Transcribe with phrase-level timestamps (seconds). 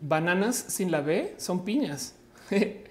[0.00, 2.14] bananas sin la B son piñas.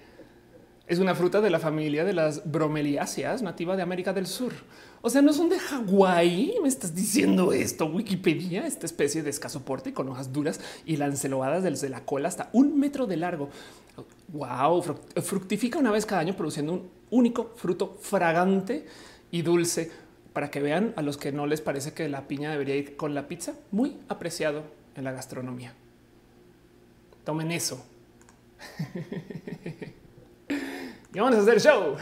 [0.86, 4.52] es una fruta de la familia de las bromeliáceas nativa de América del Sur.
[5.00, 6.54] O sea, no son de Hawái.
[6.62, 7.86] Me estás diciendo esto.
[7.86, 12.50] Wikipedia, esta especie de escaso porte con hojas duras y lanceloadas desde la cola hasta
[12.52, 13.50] un metro de largo.
[14.28, 14.82] Wow,
[15.22, 18.86] fructifica una vez cada año produciendo un único fruto fragante
[19.30, 19.90] y dulce
[20.32, 23.14] para que vean a los que no les parece que la piña debería ir con
[23.14, 23.54] la pizza.
[23.70, 24.62] Muy apreciado
[24.94, 25.74] en la gastronomía.
[27.28, 27.84] Tomen eso.
[31.12, 31.94] y vamos a hacer show.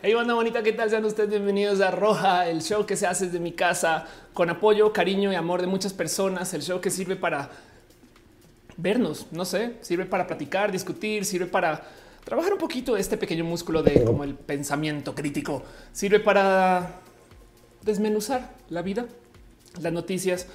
[0.00, 0.88] Hey, banda bonita, ¿qué tal?
[0.88, 4.90] Sean ustedes bienvenidos a Roja, el show que se hace desde mi casa con apoyo,
[4.94, 6.54] cariño y amor de muchas personas.
[6.54, 7.50] El show que sirve para
[8.78, 11.84] vernos, no sé, sirve para platicar, discutir, sirve para
[12.24, 17.00] trabajar un poquito este pequeño músculo de como el pensamiento crítico, sirve para
[17.82, 19.06] desmenuzar la vida,
[19.80, 20.46] las noticias.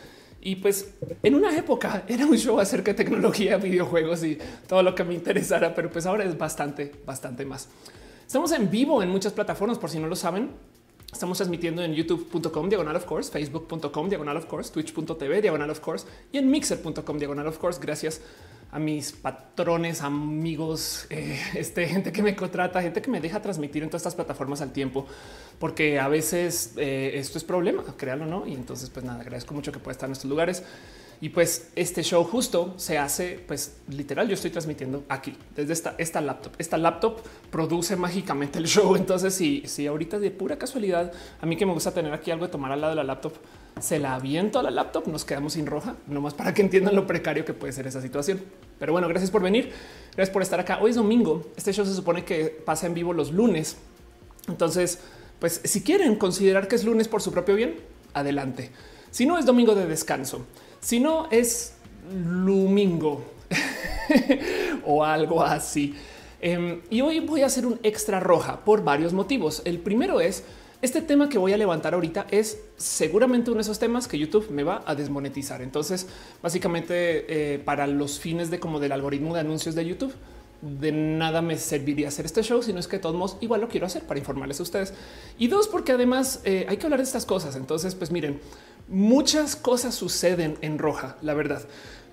[0.41, 4.95] Y pues en una época era un show acerca de tecnología, videojuegos y todo lo
[4.95, 7.67] que me interesara, pero pues ahora es bastante, bastante más.
[8.25, 10.51] Estamos en vivo en muchas plataformas, por si no lo saben.
[11.11, 16.05] Estamos transmitiendo en youtube.com diagonal of course, facebook.com diagonal of course, twitch.tv diagonal of course
[16.31, 17.79] y en mixer.com diagonal of course.
[17.81, 18.21] Gracias
[18.71, 23.83] a mis patrones, amigos, eh, este, gente que me contrata, gente que me deja transmitir
[23.83, 25.07] en todas estas plataformas al tiempo,
[25.59, 28.45] porque a veces eh, esto es problema, créanlo, no?
[28.45, 30.63] Y entonces, pues nada, agradezco mucho que pueda estar en estos lugares.
[31.21, 35.95] Y pues este show justo se hace, pues literal, yo estoy transmitiendo aquí desde esta,
[35.97, 36.53] esta laptop.
[36.57, 37.19] Esta laptop
[37.51, 38.95] produce mágicamente el show.
[38.95, 42.45] Entonces, si, si ahorita de pura casualidad, a mí que me gusta tener aquí algo
[42.45, 43.33] de tomar al lado de la laptop,
[43.81, 47.07] se la aviento a la laptop, nos quedamos sin roja, nomás para que entiendan lo
[47.07, 48.41] precario que puede ser esa situación.
[48.79, 49.71] Pero bueno, gracias por venir.
[50.15, 50.79] Gracias por estar acá.
[50.81, 51.45] Hoy es domingo.
[51.57, 53.77] Este show se supone que pasa en vivo los lunes.
[54.47, 54.99] Entonces,
[55.39, 57.75] pues si quieren considerar que es lunes por su propio bien,
[58.13, 58.71] adelante.
[59.11, 60.45] Si no es domingo de descanso,
[60.79, 61.73] si no es
[62.13, 63.23] lumingo
[64.85, 65.95] o algo así.
[66.41, 69.61] Em, y hoy voy a hacer un extra roja por varios motivos.
[69.65, 70.43] El primero es
[70.81, 74.49] este tema que voy a levantar ahorita es seguramente uno de esos temas que YouTube
[74.49, 75.61] me va a desmonetizar.
[75.61, 76.07] Entonces,
[76.41, 80.13] básicamente eh, para los fines de como del algoritmo de anuncios de YouTube,
[80.61, 83.69] de nada me serviría hacer este show, sino es que de todos modos igual lo
[83.69, 84.93] quiero hacer para informarles a ustedes.
[85.37, 87.55] Y dos, porque además eh, hay que hablar de estas cosas.
[87.55, 88.39] Entonces, pues miren,
[88.87, 91.61] muchas cosas suceden en roja, la verdad.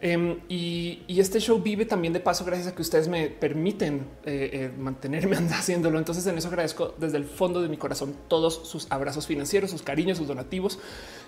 [0.01, 4.51] Em, y, este show vive también de paso gracias a que ustedes me permiten eh,
[4.53, 5.99] eh, mantenerme haciéndolo.
[5.99, 9.83] Entonces en eso agradezco desde el fondo de mi corazón todos sus abrazos financieros, sus
[9.83, 10.79] cariños, sus donativos.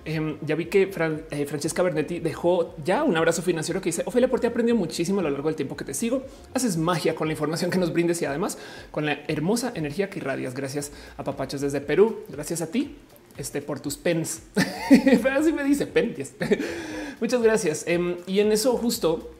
[0.04, 4.28] Em, ya vi que eh, Francesca Bernetti dejó ya un abrazo financiero que dice Ophelia,
[4.28, 6.24] por ti aprendido muchísimo a lo largo del tiempo que te sigo.
[6.54, 8.58] Haces magia con la información que nos brindes y además
[8.90, 10.54] con la hermosa energía que irradias.
[10.54, 12.20] Gracias a Papachos desde Perú.
[12.28, 12.96] Gracias a ti
[13.38, 14.42] este, por tus pens.
[15.30, 15.88] Así me dice.
[17.20, 17.84] Muchas gracias.
[17.86, 19.30] Em, y en eso justo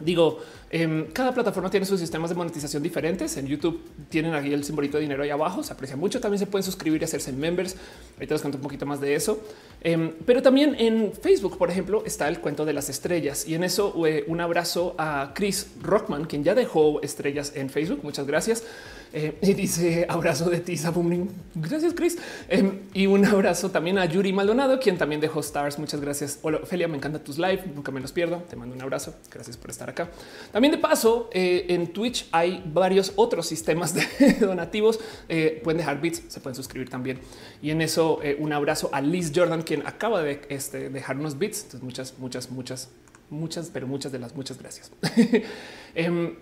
[0.00, 0.40] digo,
[0.70, 3.36] em, cada plataforma tiene sus sistemas de monetización diferentes.
[3.36, 5.62] En YouTube tienen aquí el simbolito de dinero ahí abajo.
[5.62, 6.20] Se aprecia mucho.
[6.20, 7.76] También se pueden suscribir y hacerse members.
[8.14, 9.40] Ahorita les cuento un poquito más de eso.
[9.80, 13.46] Em, pero también en Facebook, por ejemplo, está el cuento de las estrellas.
[13.46, 18.00] Y en eso eh, un abrazo a Chris Rockman, quien ya dejó estrellas en Facebook.
[18.02, 18.64] Muchas gracias.
[19.12, 21.28] Eh, y dice abrazo de ti, Booming.
[21.54, 22.18] Gracias, Chris.
[22.48, 25.78] Em, y un abrazo también a Yuri Maldonado, quien también dejó stars.
[25.78, 26.38] Muchas gracias.
[26.42, 27.62] Hola, Ophelia, me encanta tus live.
[27.74, 28.42] Nunca me los pierdo.
[28.48, 29.14] Te mando un abrazo.
[29.32, 30.10] Gracias por estar acá.
[30.52, 34.06] También de paso, eh, en Twitch hay varios otros sistemas de
[34.40, 35.00] donativos.
[35.28, 37.18] Eh, pueden dejar bits, se pueden suscribir también.
[37.62, 41.64] Y en eso, un abrazo a Liz Jordan, quien acaba de este, dejar unos bits.
[41.64, 42.90] Entonces, muchas, muchas, muchas,
[43.30, 44.90] muchas, pero muchas de las muchas gracias.
[45.94, 46.36] Em,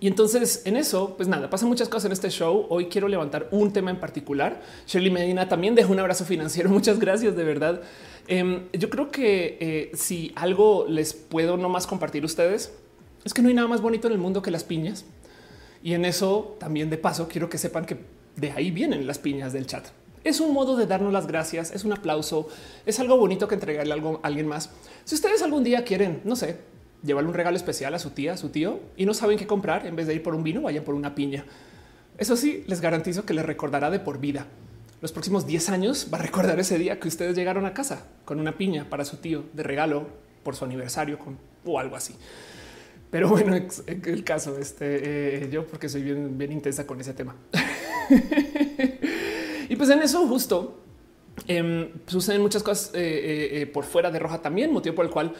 [0.00, 2.66] y entonces en eso, pues nada, pasan muchas cosas en este show.
[2.68, 4.60] Hoy quiero levantar un tema en particular.
[4.86, 6.68] Shirley Medina también dejó un abrazo financiero.
[6.70, 7.80] Muchas gracias de verdad.
[8.26, 12.72] Em, yo creo que eh, si algo les puedo no más compartir ustedes
[13.24, 15.04] es que no hay nada más bonito en el mundo que las piñas.
[15.82, 17.96] Y en eso también de paso quiero que sepan que
[18.36, 19.86] de ahí vienen las piñas del chat.
[20.22, 22.48] Es un modo de darnos las gracias, es un aplauso,
[22.84, 24.70] es algo bonito que entregarle algo a alguien más.
[25.04, 26.58] Si ustedes algún día quieren, no sé,
[27.02, 29.86] llevarle un regalo especial a su tía, a su tío y no saben qué comprar,
[29.86, 31.44] en vez de ir por un vino, vayan por una piña.
[32.18, 34.46] Eso sí, les garantizo que les recordará de por vida.
[35.00, 38.40] Los próximos 10 años va a recordar ese día que ustedes llegaron a casa con
[38.40, 40.08] una piña para su tío de regalo
[40.42, 41.18] por su aniversario
[41.64, 42.16] o algo así.
[43.10, 43.54] Pero bueno,
[43.86, 47.36] el caso, este, eh, yo porque soy bien, intensa con ese tema.
[49.68, 50.80] y pues en eso justo
[51.46, 55.32] em, suceden muchas cosas eh, eh, por fuera de roja también, motivo por el cual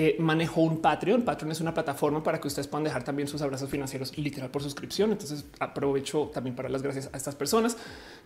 [0.00, 1.22] eh, manejo un Patreon.
[1.22, 4.62] Patreon es una plataforma para que ustedes puedan dejar también sus abrazos financieros literal por
[4.62, 5.10] suscripción.
[5.10, 7.76] Entonces aprovecho también para las gracias a estas personas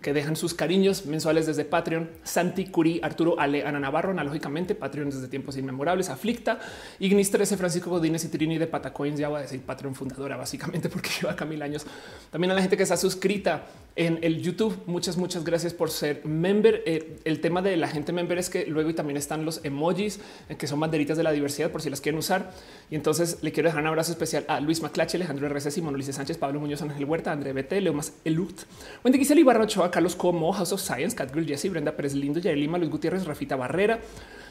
[0.03, 2.11] que dejan sus cariños mensuales desde Patreon.
[2.25, 6.59] Santi Curí, Arturo Ale, Ana Navarro, analógicamente Patreon desde tiempos inmemorables, Aflicta,
[6.99, 9.19] Ignis 13, Francisco Godínez y Trini de Patacoins.
[9.19, 11.87] Ya voy a decir Patreon fundadora básicamente porque lleva acá mil años.
[12.31, 13.65] También a la gente que está suscrita
[13.97, 14.79] en el YouTube.
[14.85, 16.83] Muchas, muchas gracias por ser member.
[16.85, 20.21] Eh, el tema de la gente member es que luego y también están los emojis
[20.51, 22.53] eh, que son banderitas de la diversidad por si las quieren usar.
[22.91, 26.07] Y entonces le quiero dejar un abrazo especial a Luis Maclache, Alejandro RC, Simón Luis
[26.07, 28.63] Sánchez, Pablo Muñoz, Ángel Huerta, André BT, Leomas Elut,
[29.05, 32.57] Wendy Gisela Ibarra Ochoa, Carlos Como, House of Science, Catgirl Jesse, Brenda Pérez Lindo, Yair
[32.57, 34.01] Lima, Luis Gutiérrez, Rafita Barrera,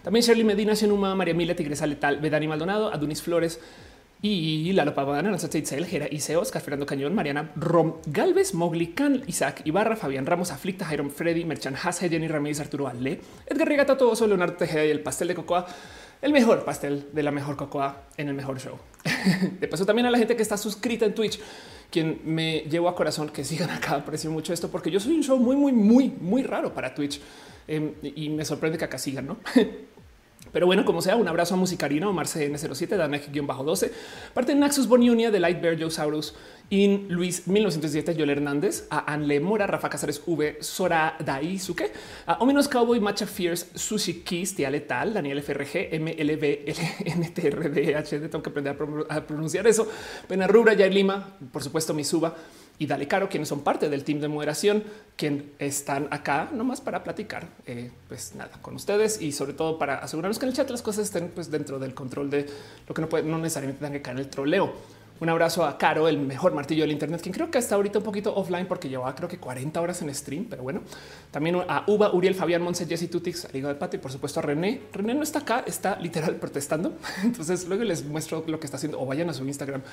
[0.04, 3.60] también Shirley Medina, Xenuma, María Mila, Tigresa Letal, Bedani Maldonado, Adunis Flores,
[4.24, 9.24] y Lalo Pavana, Nancy Itzel, Jera Ise, Oscar Fernando Cañón, Mariana Rom Galvez, Mowgli Can,
[9.26, 13.98] Isaac Ibarra, Fabián Ramos, Aflicta, Jairon Freddy, Merchan Haas, Jenny Ramírez, Arturo Ale, Edgar Regata,
[13.98, 15.66] Todoso, Leonardo Tejeda y el pastel de cocoa
[16.22, 18.78] el mejor pastel de la mejor cocoa en el mejor show.
[19.60, 21.40] De paso, también a la gente que está suscrita en Twitch,
[21.90, 23.96] quien me llevo a corazón que sigan acá.
[23.96, 27.20] Aprecio mucho esto porque yo soy un show muy, muy, muy, muy raro para Twitch
[27.68, 29.38] em, y me sorprende que acá sigan, no?
[30.52, 33.92] Pero bueno, como sea, un abrazo a Musicarina, Omar CN07, Danek-12,
[34.34, 36.36] parte de Naxus Boniunia, de Light Bear, Joe Saurus,
[36.72, 41.92] In Luis 1917, Joel Hernández, a Anle Mora, Rafa Casares V, Sora Daisuke,
[42.26, 46.74] a Ominos Cowboy, Macha Fierce, Sushi Kiss, Tia Letal, Daniel FRG, MLB,
[47.06, 48.78] LNTRDH, tengo que aprender
[49.10, 49.86] a pronunciar eso,
[50.30, 52.38] Pena Rubra, Yair Lima, por supuesto, mi suba
[52.80, 54.86] y Dale Caro, quienes son parte del team de moderación,
[55.18, 59.98] quien están acá nomás para platicar, eh, pues nada, con ustedes y sobre todo para
[59.98, 62.46] asegurarnos que en el chat las cosas estén pues dentro del control de
[62.88, 65.01] lo que no puede, no necesariamente tengan que caer el troleo.
[65.22, 68.04] Un abrazo a Caro, el mejor martillo del Internet, quien creo que está ahorita un
[68.04, 70.82] poquito offline porque llevaba creo que 40 horas en stream, pero bueno.
[71.30, 74.44] También a Uva, Uriel, Fabián, Monse, Jesse Tutix, Liga del Patio y por supuesto a
[74.44, 74.82] René.
[74.92, 76.98] René no está acá, está literal protestando.
[77.24, 79.84] Entonces luego les muestro lo que está haciendo o vayan a su Instagram.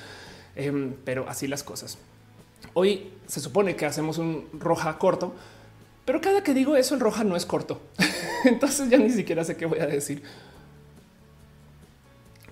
[0.55, 1.99] Em, pero así las cosas.
[2.73, 5.35] Hoy se supone que hacemos un roja corto,
[6.05, 7.79] pero cada que digo eso, el roja no es corto.
[8.45, 10.23] Entonces ya ni siquiera sé qué voy a decir.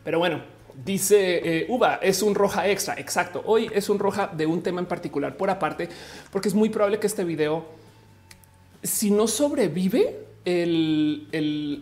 [0.03, 0.43] Pero bueno,
[0.85, 2.95] dice eh, Uva, es un roja extra.
[2.97, 3.43] Exacto.
[3.45, 5.89] Hoy es un roja de un tema en particular por aparte,
[6.31, 7.65] porque es muy probable que este video,
[8.83, 11.27] si no sobrevive, el,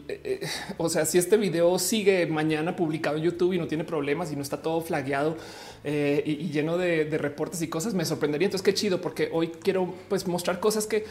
[0.10, 0.48] eh,
[0.78, 4.36] o sea, si este video sigue mañana publicado en YouTube y no tiene problemas y
[4.36, 5.38] no está todo flagueado
[5.84, 8.48] eh, y, lleno de, reportes y cosas, me sorprendería.
[8.48, 11.06] Entonces, qué chido, porque hoy quiero pues, mostrar cosas que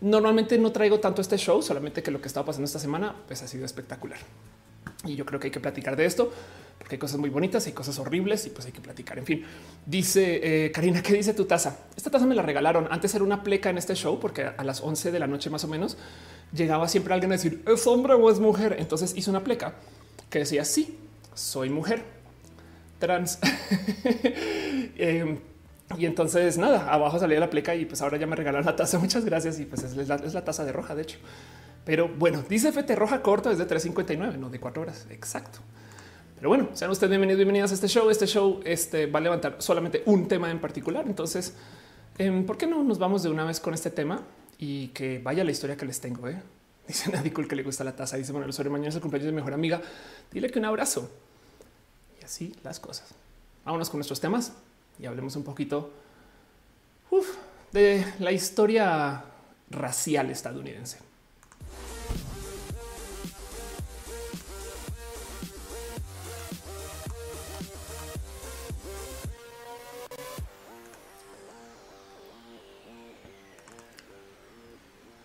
[0.00, 3.40] normalmente no traigo tanto este show, solamente que lo que estaba pasando esta semana pues,
[3.42, 4.18] ha sido espectacular.
[5.04, 6.32] Y yo creo que hay que platicar de esto
[6.80, 9.18] porque hay cosas muy bonitas, y cosas horribles y pues hay que platicar.
[9.18, 9.44] En fin,
[9.84, 11.76] dice eh, Karina, ¿qué dice tu taza?
[11.94, 12.88] Esta taza me la regalaron.
[12.90, 15.62] Antes era una pleca en este show porque a las 11 de la noche más
[15.64, 15.98] o menos
[16.54, 18.76] llegaba siempre alguien a decir es hombre o es mujer.
[18.78, 19.74] Entonces hice una pleca
[20.30, 20.98] que decía sí,
[21.34, 22.02] soy mujer
[22.98, 23.38] trans.
[24.96, 25.38] Em,
[25.98, 28.98] y entonces nada, abajo salía la pleca y pues ahora ya me regalaron la taza.
[29.00, 29.60] Muchas gracias.
[29.60, 31.18] Y pues es la, es la taza de roja, de hecho.
[31.84, 35.06] Pero bueno, dice FT roja corto es de 3.59, no de cuatro horas.
[35.10, 35.60] Exacto.
[36.40, 38.10] Pero bueno, sean ustedes bienvenidos, bienvenidas a este show.
[38.10, 41.04] Este show este, va a levantar solamente un tema en particular.
[41.06, 41.54] Entonces,
[42.18, 44.22] em, ¿por qué no nos vamos de una vez con este tema?
[44.60, 46.28] y que vaya la historia que les tengo.
[46.28, 46.40] ¿eh?
[46.86, 48.18] Dice Nadicul que le gusta la taza.
[48.18, 49.80] Dice Manuel Sobre mañana es el cumpleaños de mejor amiga.
[50.30, 51.10] Dile que un abrazo
[52.20, 53.14] y así las cosas.
[53.64, 54.52] Vámonos con nuestros temas
[54.98, 55.90] y hablemos un poquito
[57.72, 59.24] de la historia
[59.70, 60.98] racial estadounidense.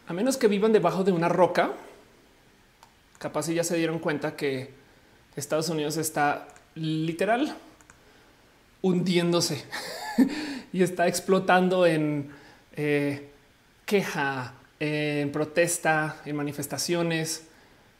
[0.08, 1.74] A menos que vivan debajo de una roca,
[3.18, 4.70] capaz si ya se dieron cuenta que
[5.36, 7.56] Estados Unidos está literal
[8.82, 9.64] hundiéndose
[10.74, 12.30] y está explotando en
[12.76, 13.30] eh,
[13.86, 17.48] queja, en protesta, en manifestaciones.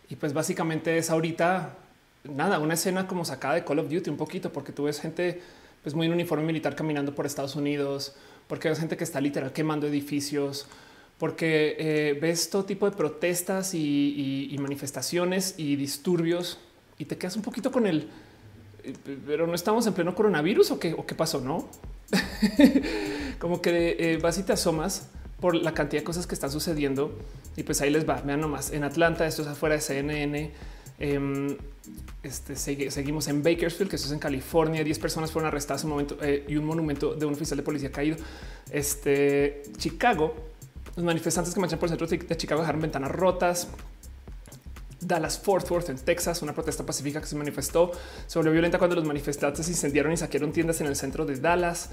[0.10, 1.76] Y pues básicamente es ahorita
[2.24, 5.42] nada, una escena como sacada de Call of Duty un poquito, porque tú ves gente
[5.82, 8.16] pues muy en uniforme militar caminando por Estados Unidos,
[8.48, 10.68] porque ves gente que está literal quemando edificios,
[11.18, 16.60] porque eh, ves todo tipo de protestas y, manifestaciones y disturbios
[16.98, 18.10] y te quedas un poquito con el,
[18.84, 18.94] eh,
[19.26, 21.70] pero no estamos en pleno coronavirus o qué, o qué pasó, no?
[23.40, 27.18] Como que eh, vas y te asomas por la cantidad de cosas que están sucediendo
[27.56, 28.22] y pues ahí les va.
[28.22, 30.52] Vean nomás en Atlanta, esto es afuera de CNN.
[30.98, 31.58] Em,
[32.24, 34.84] este, seguimos en Bakersfield, que esto es en California.
[34.84, 36.18] 10 personas fueron arrestadas un momento
[36.48, 38.18] y un monumento de un oficial de policía caído.
[38.72, 40.34] Este Chicago,
[40.96, 43.68] los manifestantes que marchan por el centro de Chicago dejaron ventanas rotas.
[45.02, 47.92] Dallas Fort Worth en Texas, una protesta pacífica que se manifestó,
[48.26, 51.90] se volvió violenta cuando los manifestantes incendiaron y saquearon tiendas en el centro de Dallas.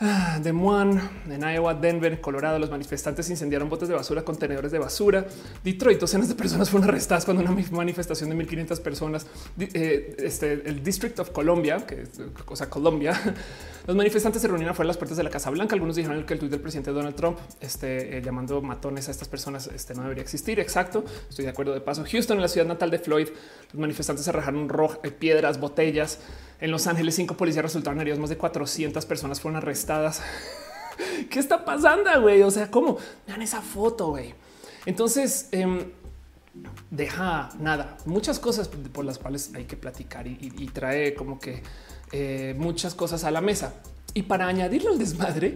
[0.00, 4.78] Ah, de Moines, en Iowa, Denver, Colorado, los manifestantes incendiaron botes de basura, contenedores de
[4.78, 5.26] basura.
[5.64, 9.26] Detroit, docenas de personas fueron arrestadas cuando una manifestación de 1500 personas.
[9.58, 12.10] Eh, este, el District of Columbia, que es
[12.44, 13.12] cosa Colombia,
[13.88, 15.74] los manifestantes se reunieron afuera de las puertas de la Casa Blanca.
[15.74, 19.26] Algunos dijeron que el tuit del presidente Donald Trump, este, eh, llamando matones a estas
[19.26, 20.60] personas, este, no debería existir.
[20.60, 21.04] Exacto.
[21.28, 21.74] Estoy de acuerdo.
[21.74, 23.28] De paso, Houston, en la ciudad natal de Floyd,
[23.72, 24.68] los manifestantes se arrojaron
[25.02, 26.20] eh, piedras, botellas.
[26.60, 30.22] En Los Ángeles, cinco policías resultaron heridos, más de 400 personas fueron arrestadas.
[31.30, 32.42] ¿Qué está pasando, güey?
[32.42, 32.98] O sea, ¿cómo?
[33.26, 34.34] Vean esa foto, güey.
[34.84, 35.92] Entonces, em,
[36.90, 41.62] deja nada, muchas cosas por las cuales hay que platicar y, trae como que
[42.12, 43.74] eh, muchas cosas a la mesa.
[44.14, 45.54] Y para añadirlo al desmadre,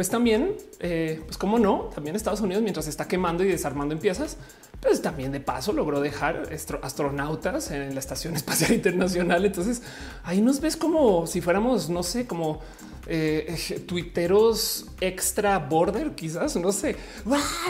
[0.00, 4.00] pues también, eh, pues como no, también Estados Unidos, mientras está quemando y desarmando en
[4.00, 4.38] piezas,
[4.80, 6.48] pues también de paso logró dejar
[6.80, 9.44] astronautas en la Estación Espacial Internacional.
[9.44, 9.82] Entonces
[10.24, 12.60] ahí nos ves como si fuéramos, no sé, como
[13.08, 16.96] eh, tuiteros extra border, quizás, no sé.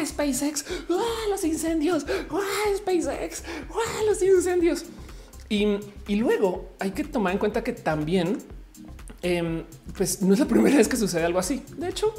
[0.07, 0.65] SpaceX,
[1.31, 2.07] los incendios,
[2.77, 3.43] SpaceX,
[4.07, 4.85] los incendios.
[5.49, 8.39] Y, y, luego hay que tomar en cuenta que también,
[9.23, 9.65] em,
[9.97, 11.63] pues no es la primera vez que sucede algo así.
[11.77, 12.15] De hecho,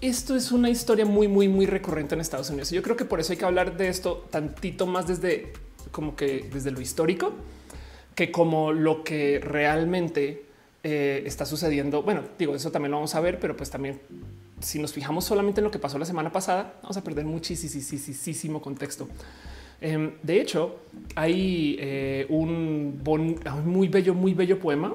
[0.00, 2.70] esto es una historia muy, muy, muy recurrente en Estados Unidos.
[2.70, 5.52] Yo creo que por eso hay que hablar de esto tantito más desde
[5.90, 7.32] como que desde lo histórico
[8.14, 10.44] que como lo que realmente
[10.82, 12.02] eh, está sucediendo.
[12.02, 14.00] Bueno, digo, eso también lo vamos a ver, pero pues también
[14.60, 18.60] si nos fijamos solamente en lo que pasó la semana pasada, vamos a perder muchísimo
[18.60, 19.08] contexto.
[19.80, 20.80] Em, de hecho,
[21.14, 23.02] hay eh, un
[23.64, 24.94] muy bello, muy bello poema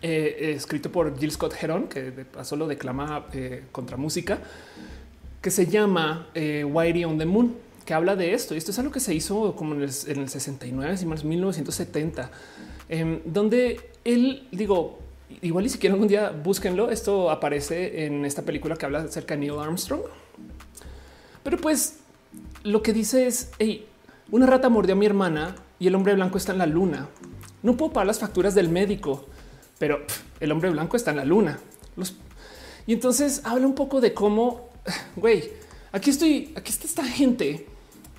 [0.00, 4.38] eh, escrito por Jill Scott Heron, que de paso lo declama eh, contra música,
[5.42, 8.54] que se llama eh, on the Moon, que habla de esto.
[8.54, 11.24] Y esto es algo que se hizo como en el, en el 69, si más
[11.24, 12.30] 1970,
[12.88, 15.00] em, donde él, digo,
[15.42, 16.90] igual y si quieren algún día búsquenlo.
[16.90, 20.02] Esto aparece en esta película que habla acerca de Neil Armstrong.
[21.42, 21.98] Pero pues
[22.62, 23.86] lo que dice es, hey,
[24.30, 27.08] una rata mordió a mi hermana y el hombre blanco está en la luna.
[27.62, 29.26] No puedo pagar las facturas del médico
[29.78, 30.04] pero
[30.40, 31.58] el hombre blanco está en la luna.
[32.86, 34.70] Y entonces habla un poco de cómo,
[35.16, 35.50] güey,
[35.92, 37.66] aquí estoy, aquí está esta gente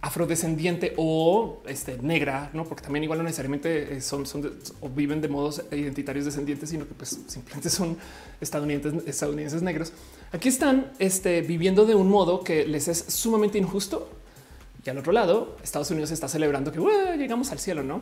[0.01, 5.19] afrodescendiente o este, negra, no porque también igual no necesariamente eh, son, son o viven
[5.21, 7.97] de modos identitarios descendientes, sino que pues simplemente son
[8.39, 9.91] estadounidenses, estadounidenses negros.
[10.31, 14.09] Aquí están este, viviendo de un modo que les es sumamente injusto.
[14.85, 16.79] Y al otro lado, Estados Unidos está celebrando que
[17.17, 18.01] llegamos al cielo, no?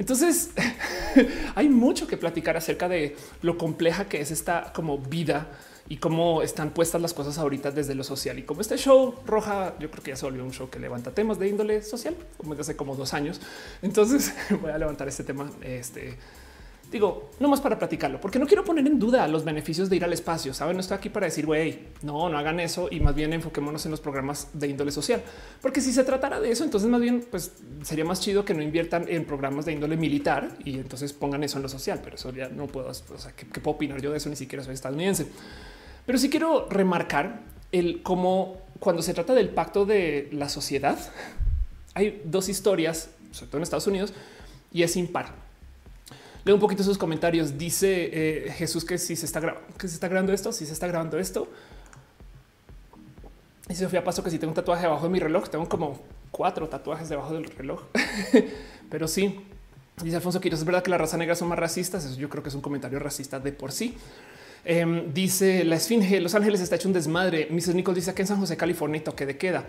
[0.00, 0.50] Entonces
[1.54, 5.48] hay mucho que platicar acerca de lo compleja que es esta como vida
[5.90, 8.38] y cómo están puestas las cosas ahorita desde lo social.
[8.38, 11.10] Y como este show roja, yo creo que ya se volvió un show que levanta
[11.10, 13.42] temas de índole social, como desde hace como dos años.
[13.82, 16.16] Entonces voy a levantar este tema este,
[16.90, 20.04] digo, no más para platicarlo, porque no quiero poner en duda los beneficios de ir
[20.04, 20.52] al espacio.
[20.52, 23.84] Saben, no estoy aquí para decir, güey, no, no hagan eso y más bien enfoquémonos
[23.84, 25.22] en los programas de índole social,
[25.60, 28.62] porque si se tratara de eso, entonces más bien pues sería más chido que no
[28.62, 32.00] inviertan en programas de índole militar y entonces pongan eso en lo social.
[32.02, 34.28] Pero eso ya no puedo, o sea, ¿qué, puedo opinar yo de eso?
[34.28, 35.28] Ni siquiera soy estadounidense,
[36.06, 40.98] pero sí quiero remarcar el cómo cuando se trata del pacto de la sociedad,
[41.94, 44.12] hay dos historias, sobre todo en Estados Unidos,
[44.72, 45.49] y es impar
[46.44, 47.58] Leo un poquito sus comentarios.
[47.58, 50.72] Dice eh, Jesús que si se está grabando, que se está grabando esto, si se
[50.72, 51.48] está grabando esto.
[53.68, 56.68] Y Sofía Paso que si tengo un tatuaje debajo de mi reloj, tengo como cuatro
[56.68, 57.82] tatuajes debajo del reloj.
[58.90, 59.40] Pero sí,
[60.02, 62.04] dice Alfonso Quiroz, es verdad que la raza negra son más racistas.
[62.04, 63.96] Eso yo creo que es un comentario racista de por sí.
[64.64, 67.48] Em, dice la Esfinge, Los Ángeles está hecho un desmadre.
[67.50, 67.74] Mrs.
[67.74, 69.64] Nichols dice que en San José, California, toque de queda.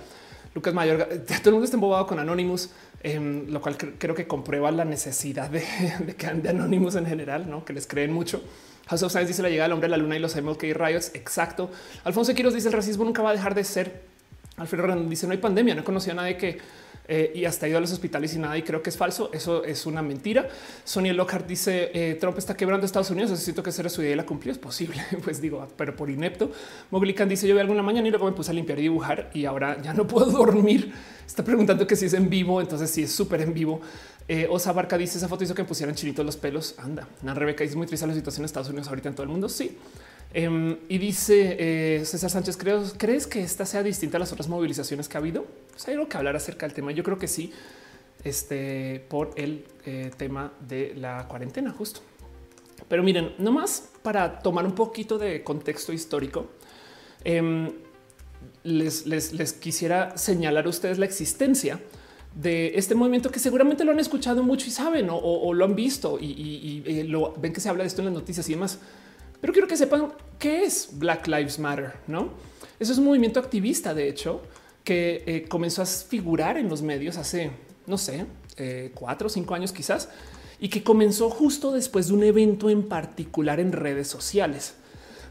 [0.54, 2.70] Lucas Mayor, todo el mundo está embobado con Anonymous,
[3.04, 5.62] em, lo cual creo que comprueba la necesidad de,
[6.18, 7.64] que de Anonymous en general, ¿no?
[7.64, 8.44] que les creen mucho.
[8.88, 11.12] House of Science dice la llegada del hombre a la luna y los MLK riots.
[11.14, 11.72] Exacto.
[12.04, 14.02] Alfonso Quiroz dice el racismo nunca va a dejar de ser.
[14.58, 15.76] Alfredo Randall dice no hay pandemia.
[15.76, 16.58] No he a nadie que
[17.14, 18.58] eh, y hasta ido a los hospitales y nada.
[18.58, 19.30] Y creo que es falso.
[19.34, 20.48] Eso es una mentira.
[20.86, 23.32] Sonia Lockhart dice eh, Trump está quebrando Estados Unidos.
[23.32, 24.54] Necesito que sea su idea y la cumplió.
[24.54, 25.04] Es posible.
[25.24, 26.52] pues digo, pero por inepto.
[26.90, 29.44] Moglican dice yo vi alguna mañana y luego me puse a limpiar y dibujar y
[29.44, 30.94] ahora ya no puedo dormir.
[31.28, 32.62] Está preguntando que si es en vivo.
[32.62, 33.82] Entonces sí es súper en vivo.
[34.30, 36.76] Eh, Osa Barca dice esa foto hizo que me pusieran chinitos los pelos.
[36.78, 37.10] Anda.
[37.22, 39.50] Ana Rebeca dice muy triste la situación en Estados Unidos ahorita en todo el mundo.
[39.50, 39.78] Sí.
[40.34, 44.48] Em, y dice eh, César Sánchez, ¿creo, ¿crees que esta sea distinta a las otras
[44.48, 45.46] movilizaciones que ha habido?
[45.72, 46.92] Pues hay algo que hablar acerca del tema.
[46.92, 47.52] Yo creo que sí,
[48.24, 52.02] este, por el eh, tema de la cuarentena justo.
[52.88, 56.48] Pero miren, nomás para tomar un poquito de contexto histórico,
[57.24, 57.70] em,
[58.64, 61.80] les, quisiera señalar a ustedes la existencia
[62.36, 66.18] de este movimiento que seguramente lo han escuchado mucho y saben o, lo han visto
[66.20, 68.80] y, eh, lo ven que se habla de esto en las noticias y demás.
[69.42, 72.30] Pero quiero que sepan qué es Black Lives Matter, ¿no?
[72.80, 74.42] Eso es un movimiento activista, de hecho,
[74.84, 77.52] que eh, comenzó a figurar en los medios hace,
[77.88, 78.26] no sé,
[78.58, 80.10] eh, cuatro o cinco años quizás,
[80.60, 84.76] y que comenzó justo después de un evento en particular en redes sociales.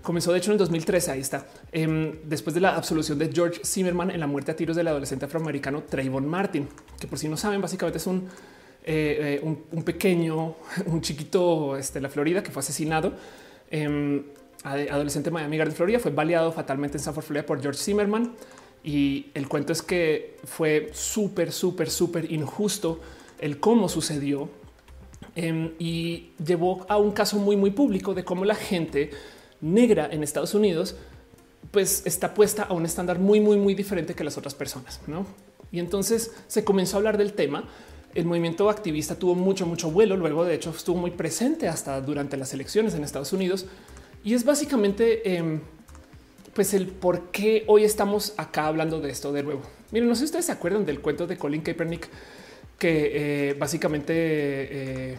[0.02, 3.61] Comenzó de hecho en el 2013, ahí está, em, después de la absolución de George
[3.64, 7.37] Zimmerman en la muerte a tiros del adolescente afroamericano Trayvon Martin, que por si no
[7.37, 8.29] saben, básicamente es un,
[8.85, 13.12] eh, un, pequeño, un chiquito este, de la Florida que fue asesinado.
[13.71, 14.25] Em,
[14.62, 18.33] adolescente Miami Garden, Florida, fue baleado fatalmente en Sanford, Florida por George Zimmerman.
[18.83, 23.00] Y el cuento es que fue súper, súper, súper injusto
[23.39, 24.49] el cómo sucedió
[25.35, 29.11] em, y llevó a un caso muy, muy público de cómo la gente
[29.61, 30.97] negra en Estados Unidos
[31.71, 35.00] pues está puesta a un estándar muy, muy, muy diferente que las otras personas.
[35.07, 35.27] ¿no?
[35.71, 37.65] Y entonces se comenzó a hablar del tema.
[38.14, 40.17] El movimiento activista tuvo mucho, mucho vuelo.
[40.17, 43.67] Luego, de hecho, estuvo muy presente hasta durante las elecciones en Estados Unidos.
[44.25, 45.61] Y es básicamente em,
[46.55, 49.62] pues el por qué hoy estamos acá hablando de esto de nuevo.
[49.93, 52.09] Miren, no sé si ustedes se acuerdan del cuento de Colin Kaepernick,
[52.79, 55.19] que eh, básicamente eh,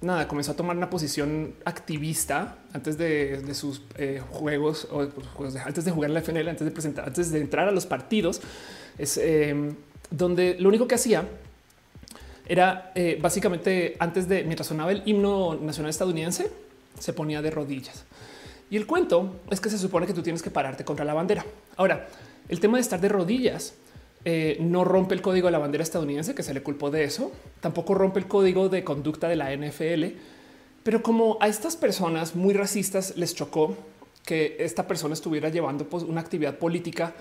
[0.00, 5.84] nada, comenzó a tomar una posición activista antes de, sus eh, juegos o pues, antes
[5.84, 8.40] de jugar en la FNL, antes de presentar, antes de entrar a los partidos,
[8.98, 9.74] es em,
[10.10, 11.26] donde lo único que hacía
[12.46, 16.50] era básicamente antes de mientras sonaba el himno nacional estadounidense,
[16.98, 18.04] se ponía de rodillas.
[18.70, 21.44] Y el cuento es que se supone que tú tienes que pararte contra la bandera.
[21.76, 22.08] Ahora,
[22.48, 23.74] el tema de estar de rodillas
[24.24, 27.32] eh, no rompe el código de la bandera estadounidense, que se le culpó de eso.
[27.60, 30.16] Tampoco rompe el código de conducta de la NFL.
[30.82, 33.76] Pero como a estas personas muy racistas les chocó
[34.24, 37.14] que esta persona estuviera llevando pues, una actividad política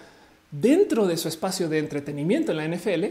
[0.51, 3.05] dentro de su espacio de entretenimiento en la NFL,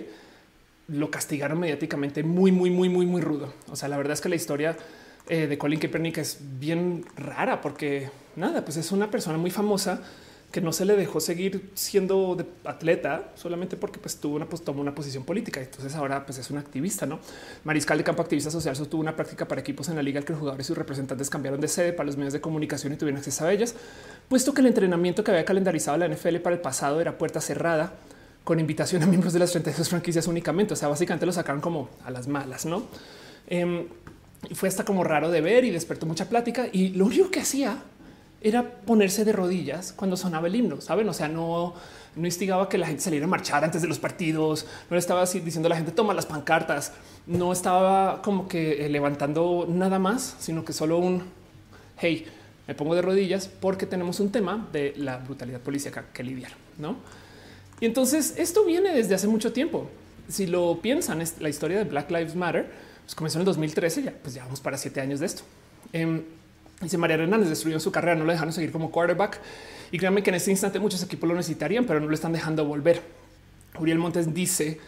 [0.91, 3.53] lo castigaron mediáticamente muy, muy, muy, muy, muy rudo.
[3.71, 4.77] O sea, la verdad es que la historia
[5.29, 10.03] eh, de Colin Kaepernick es bien rara porque nada, pues es una persona muy famosa
[10.51, 14.81] que no se le dejó seguir siendo atleta solamente porque pues, tuvo una, pues, tomó
[14.81, 15.61] una posición política.
[15.61, 17.21] Entonces ahora pues es un activista, ¿no?
[17.63, 20.33] Mariscal de campo activista social sostuvo una práctica para equipos en la liga al que
[20.33, 23.19] los jugadores y sus representantes cambiaron de sede para los medios de comunicación y tuvieron
[23.19, 23.77] acceso a ellas,
[24.29, 27.95] puesto que el entrenamiento que había calendarizado la NFL para el pasado era puerta cerrada
[28.51, 30.75] con invitación a miembros de las 32 franquicias únicamente.
[30.75, 32.83] O sea, básicamente lo sacaron como a las malas, ¿no?
[33.47, 33.87] Em,
[34.49, 37.39] y fue hasta como raro de ver y despertó mucha plática y lo único que
[37.39, 37.77] hacía
[38.41, 41.09] era ponerse de rodillas cuando sonaba el himno, saben?
[41.09, 41.75] O sea, no,
[42.17, 45.39] no instigaba que la gente saliera a marchar antes de los partidos, no estaba así
[45.39, 46.93] diciendo a la gente toma las pancartas,
[47.29, 51.23] no estaba como que eh, levantando nada más, sino que solo un
[51.99, 52.27] hey,
[52.67, 56.97] me pongo de rodillas porque tenemos un tema de la brutalidad policíaca que lidiar, no?
[57.81, 59.89] Y entonces esto viene desde hace mucho tiempo.
[60.29, 62.71] Si lo piensan, es la historia de Black Lives Matter
[63.11, 65.43] pues comenzó en el 2013, ya pues llevamos para siete años de esto.
[65.93, 66.23] Eh,
[66.81, 69.41] dice María Hernández destruyó su carrera, no le dejaron seguir como quarterback
[69.91, 72.65] y créanme que en este instante muchos equipos lo necesitarían, pero no lo están dejando
[72.65, 73.03] volver.
[73.81, 74.79] Uriel Montes dice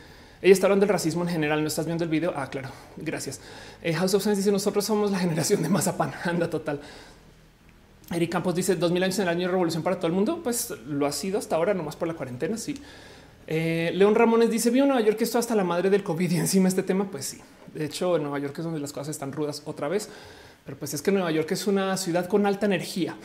[0.43, 1.63] ella está hablando del racismo en general.
[1.63, 2.35] No estás viendo el video.
[2.37, 2.69] Ah, claro.
[2.97, 3.41] Gracias.
[3.81, 6.13] Eh, House of Science dice nosotros somos la generación de mazapán.
[6.25, 6.81] Anda total.
[8.15, 10.41] Eric Campos dice 2000 años en el año de revolución para todo el mundo.
[10.43, 12.57] Pues lo ha sido hasta ahora, nomás por la cuarentena.
[12.57, 12.75] Sí.
[13.47, 16.69] Eh, León Ramones dice vio Nueva York esto hasta la madre del COVID y encima
[16.69, 17.11] este tema.
[17.11, 17.41] Pues sí,
[17.75, 20.09] de hecho, en Nueva York es donde las cosas están rudas otra vez.
[20.65, 23.17] Pero pues es que Nueva York es una ciudad con alta energía.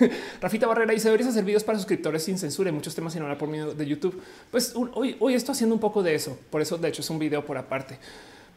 [0.40, 3.36] Rafita Barrera dice deberías hacer videos para suscriptores sin censura y muchos temas sin hablar
[3.36, 4.22] por medio de YouTube.
[4.50, 6.38] Pues hoy, hoy estoy haciendo un poco de eso.
[6.50, 7.98] Por eso, de hecho, es un video por aparte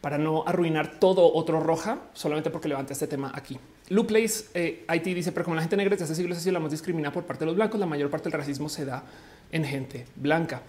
[0.02, 3.58] para no arruinar todo otro roja solamente porque levante este tema aquí.
[3.92, 6.54] Lu Place eh, IT dice, pero como la gente negra desde hace siglos ha sido
[6.54, 9.04] la más discriminada por parte de los blancos, la mayor parte del racismo se da
[9.50, 10.62] en gente blanca.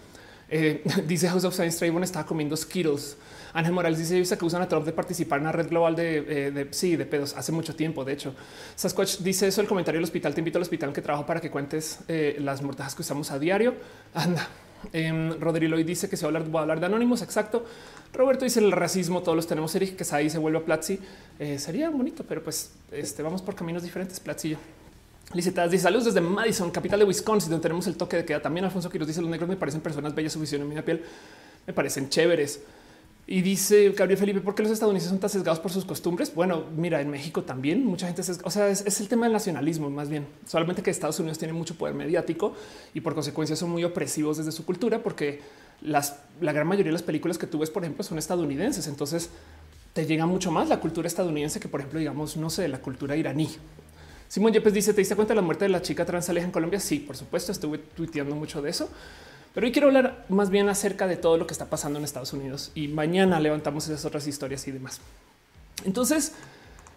[0.50, 3.16] Eh, dice House of Science Trayvon estaba comiendo Skittles.
[3.54, 6.52] Ángel Morales dice que usan a Trump de participar en una red global de, eh,
[6.52, 8.04] de, sí, de pedos hace mucho tiempo.
[8.04, 8.36] De hecho,
[8.76, 10.34] Sasquatch dice eso el comentario del hospital.
[10.34, 13.40] Te invito al hospital que trabajo para que cuentes eh, las mortajas que usamos a
[13.40, 13.76] diario.
[14.14, 14.50] Anda.
[14.92, 17.22] Eh, Rodrigo dice que se va a hablar, de anónimos.
[17.22, 17.66] Exacto.
[18.14, 19.74] Roberto dice el racismo, todos los tenemos.
[19.76, 21.00] Eric que ahí se vuelve a Platzi.
[21.40, 24.20] Eh, sería bonito, pero pues este, vamos por caminos diferentes.
[24.20, 24.58] Platzillo.
[25.34, 28.42] Licitadas dice saludos desde Madison, capital de Wisconsin, donde tenemos el toque de queda.
[28.42, 31.02] También Alfonso Quiroz dice los negros me parecen personas bellas, su visión en mi piel
[31.66, 32.60] me parecen chéveres.
[33.34, 36.36] Y dice Gabriel Felipe, ¿por qué los estadounidenses son tan sesgados por sus costumbres?
[36.36, 40.08] Bueno, mira, en México también mucha gente, o sea, es, el tema del nacionalismo más
[40.08, 42.54] bien, solamente que Estados Unidos tiene mucho poder mediático
[42.94, 45.42] y por consecuencia son muy opresivos desde su cultura porque
[45.82, 46.04] la
[46.54, 48.86] gran mayoría de las películas que tú ves, por ejemplo, son estadounidenses.
[48.86, 49.32] Entonces
[49.94, 53.16] te llega mucho más la cultura estadounidense que, por ejemplo, digamos, no sé, la cultura
[53.16, 53.50] iraní.
[54.28, 56.80] Simón Yepes dice: ¿Te diste cuenta de la muerte de la chica trans en Colombia?
[56.80, 58.90] Sí, por supuesto, estuve tuiteando mucho de eso.
[59.54, 62.34] Pero hoy quiero hablar más bien acerca de todo lo que está pasando en Estados
[62.34, 65.00] Unidos y mañana levantamos esas otras historias y demás.
[65.86, 66.34] Entonces,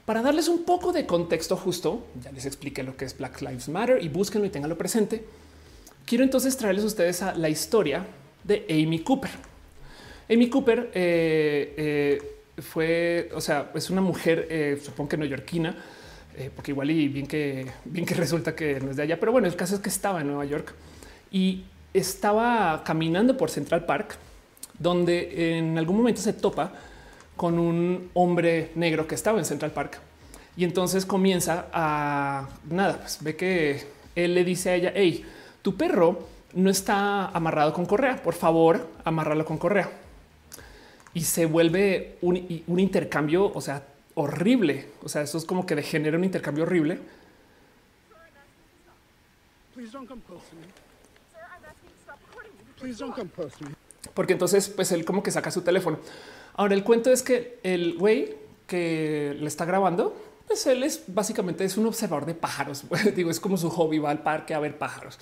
[0.07, 3.69] para darles un poco de contexto justo, ya les expliqué lo que es Black Lives
[3.69, 5.25] Matter y búsquenlo y tenganlo presente.
[6.07, 8.07] Quiero entonces traerles a ustedes a la historia
[8.45, 9.33] de Amy Cooper.
[10.31, 15.77] Amy Cooper eh, eh, fue, o sea, es una mujer, eh, supongo que neoyorquina,
[16.55, 19.49] porque igual y bien que bien que resulta que no es de allá, pero bueno,
[19.49, 20.75] el caso es que estaba en Nueva York
[21.33, 21.65] y
[21.99, 24.17] estaba caminando por Central Park,
[24.79, 26.73] donde en algún momento se topa
[27.37, 30.01] con un hombre negro que estaba en Central Park
[30.57, 35.25] y entonces comienza a nada, pues ve que él le dice a ella, hey,
[35.61, 39.91] tu perro no está amarrado con correa, por favor, amárralo con correa
[41.17, 42.37] y se vuelve un,
[42.79, 43.83] intercambio, o sea,
[44.15, 44.91] horrible.
[45.03, 46.99] O sea, eso es como que degenera un intercambio horrible.
[54.15, 55.99] Porque entonces, pues él como que saca su teléfono.
[56.55, 58.35] Ahora, el cuento es que el güey
[58.67, 62.85] que le está grabando, pues él es básicamente es un observador de pájaros.
[63.15, 65.19] Digo, es como su hobby, va al parque a ver pájaros.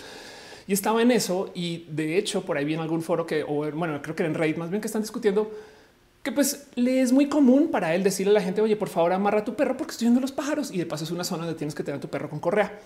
[0.67, 1.51] Y estaba en eso.
[1.55, 4.57] Y de hecho, por ahí viene algún foro que, o bueno, creo que en Reddit
[4.57, 5.51] más bien que están discutiendo
[6.25, 9.12] que pues le es muy común para él decirle a la gente, oye, por favor,
[9.12, 11.59] amarra tu perro porque estoy viendo los pájaros y de paso es una zona donde
[11.59, 12.81] tienes que tener tu perro con correa.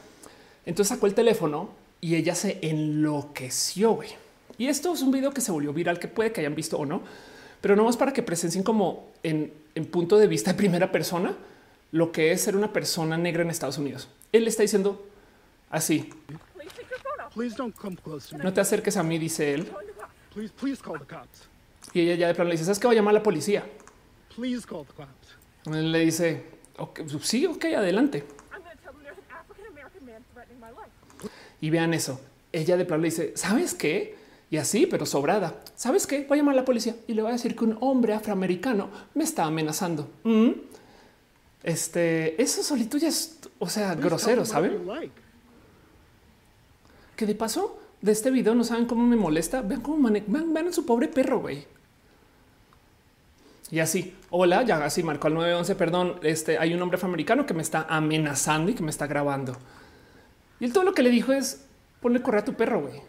[0.67, 3.93] Entonces sacó el teléfono y ella se enloqueció.
[3.93, 4.09] Güey.
[4.59, 6.85] Y esto es un video que se volvió viral, que puede que hayan visto o
[6.85, 7.03] no,
[7.61, 11.35] pero no más para que presencien como en, en punto de vista de primera persona
[11.93, 14.09] lo que es ser una persona negra en Estados Unidos.
[14.33, 15.07] Él está diciendo
[15.71, 16.11] así.
[18.43, 19.69] No te acerques a mí, dice él.
[21.95, 23.65] Y ella ya de plano le dice, ¿sabes que va a llamar a la policía?
[25.67, 26.45] Él le dice,
[27.23, 28.25] sí, ok, adelante.
[31.61, 32.21] Y vean eso.
[32.53, 34.18] Ella de plano le dice, ¿sabes qué?
[34.51, 35.63] Y así, pero sobrada.
[35.75, 36.25] ¿Sabes qué?
[36.27, 38.89] Voy a llamar a la policía y le voy a decir que un hombre afroamericano
[39.15, 40.09] me está amenazando.
[40.25, 40.51] Mm.
[41.63, 44.81] Este, eso solito ya es, o sea, grosero, ¿saben?
[47.15, 49.61] Que de paso de este video no saben cómo me molesta.
[49.61, 51.67] Vean cómo vean, vean a su pobre perro, güey.
[53.71, 57.53] Y así, hola, ya así marcó al 911, perdón, este, hay un hombre afroamericano que
[57.53, 59.57] me está amenazando y que me está grabando.
[60.59, 61.67] Y él todo lo que le dijo es,
[62.01, 63.03] ponle correr a tu perro, güey.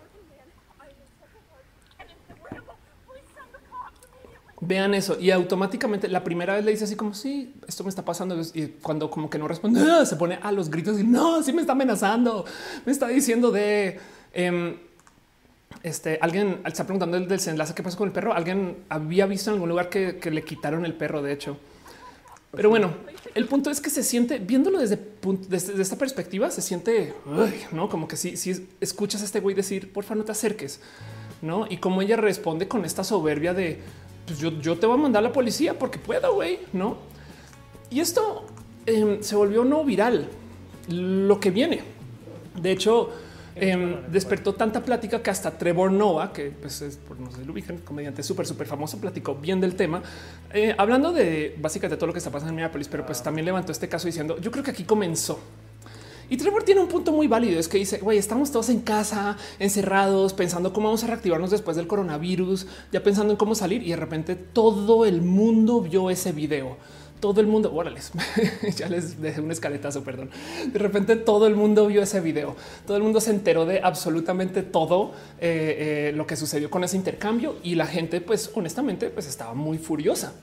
[4.62, 8.04] Vean eso y automáticamente la primera vez le dice así como sí, esto me está
[8.04, 11.54] pasando y cuando como que no responde se pone a los gritos y no, sí
[11.54, 12.43] me está amenazando,
[12.86, 14.00] me está diciendo de
[14.34, 14.76] em,
[15.84, 18.34] este, alguien está preguntando el desenlace qué pasó con el perro.
[18.34, 21.58] Alguien había visto en algún lugar que, le quitaron el perro, de hecho.
[22.52, 22.91] Pero bueno,
[23.36, 25.00] el punto es que se siente viéndolo desde,
[25.48, 27.13] desde, esta perspectiva, se siente
[27.72, 30.82] no como que si, si escuchas a este güey decir por favor no te acerques,
[31.43, 31.67] no?
[31.69, 33.82] Y como ella responde con esta soberbia de
[34.29, 36.97] pues yo, yo te voy a mandar a la policía porque puedo, güey, no?
[37.89, 38.45] Y esto
[38.85, 40.29] em, se volvió no viral
[40.87, 41.81] lo que viene.
[42.55, 43.11] De hecho,
[43.61, 47.51] Em, despertó tanta plática que hasta Trevor Noah, que pues es por no sé, lo
[47.51, 50.01] ubican, comediante súper, súper famoso, platicó bien del tema,
[50.53, 53.73] eh, hablando de básicamente todo lo que está pasando en Minneapolis, pero pues también levantó
[53.73, 55.39] este caso diciendo yo creo que aquí comenzó.
[56.29, 59.37] Y Trevor tiene un punto muy válido, es que dice, güey, estamos todos en casa,
[59.57, 63.89] encerrados, pensando cómo vamos a reactivarnos después del coronavirus, ya pensando en cómo salir y
[63.89, 66.77] de repente todo el mundo vio ese video
[67.19, 68.11] todo el mundo, órales,
[68.77, 70.29] ya les dejé un escaletazo, perdón.
[70.71, 72.55] De repente todo el mundo vio ese video,
[72.87, 76.95] todo el mundo se enteró de absolutamente todo eh, eh, lo que sucedió con ese
[76.95, 80.33] intercambio y la gente, pues honestamente, pues estaba muy furiosa.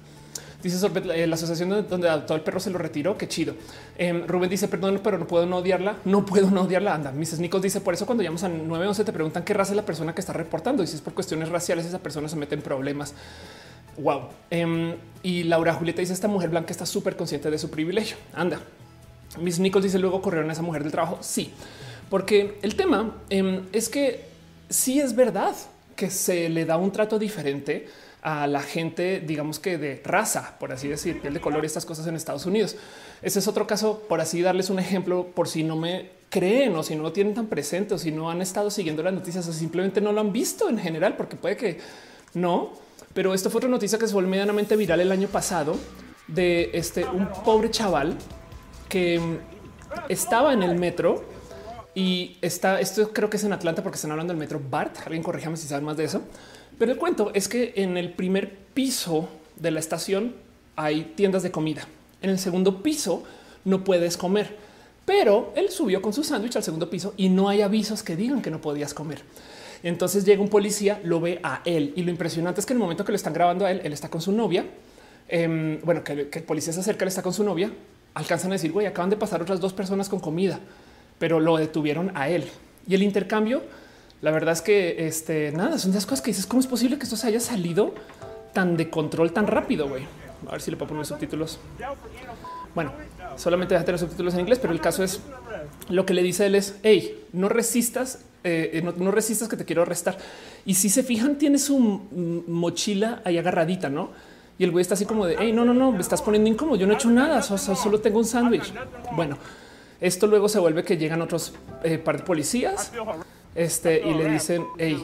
[0.67, 3.17] Dice eh, la asociación donde adoptó el perro se lo retiró.
[3.17, 3.55] Qué chido.
[3.97, 5.99] Em, Rubén dice, perdón, pero no puedo no odiarla.
[6.05, 6.93] No puedo no odiarla.
[6.93, 7.39] Anda, Mrs.
[7.39, 10.13] Nichols dice, por eso cuando llamas a 911 te preguntan qué raza es la persona
[10.13, 10.83] que está reportando.
[10.83, 13.15] Y si es por cuestiones raciales, esa persona se mete en problemas.
[13.99, 14.23] Wow.
[14.51, 18.17] Em, y Laura Julieta dice esta mujer blanca está súper consciente de su privilegio.
[18.35, 18.61] Anda.
[19.41, 21.19] Miss Nichols dice luego corrieron a esa mujer del trabajo.
[21.21, 21.53] Sí,
[22.11, 24.25] porque el tema em, es que
[24.69, 25.55] sí es verdad
[25.95, 27.87] que se le da un trato diferente
[28.27, 31.87] a la gente, digamos que de raza, por así decir, piel de color y estas
[31.87, 32.77] cosas en Estados Unidos.
[33.23, 36.83] Ese es otro caso, por así darles un ejemplo, por si no me creen o
[36.83, 39.53] si no lo tienen tan presente o si no han estado siguiendo las noticias o
[39.53, 41.79] simplemente no lo han visto en general, porque puede que
[42.35, 42.85] no
[43.17, 45.77] pero esto fue otra noticia que se volvió medianamente viral el año pasado
[46.29, 48.15] de este un pobre chaval
[48.91, 49.39] que mm,
[50.11, 51.25] estaba en el metro
[51.95, 52.79] y está.
[52.79, 54.99] Esto creo que es en Atlanta porque están hablando del metro BART.
[55.07, 56.21] Alguien corríjame si saben más de eso.
[56.79, 60.35] Pero el cuento es que en el primer piso de la estación
[60.77, 61.87] hay tiendas de comida.
[62.23, 63.23] En el segundo piso
[63.65, 64.57] no puedes comer
[65.07, 68.43] Pero él subió con su sándwich al segundo piso y no hay avisos que digan
[68.43, 69.23] que no podías comer.
[69.83, 72.83] Entonces llega un policía, lo ve a él y lo impresionante es que en el
[72.83, 74.67] momento que lo están grabando a él, él está con su novia.
[75.29, 77.71] Em, bueno, que, el policía se acerca, él está con su novia.
[78.15, 80.59] Alcanzan a decir, güey, acaban de pasar otras dos personas con comida,
[81.21, 82.45] pero lo detuvieron a él.
[82.89, 83.63] Y el intercambio,
[84.23, 87.05] la verdad es que este nada, son esas cosas que dices, ¿cómo es posible que
[87.05, 87.95] esto se haya salido
[88.53, 89.89] tan de control tan rápido?
[89.89, 90.05] Güey,
[90.47, 91.59] a ver si le puedo poner subtítulos.
[92.75, 92.93] Bueno,
[93.37, 95.21] solamente deja tener subtítulos en inglés, pero el caso es
[95.89, 99.83] lo que le dice él es, hey, no resistas eh, no, resistas que te quiero
[99.83, 100.17] arrestar.
[100.65, 101.79] Y si se fijan, tiene su
[102.47, 104.11] mochila ahí agarradita, ¿no?
[104.57, 106.77] Y el güey está así como de, hey, no, no, no, me estás poniendo incómodo,
[106.77, 108.73] yo no he hecho nada, solo tengo un sándwich.
[109.17, 109.37] Bueno,
[110.01, 112.93] esto luego se vuelve que llegan otros eh, par de policías
[113.57, 115.03] este, y le dicen, hey,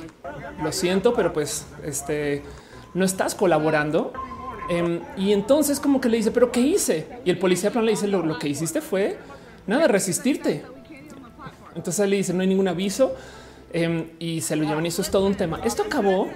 [0.63, 2.43] lo siento, pero pues este,
[2.95, 4.13] no estás colaborando.
[4.69, 7.09] Em, y entonces como que le dice, pero ¿qué hice?
[7.25, 9.19] Y el policía plan le dice, lo, lo que hiciste fue
[9.67, 10.65] nada, resistirte.
[11.75, 13.15] Entonces le dice no hay ningún aviso
[13.73, 15.61] em, y se lo llevan y eso es todo un tema.
[15.65, 16.29] Esto acabó.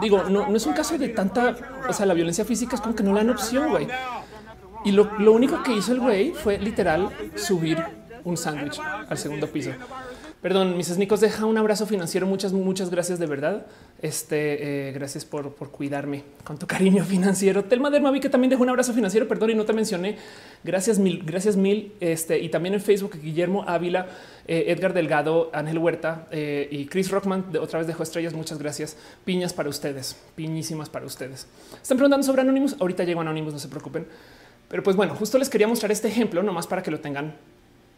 [0.00, 1.54] Digo, no, es un caso de tanta,
[1.88, 3.86] o sea, la violencia física es como que no le dan opción, güey.
[4.84, 7.78] Y lo, lo único que hizo el güey fue literal subir
[8.28, 9.70] un sándwich al segundo piso.
[10.40, 12.24] Perdón, mis Nicos deja un abrazo financiero.
[12.24, 13.66] Muchas, muchas gracias de verdad.
[14.00, 17.64] Este, eh, gracias por, cuidarme con tu cariño financiero.
[17.64, 19.26] Telma Dermavi, que también dejó un abrazo financiero.
[19.26, 20.16] Perdón, y no te mencioné.
[20.62, 21.92] Gracias mil, gracias mil.
[21.98, 24.06] Este, y también en Facebook, Guillermo Ávila,
[24.46, 27.46] eh, Edgar Delgado, Ángel Huerta eh, y Chris Rockman.
[27.60, 28.32] Otra vez dejó estrellas.
[28.32, 28.96] Muchas gracias.
[29.24, 31.48] Piñas para ustedes, piñísimas para ustedes.
[31.82, 32.76] Están preguntando sobre Anonymous.
[32.78, 34.06] Ahorita llego a Anonymous, no se preocupen.
[34.68, 37.34] Pero pues bueno, justo les quería mostrar este ejemplo, nomás para que lo tengan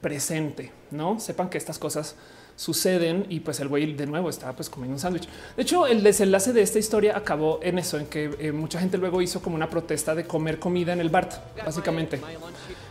[0.00, 2.16] presente, no sepan que estas cosas
[2.56, 5.26] suceden y pues el güey de nuevo estaba pues comiendo un sándwich.
[5.56, 8.98] De hecho, el desenlace de esta historia acabó en eso, en que eh, mucha gente
[8.98, 11.32] luego hizo como una protesta de comer comida en el BART,
[11.64, 12.20] básicamente.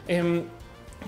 [0.08, 0.44] Em,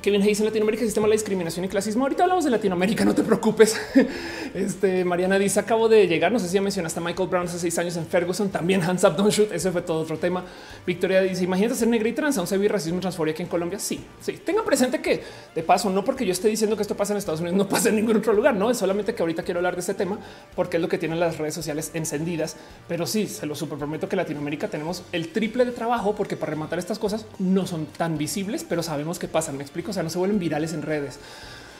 [0.01, 2.03] Kevin Hayes en Latinoamérica, sistema de discriminación y clasismo.
[2.03, 3.79] Ahorita hablamos de Latinoamérica, no te preocupes.
[4.53, 6.31] Este Mariana dice: Acabo de llegar.
[6.31, 8.49] No sé si ya mencionaste a Michael Brown hace seis años en Ferguson.
[8.49, 9.51] También hands up, don't shoot.
[9.51, 10.43] Ese fue todo otro tema.
[10.85, 12.37] Victoria dice: Imagínate ser negra y trans.
[12.37, 13.79] Aún se ve racismo y transfobia aquí en Colombia.
[13.79, 14.33] Sí, sí.
[14.45, 15.23] Tengan presente que
[15.55, 17.89] de paso, no porque yo esté diciendo que esto pasa en Estados Unidos, no pasa
[17.89, 18.55] en ningún otro lugar.
[18.55, 20.19] No es solamente que ahorita quiero hablar de este tema
[20.55, 22.57] porque es lo que tienen las redes sociales encendidas.
[22.87, 26.51] Pero sí, se lo super prometo que Latinoamérica tenemos el triple de trabajo porque para
[26.51, 29.57] rematar estas cosas no son tan visibles, pero sabemos que pasan.
[29.57, 29.91] Me explico.
[29.91, 31.19] O sea, no se vuelven virales en redes.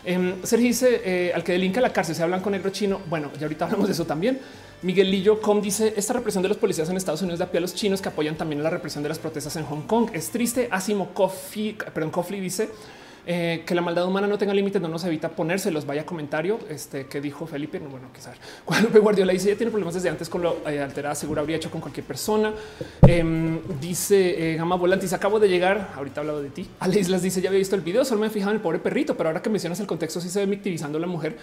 [0.04, 3.02] Eh, Sergio dice eh, al que delinca la cárcel se hablan con negro chino.
[3.10, 4.40] Bueno, ya ahorita hablamos de eso también.
[4.82, 7.62] Miguel Lillo Com dice esta represión de los policías en Estados Unidos da pie a
[7.62, 10.10] los chinos que apoyan también la represión de las protestas en Hong Kong.
[10.14, 10.68] Es triste.
[10.72, 12.70] Asimo Coffee, perdón, Coffee dice
[13.26, 15.86] eh, que la maldad humana no tenga límites, no nos evita ponérselos.
[15.86, 17.80] Vaya comentario este que dijo Felipe.
[17.80, 21.42] No, bueno, quizás cuando Guardiola dice ya tiene problemas desde antes con lo eh, seguro
[21.42, 22.52] habría hecho con cualquier persona.
[23.06, 25.92] Em, dice eh, Gama Volantis, acabo de llegar.
[25.96, 26.68] Ahorita hablado de ti.
[26.80, 29.16] A Islas dice ya había visto el video, solo me he en el pobre perrito,
[29.16, 31.38] pero ahora que mencionas el contexto, sí se ve victimizando a la mujer.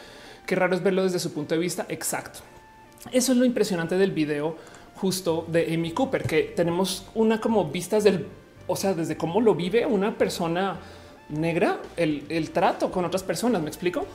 [0.46, 1.86] Qué raro es verlo desde su punto de vista.
[1.88, 2.40] Exacto.
[3.12, 4.56] Eso es lo impresionante del video
[4.96, 8.26] justo de Amy Cooper, que tenemos una como vistas del,
[8.66, 10.78] o sea, desde cómo lo vive una persona
[11.28, 13.62] negra el, trato con otras personas.
[13.62, 14.06] Me explico.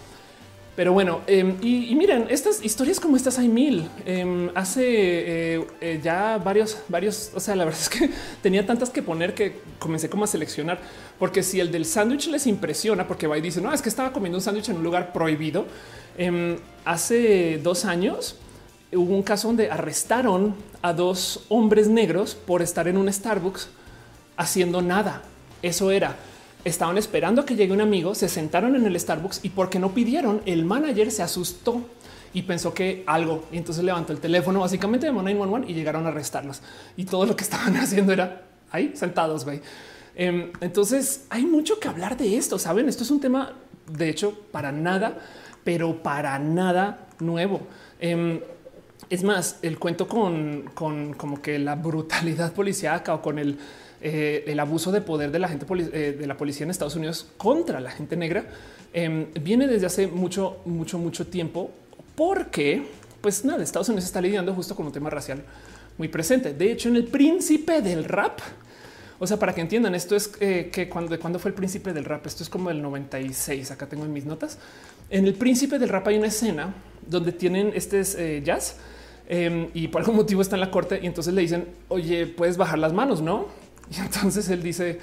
[0.75, 3.87] Pero bueno, em, y, miren, estas historias como estas hay mil.
[4.07, 8.09] Em, hace eh, eh, ya varios, varios, o sea, la verdad es que
[8.41, 10.79] tenía tantas que poner que comencé como a seleccionar,
[11.19, 14.11] porque si el del sándwich les impresiona, porque va y dice, no, es que estaba
[14.11, 15.67] comiendo un sándwich en un lugar prohibido.
[16.17, 18.37] Em, hace dos años
[18.91, 23.69] hubo un caso donde arrestaron a dos hombres negros por estar en un Starbucks
[24.37, 25.21] haciendo nada.
[25.61, 26.17] Eso era
[26.63, 29.93] estaban esperando a que llegue un amigo, se sentaron en el Starbucks y porque no
[29.93, 31.81] pidieron, el manager se asustó
[32.33, 33.45] y pensó que algo.
[33.51, 36.61] Y entonces levantó el teléfono, básicamente de 911 y llegaron a arrestarlos.
[36.97, 39.45] Y todo lo que estaban haciendo era ahí sentados.
[39.45, 39.61] Güey.
[40.15, 42.57] Em, entonces hay mucho que hablar de esto.
[42.57, 43.53] Saben, esto es un tema
[43.87, 45.19] de hecho para nada,
[45.63, 47.61] pero para nada nuevo.
[47.99, 48.39] Em,
[49.09, 53.59] es más, el cuento con, con como que la brutalidad policíaca o con el
[54.05, 57.25] eh, el abuso de poder de la gente eh, de la policía en Estados Unidos
[57.37, 58.43] contra la gente negra
[58.91, 61.71] em, viene desde hace mucho, mucho, mucho tiempo,
[62.13, 62.83] porque
[63.21, 65.41] pues nada, Estados Unidos está lidiando justo con un tema racial
[65.97, 66.53] muy presente.
[66.53, 68.41] De hecho, en el príncipe del rap,
[69.19, 72.03] o sea, para que entiendan, esto es eh, que cuando, cuando fue el príncipe del
[72.03, 73.71] rap, esto es como el 96.
[73.71, 74.59] Acá tengo en mis notas.
[75.09, 76.73] En el príncipe del rap hay una escena
[77.07, 78.75] donde tienen este jazz
[79.29, 82.57] em, y por algún motivo está en la corte y entonces le dicen, oye, puedes
[82.57, 83.62] bajar las manos, no?
[83.95, 84.99] Y entonces él dice,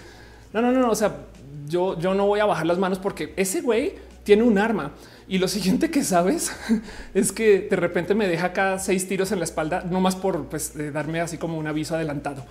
[0.52, 1.26] no, no, no, no, o sea,
[1.68, 4.92] yo, yo no voy a bajar las manos porque ese güey tiene un arma.
[5.28, 6.52] Y lo siguiente que sabes
[7.14, 10.46] es que de repente me deja acá seis tiros en la espalda, no más por
[10.46, 12.44] pues, darme así como un aviso adelantado.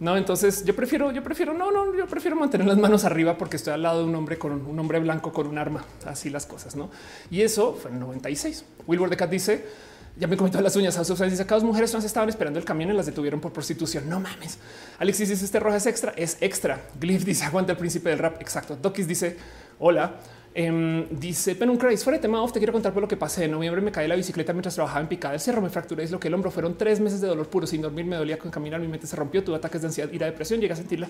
[0.00, 3.56] No, entonces yo prefiero, yo prefiero, no, no, yo prefiero mantener las manos arriba porque
[3.56, 5.84] estoy al lado de un hombre con un, hombre blanco con un arma.
[6.04, 6.90] Así las cosas, no?
[7.30, 8.64] Y eso fue en 96.
[8.86, 9.64] Wilbur de Cat dice:
[10.16, 10.94] Ya me comentó las uñas.
[10.94, 14.08] House dice: Cada dos mujeres trans estaban esperando el camión y las detuvieron por prostitución.
[14.08, 14.58] No mames.
[14.98, 16.80] Alexis dice: Este roja es extra, es extra.
[17.00, 18.40] Glyph dice: Aguanta el príncipe del rap.
[18.40, 18.76] Exacto.
[18.76, 19.36] Dokis dice:
[19.78, 20.14] Hola.
[20.56, 23.46] Um, dice Penun Craze, fuera de tema off, te quiero contar por lo que pasé.
[23.46, 26.12] En noviembre me caí la bicicleta mientras trabajaba en picada del cerro, me fracturé, es
[26.12, 26.52] lo que el hombro.
[26.52, 29.16] Fueron tres meses de dolor puro, sin dormir, me dolía con caminar, mi mente se
[29.16, 31.08] rompió, tuve ataques de ansiedad, ira, depresión, llegué a sentirla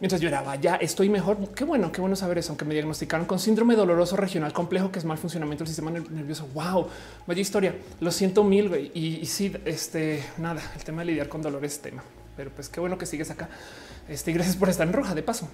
[0.00, 0.56] mientras lloraba.
[0.56, 1.36] Ya estoy mejor.
[1.54, 4.98] Qué bueno, qué bueno saber eso, aunque me diagnosticaron con síndrome doloroso regional complejo, que
[4.98, 6.48] es mal funcionamiento del sistema nervioso.
[6.54, 6.88] Wow,
[7.26, 7.74] vaya historia.
[8.00, 8.90] Lo siento mil.
[8.94, 12.02] Y, y, sí, este nada, el tema de lidiar con dolor es tema,
[12.36, 13.48] pero pues qué bueno que sigues acá.
[14.08, 15.48] Este, y gracias por estar en roja de paso.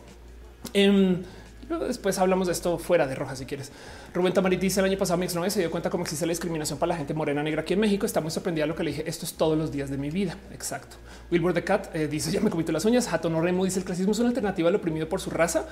[1.71, 3.73] Eh, después hablamos de esto fuera de roja si quieres.
[4.15, 6.79] Rubén Tamarit dice el año pasado mi exnovia se dio cuenta cómo existe la discriminación
[6.79, 8.07] para la gente morena negra aquí en México.
[8.07, 9.05] Está muy sorprendida lo que le dije.
[9.09, 10.37] Esto es todos los días de mi vida.
[10.53, 10.97] Exacto.
[11.31, 13.13] Wilbur de Cat eh, dice ya me comito las uñas.
[13.13, 15.67] Hato Remo dice el clasismo es una alternativa al oprimido por su raza.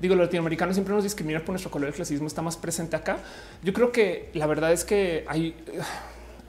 [0.00, 1.88] Digo, los latinoamericanos siempre nos discriminan por nuestro color.
[1.88, 3.18] El clasismo está más presente acá.
[3.62, 5.54] Yo creo que la verdad es que hay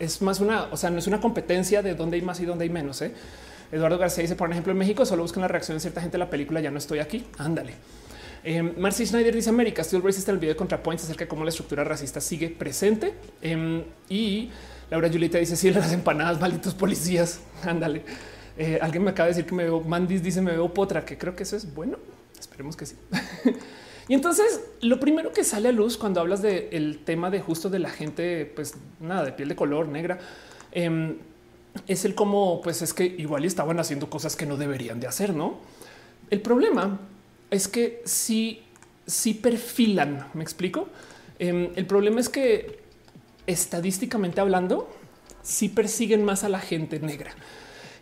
[0.02, 2.64] es más una, o sea, no es una competencia de dónde hay más y dónde
[2.64, 3.02] hay menos.
[3.04, 3.14] ¿eh?
[3.72, 6.30] Eduardo García dice, por ejemplo, en México solo buscan la reacción de cierta gente la
[6.30, 6.60] película.
[6.60, 7.26] Ya no estoy aquí.
[7.38, 7.74] Ándale.
[8.44, 11.44] Eh, Marcy Schneider dice América Still Racist en el video de ContraPoints acerca de cómo
[11.44, 13.14] la estructura racista sigue presente.
[13.42, 14.50] Em, y
[14.90, 17.42] Laura Julita dice sí, las empanadas, malditos policías.
[17.64, 18.04] Ándale.
[18.58, 21.18] Eh, alguien me acaba de decir que me veo Mandis dice me veo potra, que
[21.18, 21.98] creo que eso es bueno.
[22.40, 22.96] Esperemos que sí.
[24.08, 27.80] y entonces lo primero que sale a luz cuando hablas del tema de justo de
[27.80, 30.20] la gente, pues nada de piel de color negra,
[30.72, 31.18] em,
[31.88, 35.34] es el cómo pues es que igual estaban haciendo cosas que no deberían de hacer,
[35.34, 35.60] no?
[36.30, 37.00] El problema
[37.52, 38.64] es que si,
[39.06, 40.88] si perfilan, me explico.
[41.38, 42.80] Em, el problema es que
[43.46, 44.90] estadísticamente hablando,
[45.44, 47.32] si persiguen más a la gente negra.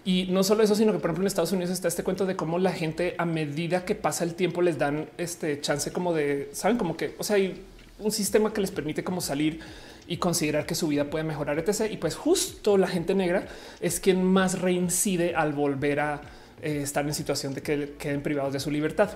[0.06, 2.36] Y no solo eso, sino que por ejemplo en Estados Unidos está este cuento de
[2.36, 6.50] cómo la gente a medida que pasa el tiempo les dan este chance como de,
[6.54, 7.62] saben, como que, o sea, hay
[8.00, 9.60] un sistema que les permite como salir
[10.08, 11.92] y considerar que su vida puede mejorar, etc.
[11.92, 13.48] Y pues justo la gente negra
[13.82, 16.22] es quien más reincide al volver a
[16.62, 19.12] eh, estar en situación de que queden privados de su libertad.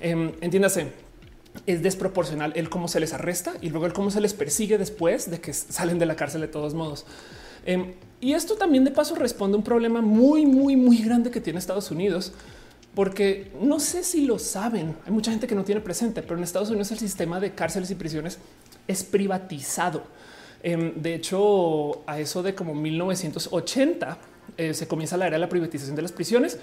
[0.00, 0.92] Eh, entiéndase,
[1.66, 5.30] es desproporcional el cómo se les arresta y luego el cómo se les persigue después
[5.30, 7.06] de que salen de la cárcel de todos modos.
[7.66, 11.40] Em, y esto también de paso responde a un problema muy, muy, muy grande que
[11.40, 12.32] tiene Estados Unidos,
[12.94, 14.96] porque no sé si lo saben.
[15.06, 17.90] Hay mucha gente que no tiene presente, pero en Estados Unidos el sistema de cárceles
[17.90, 18.38] y prisiones
[18.86, 20.02] es privatizado.
[20.62, 24.18] Em, de hecho, a eso de como 1980
[24.56, 26.58] eh, se comienza la era de la privatización de las prisiones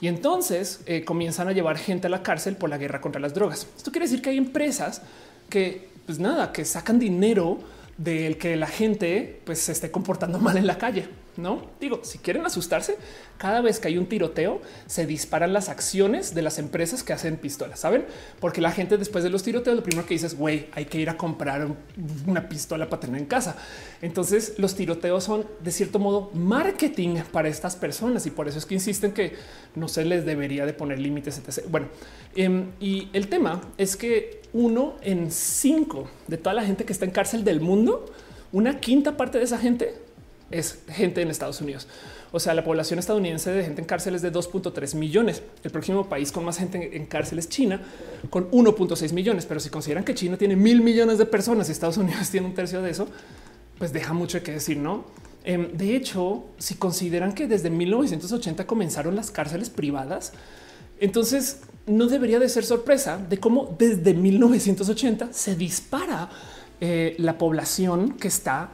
[0.00, 3.34] y entonces eh, comienzan a llevar gente a la cárcel por la guerra contra las
[3.34, 3.66] drogas.
[3.76, 5.02] Esto quiere decir que hay empresas
[5.48, 7.58] que, pues nada, que sacan dinero
[7.96, 11.08] del que la gente pues se esté comportando mal en la calle.
[11.36, 12.96] No digo, si quieren asustarse,
[13.38, 17.36] cada vez que hay un tiroteo se disparan las acciones de las empresas que hacen
[17.36, 18.06] pistolas, saben?
[18.40, 20.98] Porque la gente después de los tiroteos, lo primero que dice es güey, hay que
[20.98, 21.68] ir a comprar
[22.26, 23.56] una pistola para tener en casa.
[24.02, 28.66] Entonces, los tiroteos son de cierto modo marketing para estas personas y por eso es
[28.66, 29.34] que insisten que
[29.74, 31.38] no se les debería de poner límites.
[31.38, 31.66] Etc.
[31.68, 31.88] Bueno,
[32.34, 37.04] em, y el tema es que uno en cinco de toda la gente que está
[37.04, 38.06] en cárcel del mundo,
[38.52, 40.05] una quinta parte de esa gente
[40.50, 41.86] es gente en Estados Unidos.
[42.32, 45.42] O sea, la población estadounidense de gente en cárceles de 2.3 millones.
[45.64, 47.80] El próximo país con más gente en cárcel es China,
[48.30, 49.46] con 1.6 millones.
[49.46, 52.54] Pero si consideran que China tiene mil millones de personas y Estados Unidos tiene un
[52.54, 53.08] tercio de eso,
[53.78, 55.04] pues deja mucho que decir, ¿no?
[55.44, 60.32] Em, de hecho, si consideran que desde 1980 comenzaron las cárceles privadas,
[60.98, 66.30] entonces no debería de ser sorpresa de cómo desde 1980 se dispara
[66.80, 68.70] eh, la población que está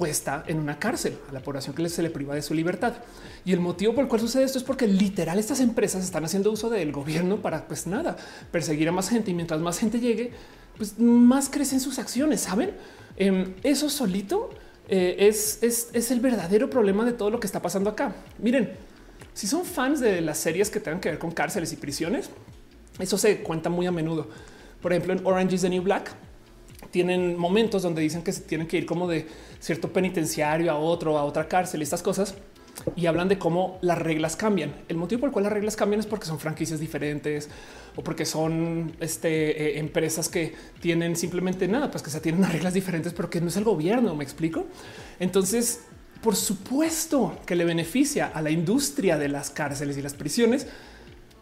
[0.00, 2.94] puesta en una cárcel a la población que se le priva de su libertad.
[3.44, 6.50] Y el motivo por el cual sucede esto es porque literal estas empresas están haciendo
[6.50, 8.16] uso del gobierno para pues nada,
[8.50, 10.32] perseguir a más gente y mientras más gente llegue,
[10.78, 12.70] pues más crecen sus acciones, ¿saben?
[13.18, 14.48] Em, eso solito
[14.88, 18.14] eh, es, es, es el verdadero problema de todo lo que está pasando acá.
[18.38, 18.70] Miren,
[19.34, 22.30] si son fans de las series que tengan que ver con cárceles y prisiones,
[22.98, 24.28] eso se cuenta muy a menudo.
[24.80, 26.10] Por ejemplo, en Orange is the New Black,
[26.90, 29.26] tienen momentos donde dicen que se tienen que ir como de
[29.60, 32.34] cierto penitenciario a otro, a otra cárcel, estas cosas
[32.96, 34.74] y hablan de cómo las reglas cambian.
[34.88, 37.48] El motivo por el cual las reglas cambian es porque son franquicias diferentes
[37.96, 42.74] o porque son este, eh, empresas que tienen simplemente nada, pues que se tienen reglas
[42.74, 44.14] diferentes, pero que no es el gobierno.
[44.14, 44.66] Me explico.
[45.18, 45.80] Entonces,
[46.22, 50.66] por supuesto que le beneficia a la industria de las cárceles y las prisiones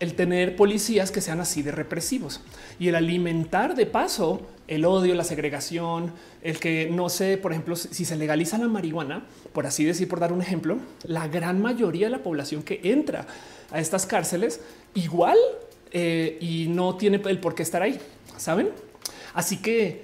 [0.00, 2.40] el tener policías que sean así de represivos
[2.78, 6.12] y el alimentar de paso el odio, la segregación,
[6.42, 10.20] el que no sé, por ejemplo, si se legaliza la marihuana, por así decir, por
[10.20, 13.26] dar un ejemplo, la gran mayoría de la población que entra
[13.70, 14.60] a estas cárceles
[14.94, 15.38] igual
[15.90, 17.98] eh, y no tiene el por qué estar ahí,
[18.36, 18.70] ¿saben?
[19.34, 20.02] Así que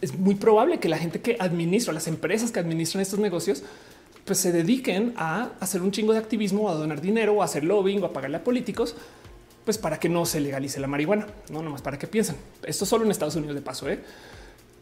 [0.00, 3.62] es muy probable que la gente que administra, las empresas que administran estos negocios,
[4.24, 8.02] pues se dediquen a hacer un chingo de activismo, a donar dinero, a hacer lobbying
[8.02, 8.94] o a pagarle a políticos,
[9.64, 12.36] pues para que no se legalice la marihuana, no nomás para que piensen.
[12.64, 13.88] Esto solo en Estados Unidos de paso.
[13.88, 14.00] ¿eh?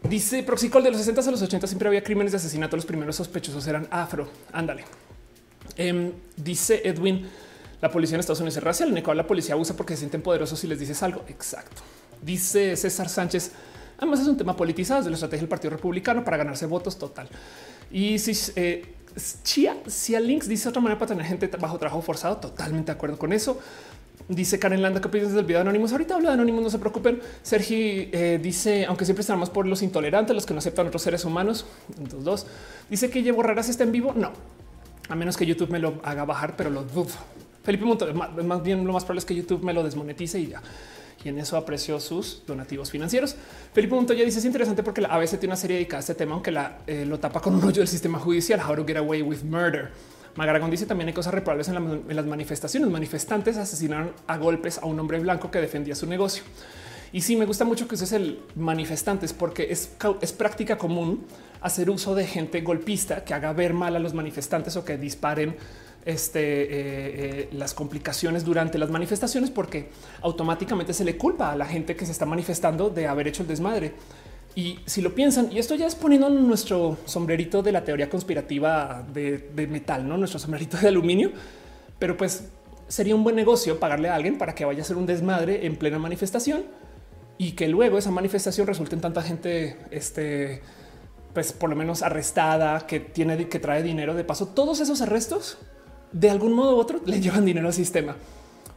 [0.03, 2.77] Dice Proxicol de los 60 a los 80 siempre había crímenes de asesinato.
[2.77, 4.29] Los primeros sospechosos eran afro.
[4.53, 4.85] Ándale.
[5.77, 7.29] Em, dice Edwin,
[7.81, 10.63] la policía en Estados Unidos es racial, en la policía usa porque se sienten poderosos
[10.65, 11.25] y les dices algo.
[11.29, 11.83] Exacto.
[12.23, 13.53] Dice César Sánchez,
[13.99, 17.29] además es un tema politizado de la estrategia del Partido Republicano para ganarse votos total.
[17.91, 18.95] Y si eh,
[19.43, 22.97] Chia, si a Links dice otra manera para tener gente bajo trabajo forzado, totalmente de
[22.97, 23.59] acuerdo con eso.
[24.31, 25.91] Dice Karen Landa, ¿qué opinas del video de Anónimos?
[25.91, 27.21] Ahorita habla de Anónimos, no se preocupen.
[27.43, 31.25] Sergi eh, dice, aunque siempre estamos por los intolerantes, los que no aceptan otros seres
[31.25, 31.67] humanos.
[31.99, 32.47] Entonces, dos.
[32.89, 34.13] Dice que llevo raras está en vivo.
[34.15, 34.31] No,
[35.09, 37.11] a menos que YouTube me lo haga bajar, pero lo dudo.
[37.65, 40.63] Felipe Monto, más bien lo más probable es que YouTube me lo desmonetice y ya.
[41.25, 43.35] Y en eso aprecio sus donativos financieros.
[43.75, 46.35] Felipe Montoya dice es interesante porque la ABC tiene una serie dedicada a este tema,
[46.35, 48.61] aunque la, eh, lo tapa con un hoyo del sistema judicial.
[48.61, 49.91] How to get away with murder.
[50.37, 52.89] Magaragón dice también hay cosas reprobables en, las manifestaciones.
[52.91, 56.45] Manifestantes asesinaron a golpes a un hombre blanco que defendía su negocio.
[57.13, 61.25] Y sí, me gusta mucho que uses el manifestantes porque es, es práctica común
[61.61, 65.57] hacer uso de gente golpista que haga ver mal a los manifestantes o que disparen
[66.05, 69.91] este, eh, eh, las complicaciones durante las manifestaciones porque
[70.23, 73.49] automáticamente se le culpa a la gente que se está manifestando de haber hecho el
[73.49, 73.93] desmadre.
[74.55, 79.07] Y si lo piensan, y esto ya es poniendo nuestro sombrerito de la teoría conspirativa
[79.13, 81.31] de, metal, no nuestro sombrerito de aluminio,
[81.99, 82.49] pero pues
[82.89, 85.77] sería un buen negocio pagarle a alguien para que vaya a hacer un desmadre en
[85.77, 86.65] plena manifestación
[87.39, 90.63] y que luego esa manifestación resulte en tanta gente, este,
[91.33, 94.15] pues por lo menos arrestada, que tiene que trae dinero.
[94.15, 95.59] De paso, todos esos arrestos
[96.11, 98.17] de algún modo u otro le llevan dinero al sistema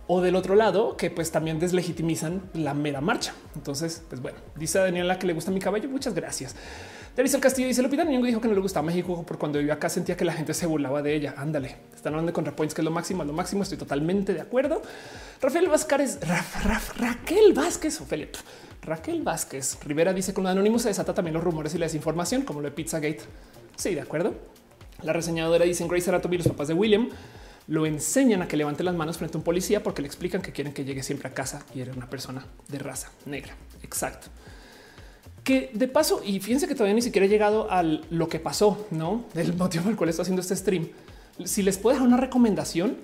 [0.07, 3.33] o del otro lado que pues también deslegitimizan la mera marcha.
[3.55, 5.89] Entonces, pues bueno, dice Daniela que le gusta mi cabello.
[5.89, 6.55] Muchas gracias.
[7.15, 9.87] Teresa Castillo dice Lupita Nyong'o dijo que no le gustaba México porque cuando vivía acá
[9.87, 11.35] sentía que la gente se burlaba de ella.
[11.37, 13.61] Ándale, están hablando de ContraPoints que es lo máximo, lo máximo.
[13.61, 14.81] Estoy totalmente de acuerdo.
[15.39, 16.19] Rafael Vázquez,
[16.97, 18.29] Raquel Vázquez, Ophelia,
[18.81, 22.41] Raquel Vázquez Rivera dice con lo anónimo se desata también los rumores y la desinformación
[22.41, 23.21] como lo de Pizzagate.
[23.75, 24.33] Sí, de acuerdo.
[25.03, 27.09] La reseñadora dice Grace Aratobi, los papás de William
[27.67, 30.51] lo enseñan a que levante las manos frente a un policía porque le explican que
[30.51, 33.55] quieren que llegue siempre a casa y era una persona de raza negra.
[33.81, 34.27] Exacto.
[35.43, 38.87] Que de paso, y fíjense que todavía ni siquiera he llegado a lo que pasó,
[38.91, 40.87] no del motivo por el cual estoy haciendo este stream.
[41.43, 42.97] Si les puedo dejar una recomendación,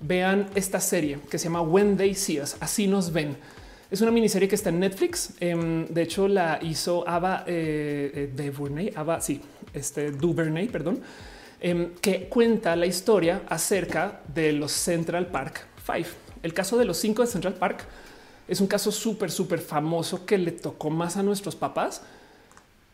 [0.00, 2.56] vean esta serie que se llama When They See Us.
[2.60, 3.36] Así nos ven.
[3.90, 5.34] Es una miniserie que está en Netflix.
[5.40, 9.40] Em, de hecho, la hizo Ava eh, eh, DuVernay, Ava, sí,
[9.74, 11.02] este Duvernay, perdón
[11.64, 16.08] Em, que cuenta la historia acerca de los Central Park Five.
[16.42, 17.84] El caso de los cinco de Central Park
[18.48, 22.02] es un caso súper, súper famoso que le tocó más a nuestros papás,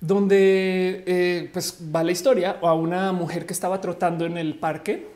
[0.02, 5.06] donde eh, pues va la historia a una mujer que estaba trotando en el parque,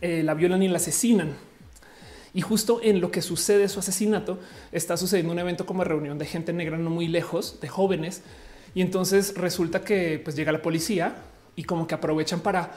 [0.00, 1.34] eh, la violan y la asesinan.
[2.34, 4.38] Y justo en lo que sucede su asesinato
[4.70, 8.22] está sucediendo un evento como reunión de gente negra no muy lejos, de jóvenes.
[8.76, 11.16] Y entonces resulta que pues llega la policía,
[11.56, 12.70] y como que aprovechan para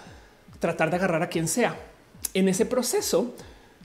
[0.59, 1.77] tratar de agarrar a quien sea.
[2.33, 3.35] En ese proceso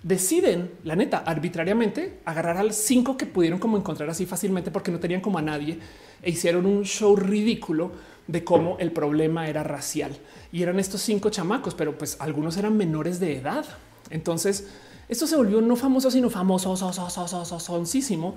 [0.03, 5.01] deciden, la neta, arbitrariamente agarrar al cinco que pudieron como encontrar así fácilmente porque no
[5.01, 5.79] tenían como a nadie
[6.23, 7.93] e hicieron un show ridículo
[8.27, 10.17] de cómo el problema era racial.
[10.53, 13.65] Y eran estos cinco chamacos, pero pues algunos eran menores de edad.
[14.11, 14.69] Entonces,
[15.09, 18.35] esto se volvió no famoso, sino famoso, soncísimo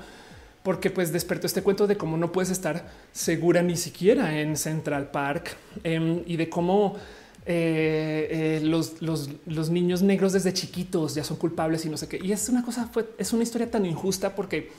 [0.67, 5.11] porque pues despertó este cuento de cómo no puedes estar segura ni siquiera en Central
[5.11, 5.55] Park
[5.85, 6.97] em, y de cómo
[7.45, 12.19] eh, eh, los, niños negros desde chiquitos ya son culpables y no sé qué.
[12.21, 14.69] Y es una cosa, fue, es una historia tan injusta porque,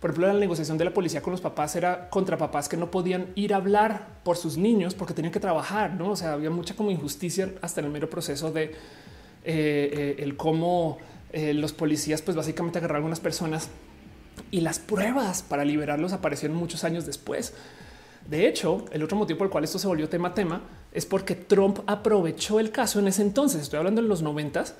[0.00, 2.90] por ejemplo, la negociación de la policía con los papás era contra papás que no
[2.90, 6.10] podían ir a hablar por sus niños porque tenían que trabajar, ¿no?
[6.10, 8.74] O sea, había mucha como injusticia hasta en el mero proceso de
[9.44, 10.98] eh, el cómo
[11.32, 13.70] los policías pues básicamente agarraron a algunas personas
[14.50, 17.54] y las pruebas para liberarlos aparecieron muchos años después.
[18.28, 21.34] De hecho, el otro motivo por el cual esto se volvió tema tema es porque
[21.34, 24.74] Trump aprovechó el caso en ese entonces, estoy hablando en los noventas,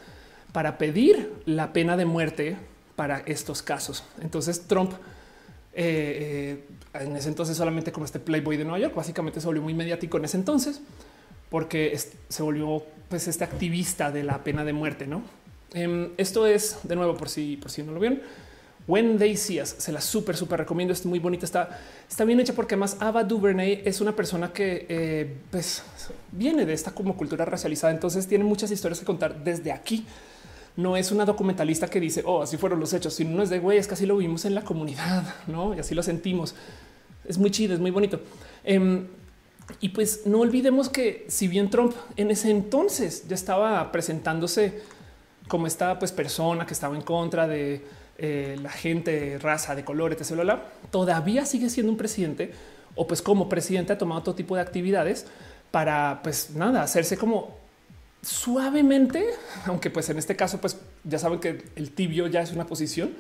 [0.53, 2.57] para pedir la pena de muerte
[2.97, 4.05] para estos casos.
[4.21, 4.93] Entonces Trump
[5.73, 9.63] eh, eh, en ese entonces solamente como este Playboy de Nueva York, básicamente se volvió
[9.63, 10.81] muy mediático en ese entonces
[11.49, 11.97] porque
[12.29, 15.07] se volvió pues este activista de la pena de muerte.
[15.07, 15.23] No,
[15.75, 18.21] em, esto es de nuevo por si por si no lo vieron
[18.87, 19.75] When They See Us.
[19.79, 20.93] Se la súper, súper recomiendo.
[20.93, 21.45] Es muy bonita.
[21.45, 21.79] Está,
[22.09, 25.83] está bien hecha porque además Ava DuVernay es una persona que eh, pues,
[26.33, 27.93] viene de esta como cultura racializada.
[27.93, 30.05] Entonces tiene muchas historias que contar desde aquí.
[30.77, 33.59] no es una documentalista que dice, oh, así fueron los hechos, sino no es de
[33.59, 35.75] güey, es que lo vimos en la comunidad, ¿no?
[35.75, 36.55] Y así lo sentimos.
[37.25, 38.21] Es muy chido, es muy bonito.
[38.65, 39.07] Em,
[39.81, 44.83] y pues no olvidemos que si bien Trump en ese entonces ya estaba presentándose
[45.47, 47.85] como esta pues, persona que estaba en contra de
[48.21, 50.59] eh, la gente, raza, de color, etc.,
[50.91, 52.53] todavía sigue siendo un presidente
[52.95, 55.27] o pues como presidente ha tomado todo tipo de actividades
[55.71, 57.57] para pues nada, hacerse como
[58.23, 59.25] suavemente,
[59.67, 63.11] aunque pues en este caso pues ya saben que el tibio ya es una posición,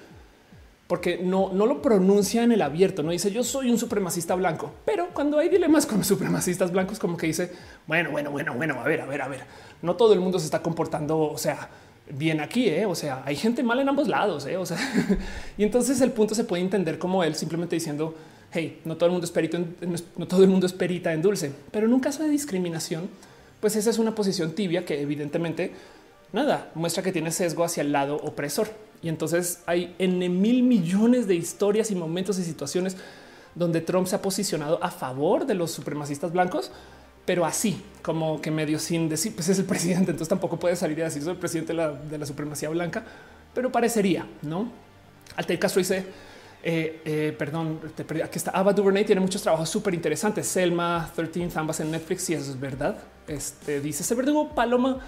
[0.87, 4.73] porque no, no lo pronuncia en el abierto, no dice yo soy un supremacista blanco,
[4.85, 7.53] pero cuando hay dilemas con supremacistas blancos como que dice,
[7.87, 9.45] bueno, bueno, bueno, bueno, a ver, a ver, a ver,
[9.83, 11.71] no todo el mundo se está comportando, o sea,
[12.13, 12.87] bien aquí, ¿eh?
[12.87, 14.57] o sea, hay gente mal en ambos lados, ¿eh?
[14.57, 14.79] o sea,
[15.59, 18.15] y entonces el punto se puede entender como él simplemente diciendo,
[18.53, 19.59] hey, no todo el mundo es perito,
[20.17, 23.09] no todo el mundo es perita en dulce, pero en un caso de discriminación,
[23.61, 25.73] pues esa es una posición tibia que evidentemente
[26.33, 28.69] nada muestra que tiene sesgo hacia el lado opresor.
[29.03, 32.97] Y entonces hay en mil millones de historias y momentos y situaciones
[33.55, 36.71] donde Trump se ha posicionado a favor de los supremacistas blancos,
[37.31, 41.01] pero así como que medio sin decir, pues es el presidente, entonces tampoco puede salir
[41.01, 43.05] a decir soy el presidente de la, supremacía blanca,
[43.55, 44.73] pero parecería, ¿no?
[45.37, 46.07] Altair Castro dice,
[46.65, 48.23] eh, eh, perdón, te perdí.
[48.23, 50.49] Aquí está Ava DuVernay, tiene muchos trabajos súper interesantes.
[50.49, 52.99] Selma 13, ambas en Netflix, y eso es verdad.
[53.29, 54.99] Este dice ese verdugo Paloma.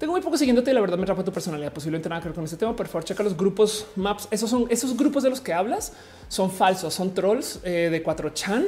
[0.00, 1.72] Tengo muy poco siguiéndote y la verdad me rapa tu personalidad.
[1.72, 2.74] Posiblemente nada que ver con este tema.
[2.74, 4.26] Por favor, checa los grupos maps.
[4.32, 5.92] Esos son esos grupos de los que hablas
[6.26, 8.66] son falsos, son trolls eh, de 4chan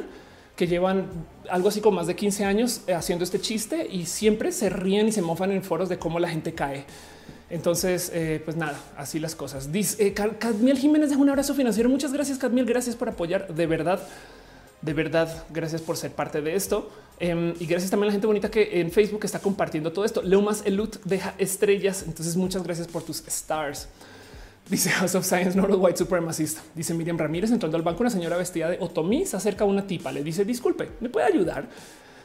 [0.59, 1.07] que llevan
[1.49, 5.13] algo así como más de 15 años haciendo este chiste y siempre se ríen y
[5.13, 6.83] se mofan en foros de cómo la gente cae.
[7.49, 9.71] Entonces, eh, pues nada, así las cosas.
[9.71, 11.87] Dice eh, Cadmiel Jiménez de un abrazo financiero.
[11.87, 12.65] Muchas gracias, Cadmiel.
[12.65, 13.47] Gracias por apoyar.
[13.55, 14.01] De verdad,
[14.81, 16.91] de verdad, gracias por ser parte de esto.
[17.21, 20.21] Em, y gracias también a la gente bonita que en Facebook está compartiendo todo esto.
[20.21, 22.03] Leumas Elut deja estrellas.
[22.05, 23.87] Entonces, muchas gracias por tus stars.
[24.69, 26.59] Dice House of Science, no white supremacist.
[26.75, 29.87] Dice Miriam Ramírez entrando al banco, una señora vestida de otomí se acerca a una
[29.87, 31.67] tipa, le dice disculpe, ¿me puede ayudar?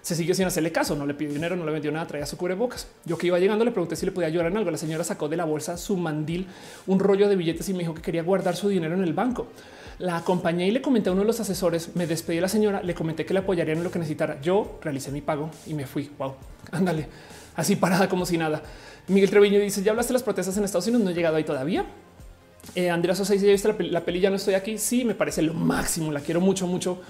[0.04, 2.36] se siguió sin hacerle caso, no le pidió dinero, no le vendió nada, traía su
[2.36, 2.88] cubrebocas.
[3.06, 4.70] Yo que iba llegando le pregunté si le podía ayudar en algo.
[4.70, 6.46] La señora sacó de la bolsa su mandil,
[6.86, 9.46] un rollo de billetes y me dijo que quería guardar su dinero en el banco.
[9.98, 12.82] La acompañé y le comenté a uno de los asesores, me despedí a la señora,
[12.82, 14.38] le comenté que le apoyaría en lo que necesitara.
[14.42, 16.10] Yo realicé mi pago y me fui.
[16.18, 16.34] Wow,
[16.70, 17.08] ándale,
[17.56, 18.62] así parada como si nada.
[19.08, 21.44] Miguel Treviño dice: Ya hablaste de las protestas en Estados Unidos, no he llegado ahí
[21.44, 21.86] todavía.
[22.74, 24.78] Eh, Andrea Sosa dice: Ya viste la, peli, ya no estoy aquí.
[24.78, 27.00] Sí, me parece lo máximo, la quiero mucho, mucho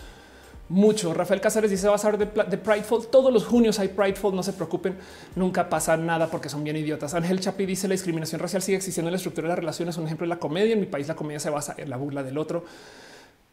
[0.69, 1.13] mucho.
[1.13, 3.07] Rafael Cáceres dice va a ser de, de Prideful.
[3.09, 4.35] Todos los junios hay Prideful.
[4.35, 4.97] No se preocupen,
[5.37, 7.15] nunca pasa nada porque son bien idiotas.
[7.15, 9.97] Ángel Chapi dice la discriminación racial sigue existiendo en la estructura de las relaciones.
[9.97, 10.73] Un ejemplo de la comedia.
[10.73, 12.65] En mi país la comedia se basa en la burla del otro.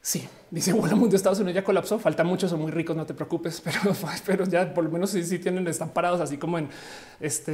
[0.03, 1.99] Sí, dice bueno, mundo Estados Unidos ya colapsó.
[1.99, 3.79] Falta mucho, son muy ricos, no te preocupes, pero,
[4.25, 6.69] pero ya por lo menos sí, sí tienen, están parados así como en
[7.19, 7.51] este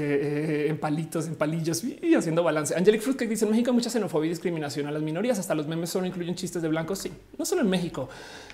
[0.66, 2.74] eh, en palitos, en palillos y haciendo balance.
[2.74, 5.38] Angelic Fruit que dice en México hay mucha xenofobia y discriminación a las minorías.
[5.40, 7.00] Hasta los memes solo incluyen chistes de blancos.
[7.00, 8.08] Sí, no solo en México,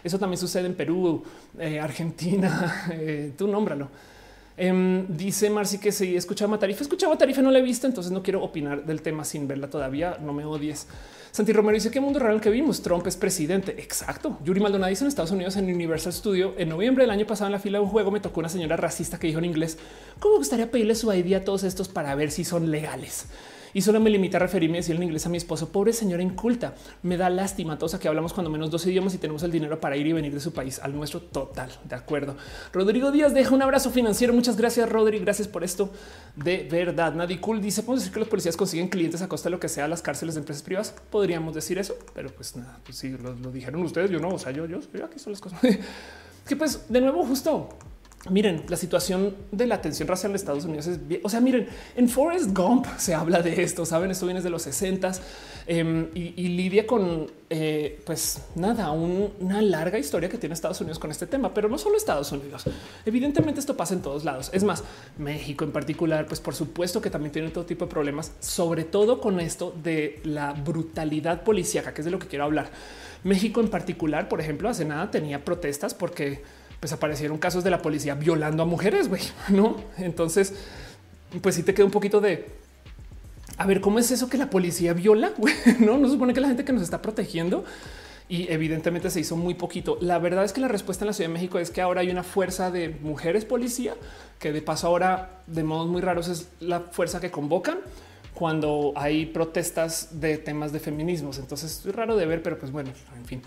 [0.04, 1.24] eso también sucede en Perú,
[1.60, 2.72] eh, Argentina.
[2.94, 3.90] Eh, tú nómbralo.
[4.56, 8.22] Em, dice Marci que si escuchaba Tarifa, escuchaba Tarifa, no la he visto, entonces no
[8.22, 10.18] quiero opinar del tema sin verla todavía.
[10.22, 10.88] No me odies.
[11.32, 12.84] Santi Romero dice qué mundo real que vimos.
[12.84, 13.76] Trump es presidente.
[13.80, 14.38] Exacto.
[14.44, 17.54] Yuri Maldonado dice en Estados Unidos en Universal Studio en noviembre del año pasado en
[17.54, 19.80] la fila de un juego me tocó una señora racista que dijo en inglés
[20.20, 23.26] cómo gustaría pedirle su ID a todos estos para ver si son legales
[23.74, 26.76] y solo me limita a referirme decir en inglés a mi esposo, pobre señora inculta,
[27.02, 29.98] me da lástima, todos que hablamos cuando menos dos idiomas y tenemos el dinero para
[29.98, 31.70] ir y venir de su país al nuestro total.
[31.88, 32.36] De acuerdo.
[32.72, 34.34] Rodrigo Díaz deja un abrazo financiero.
[34.34, 35.24] Muchas gracias, Rodrigo.
[35.24, 35.92] Gracias por esto.
[36.36, 37.14] De verdad.
[37.14, 39.70] Nadie cool dice: Podemos decir que los policías consiguen clientes a costa de lo que
[39.70, 40.94] sea las cárceles de empresas privadas.
[41.10, 44.10] Podríamos decir eso, pero pues nada, pues sí, lo, dijeron ustedes.
[44.10, 45.60] Yo no, o sea, yo, yo, yo aquí son las cosas
[46.48, 47.70] que, pues, de nuevo, justo
[48.30, 51.20] Miren, la situación de la tensión racial en Estados Unidos es bien.
[51.26, 54.62] O sea, miren, en Forrest Gump se habla de esto, saben, esto viene de los
[54.62, 55.12] 60
[55.68, 61.12] em, y, lidia con, eh, pues nada, una larga historia que tiene Estados Unidos con
[61.12, 62.64] este tema, pero no solo Estados Unidos.
[63.06, 64.50] Evidentemente, esto pasa en todos lados.
[64.54, 64.86] Es más,
[65.18, 69.20] México en particular, pues por supuesto que también tiene todo tipo de problemas, sobre todo
[69.20, 72.70] con esto de la brutalidad policíaca, que es de lo que quiero hablar.
[73.26, 76.42] México en particular, por ejemplo, hace nada tenía protestas porque
[76.84, 79.78] pues aparecieron casos de la policía violando a mujeres, güey, ¿no?
[79.98, 80.54] Entonces,
[81.42, 82.46] pues sí te queda un poquito de,
[83.56, 85.32] a ver, ¿cómo es eso que la policía viola?
[85.80, 87.64] no, no supone que la gente que nos está protegiendo
[88.28, 89.98] y evidentemente se hizo muy poquito.
[90.02, 92.10] La verdad es que la respuesta en la Ciudad de México es que ahora hay
[92.10, 93.96] una fuerza de mujeres policía
[94.38, 97.78] que de paso ahora de modos muy raros es la fuerza que convocan
[98.34, 101.38] cuando hay protestas de temas de feminismos.
[101.40, 103.42] Entonces es raro de ver, pero pues bueno, en fin.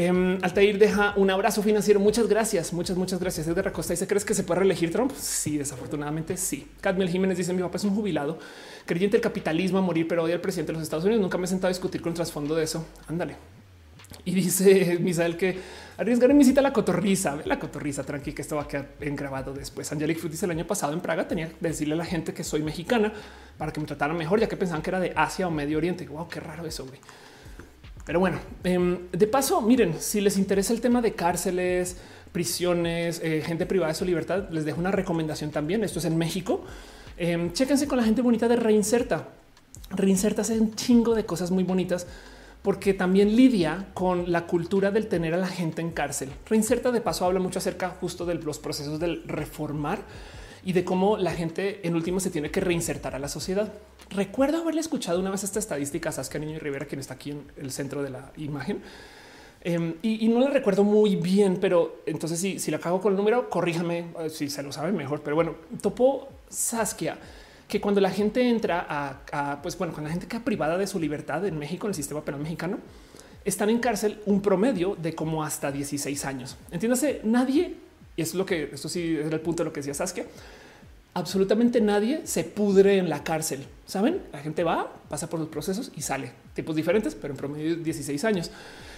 [0.00, 1.98] Eh, Altair deja un abrazo financiero.
[1.98, 3.48] Muchas gracias, muchas, muchas gracias.
[3.48, 3.94] Es de Recosta.
[3.94, 5.10] ¿Y se crees que se puede reelegir Trump?
[5.18, 6.68] Sí, desafortunadamente sí.
[6.80, 8.38] Cadmiel Jiménez dice: Mi papá es un jubilado,
[8.86, 11.20] creyente del capitalismo a morir, pero odia al presidente de los Estados Unidos.
[11.20, 12.86] Nunca me he sentado a discutir con el trasfondo de eso.
[13.08, 13.34] Ándale.
[14.24, 15.58] Y dice Misael que
[15.96, 17.34] arriesgar en visita a la cotorriza.
[17.34, 19.90] Ve la cotorriza, tranqui, que esto va a quedar en grabado después.
[19.90, 22.44] Angelic Fruit dice el año pasado en Praga tenía que decirle a la gente que
[22.44, 23.12] soy mexicana
[23.58, 26.06] para que me trataran mejor, ya que pensaban que era de Asia o Medio Oriente.
[26.06, 27.00] Wow, qué raro eso, güey.
[28.08, 31.98] Pero bueno, em, de paso, miren, si les interesa el tema de cárceles,
[32.32, 35.84] prisiones, eh, gente privada de su libertad, les dejo una recomendación también.
[35.84, 36.64] Esto es en México.
[37.18, 39.28] Eh, chéquense con la gente bonita de Reinserta.
[39.90, 42.06] Reinserta hace un chingo de cosas muy bonitas
[42.62, 46.30] porque también lidia con la cultura del tener a la gente en cárcel.
[46.48, 49.98] Reinserta de paso habla mucho acerca justo de los procesos del reformar
[50.64, 53.70] y de cómo la gente en último se tiene que reinsertar a la sociedad.
[54.10, 57.44] Recuerdo haberle escuchado una vez esta estadística Saskia Niño y Rivera, quien está aquí en
[57.56, 58.82] el centro de la imagen.
[59.66, 63.50] Um, y, no la recuerdo muy bien, pero entonces si, la cago con el número,
[63.50, 65.22] corríjame eh, si se lo sabe mejor.
[65.22, 67.18] Pero bueno, topó Saskia
[67.66, 70.86] que cuando la gente entra a, a, pues bueno, cuando la gente queda privada de
[70.86, 72.78] su libertad en México, en el sistema penal mexicano,
[73.44, 76.56] están en cárcel un promedio de como hasta 16 años.
[76.70, 77.76] Entiéndase, nadie,
[78.16, 80.24] y es lo que esto sí era el punto de lo que decía Saskia,
[81.18, 83.66] absolutamente nadie se pudre en la cárcel.
[83.86, 87.76] Saben, la gente va, pasa por los procesos y sale tipos diferentes, pero en promedio
[87.76, 88.50] 16 años.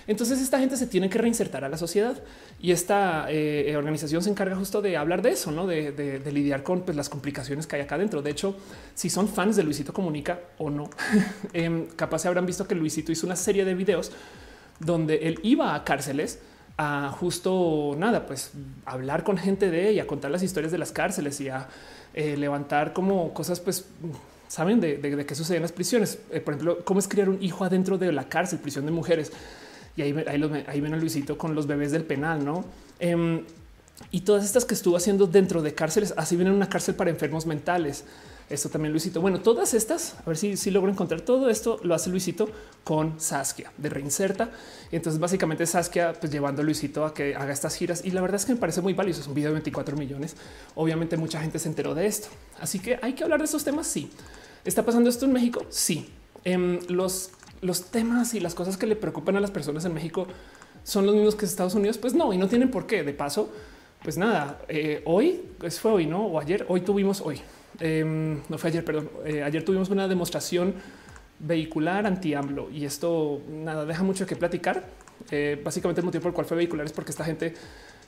[0.06, 2.16] Entonces esta gente se tiene que reinsertar a la sociedad
[2.60, 5.66] y esta eh, organización se encarga justo de hablar de eso, ¿no?
[5.66, 8.22] de, lidiar con pues, las complicaciones que hay acá dentro.
[8.22, 8.56] De hecho,
[8.94, 10.90] si son fans de Luisito Comunica o no,
[11.52, 14.10] eh, capaz se habrán visto que Luisito hizo una serie de videos
[14.80, 16.40] donde él iba a cárceles
[16.76, 18.52] a justo nada, pues
[18.86, 21.68] hablar con gente de ella, contar las historias de las cárceles y a
[22.14, 23.86] eh, levantar como cosas, pues
[24.48, 26.18] saben de, qué sucede en las prisiones.
[26.30, 29.32] Eh, por ejemplo, cómo es criar un hijo adentro de la cárcel, prisión de mujeres
[29.96, 30.50] y ahí, ahí, los,
[31.00, 32.64] Luisito con los bebés del penal, ¿no?
[32.98, 33.44] Eh,
[34.10, 37.46] y todas estas que estuvo haciendo dentro de cárceles, así vienen una cárcel para enfermos
[37.46, 38.04] mentales.
[38.50, 39.20] Esto también Luisito.
[39.20, 42.48] Bueno, todas estas, a ver si, si logro encontrar todo esto, lo hace Luisito
[42.84, 44.50] con Saskia de Reinserta.
[44.90, 48.04] Y entonces básicamente Saskia pues llevando a Luisito a que haga estas giras.
[48.04, 49.20] Y la verdad es que me parece muy valioso.
[49.20, 50.36] Es un video de 24 millones.
[50.74, 52.28] Obviamente mucha gente se enteró de esto.
[52.60, 53.86] Así que hay que hablar de estos temas.
[53.86, 54.10] Sí.
[54.64, 55.64] ¿Está pasando esto en México?
[55.70, 56.10] Sí.
[56.44, 57.30] Eh, los
[57.62, 60.26] los temas y las cosas que le preocupan a las personas en México
[60.82, 61.98] son los mismos que Estados Unidos.
[61.98, 63.02] Pues no, y no tienen por qué.
[63.02, 63.50] De paso,
[64.02, 66.26] pues nada, eh, hoy pues fue hoy, no?
[66.26, 67.40] O ayer, hoy tuvimos hoy,
[67.80, 68.04] eh,
[68.48, 69.10] no fue ayer, perdón.
[69.24, 70.74] Eh, ayer tuvimos una demostración
[71.38, 74.84] vehicular anti AMLO y esto nada deja mucho que platicar.
[75.30, 77.54] Eh, básicamente el motivo por el cual fue vehicular es porque esta gente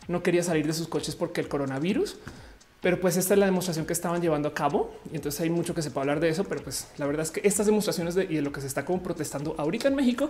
[0.09, 2.19] no quería salir de sus coches porque el coronavirus.
[2.83, 5.73] Pero pues esta es la demostración que estaban llevando a cabo y entonces hay mucho
[5.73, 8.25] que se puede hablar de eso, pero pues la verdad es que estas demostraciones de,
[8.25, 10.29] y de lo que se está como protestando ahorita en México,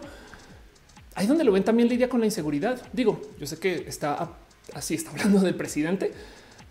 [1.15, 2.81] ahí donde lo ven también lidia con la inseguridad.
[2.93, 4.33] Digo, yo sé que está
[4.75, 6.13] así, está hablando del presidente,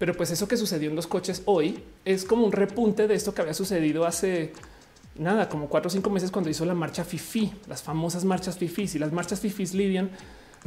[0.02, 3.36] pero pues eso que sucedió en los coches hoy es como un repunte de esto
[3.36, 4.52] que había sucedido hace
[5.14, 8.89] nada, como cuatro o cinco meses cuando hizo la marcha FIFI, las famosas marchas FIFI
[8.95, 10.10] y las marchas FIFI lidian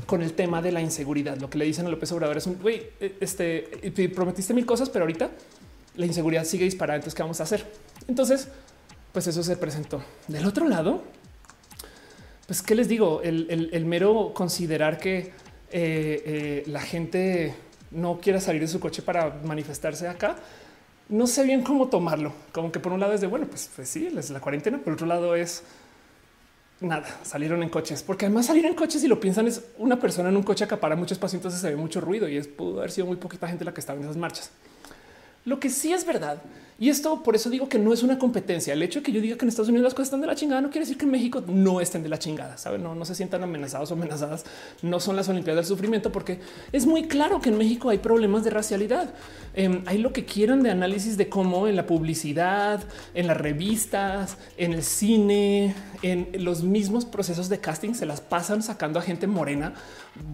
[0.06, 1.36] con el tema de la inseguridad.
[1.38, 3.66] Lo que le dicen a López Obrador es un güey, este
[4.14, 5.32] prometiste mil cosas, pero ahorita
[5.96, 6.98] la inseguridad sigue disparada.
[6.98, 7.66] Entonces, ¿qué vamos a hacer?
[8.06, 8.46] Entonces,
[9.10, 10.00] pues eso se presentó.
[10.28, 11.02] Del otro lado,
[12.46, 13.20] pues, ¿qué les digo?
[13.20, 15.32] El mero considerar que
[15.76, 17.52] eh, eh, la gente
[17.94, 20.36] no quiera salir de su coche para manifestarse acá,
[21.08, 22.32] no sé bien cómo tomarlo.
[22.52, 24.94] Como que por un lado es de bueno, pues, pues sí, es la cuarentena, por
[24.94, 25.62] otro lado es
[26.80, 30.28] nada, salieron en coches, porque además salir en coches, si lo piensan, es una persona
[30.28, 32.90] en un coche acapara mucho espacio, entonces se ve mucho ruido y es pudo haber
[32.90, 34.50] sido muy poquita gente la que estaba en esas marchas.
[35.44, 36.42] Lo que sí es verdad,
[36.76, 38.72] y esto por eso digo que no es una competencia.
[38.72, 40.34] El hecho de que yo diga que en Estados Unidos las cosas están de la
[40.34, 42.58] chingada no quiere decir que en México no estén de la chingada.
[42.58, 44.44] Saben, no, no se sientan amenazados o amenazadas.
[44.82, 46.40] No son las Olimpiadas del sufrimiento, porque
[46.72, 49.14] es muy claro que en México hay problemas de racialidad.
[49.54, 52.82] Eh, hay lo que quieran de análisis de cómo en la publicidad,
[53.14, 58.64] en las revistas, en el cine, en los mismos procesos de casting se las pasan
[58.64, 59.74] sacando a gente morena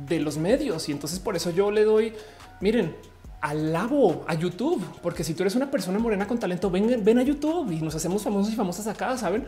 [0.08, 0.88] de los medios.
[0.88, 2.14] Y entonces por eso yo le doy,
[2.60, 2.94] miren,
[3.40, 7.22] alabo a YouTube, porque si tú eres una persona morena con talento, ven, ven a
[7.22, 9.16] YouTube y nos hacemos famosos y famosas acá.
[9.16, 9.44] Saben,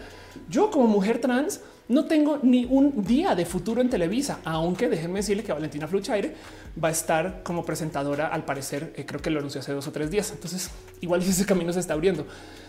[0.48, 5.18] yo como mujer trans no tengo ni un día de futuro en Televisa, aunque déjenme
[5.18, 6.34] decirle que Valentina Fluchaire
[6.82, 8.28] va a estar como presentadora.
[8.28, 10.30] Al parecer, eh, creo que lo anunció hace dos o tres días.
[10.32, 10.70] Entonces,
[11.00, 12.26] igual ese camino se está abriendo.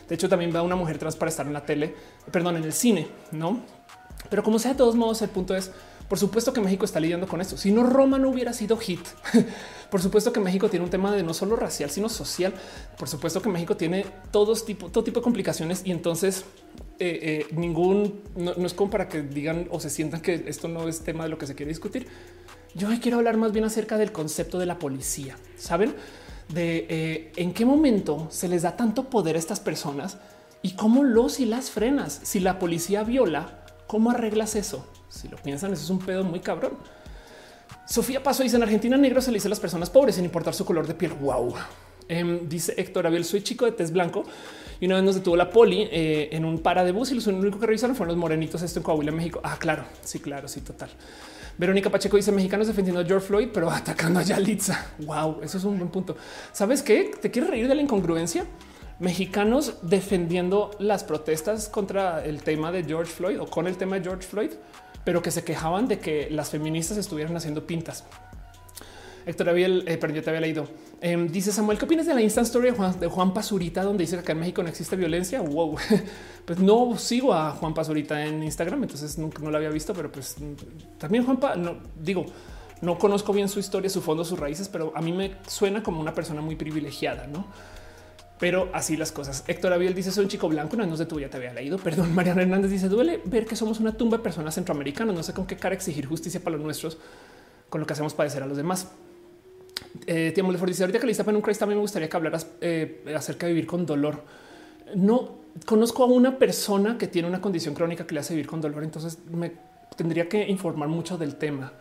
[0.10, 1.96] De hecho, también va una mujer trans para estar en la tele,
[2.32, 3.62] perdón, en el cine, no?
[4.30, 5.72] Pero como sea, de todos modos, el punto es
[6.14, 7.58] Por supuesto que México está lidiando con esto.
[7.58, 9.00] Si no, Roma no hubiera sido hit.
[9.90, 12.54] Por supuesto que México tiene un tema de no solo racial, sino social.
[13.00, 16.46] Por supuesto que México tiene todos tipo, todo tipo de complicaciones y entonces
[17.00, 20.88] eh, eh, ningún no, es como para que digan o se sientan que esto no
[20.88, 22.06] es tema de lo que se quiere discutir.
[22.76, 25.36] Yo quiero hablar más bien acerca del concepto de la policía.
[25.58, 25.96] Saben
[26.50, 30.20] de eh, en qué momento se les da tanto poder a estas personas
[30.62, 32.20] y cómo los y las frenas.
[32.22, 34.86] Si la policía viola, ¿cómo arreglas eso?
[35.14, 36.72] Si lo piensan, eso es un pedo muy cabrón.
[37.86, 40.56] Sofía Paso dice en Argentina negro se le dice a las personas pobres sin importar
[40.56, 41.14] su color de piel.
[41.14, 41.54] Wow.
[42.08, 44.24] Em, dice Héctor Abiel, soy chico de tez blanco
[44.80, 47.28] y una vez nos detuvo la poli eh, en un para de bus y los
[47.28, 49.40] únicos que revisaron fueron los morenitos esto en Coahuila, México.
[49.44, 50.90] Ah, claro, sí, claro, sí, total.
[51.60, 54.88] Verónica Pacheco dice mexicanos defendiendo a George Floyd, pero atacando a Yalitza.
[55.00, 56.18] Wow, eso es un buen punto.
[56.52, 57.12] ¿Sabes qué?
[57.22, 58.46] ¿Te quieres reír de la incongruencia?
[59.00, 64.04] Mexicanos defendiendo las protestas contra el tema de George Floyd o con el tema de
[64.04, 64.52] George Floyd
[65.06, 68.04] pero que se quejaban de que las feministas estuvieran haciendo pintas.
[69.26, 70.68] Héctor Abiel, eh, te había leído.
[71.00, 74.16] Em, dice Samuel, ¿qué opinas de la instant story de Juan, Juan Pazurita, donde dice
[74.16, 75.42] que acá en México no existe violencia?
[75.42, 75.76] Wow,
[76.46, 80.12] pues no sigo a Juan Pazurita en Instagram, entonces nunca no lo había visto, pero
[80.12, 80.36] pues
[80.98, 82.26] también Juanpa, no digo,
[82.82, 86.02] no conozco bien su historia, su fondo, sus raíces, pero a mí me suena como
[86.02, 87.46] una persona muy privilegiada, no?
[88.44, 89.46] Pero así las cosas.
[89.48, 91.78] Héctor Abiel dice soy un chico blanco, no, no sé tú ya te había leído.
[91.78, 95.16] Perdón, Mariana Hernández dice duele ver que somos una tumba de personas centroamericanas.
[95.16, 96.98] No sé con qué cara exigir justicia para los nuestros
[97.70, 98.90] con lo que hacemos padecer a los demás.
[100.08, 102.48] Eh, Tiamo Lefort dice ahorita que lista en un Christ también me gustaría que hablaras
[102.60, 104.26] eh, acerca de vivir con dolor.
[104.94, 105.36] No
[105.66, 108.84] conozco a una persona que tiene una condición crónica que le hace vivir con dolor,
[108.84, 109.54] entonces me
[109.96, 111.72] tendría que informar mucho del tema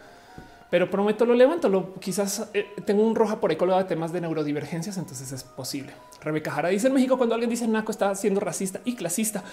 [0.72, 1.68] pero prometo lo levanto.
[1.68, 5.92] Lo quizás eh, tengo un roja por ahí de temas de neurodivergencias, entonces es posible.
[6.22, 9.44] Rebeca Jara dice en México cuando alguien dice naco está siendo racista y clasista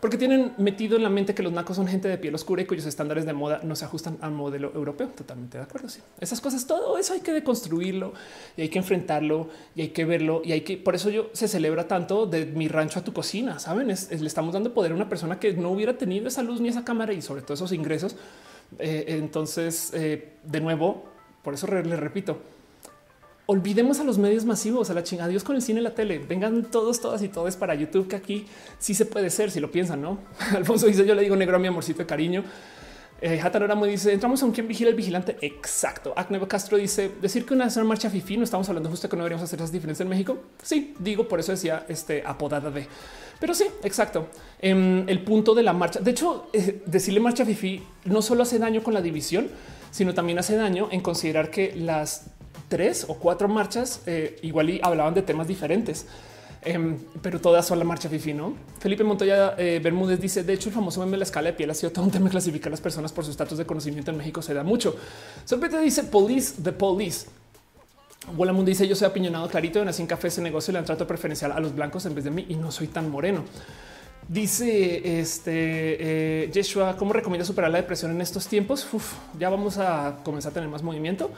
[0.00, 2.66] porque tienen metido en la mente que los nacos son gente de piel oscura y
[2.66, 5.06] cuyos estándares de moda no se ajustan al modelo europeo.
[5.16, 5.88] Totalmente de acuerdo.
[5.88, 6.00] Sí.
[6.20, 8.12] Esas cosas, todo eso hay que deconstruirlo
[8.56, 11.46] y hay que enfrentarlo y hay que verlo y hay que por eso yo se
[11.46, 13.60] celebra tanto de mi rancho a tu cocina.
[13.60, 16.68] Saben, le estamos dando poder a una persona que no hubiera tenido esa luz ni
[16.68, 18.16] esa cámara y sobre todo esos ingresos
[18.78, 21.04] eh, entonces, eh, de nuevo,
[21.42, 22.38] por eso le repito,
[23.46, 26.18] olvidemos a los medios masivos, a la chingada, adiós con el cine y la tele,
[26.18, 28.46] vengan todos, todas y todos para YouTube, que aquí
[28.78, 30.18] sí se puede ser, si lo piensan, ¿no?
[30.56, 32.44] Alfonso dice, yo le digo negro a mi amorcito de cariño.
[33.20, 33.40] Eh,
[33.80, 35.38] me dice, entramos a un quien vigila el vigilante.
[35.40, 36.12] Exacto.
[36.14, 39.22] Acnevo Castro dice, decir que una, una marcha fifi, no estamos hablando justo que no
[39.22, 40.38] deberíamos hacer esas diferencias en México.
[40.62, 42.86] Sí, digo, por eso decía este apodada de
[43.40, 44.28] pero sí, exacto.
[44.60, 46.00] Em, el punto de la marcha.
[46.00, 49.48] De hecho, eh, decirle marcha Fifi no solo hace daño con la división,
[49.90, 52.26] sino también hace daño en considerar que las
[52.68, 56.06] tres o cuatro marchas eh, igual y hablaban de temas diferentes.
[56.62, 58.54] Em, pero todas son la marcha Fifi, ¿no?
[58.78, 61.70] Felipe Montoya eh, Bermúdez dice, de hecho, el famoso meme de la escala de piel
[61.70, 64.16] ha sido todo un tema clasificar a las personas por su estatus de conocimiento en
[64.16, 64.96] México se da mucho.
[65.44, 67.26] Sorprende dice police the police.
[68.32, 71.52] Mundo dice yo soy apiñonado clarito nací en café ese negocio le dan trato preferencial
[71.52, 73.44] a los blancos en vez de mí y no soy tan moreno.
[74.28, 76.62] Dice este eh,
[76.98, 78.86] ¿cómo recomienda superar la depresión en estos tiempos?
[79.38, 81.30] ya vamos a comenzar a tener más movimiento,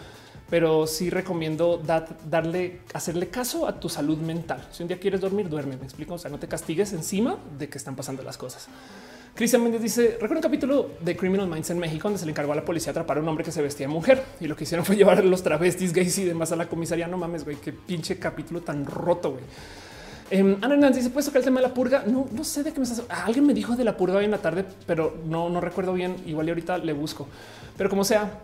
[0.48, 4.68] pero sí recomiendo darle, hacerle caso a tu salud mental.
[4.70, 5.76] Si un día quieres dormir, duerme.
[5.76, 6.14] Me explico.
[6.14, 8.68] O sea, no te castigues encima de que están pasando las cosas.
[9.36, 12.52] Cristian Méndez dice: Recuerdo un capítulo de Criminal Minds en México donde se le encargó
[12.52, 14.64] a la policía atrapar a un hombre que se vestía de mujer y lo que
[14.64, 17.06] hicieron fue llevar los travestis, gays y demás a la comisaría.
[17.06, 19.44] No mames, güey, qué pinche capítulo tan roto, güey.
[20.30, 22.04] Eh, Ana Hernández dice: Puedes tocar el tema de la purga?
[22.06, 23.02] No, no sé de qué me estás.
[23.10, 26.16] alguien me dijo de la purga hoy en la tarde, pero no, no recuerdo bien.
[26.24, 27.28] Igual y ahorita le busco,
[27.76, 28.40] pero como sea.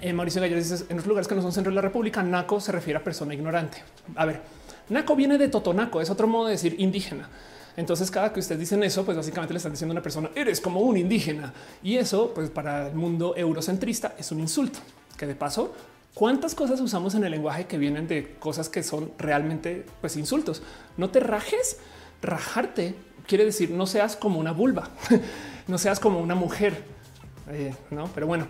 [0.00, 2.60] Eh, Mauricio Gallo dice en los lugares que no son centro de la República, Naco
[2.60, 3.84] se refiere a persona ignorante.
[4.16, 4.40] A ver,
[4.88, 7.28] Naco viene de Totonaco, es otro modo de decir indígena.
[7.76, 10.60] Entonces, cada que ustedes dicen eso, pues básicamente le están diciendo a una persona, eres
[10.60, 11.52] como un indígena.
[11.82, 14.78] Y eso, pues para el mundo eurocentrista, es un insulto.
[15.16, 15.72] Que de paso,
[16.14, 20.62] ¿cuántas cosas usamos en el lenguaje que vienen de cosas que son realmente pues insultos?
[20.96, 21.78] No te rajes,
[22.22, 22.94] rajarte
[23.26, 24.90] quiere decir no seas como una vulva,
[25.66, 26.84] no seas como una mujer.
[27.50, 28.46] Eh, no, pero bueno,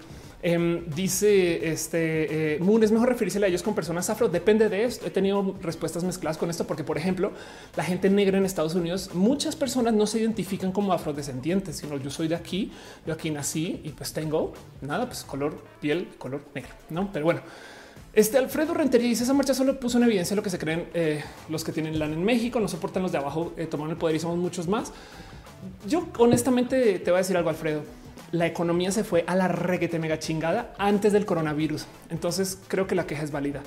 [0.46, 4.28] Em, dice este eh, Moon es mejor referirse a ellos con personas afro.
[4.28, 5.06] Depende de esto.
[5.06, 7.32] He tenido respuestas mezcladas con esto, porque, por ejemplo,
[7.76, 12.10] la gente negra en Estados Unidos, muchas personas no se identifican como afrodescendientes, sino yo
[12.10, 12.70] soy de aquí,
[13.06, 17.10] yo aquí nací y pues tengo nada, pues color piel, color negro, no?
[17.10, 17.40] Pero bueno,
[18.12, 21.24] este Alfredo Rentería dice esa marcha solo puso en evidencia lo que se creen eh,
[21.48, 24.16] los que tienen LAN en México, no soportan los de abajo, eh, toman el poder
[24.16, 24.92] y somos muchos más.
[25.88, 28.03] Yo honestamente te voy a decir algo, Alfredo
[28.34, 31.86] la economía se fue a la reguete mega chingada antes del coronavirus.
[32.10, 33.62] Entonces creo que la queja es válida.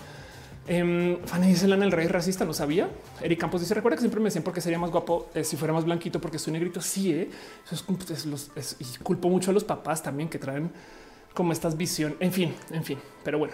[0.68, 2.90] Eh, Fanny dice el rey racista, no sabía.
[3.22, 5.74] Eric Campos dice: Recuerda que siempre me decían porque sería más guapo eh, si fuera
[5.74, 6.82] más blanquito, porque soy negrito.
[6.82, 7.30] Sí, eh?
[7.72, 10.70] eso es, y culpo mucho a los papás también que traen
[11.34, 13.54] como estas visiones, en fin, en fin, pero bueno.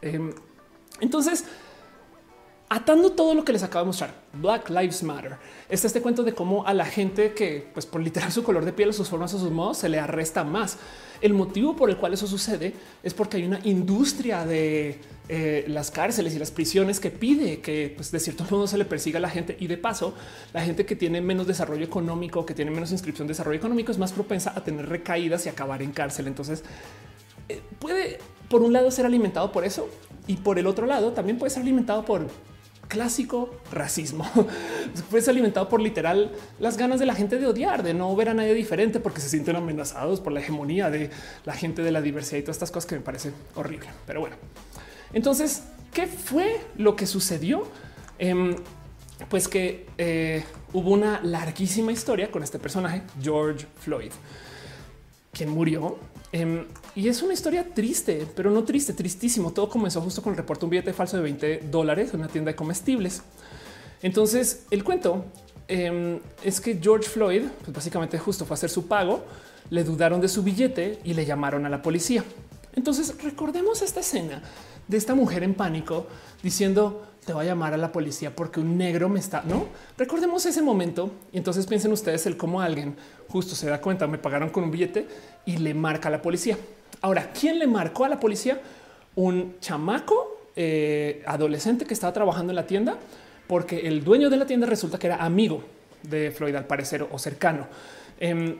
[0.00, 0.32] Em,
[1.00, 1.44] entonces,
[2.72, 5.36] atando todo lo que les acabo de mostrar, Black Lives Matter,
[5.68, 8.72] está este cuento de cómo a la gente que, pues por literal su color de
[8.72, 10.78] piel, sus formas o sus modos, se le arresta más.
[11.20, 14.98] El motivo por el cual eso sucede es porque hay una industria de
[15.28, 18.86] eh, las cárceles y las prisiones que pide que pues, de cierto modo se le
[18.86, 20.14] persiga a la gente y de paso
[20.54, 23.98] la gente que tiene menos desarrollo económico, que tiene menos inscripción de desarrollo económico es
[23.98, 26.26] más propensa a tener recaídas y acabar en cárcel.
[26.26, 26.64] Entonces
[27.50, 28.18] eh, puede
[28.48, 29.90] por un lado ser alimentado por eso
[30.26, 32.26] y por el otro lado también puede ser alimentado por
[32.92, 34.30] clásico racismo.
[35.08, 36.30] Fue alimentado por literal
[36.60, 39.30] las ganas de la gente de odiar, de no ver a nadie diferente porque se
[39.30, 41.08] sienten amenazados por la hegemonía de
[41.46, 43.88] la gente de la diversidad y todas estas cosas que me parece horrible.
[44.06, 44.36] Pero bueno,
[45.14, 45.62] entonces,
[45.94, 47.66] ¿qué fue lo que sucedió?
[48.18, 48.56] Em,
[49.30, 54.12] pues que eh, hubo una larguísima historia con este personaje, George Floyd,
[55.32, 55.96] quien murió
[56.32, 56.64] Em,
[56.94, 59.52] y es una historia triste, pero no triste, tristísimo.
[59.52, 62.50] Todo comenzó justo con el reporte un billete falso de 20 dólares en una tienda
[62.50, 63.22] de comestibles.
[64.02, 65.24] Entonces, el cuento
[65.68, 69.24] em, es que George Floyd, pues básicamente justo fue a hacer su pago,
[69.70, 72.24] le dudaron de su billete y le llamaron a la policía.
[72.74, 74.42] Entonces, recordemos esta escena
[74.86, 76.06] de esta mujer en pánico
[76.42, 79.66] diciendo, te voy a llamar a la policía porque un negro me está, ¿no?
[79.96, 82.96] Recordemos ese momento y entonces piensen ustedes el cómo alguien
[83.28, 85.06] justo se da cuenta, me pagaron con un billete
[85.46, 86.58] y le marca a la policía.
[87.00, 88.60] Ahora, ¿quién le marcó a la policía?
[89.14, 92.98] Un chamaco eh, adolescente que estaba trabajando en la tienda
[93.46, 95.62] porque el dueño de la tienda resulta que era amigo
[96.02, 97.66] de Floyd al parecer o cercano.
[98.18, 98.56] Em,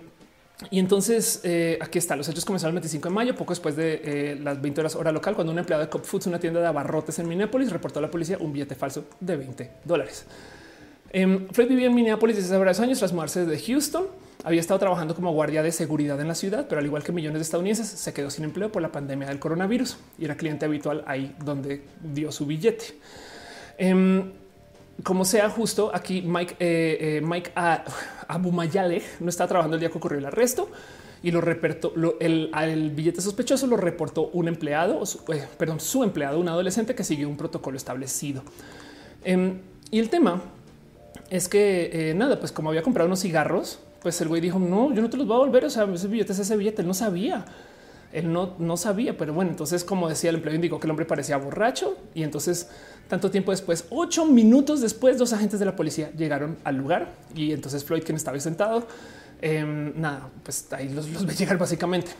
[0.70, 2.14] y entonces eh, aquí está.
[2.16, 5.12] Los hechos comenzaron el 25 de mayo, poco después de eh, las 20 horas hora
[5.12, 8.02] local, cuando un empleado de Cop Foods, una tienda de abarrotes en Minneapolis, reportó a
[8.02, 10.26] la policía un billete falso de 20 dólares.
[11.10, 14.06] Eh, Fred vivía en Minneapolis desde varios años tras mudarse de Houston.
[14.44, 17.38] Había estado trabajando como guardia de seguridad en la ciudad, pero al igual que millones
[17.38, 21.04] de estadounidenses, se quedó sin empleo por la pandemia del coronavirus y era cliente habitual
[21.06, 22.96] ahí donde dio su billete.
[23.78, 24.32] Em,
[25.04, 27.52] como sea justo aquí, Mike, eh, eh, Mike
[28.28, 30.68] Abumayale no está trabajando el día que ocurrió el arresto
[31.22, 36.48] y lo reportó el, billete sospechoso lo reportó un empleado, eh, perdón, su empleado, un
[36.48, 38.42] adolescente que siguió un protocolo establecido.
[39.22, 39.60] Em,
[39.92, 40.42] y el tema
[41.30, 45.00] es que nada, pues como había comprado unos cigarros, pues el güey dijo no, yo
[45.00, 45.64] no te los voy a volver.
[45.64, 46.82] O sea, ese billete es ese billete.
[46.82, 47.44] Él no sabía,
[48.12, 51.06] él no, no sabía, pero bueno, entonces, como decía el empleado, indicó que el hombre
[51.06, 52.68] parecía borracho y entonces
[53.08, 57.52] tanto tiempo después, ocho minutos después, dos agentes de la policía llegaron al lugar y
[57.52, 58.86] entonces Floyd, quien estaba sentado,
[59.40, 62.12] em, nada, pues ahí los, los ve llegar básicamente.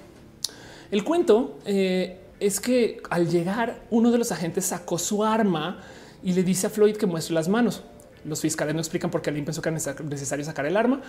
[0.91, 5.80] El cuento eh, es que al llegar, uno de los agentes sacó su arma
[6.22, 7.83] y le dice a Floyd que muestre las manos.
[8.24, 11.00] Los fiscales no explican por qué alguien pensó que era necesario sacar el arma.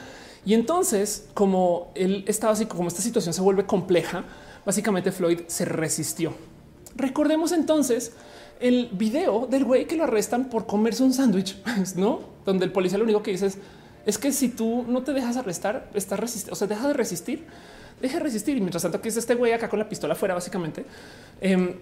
[0.46, 4.24] Y entonces, como él estaba así, como esta situación se vuelve compleja,
[4.66, 6.34] básicamente Floyd se resistió.
[6.96, 8.14] Recordemos entonces
[8.60, 11.58] el video del güey que lo arrestan por comerse un sándwich,
[11.96, 12.22] no?
[12.46, 13.52] Donde el policía lo único que dice
[14.06, 17.46] es, que si tú no te dejas arrestar, estás resistiendo, o sea, deja de resistir,
[18.02, 18.58] deja de resistir.
[18.58, 20.86] Y mientras tanto, que es este güey acá con la pistola afuera, básicamente.
[21.42, 21.76] Em,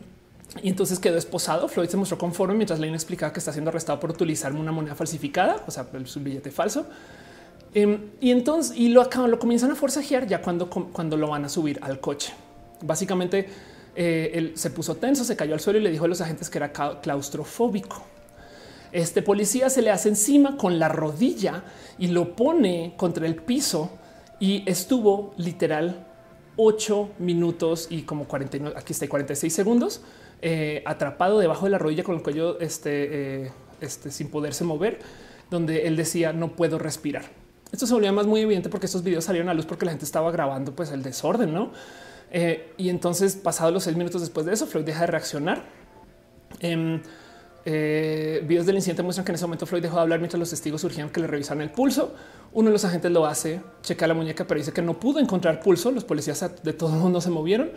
[0.61, 1.67] y entonces quedó esposado.
[1.67, 4.95] Floyd se mostró conforme mientras Lane explicaba que está siendo arrestado por utilizar una moneda
[4.95, 6.85] falsificada, o sea, un billete falso.
[7.73, 11.45] Em, y entonces, y lo acaban, lo comienzan a forcejear ya cuando, cuando lo van
[11.45, 12.33] a subir al coche.
[12.81, 13.47] Básicamente,
[13.95, 16.49] eh, él se puso tenso, se cayó al suelo y le dijo a los agentes
[16.49, 18.03] que era claustrofóbico.
[18.91, 21.63] Este policía se le hace encima con la rodilla
[21.97, 23.89] y lo pone contra el piso
[24.37, 26.07] y estuvo literal
[26.57, 30.01] ocho minutos y como 49, aquí está 46 segundos
[30.41, 34.99] eh, atrapado debajo de la rodilla con el cuello este, eh, este, sin poderse mover,
[35.49, 37.25] donde él decía no puedo respirar.
[37.71, 40.05] Esto se volvía más muy evidente porque estos videos salieron a luz porque la gente
[40.05, 41.71] estaba grabando pues el desorden, no?
[42.31, 45.63] Eh, y entonces, pasados los seis minutos después de eso, Floyd deja de reaccionar.
[46.59, 47.01] Eh,
[47.63, 50.49] eh, videos del incidente muestran que en ese momento Floyd dejó de hablar mientras los
[50.49, 52.15] testigos surgían que le revisaron el pulso.
[52.53, 55.61] Uno de los agentes lo hace, checa la muñeca, pero dice que no pudo encontrar
[55.61, 55.91] pulso.
[55.91, 57.71] Los policías de todo el mundo se movieron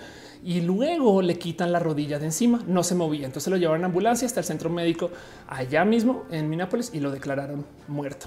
[0.45, 2.62] y luego le quitan la rodilla de encima.
[2.66, 3.24] No se movía.
[3.24, 5.11] Entonces lo llevaron a ambulancia hasta el centro médico
[5.49, 8.26] allá mismo en Minneapolis y lo declararon muerto.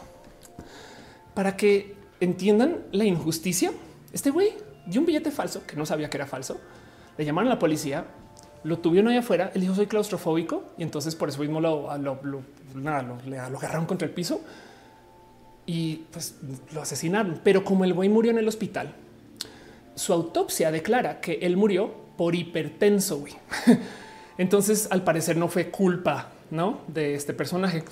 [1.36, 3.72] Para que entiendan la injusticia,
[4.12, 4.50] este güey
[4.88, 6.60] dio un billete falso que no sabía que era falso.
[7.20, 8.08] Le llamaron a la policía,
[8.64, 9.52] lo tuvieron ahí afuera.
[9.54, 12.42] Él dijo soy claustrofóbico y entonces por eso mismo lo, lo, lo,
[12.74, 14.42] lo agarraron contra el piso
[15.68, 16.34] y pues
[16.74, 17.42] lo asesinaron.
[17.44, 18.96] Pero como el güey murió en el hospital,
[19.94, 23.20] su autopsia declara que él murió por hipertenso.
[23.20, 23.34] Güey.
[24.38, 26.82] Entonces, al parecer, no fue culpa ¿no?
[26.88, 27.84] de este personaje.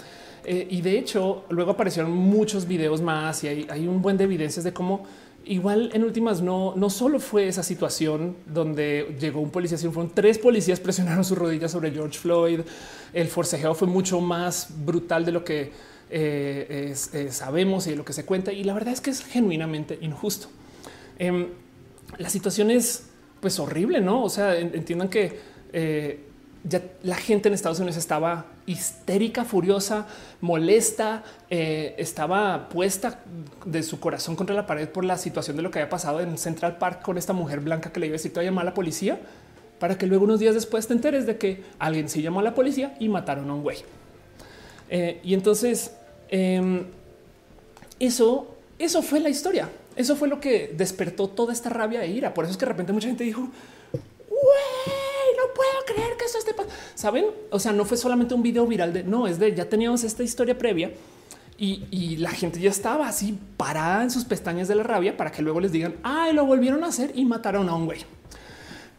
[0.43, 4.63] Eh, y de hecho, luego aparecieron muchos videos más y hay, un buen de evidencias
[4.63, 5.03] de cómo
[5.43, 10.11] igual en últimas no, no solo fue esa situación donde llegó un policía, sino fueron
[10.13, 12.61] tres policías presionaron sus rodillas sobre George Floyd.
[13.13, 15.71] El forcejeo fue mucho más brutal de lo que
[16.11, 18.53] eh, eh, sabemos y de lo que se cuenta.
[18.53, 20.47] Y la verdad es que es genuinamente injusto.
[21.17, 21.47] Em,
[22.17, 23.07] la situación es
[23.45, 24.23] pues horrible, no?
[24.23, 25.37] O sea, entiendan que
[25.71, 26.19] eh,
[26.63, 30.07] ya la gente en Estados Unidos estaba histérica, furiosa,
[30.41, 33.19] molesta, eh, estaba puesta
[33.63, 36.39] de su corazón contra la pared por la situación de lo que había pasado en
[36.39, 38.71] Central Park con esta mujer blanca que le iba a decir voy a llamar a
[38.71, 39.19] la policía
[39.77, 42.55] para que luego unos días después te enteres de que alguien se llamó a la
[42.55, 43.77] policía y mataron a un güey.
[44.89, 45.91] Eh, y entonces
[46.29, 46.85] em,
[47.99, 49.69] eso, eso fue la historia.
[49.95, 52.33] Eso fue lo que despertó toda esta rabia e ira.
[52.33, 56.53] Por eso es que de repente mucha gente dijo, no puedo creer que eso esté
[56.53, 56.75] pasando.
[56.95, 57.25] Saben?
[57.49, 60.23] O sea, no fue solamente un video viral de no, es de ya teníamos esta
[60.23, 60.91] historia previa
[61.57, 65.41] y, la gente ya estaba así parada en sus pestañas de la rabia para que
[65.41, 67.99] luego les digan, ay, lo volvieron a hacer y mataron a un güey.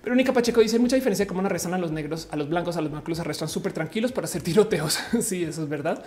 [0.02, 2.76] Pero Nica Pacheco dice mucha diferencia de cómo arrestan a los negros, a los blancos,
[2.76, 4.98] a los blancos los arrestan súper tranquilos para hacer tiroteos.
[5.20, 6.02] sí, eso es verdad.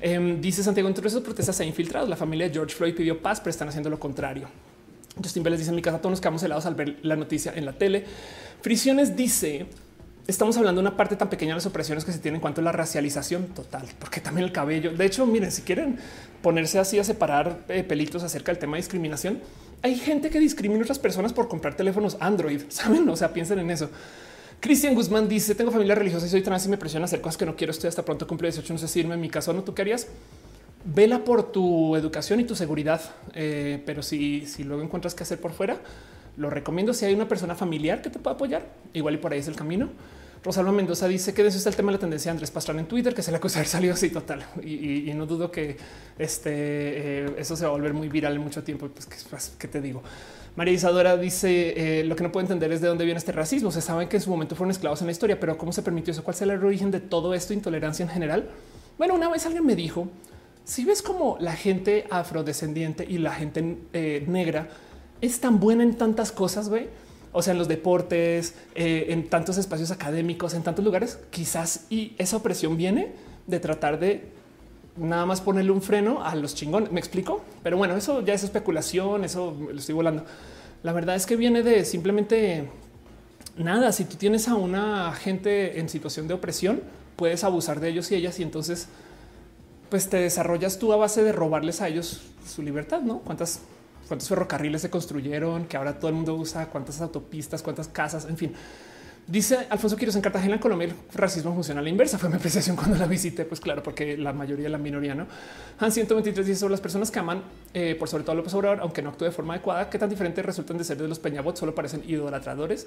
[0.00, 2.06] Em, dice Santiago, entre esas protestas se ha infiltrado.
[2.06, 4.48] La familia de George Floyd pidió paz, pero están haciendo lo contrario.
[5.22, 7.64] Justin Vélez dice en mi casa todos nos quedamos helados al ver la noticia en
[7.64, 8.04] la tele.
[8.62, 9.66] Frisiones dice
[10.28, 12.60] estamos hablando de una parte tan pequeña de las opresiones que se tiene en cuanto
[12.60, 14.92] a la racialización total, porque también el cabello.
[14.92, 15.98] De hecho, miren, si quieren
[16.42, 19.40] ponerse así a separar eh, pelitos acerca del tema de discriminación,
[19.80, 22.60] hay gente que discrimina a otras personas por comprar teléfonos Android.
[22.68, 23.08] Saben?
[23.08, 23.90] O sea, piensen en eso.
[24.60, 27.46] Cristian Guzmán dice: Tengo familia religiosa y soy trans y me presiona hacer cosas que
[27.46, 27.70] no quiero.
[27.70, 28.72] Estoy hasta pronto cumple 18.
[28.72, 29.62] No sé si irme en mi caso no.
[29.62, 30.08] Tú querías
[30.84, 33.00] vela por tu educación y tu seguridad.
[33.34, 35.78] Eh, pero si, si luego encuentras que hacer por fuera,
[36.36, 36.94] lo recomiendo.
[36.94, 39.56] Si hay una persona familiar que te pueda apoyar, igual y por ahí es el
[39.56, 39.90] camino.
[40.44, 42.80] Rosalba Mendoza dice que de eso está el tema de la tendencia de Andrés Pastrana
[42.80, 44.44] en Twitter, que se le acusa de haber salido así total.
[44.64, 45.76] Y, no dudo que
[46.18, 48.88] este, eh, eso se va a volver muy viral en mucho tiempo.
[48.88, 50.02] Pues ¿qué, te digo?
[50.58, 53.70] María Isadora dice eh, lo que no puedo entender es de dónde viene este racismo.
[53.70, 56.10] Se sabe que en su momento fueron esclavos en la historia, pero cómo se permitió
[56.10, 56.24] eso?
[56.24, 57.52] ¿Cuál es el origen de todo esto?
[57.52, 58.50] Intolerancia en general.
[58.98, 60.08] Bueno, una vez alguien me dijo
[60.64, 64.66] si ves como la gente afrodescendiente y la gente eh, negra
[65.20, 66.68] es tan buena en tantas cosas.
[67.30, 72.16] O sea, en los deportes, eh, en tantos espacios académicos, en tantos lugares, quizás y
[72.18, 73.12] esa opresión viene
[73.46, 74.24] de tratar de
[74.98, 76.92] nada más ponerle un freno a los chingones.
[76.92, 79.24] Me explico, pero bueno, eso ya es especulación.
[79.24, 80.24] Eso lo estoy volando.
[80.82, 82.68] La verdad es que viene de simplemente
[83.56, 83.92] nada.
[83.92, 86.82] Si tú tienes a una gente en situación de opresión,
[87.16, 88.88] puedes abusar de ellos y ellas, y entonces
[89.90, 93.20] pues te desarrollas tú a base de robarles a ellos su libertad, ¿no?
[93.20, 93.60] ¿Cuántas,
[94.06, 98.36] cuántos ferrocarriles se construyeron, que ahora todo el mundo usa, cuántas autopistas, cuántas casas, en
[98.36, 98.54] fin.
[99.28, 102.16] Dice Alfonso Quiroz en Cartagena, en Colombia, el racismo funciona a la inversa.
[102.16, 103.44] Fue mi apreciación cuando la visité.
[103.44, 105.26] Pues claro, porque la mayoría de la minoría no.
[105.78, 107.42] Han 123 dice sobre las personas que aman
[107.74, 109.90] eh, por sobre todo López Obrador, aunque no actúe de forma adecuada.
[109.90, 112.86] Qué tan diferentes resultan de ser de los Peñabot, solo parecen idolatradores.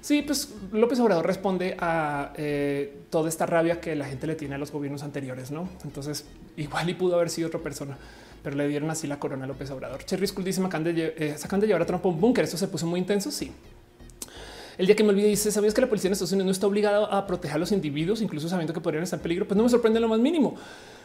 [0.00, 4.54] Sí, pues López Obrador responde a eh, toda esta rabia que la gente le tiene
[4.54, 5.68] a los gobiernos anteriores, ¿no?
[5.82, 6.26] Entonces,
[6.56, 7.98] igual y pudo haber sido otra persona,
[8.44, 10.04] pero le dieron así la corona a López Obrador.
[10.04, 12.44] Cherry School dice, sacan de, eh, sacan de llevar a Trump a un búnker.
[12.44, 13.52] Esto se puso muy intenso, sí.
[14.78, 16.66] El día que me olvidé dice, ¿sabías que la policía en Estados Unidos no está
[16.66, 19.46] obligada a proteger a los individuos, incluso sabiendo que podrían estar en peligro?
[19.46, 20.56] Pues no me sorprende lo más mínimo.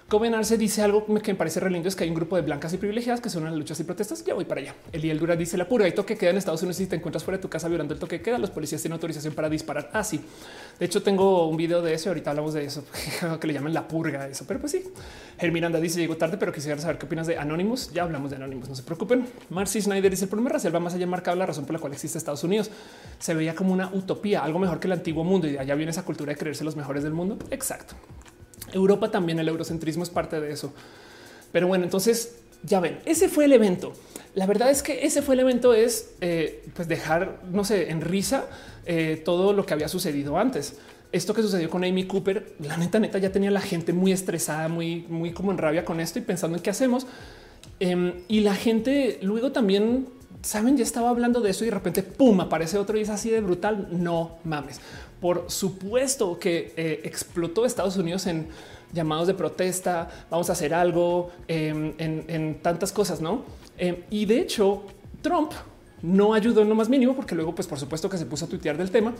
[0.10, 2.42] Coben Arce dice algo que me parece re lindo, es que hay un grupo de
[2.42, 4.24] blancas y privilegiadas que son las luchas y protestas.
[4.24, 4.74] Ya voy para allá.
[4.94, 6.78] Eliel Dura dice la pura y toque queda en Estados Unidos.
[6.78, 9.34] Si te encuentras fuera de tu casa violando el toque queda, los policías tienen autorización
[9.34, 9.90] para disparar.
[9.92, 10.22] Así.
[10.24, 12.08] Ah, de hecho, tengo un video de eso.
[12.08, 12.86] Ahorita hablamos de eso,
[13.42, 14.30] que le llaman la purga.
[14.30, 14.84] Eso, pero pues sí.
[15.40, 17.92] El Miranda dice llegó tarde, pero quisiera saber qué opinas de Anonymous.
[17.92, 18.70] Ya hablamos de Anonymous.
[18.70, 19.28] No se preocupen.
[19.50, 21.92] Marcy Snyder dice el problema racial va más allá marcado la razón por la cual
[21.92, 22.72] existe Estados Unidos.
[23.20, 26.06] Se veía como una utopía, algo mejor que el antiguo mundo y allá viene esa
[26.06, 27.38] cultura de creerse los mejores del mundo.
[27.52, 27.96] Exacto.
[28.78, 30.74] Europa también el eurocentrismo es parte de eso.
[31.52, 33.94] Pero bueno, entonces ya ven, ese fue el evento.
[34.36, 38.02] La verdad es que ese fue el evento es eh, pues dejar, no sé, en
[38.02, 38.46] risa
[38.86, 40.78] eh, todo lo que había sucedido antes.
[41.12, 44.68] Esto que sucedió con Amy Cooper, la neta, neta, ya tenía la gente muy estresada,
[44.68, 47.08] muy, muy como en rabia con esto y pensando en qué hacemos.
[47.80, 50.08] Em, y la gente luego también,
[50.42, 53.30] saben, ya estaba hablando de eso y de repente, pum, aparece otro y es así
[53.30, 53.88] de brutal.
[53.92, 54.82] No mames
[55.22, 58.48] por supuesto que eh, explotó Estados Unidos en
[58.94, 63.44] llamados de protesta, vamos a hacer algo em, en, tantas cosas, ¿no?
[63.78, 64.84] Em, y de hecho,
[65.22, 65.52] Trump
[66.02, 68.48] no ayudó en lo más mínimo porque luego, pues por supuesto que se puso a
[68.48, 69.14] tuitear del tema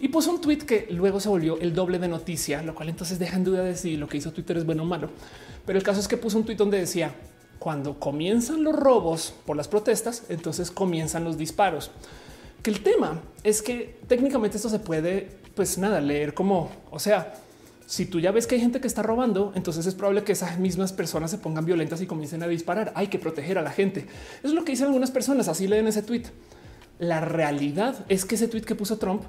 [0.00, 3.18] y puso un tweet que luego se volvió el doble de noticia, lo cual entonces
[3.18, 5.10] deja en duda de si lo que hizo Twitter es bueno o malo.
[5.66, 7.14] Pero el caso es que puso un tweet donde decía,
[7.58, 11.90] cuando comienzan los robos por las protestas, entonces comienzan los disparos.
[12.62, 17.34] Que el tema es que técnicamente esto se puede pues nada, leer como, o sea,
[17.86, 20.58] si tú ya ves que hay gente que está robando, entonces es probable que esas
[20.58, 22.90] mismas personas se pongan violentas y comiencen a disparar.
[22.94, 24.06] Hay que proteger a la gente.
[24.42, 25.46] Es lo que dicen algunas personas.
[25.48, 26.24] Así leen ese tweet.
[26.98, 29.24] La realidad es que ese tweet que puso Trump,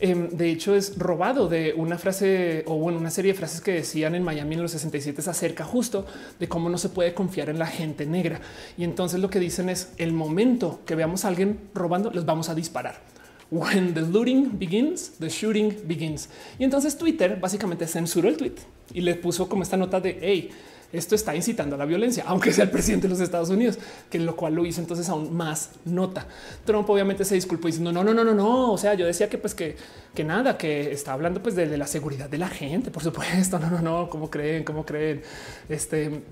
[0.00, 3.72] em, de hecho, es robado de una frase o bueno, una serie de frases que
[3.72, 6.06] decían en Miami en los 67 acerca justo
[6.38, 8.40] de cómo no se puede confiar en la gente negra.
[8.78, 12.48] Y entonces lo que dicen es el momento que veamos a alguien robando, les vamos
[12.48, 13.17] a disparar.
[13.50, 16.28] When the looting begins, the shooting begins.
[16.58, 18.56] Y entonces Twitter básicamente censuró el tweet
[18.92, 20.50] y le puso como esta nota de hey,
[20.92, 23.78] esto está incitando a la violencia, aunque sea el presidente de los Estados Unidos,
[24.08, 26.26] que lo cual lo hizo entonces aún más nota.
[26.64, 28.72] Trump obviamente se disculpó diciendo no, no, no, no, no.
[28.72, 29.76] O sea, yo decía que pues que,
[30.14, 33.58] que nada, que está hablando pues de, la seguridad de la gente, por supuesto.
[33.68, 35.22] No, no, no, cómo creen, cómo creen.
[35.68, 36.22] Este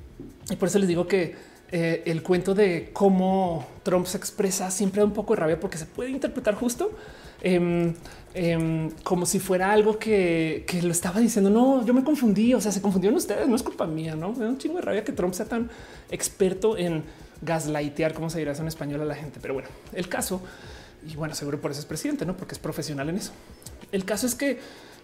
[0.51, 1.35] y por eso les digo que
[1.73, 5.79] eh, el cuento de cómo Trump se expresa siempre da un poco de rabia porque
[5.79, 6.93] se puede interpretar justo
[7.43, 7.93] em,
[8.35, 11.51] em, como si fuera algo que, lo estaba diciendo.
[11.51, 12.55] No, yo me confundí.
[12.55, 13.49] O sea, se confundieron ustedes.
[13.49, 14.14] No es culpa mía.
[14.14, 15.71] No me da un chingo de rabia que Trump sea tan
[16.11, 17.03] experto en
[17.43, 19.41] gaslightear, como se dirá eso en español a la gente.
[19.43, 20.41] Pero bueno, el caso,
[21.07, 23.33] y bueno, seguro por eso es presidente, no porque es profesional en eso.
[23.93, 24.59] El caso es que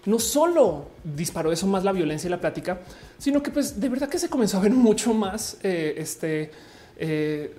[0.04, 2.80] no solo disparó eso más la violencia y la plática,
[3.18, 6.50] sino que pues de verdad que se comenzó a ver mucho más eh, este
[6.96, 7.54] eh,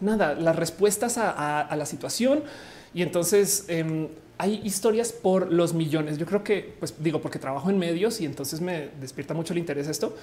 [0.00, 2.42] nada, las respuestas a, la situación.
[2.94, 4.08] Y entonces em,
[4.38, 6.18] hay historias por los millones.
[6.18, 9.58] Yo creo que, pues digo, porque trabajo en medios y entonces me despierta mucho el
[9.58, 10.14] interés esto.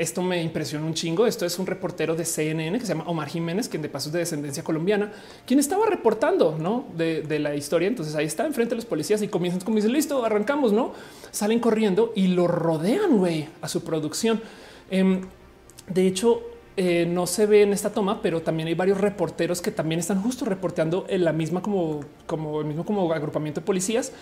[0.00, 1.26] Esto me impresionó un chingo.
[1.26, 4.14] Esto es un reportero de CNN que se llama Omar Jiménez, quien de paso es
[4.14, 5.12] de descendencia colombiana,
[5.46, 6.86] quien estaba reportando ¿no?
[6.96, 7.86] de, la historia.
[7.86, 10.94] Entonces ahí está enfrente de los policías y comienzan como dicen listo, arrancamos, no
[11.30, 14.40] salen corriendo y lo rodean güey, a su producción.
[14.90, 15.20] Em,
[15.86, 16.44] de hecho,
[16.78, 20.22] eh, no se ve en esta toma, pero también hay varios reporteros que también están
[20.22, 24.12] justo reporteando en la misma como, como el mismo como agrupamiento de policías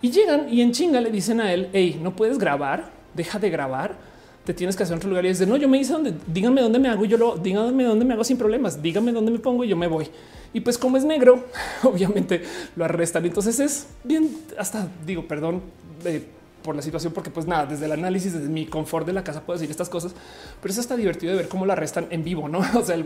[0.00, 3.50] y llegan y en chinga le dicen a él, hey, no puedes grabar, deja de
[3.50, 4.11] grabar
[4.44, 6.78] te tienes que hacer otro lugar y dice no, yo me hice donde díganme dónde
[6.78, 9.64] me hago y yo lo díganme dónde me hago sin problemas, díganme dónde me pongo
[9.64, 10.08] y yo me voy.
[10.52, 11.44] Y pues como es negro,
[11.82, 12.42] obviamente
[12.76, 13.24] lo arrestan.
[13.24, 15.62] Entonces es bien, hasta digo, perdón
[16.04, 16.22] eh,
[16.62, 19.42] por la situación, porque pues nada, desde el análisis, desde mi confort de la casa
[19.42, 20.12] puedo decir estas cosas,
[20.60, 22.60] pero es hasta divertido de ver cómo la arrestan en vivo, ¿no?
[22.74, 22.96] O sea,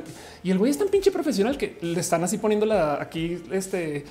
[0.43, 4.05] y el güey es tan pinche profesional que le están así poniéndola aquí, este...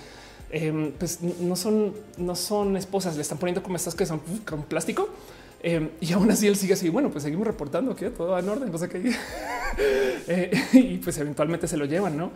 [0.51, 4.61] Em, pues no son, no son esposas, le están poniendo como estas que son con
[4.61, 5.09] plástico
[5.67, 6.89] Em, y aún así él sigue así.
[6.89, 9.11] Bueno, pues seguimos reportando que todo va en orden, no sé qué.
[10.27, 12.31] Eh, y pues eventualmente se lo llevan, no?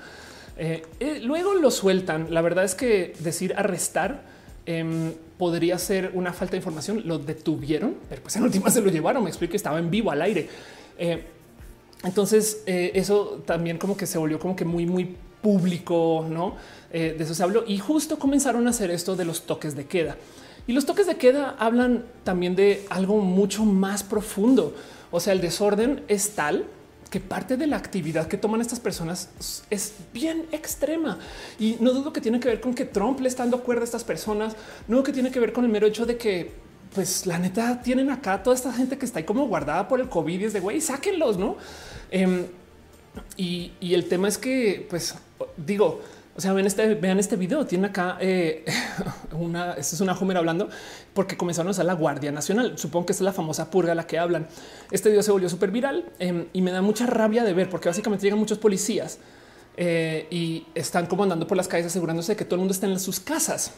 [0.57, 2.27] Eh, eh, luego lo sueltan.
[2.31, 4.23] La verdad es que decir arrestar
[4.65, 7.03] em, podría ser una falta de información.
[7.05, 9.23] Lo detuvieron, pero pues en última se lo llevaron.
[9.23, 10.49] Me explico estaba en vivo al aire.
[12.03, 16.57] entonces eso también como que se volvió como que muy, muy público, no?
[16.91, 20.17] de eso se habló y justo comenzaron a hacer esto de los toques de queda.
[20.69, 24.75] Y los toques de queda hablan también de algo mucho más profundo.
[25.09, 26.67] O sea, el desorden es tal
[27.09, 29.29] que parte de la actividad que toman estas personas
[29.71, 31.17] es bien extrema
[31.57, 33.85] y no dudo que tiene que ver con que Trump le está dando cuerda a
[33.85, 34.55] estas personas,
[34.87, 36.51] no que tiene que ver con el mero hecho de que
[36.93, 40.07] pues la neta tienen acá toda esta gente que está ahí como guardada por el
[40.07, 41.57] COVID y es de güey, sáquenlos, no?
[42.11, 42.45] Em,
[43.37, 45.15] y, y el tema es que, pues
[45.57, 46.01] digo,
[46.39, 47.65] o sea, ven este, vean este video.
[47.65, 48.63] Tiene acá eh,
[49.37, 50.69] una, esta es una Homer hablando
[51.13, 52.77] porque comenzaron a usar la Guardia Nacional.
[52.77, 54.47] Supongo que es la famosa purga a la que hablan.
[54.89, 57.89] Este video se volvió súper viral em, y me da mucha rabia de ver porque
[57.89, 59.19] básicamente llegan muchos policías
[59.75, 62.87] eh, y están como andando por las calles asegurándose de que todo el mundo está
[62.87, 63.73] en sus casas.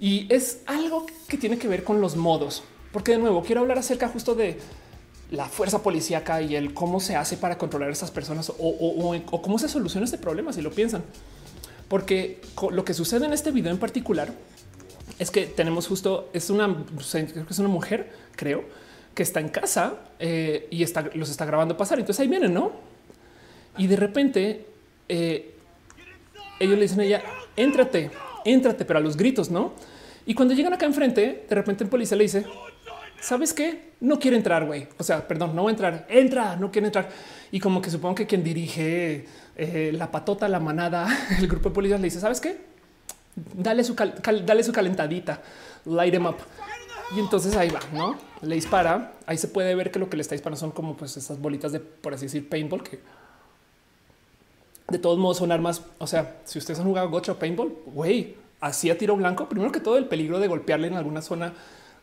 [0.00, 2.62] Y es algo que tiene que ver con los modos,
[2.92, 4.58] porque de nuevo quiero hablar acerca justo de
[5.30, 9.58] la fuerza policíaca y el cómo se hace para controlar a estas personas o cómo
[9.58, 11.02] se soluciona este problema si lo piensan
[11.88, 14.32] porque lo que sucede en este video en particular
[15.18, 18.64] es que tenemos justo es una, creo que es una mujer, creo,
[19.14, 21.98] que está en casa eh, y está, los está grabando pasar.
[21.98, 22.72] Entonces ahí vienen, no?
[23.76, 24.66] Y de repente
[25.08, 25.54] eh,
[26.60, 27.22] ellos le dicen a ella,
[27.56, 28.10] éntrate,
[28.44, 29.72] éntrate, pero a los gritos, no?
[30.26, 32.44] Y cuando llegan acá enfrente, de repente el policía le dice,
[33.20, 33.92] ¿sabes qué?
[34.00, 34.86] No quiere entrar, güey.
[34.98, 37.08] O sea, perdón, no va a entrar, entra, no quiere entrar.
[37.50, 39.26] Y como que supongo que quien dirige
[39.58, 41.08] eh, la patota, la manada,
[41.38, 42.56] el grupo de policías le dice, ¿sabes qué?
[43.54, 45.42] Dale su, dale su calentadita,
[45.84, 46.36] light em up.
[47.14, 48.16] Y entonces ahí va, ¿no?
[48.42, 49.14] Le dispara.
[49.26, 51.72] Ahí se puede ver que lo que le está disparando son como pues esas bolitas
[51.72, 53.00] de, por así decir, paintball, que
[54.88, 55.82] de todos modos son armas.
[55.98, 59.72] O sea, si ustedes han jugado gocha o paintball, güey, así a tiro blanco, primero
[59.72, 61.54] que todo el peligro de golpearle en alguna zona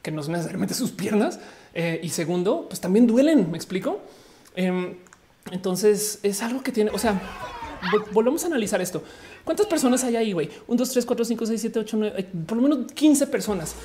[0.01, 1.39] que no son necesariamente sus piernas.
[1.73, 4.01] Eh, y segundo, pues también duelen, me explico.
[4.55, 4.95] Em,
[5.51, 7.21] entonces es algo que tiene, o sea,
[8.11, 9.03] volvemos a analizar esto.
[9.43, 10.49] ¿Cuántas personas hay ahí, güey?
[10.67, 13.75] Un, dos, tres, cuatro, cinco, seis, siete, ocho, nueve, por lo menos 15 personas.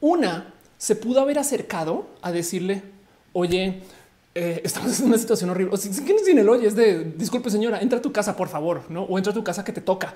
[0.00, 2.82] Una se pudo haber acercado a decirle,
[3.32, 3.82] oye,
[4.34, 5.72] eh, estamos en una situación horrible.
[5.72, 6.66] O sea, ¿Quién es el oye?
[6.66, 9.04] Es de disculpe, señora, entra a tu casa, por favor, no?
[9.04, 10.12] O entra a tu casa que te toca.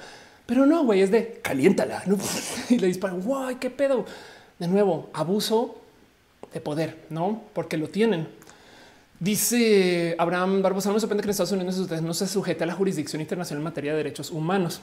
[0.46, 2.02] Pero no, güey, es de caliéntala
[2.68, 3.20] y le disparan.
[3.20, 4.04] Guay, qué pedo.
[4.58, 5.76] De nuevo, abuso
[6.52, 7.42] de poder, no?
[7.52, 8.28] Porque lo tienen.
[9.20, 12.74] Dice Abraham Barbosa, no me sorprende que en Estados Unidos no se sujete a la
[12.74, 14.80] jurisdicción internacional en materia de derechos humanos.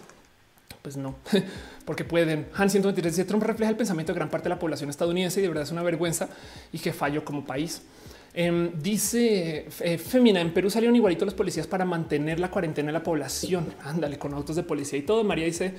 [0.81, 1.15] Pues no,
[1.85, 2.47] porque pueden.
[2.53, 5.43] Han 123 dice Trump refleja el pensamiento de gran parte de la población estadounidense y
[5.43, 6.29] de verdad es una vergüenza
[6.71, 7.81] y que fallo como país.
[8.33, 12.93] Em, dice eh, Femina, en Perú salieron igualito los policías para mantener la cuarentena de
[12.93, 13.73] la población.
[13.83, 15.23] Ándale, con autos de policía y todo.
[15.23, 15.73] María dice,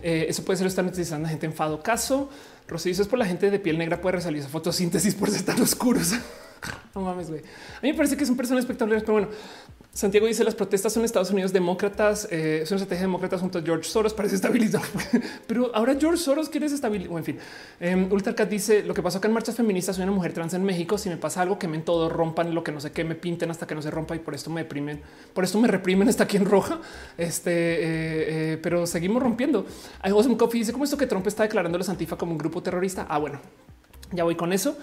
[0.00, 2.30] eh, eso puede ser, están utilizando a gente en fado caso.
[2.68, 6.14] Rosy es por la gente de piel negra puede realizar fotosíntesis por ser tan oscuros.
[6.94, 7.40] no mames, güey.
[7.40, 9.28] A mí me parece que es un personaje espectacular, pero bueno,
[9.98, 13.82] Santiago dice las protestas son Estados Unidos demócratas, eh, son estrategia demócratas junto a George
[13.82, 14.82] Soros para estabilizar.
[15.48, 17.18] Pero ahora George Soros quiere desestabilizar.
[17.18, 17.38] en fin,
[17.80, 19.96] eh, Ultracat dice lo que pasó acá en marchas feministas.
[19.96, 20.98] Soy una mujer trans en México.
[20.98, 23.66] Si me pasa algo, quemen todo, rompan lo que no sé qué, me pinten hasta
[23.66, 25.00] que no se rompa y por esto me deprimen.
[25.34, 26.08] Por esto me reprimen.
[26.08, 26.80] Está aquí en roja.
[27.16, 29.66] Este, eh, eh, pero seguimos rompiendo.
[30.02, 32.62] Awesome Coffee dice cómo esto que Trump está declarando a los antifa como un grupo
[32.62, 33.04] terrorista.
[33.08, 33.40] Ah, bueno,
[34.12, 34.78] ya voy con eso.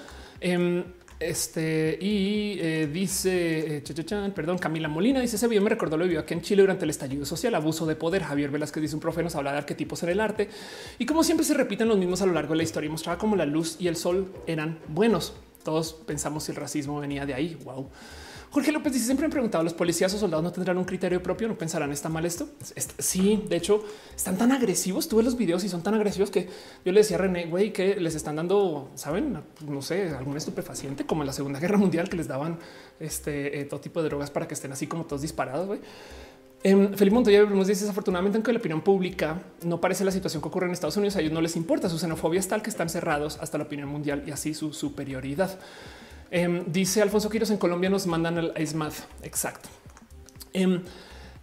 [1.20, 6.20] Este y eh, dice, eh, perdón, Camila Molina dice: Ese video me recordó lo vivió
[6.20, 8.24] aquí en Chile durante el estallido social, abuso de poder.
[8.24, 10.50] Javier Velázquez dice: Un profe nos habla de arquetipos en el arte
[11.00, 12.90] y como siempre se repiten los mismos a lo largo de la historia.
[12.90, 15.34] Mostraba como la luz y el sol eran buenos.
[15.64, 17.58] Todos pensamos si el racismo venía de ahí.
[17.64, 17.90] Wow.
[18.56, 21.50] Jorge López dice siempre me preguntado los policías o soldados no tendrán un criterio propio,
[21.50, 22.48] no pensarán está mal esto.
[23.00, 23.84] Sí, de hecho
[24.16, 25.10] están tan agresivos.
[25.10, 26.48] Tuve los videos y son tan agresivos que
[26.86, 31.06] yo le decía a René, güey, que les están dando, saben, no sé, algún estupefaciente
[31.06, 32.58] como en la Segunda Guerra Mundial que les daban
[32.98, 35.68] este eh, todo tipo de drogas para que estén así como todos disparados.
[35.68, 35.82] Güey.
[36.64, 40.48] Eh, Felipe Montoya nos dice desafortunadamente que la opinión pública no parece la situación que
[40.48, 41.18] ocurre en Estados Unidos.
[41.18, 43.90] A ellos no les importa su xenofobia es tal que están cerrados hasta la opinión
[43.90, 45.60] mundial y así su superioridad.
[46.36, 48.92] Em, dice Alfonso Quiros en Colombia nos mandan al ESMAD.
[49.24, 49.70] Exacto.
[50.52, 50.82] Em,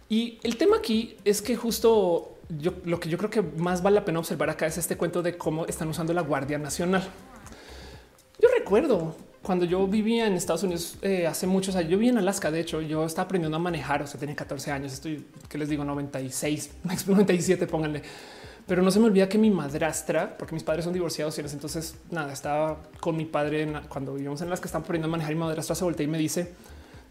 [0.07, 3.95] y el tema aquí es que justo yo lo que yo creo que más vale
[3.95, 7.09] la pena observar acá es este cuento de cómo están usando la Guardia Nacional.
[8.39, 12.19] Yo recuerdo cuando yo vivía en Estados Unidos eh, hace muchos años, yo vivía en
[12.19, 12.51] Alaska.
[12.51, 14.03] De hecho, yo estaba aprendiendo a manejar.
[14.03, 14.93] O sea, tenía 14 años.
[14.93, 16.69] Estoy que les digo 96,
[17.07, 17.65] 97.
[17.73, 18.03] Pónganle
[18.67, 21.95] pero no se me olvida que mi madrastra, porque mis padres son divorciados y entonces
[22.11, 25.39] nada, estaba con mi padre cuando vivíamos en las que están poniendo a manejar mi
[25.39, 26.53] madrastra se voltea y me dice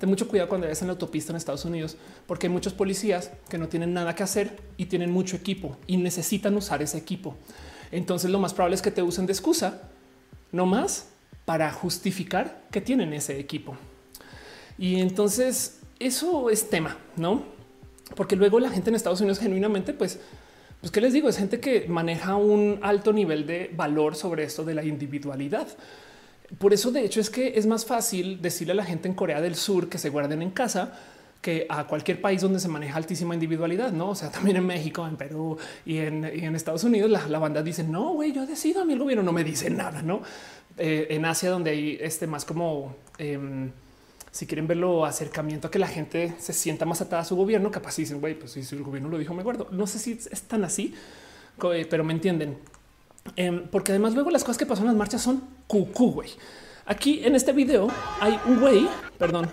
[0.02, 1.96] ten mucho cuidado cuando vayas en la autopista en Estados Unidos,
[2.26, 5.96] porque hay muchos policías que no tienen nada que hacer y tienen mucho equipo y
[5.96, 7.36] necesitan usar ese equipo.
[7.92, 9.82] Entonces lo más probable es que te usen de excusa,
[10.50, 11.06] no más
[11.44, 13.76] para justificar que tienen ese equipo.
[14.76, 17.44] Y entonces eso es tema, no?
[18.16, 20.18] Porque luego la gente en Estados Unidos genuinamente, pues
[20.82, 24.64] pues qué les digo, es gente que maneja un alto nivel de valor sobre esto
[24.64, 25.68] de la individualidad.
[26.58, 29.40] Por eso, de hecho, es que es más fácil decirle a la gente en Corea
[29.40, 30.92] del Sur que se guarden en casa
[31.40, 34.10] que a cualquier país donde se maneja altísima individualidad, no?
[34.10, 35.56] O sea, también en México, en Perú
[35.86, 36.24] y en,
[36.56, 38.82] Estados Unidos, la, banda dice no, güey, yo decido.
[38.82, 40.22] A mí el gobierno no me dice nada, no?
[40.78, 43.70] Eh, en Asia, donde hay este más como em,
[44.32, 47.70] si quieren verlo acercamiento a que la gente se sienta más atada a su gobierno,
[47.70, 49.68] capaz dicen, güey, pues si el gobierno lo dijo, me guardo.
[49.70, 50.94] No sé si es tan así,
[51.74, 52.58] eh, pero me entienden.
[53.36, 56.30] Em, porque además luego las cosas que pasan en las marchas son cucú, güey.
[56.86, 57.88] Aquí en este video
[58.20, 58.88] hay un güey,
[59.18, 59.48] perdón,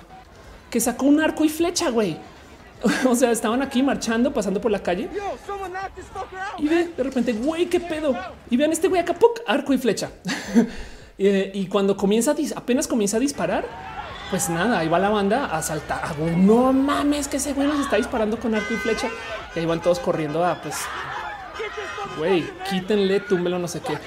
[0.69, 2.17] que sacó un arco y flecha, güey.
[3.05, 5.09] o sea, estaban aquí marchando, pasando por la calle.
[6.57, 8.15] Y ve de repente, güey, qué pedo.
[8.49, 10.11] Y vean este güey acá, arco y flecha.
[11.21, 13.65] Eh, y cuando comienza, apenas comienza a disparar,
[14.29, 16.01] pues nada, ahí va la banda a saltar.
[16.03, 19.09] Ah, no mames, que ese güey nos está disparando con arco y flecha.
[19.55, 20.75] Y ahí van todos corriendo a pues,
[22.17, 23.97] güey, quítenle, túmbelo, no sé qué.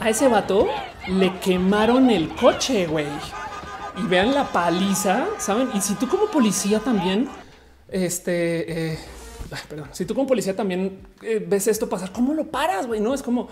[0.00, 0.68] A ese vato
[1.08, 3.08] le quemaron el coche, güey.
[3.96, 5.70] Y vean la paliza, saben?
[5.74, 7.28] Y si tú como policía también,
[7.88, 8.98] este, eh,
[9.68, 13.00] perdón, si tú como policía también eh, ves esto pasar, ¿cómo lo paras, güey?
[13.00, 13.48] No es como,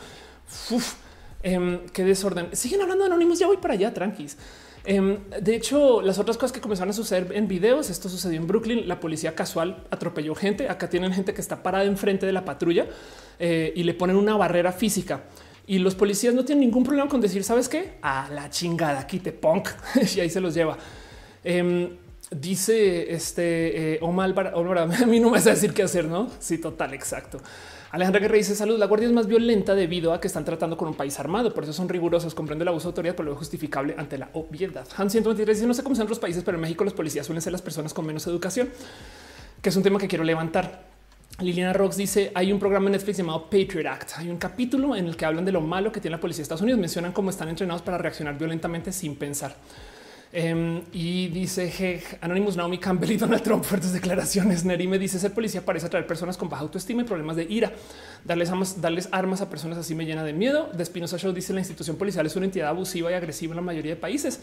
[0.70, 0.94] uf,
[1.42, 2.54] em, qué desorden.
[2.54, 4.36] Siguen hablando de anónimos, ya voy para allá, tranquis.
[4.88, 8.46] Em, de hecho, las otras cosas que comenzaron a suceder en videos, esto sucedió en
[8.46, 12.44] Brooklyn, la policía casual atropelló gente, acá tienen gente que está parada enfrente de la
[12.44, 12.86] patrulla
[13.40, 15.24] eh, y le ponen una barrera física.
[15.66, 17.94] Y los policías no tienen ningún problema con decir, ¿sabes qué?
[18.00, 19.70] A la chingada, aquí te punk.
[20.16, 20.78] y ahí se los lleva.
[21.42, 21.90] Em,
[22.30, 26.30] dice este eh, Omar, Omar, a mí no me vas a decir qué hacer, ¿no?
[26.38, 27.40] Sí, total, exacto.
[27.90, 28.78] Alejandra Guerrero dice salud.
[28.78, 31.54] La guardia es más violenta debido a que están tratando con un país armado.
[31.54, 32.34] Por eso son rigurosos.
[32.34, 34.86] Comprende el abuso de autoridad, pero lo justificable ante la obviedad.
[34.96, 37.42] Han 123 dice no sé cómo son otros países, pero en México los policías suelen
[37.42, 38.70] ser las personas con menos educación,
[39.62, 40.96] que es un tema que quiero levantar.
[41.38, 44.12] Liliana Rocks dice hay un programa en Netflix llamado Patriot Act.
[44.16, 46.44] Hay un capítulo en el que hablan de lo malo que tiene la policía de
[46.44, 46.80] Estados Unidos.
[46.80, 49.54] Mencionan cómo están entrenados para reaccionar violentamente sin pensar.
[50.38, 54.66] Em, y dice hey, Anonymous Naomi Campbell y Donald Trump fuertes declaraciones.
[54.66, 57.72] Neri me dice ser policía parece atraer personas con baja autoestima y problemas de ira.
[58.22, 60.68] Darles darles armas a personas así me llena de miedo.
[60.74, 63.62] De Espinosa Show dice la institución policial es una entidad abusiva y agresiva en la
[63.62, 64.40] mayoría de países.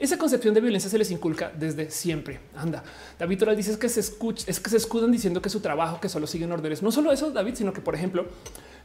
[0.00, 2.40] Esa concepción de violencia se les inculca desde siempre.
[2.56, 2.82] Anda,
[3.16, 6.08] David Toral dice que se escucha, es que se escudan diciendo que su trabajo, que
[6.08, 6.82] solo siguen órdenes.
[6.82, 8.26] No solo eso, David, sino que, por ejemplo,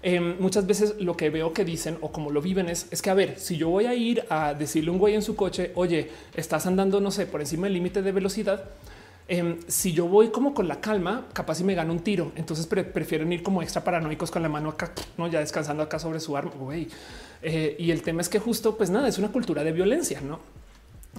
[0.04, 3.10] em, muchas veces lo que veo que dicen o como lo viven es, es que,
[3.10, 5.72] a ver, si yo voy a ir a decirle a un güey en su coche,
[5.76, 8.66] oye, estás andando, no sé, por encima del límite de velocidad,
[9.28, 12.32] em, si yo voy como con la calma, capaz si me gano un tiro.
[12.36, 16.20] Entonces prefieren ir como extra paranoicos con la mano acá, no ya descansando acá sobre
[16.20, 16.52] su arma.
[16.60, 16.88] Güey.
[17.42, 20.40] Eh, y el tema es que justo, pues nada, es una cultura de violencia, no?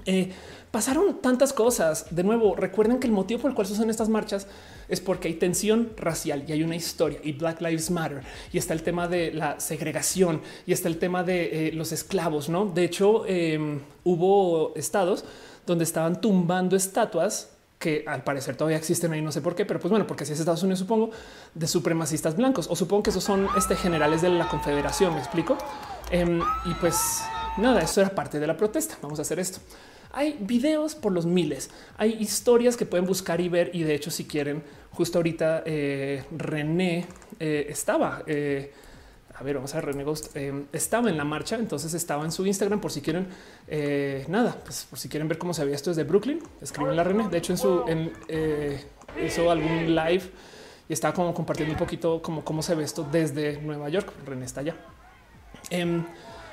[0.07, 0.31] Eh,
[0.71, 2.07] pasaron tantas cosas.
[2.11, 4.47] De nuevo, recuerden que el motivo por el cual usan estas marchas
[4.89, 8.23] es porque hay tensión racial y hay una historia y Black Lives Matter
[8.53, 12.49] y está el tema de la segregación y está el tema de eh, los esclavos.
[12.49, 15.25] No, de hecho, em, hubo estados
[15.67, 19.79] donde estaban tumbando estatuas que al parecer todavía existen ahí, no sé por qué, pero
[19.79, 21.11] pues bueno, porque si es Estados Unidos, supongo,
[21.55, 25.59] de supremacistas blancos, o supongo que esos son este, generales de la Confederación, me explico.
[26.11, 27.23] Em, y pues
[27.59, 28.97] nada, eso era parte de la protesta.
[29.03, 29.61] Vamos a hacer esto.
[30.15, 33.71] Hay videos por los miles, hay historias que pueden buscar y ver.
[33.75, 37.07] Y de hecho, si quieren, justo ahorita eh, René
[37.41, 38.23] eh, estaba.
[38.27, 38.73] Eh,
[39.35, 40.37] a ver, vamos a ver, René Ghost
[40.73, 43.27] estaba en la marcha, entonces estaba en su Instagram por si quieren
[44.29, 47.29] nada, pues por si quieren ver cómo se veía esto desde Brooklyn, escriben la René.
[47.29, 47.85] De hecho, en su
[49.21, 50.23] hizo algún live
[50.89, 54.13] y estaba como compartiendo un poquito como cómo se ve esto desde Nueva York.
[54.25, 54.77] René está allá.
[55.71, 56.05] Em,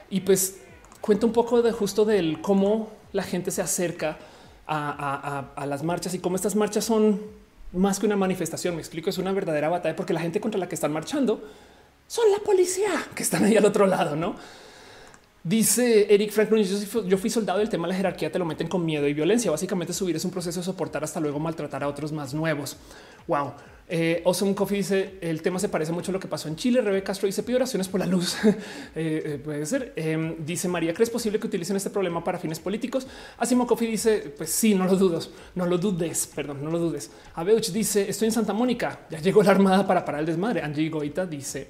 [0.09, 0.61] y pues
[1.01, 4.17] cuenta un poco de justo del cómo la gente se acerca
[4.67, 7.19] a, las marchas y cómo estas marchas son
[7.73, 8.75] más que una manifestación.
[8.75, 11.43] Me explico, es una verdadera batalla porque la gente contra la que están marchando
[12.07, 14.35] son la policía que están ahí al otro lado, no?
[15.43, 18.85] Dice Eric Frank yo fui soldado del tema de la jerarquía te lo meten con
[18.85, 19.49] miedo y violencia.
[19.49, 22.77] Básicamente subir es un proceso de soportar hasta luego maltratar a otros más nuevos.
[23.27, 23.53] Wow.
[23.93, 26.79] Eh, awesome Coffee dice el tema se parece mucho a lo que pasó en Chile.
[26.79, 28.37] Rebe Castro dice pide oraciones por la luz.
[28.95, 29.93] Eh, eh, puede ser.
[29.95, 33.07] Em, dice María, ¿crees posible que utilicen este problema para fines políticos?
[33.37, 37.11] Asimo Coffee dice pues sí, no lo dudes, no lo dudes, perdón, no lo dudes.
[37.35, 40.61] Abeuch dice estoy en Santa Mónica, ya llegó la armada para parar el desmadre.
[40.61, 41.67] Angie Goita dice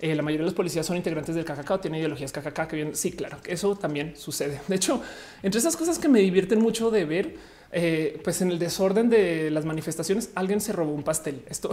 [0.00, 2.96] la mayoría de los policías son integrantes del KKK o tienen ideologías KKK que bien.
[2.96, 4.60] Sí, claro, eso también sucede.
[4.66, 5.00] De hecho,
[5.42, 7.36] entre esas cosas que me divierten mucho de ver,
[7.72, 11.42] eh, pues en el desorden de las manifestaciones, alguien se robó un pastel.
[11.48, 11.70] Esto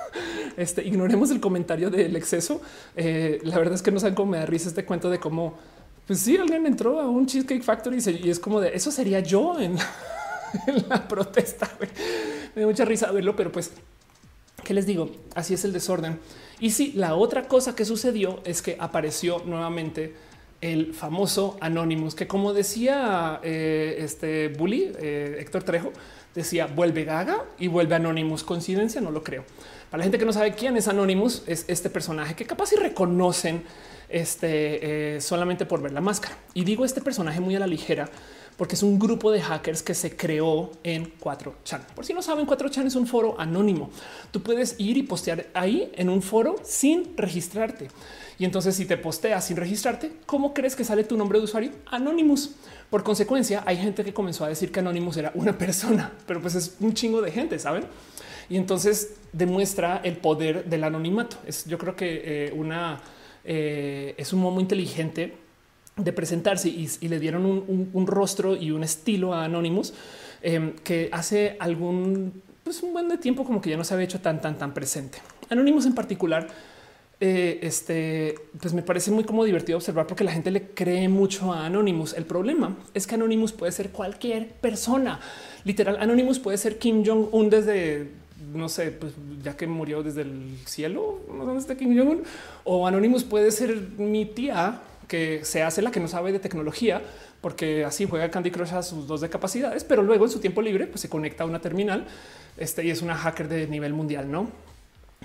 [0.58, 2.60] este, ignoremos el comentario del exceso.
[2.94, 5.56] Eh, la verdad es que no saben cómo me da risa este cuento de cómo,
[6.06, 9.58] pues sí, alguien entró a un Cheesecake Factory y, es como de eso sería yo
[9.58, 9.76] en,
[10.88, 11.70] la protesta.
[12.54, 13.72] Me da mucha risa verlo, pero pues,
[14.64, 15.10] ¿qué les digo?
[15.34, 16.20] Así es el desorden.
[16.60, 20.14] Y sí, la otra cosa que sucedió es que apareció nuevamente
[20.60, 25.92] el famoso Anonymous, que como decía eh, este bully eh, Héctor Trejo,
[26.34, 28.44] decía vuelve Gaga y vuelve Anonymous.
[28.44, 29.44] Coincidencia, no lo creo.
[29.90, 32.76] Para la gente que no sabe quién es Anonymous, es este personaje que capaz si
[32.76, 33.62] reconocen
[34.08, 36.36] este eh, solamente por ver la máscara.
[36.54, 38.08] Y digo este personaje muy a la ligera
[38.58, 41.80] porque es un grupo de hackers que se creó en 4chan.
[41.94, 43.88] Por si no saben, 4chan es un foro anónimo.
[44.32, 47.88] Tú puedes ir y postear ahí en un foro sin registrarte.
[48.38, 51.72] Y entonces si te posteas sin registrarte, ¿cómo crees que sale tu nombre de usuario?
[51.86, 52.54] Anonymous.
[52.88, 56.54] Por consecuencia, hay gente que comenzó a decir que Anonymous era una persona, pero pues
[56.54, 57.84] es un chingo de gente, ¿saben?
[58.48, 61.36] Y entonces demuestra el poder del anonimato.
[61.46, 63.00] Es, yo creo que eh, una
[63.44, 65.34] eh, es un modo inteligente
[65.96, 69.92] de presentarse y, le dieron un, rostro y un estilo a Anonymous
[70.42, 74.04] em, que hace algún pues un buen de tiempo como que ya no se había
[74.04, 75.18] hecho tan tan tan presente.
[75.50, 76.46] Anonymous en particular
[77.20, 81.52] eh, este, pues me parece muy como divertido observar porque la gente le cree mucho
[81.52, 82.14] a Anonymous.
[82.14, 85.20] El problema es que Anonymous puede ser cualquier persona.
[85.64, 88.08] Literal, Anonymous puede ser Kim Jong Un desde
[88.54, 89.12] no sé, pues
[89.42, 92.22] ya que murió desde el cielo, ¿dónde está Kim Jong Un?
[92.64, 97.02] O Anonymous puede ser mi tía que se hace la que no sabe de tecnología
[97.40, 100.62] porque así juega Candy Crush a sus dos de capacidades, pero luego en su tiempo
[100.62, 102.06] libre pues se conecta a una terminal
[102.56, 104.50] este, y es una hacker de nivel mundial, ¿no?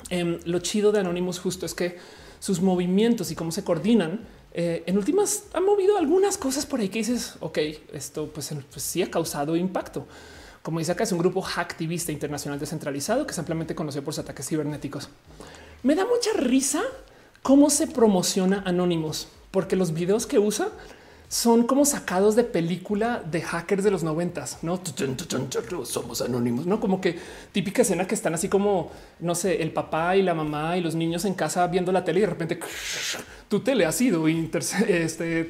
[0.09, 1.97] Em, lo chido de Anonymous justo es que
[2.39, 6.89] sus movimientos y cómo se coordinan eh, en últimas han movido algunas cosas por ahí
[6.89, 7.57] que dices, ok,
[7.93, 10.05] esto pues, pues, sí ha causado impacto.
[10.61, 14.23] Como dice acá, es un grupo hacktivista internacional descentralizado que es ampliamente conocido por sus
[14.23, 15.09] ataques cibernéticos.
[15.81, 16.83] Me da mucha risa
[17.41, 20.69] cómo se promociona Anonymous, porque los videos que usa
[21.33, 24.79] son como sacados de película de hackers de los noventas, no
[25.83, 27.17] somos anónimos, no como que
[27.51, 30.93] típica escena que están así como no sé, el papá y la mamá y los
[30.93, 32.59] niños en casa viendo la tele y de repente
[33.47, 35.43] tu tele ha sido este,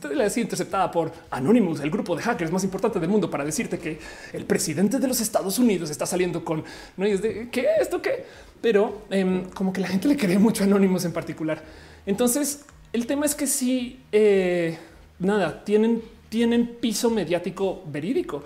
[0.00, 3.44] tele ha sido interceptada por Anonymous, el grupo de hackers más importante del mundo, para
[3.44, 3.98] decirte que
[4.32, 6.64] el presidente de los Estados Unidos está saliendo con
[6.96, 8.24] no y es de qué esto qué,
[8.62, 11.62] pero em, como que la gente le cree mucho a Anonymous en particular.
[12.06, 14.78] Entonces, el tema es que sí, eh,
[15.18, 18.42] nada, tienen, tienen piso mediático verídico.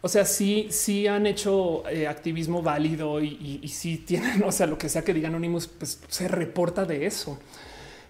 [0.00, 4.66] O sea, sí, sí han hecho eh, activismo válido y, y, sí tienen, o sea,
[4.66, 7.38] lo que sea que diga Anonymous, pues se reporta de eso.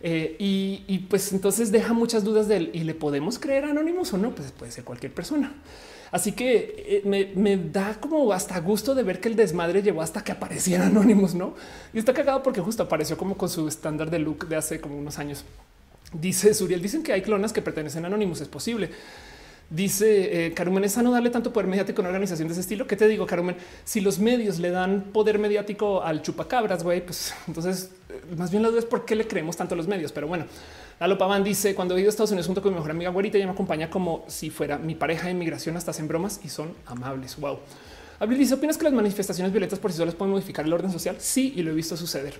[0.03, 4.12] Eh, y, pues entonces deja muchas dudas de él y le podemos creer a Anonymous
[4.12, 5.55] o no, pues puede ser cualquier persona.
[6.11, 10.23] Así que me, me, da como hasta gusto de ver que el desmadre llevó hasta
[10.23, 11.55] que apareciera Anonymous, no?
[11.93, 14.97] Y está cagado porque justo apareció como con su estándar de look de hace como
[14.97, 15.45] unos años.
[16.12, 18.91] Dice Suriel, dicen que hay clonas que pertenecen a Anonymous, es posible.
[19.70, 22.86] Dice eh, Carumen, es sano darle tanto poder mediático a una organización de ese estilo.
[22.86, 23.57] ¿Qué te digo, Carumen?
[23.85, 28.62] Si los medios le dan poder mediático al chupacabras, güey, pues entonces eh, más bien
[28.62, 30.12] la duda es por qué le creemos tanto a los medios.
[30.12, 30.45] Pero bueno,
[31.01, 33.39] Lalo Paván dice cuando he ido a Estados Unidos junto con mi mejor amiga güerita,
[33.39, 36.74] ella me acompaña como si fuera mi pareja de inmigración, hasta hacen bromas y son
[36.86, 37.36] amables.
[37.41, 37.59] Wow.
[38.20, 41.16] Abril dice, ¿opinas que las manifestaciones violentas por sí solas pueden modificar el orden social?
[41.19, 42.35] Sí, y lo he visto suceder.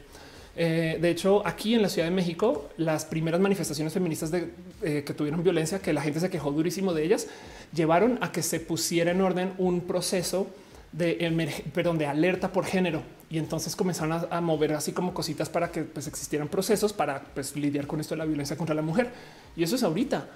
[0.57, 5.15] Eh, de hecho, aquí en la Ciudad de México, las primeras manifestaciones feministas eh, que
[5.15, 7.27] tuvieron violencia, que la gente se quejó durísimo de ellas,
[7.75, 10.47] llevaron a que se pusiera en orden un proceso
[10.93, 13.03] de, perdón, de alerta por género.
[13.31, 17.57] Y entonces comenzaron a, mover así como cositas para que pues, existieran procesos para pues,
[17.57, 19.11] lidiar con esto de la violencia contra la mujer.
[19.57, 20.29] Y eso es ahorita.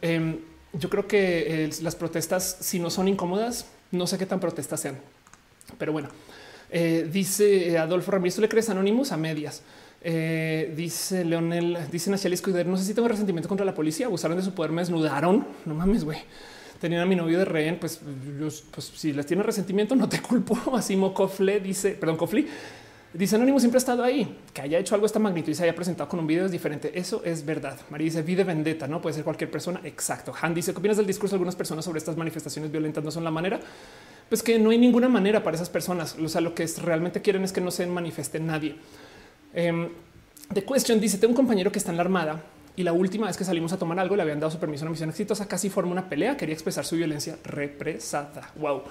[0.00, 0.38] Em,
[0.72, 4.80] yo creo que eh, las protestas, si no son incómodas, no sé qué tan protestas
[4.80, 4.96] sean.
[5.78, 6.08] Pero bueno,
[6.70, 9.62] eh, dice Adolfo Ramírez, ¿tú le crees anónimos a medias?
[10.02, 14.36] Eh, dice Leonel, dice Nachel Escuder, no sé si tengo resentimiento contra la policía, abusaron
[14.36, 15.46] de su poder, me desnudaron.
[15.64, 16.18] No mames, güey.
[16.80, 18.00] Tenían a mi novio de rehén, pues,
[18.70, 20.58] pues si les tiene resentimiento, no te culpo.
[20.74, 22.46] Así Mocofle dice, perdón, Cofli
[23.16, 25.74] Dice Anónimo siempre ha estado ahí, que haya hecho algo esta magnitud y se haya
[25.74, 26.92] presentado con un video es diferente.
[26.94, 27.78] Eso es verdad.
[27.88, 29.80] María dice vi de vendetta, no puede ser cualquier persona.
[29.84, 30.34] Exacto.
[30.42, 33.24] Han dice qué opinas del discurso de algunas personas sobre estas manifestaciones violentas no son
[33.24, 33.58] la manera.
[34.28, 36.16] Pues que no hay ninguna manera para esas personas.
[36.18, 38.76] O sea, lo que realmente quieren es que no se manifieste nadie.
[39.54, 39.88] Eh,
[40.52, 42.42] The Question dice: Tengo un compañero que está en la armada
[42.76, 44.86] y la última vez que salimos a tomar algo le habían dado su permiso a
[44.86, 45.46] una misión exitosa.
[45.46, 46.36] Casi forma una pelea.
[46.36, 48.50] Quería expresar su violencia represada.
[48.56, 48.82] Wow.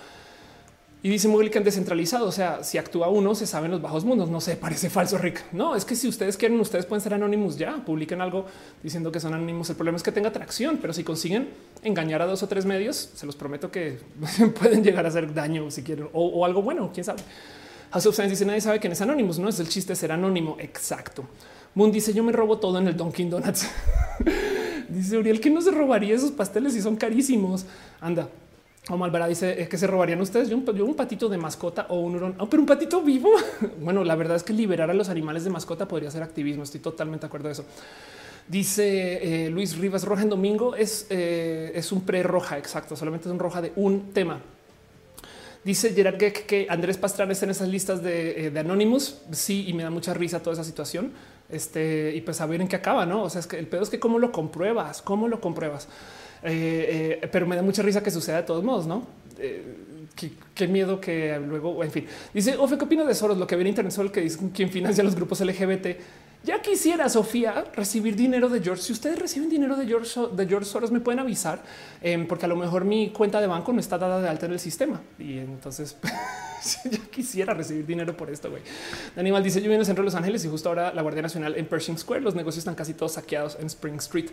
[1.06, 2.26] Y dice han descentralizado.
[2.26, 4.28] O sea, si actúa uno, se sabe en los bajos mundos.
[4.32, 5.40] No sé, parece falso, Rick.
[5.52, 7.76] No, es que si ustedes quieren, ustedes pueden ser anónimos ya.
[7.86, 8.48] Publiquen algo
[8.82, 9.70] diciendo que son anónimos.
[9.70, 11.50] El problema es que tenga atracción, pero si consiguen
[11.84, 14.00] engañar a dos o tres medios, se los prometo que
[14.60, 16.90] pueden llegar a hacer daño si quieren o, algo bueno.
[16.92, 17.22] Quién sabe.
[17.92, 19.38] House of Science dice nadie sabe quién es anónimos.
[19.38, 20.58] No es el chiste ser anónimo.
[20.60, 21.24] Exacto.
[21.76, 23.70] Moon dice yo me robo todo en el Dunkin Donuts.
[24.90, 27.68] dice Uriel que no se robaría esos pasteles si son carísimos.
[28.02, 28.28] Anda,
[28.90, 30.50] o Malvara dice que se robarían ustedes.
[30.50, 33.30] Yo un, patito de mascota o un hurón, oh, pero un patito vivo.
[33.82, 36.64] bueno, la verdad es que liberar a los animales de mascota podría ser activismo.
[36.64, 37.66] Estoy totalmente de acuerdo de eso.
[38.48, 42.60] Dice eh, Luis Rivas Roja en domingo es, eh, es un pre roja.
[42.60, 42.96] Exacto.
[42.96, 44.40] Solamente es un roja de un tema.
[45.64, 49.22] Dice Gerard Geck que Andrés Pastrana está en esas listas de, eh, de Anonymous.
[49.32, 51.12] Sí, y me da mucha risa toda esa situación.
[51.50, 53.24] Este y pues a ver en qué acaba, no?
[53.24, 55.88] O sea, es que el pedo es que cómo lo compruebas, cómo lo compruebas.
[56.46, 59.04] Eh, eh, pero me da mucha risa que suceda de todos modos, no?
[59.40, 59.64] Eh,
[60.54, 63.38] qué, miedo que luego, en fin, dice Ofe, ¿qué opinas de Soros?
[63.38, 65.88] Lo que viene Internet Sol que dice quién financia los grupos LGBT.
[66.44, 68.84] Ya quisiera Sofía recibir dinero de George.
[68.84, 71.64] Si ustedes reciben dinero de George, Soros, me pueden avisar
[72.04, 74.52] em, porque a lo mejor mi cuenta de banco no está dada de alta en
[74.52, 75.98] el sistema y entonces
[76.92, 78.52] ya quisiera recibir dinero por esto.
[78.52, 78.62] Güey,
[79.16, 81.24] Daniel dice: Yo vivo en el centro de Los Ángeles y justo ahora la Guardia
[81.24, 82.22] Nacional en Pershing Square.
[82.22, 84.30] Los negocios están casi todos saqueados en Spring Street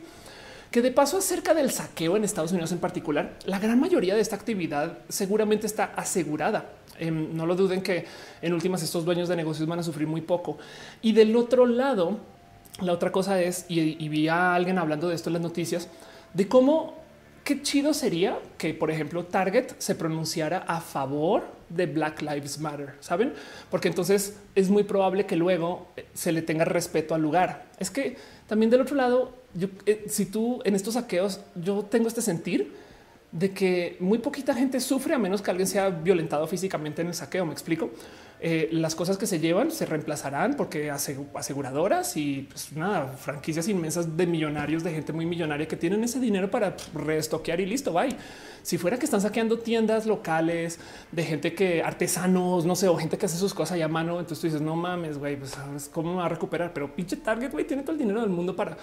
[0.72, 4.22] que de paso acerca del saqueo en Estados Unidos en particular, la gran mayoría de
[4.22, 6.72] esta actividad seguramente está asegurada.
[6.98, 8.06] Em, no lo duden que
[8.40, 10.56] en últimas estos dueños de negocios van a sufrir muy poco.
[11.02, 12.18] Y del otro lado,
[12.80, 15.88] la otra cosa es, y, vi a alguien hablando de esto en las noticias,
[16.32, 16.94] de cómo
[17.44, 22.94] qué chido sería que, por ejemplo, Target se pronunciara a favor de Black Lives Matter,
[23.00, 23.34] saben?
[23.70, 27.66] Porque entonces es muy probable que luego eh, se le tenga respeto al lugar.
[27.78, 28.16] Es que
[28.46, 32.72] también del otro lado, yo, eh, si tú en estos saqueos, yo tengo este sentir
[33.32, 37.14] de que muy poquita gente sufre a menos que alguien sea violentado físicamente en el
[37.14, 37.46] saqueo.
[37.46, 37.90] Me explico.
[38.44, 44.16] Eh, las cosas que se llevan se reemplazarán porque aseguradoras y pues nada, franquicias inmensas
[44.16, 48.16] de millonarios, de gente muy millonaria que tienen ese dinero para reestoquear y listo, bye.
[48.64, 50.80] Si fuera que están saqueando tiendas locales
[51.12, 54.40] de gente que artesanos, no sé, o gente que hace sus cosas a mano, entonces
[54.40, 55.56] tú dices, no mames, güey, pues
[55.92, 56.72] cómo va a recuperar.
[56.74, 58.76] Pero pinche Target, güey, tiene todo el dinero del mundo para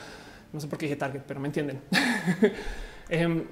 [0.51, 1.81] No sé por qué dije Target, pero me entienden.
[3.11, 3.43] Em,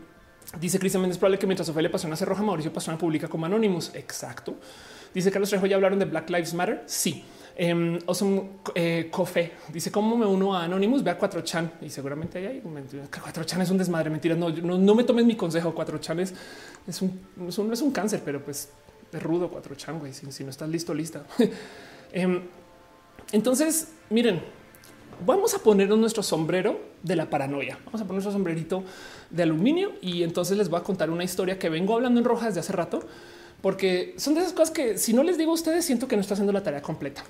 [0.60, 3.91] dice Cristian Méndez, probable que mientras Ofelia Pastrana se roja, Mauricio Pastrana publica como Anonymous.
[3.95, 4.56] Exacto.
[5.14, 6.84] Dice Carlos Trejo, ¿ya hablaron de Black Lives Matter?
[6.86, 7.24] Sí.
[7.60, 9.11] Eh, Awesome eh,
[9.74, 13.80] dice cómo me uno a Anonymous, ve a 4chan y seguramente hay 4chan es un
[13.80, 14.36] desmadre, mentira.
[14.36, 15.74] No, no, me tomes mi consejo.
[15.74, 16.36] 4chan es,
[16.88, 18.69] es, un, no es un cáncer, pero pues
[19.11, 19.99] es rudo 4chan.
[19.99, 21.26] Güey, si, no estás listo, lista.
[22.11, 22.41] eh,
[23.32, 24.41] entonces, miren,
[25.26, 27.77] vamos a ponernos nuestro sombrero de la paranoia.
[27.85, 28.84] Vamos a poner nuestro sombrerito
[29.30, 32.48] de aluminio y entonces les voy a contar una historia que vengo hablando en roja
[32.48, 33.02] desde hace rato,
[33.61, 36.22] porque son de esas cosas que si no les digo a ustedes, siento que no
[36.22, 37.23] está haciendo la tarea completa.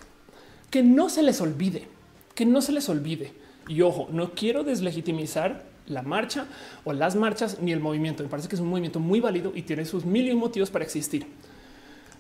[0.70, 1.88] Que no se les olvide,
[2.36, 3.34] que no se les olvide.
[3.68, 6.48] Y ojo, no quiero deslegitimizar la marcha
[6.84, 8.24] o las marchas ni el movimiento.
[8.24, 10.84] Me parece que es un movimiento muy válido y tiene sus mil y motivos para
[10.84, 11.26] existir.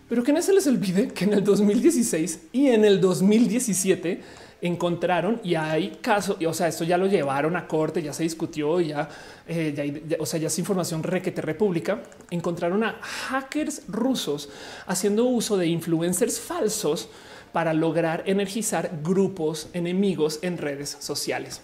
[0.09, 4.21] Pero que no se les olvide que en el 2016 y en el 2017
[4.61, 8.79] encontraron y hay casos, o sea, esto ya lo llevaron a corte, ya se discutió,
[8.81, 9.07] ya,
[9.47, 12.03] eh, o sea, ya es información requete república.
[12.31, 14.49] Encontraron a hackers rusos
[14.87, 17.09] haciendo uso de influencers falsos
[17.51, 21.61] para lograr energizar grupos enemigos en redes sociales.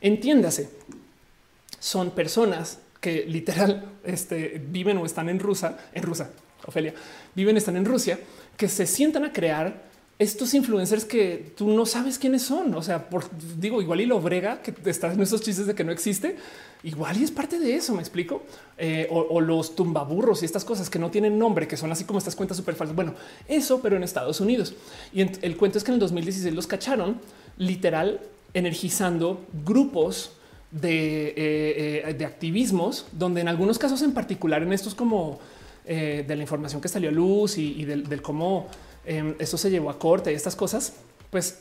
[0.00, 0.70] Entiéndase,
[1.78, 6.30] son personas que literal este, viven o están en Rusia, en Rusia,
[6.66, 6.94] Ofelia,
[7.34, 8.18] viven, están en Rusia,
[8.56, 12.74] que se sientan a crear estos influencers que tú no sabes quiénes son.
[12.74, 13.08] O sea,
[13.58, 16.36] digo, igual y lo brega que está en esos chistes de que no existe.
[16.84, 17.94] Igual y es parte de eso.
[17.94, 18.42] Me explico.
[18.78, 22.18] Eh, o, los tumbaburros y estas cosas que no tienen nombre, que son así como
[22.18, 22.94] estas cuentas súper falsas.
[22.94, 23.14] Bueno,
[23.48, 24.74] eso, pero en Estados Unidos.
[25.12, 27.20] Y el cuento es que en el 2016 los cacharon
[27.56, 28.20] literal
[28.54, 30.32] energizando grupos
[30.70, 35.40] de, eh, eh, de activismos, donde en algunos casos en particular, en estos como
[35.84, 38.68] de la información que salió a luz y, del cómo
[39.04, 40.94] Em, eso se llevó a corte y estas cosas,
[41.30, 41.58] pues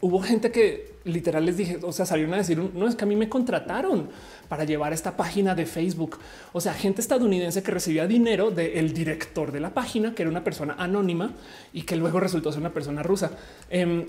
[0.00, 3.06] hubo gente que literal les dije, o sea, salieron a decir, no es que a
[3.06, 4.08] mí me contrataron
[4.48, 6.18] para llevar esta página de Facebook.
[6.52, 10.44] O sea, gente estadounidense que recibía dinero del director de la página, que era una
[10.44, 11.34] persona anónima
[11.72, 13.30] y que luego resultó ser una persona rusa.
[13.68, 14.06] Em,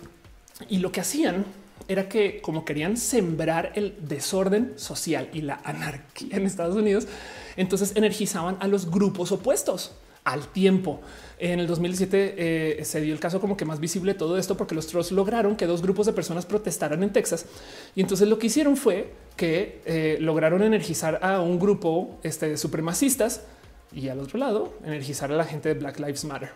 [0.69, 1.45] y lo que hacían
[1.87, 7.07] era que como querían sembrar el desorden social y la anarquía en Estados Unidos,
[7.57, 9.93] entonces energizaban a los grupos opuestos
[10.23, 11.01] al tiempo.
[11.39, 14.75] En el 2017 eh, se dio el caso como que más visible todo esto porque
[14.75, 17.45] los trolls lograron que dos grupos de personas protestaran en Texas
[17.95, 22.57] y entonces lo que hicieron fue que eh, lograron energizar a un grupo este, de
[22.57, 23.41] supremacistas
[23.91, 26.51] y al otro lado energizar a la gente de Black Lives Matter.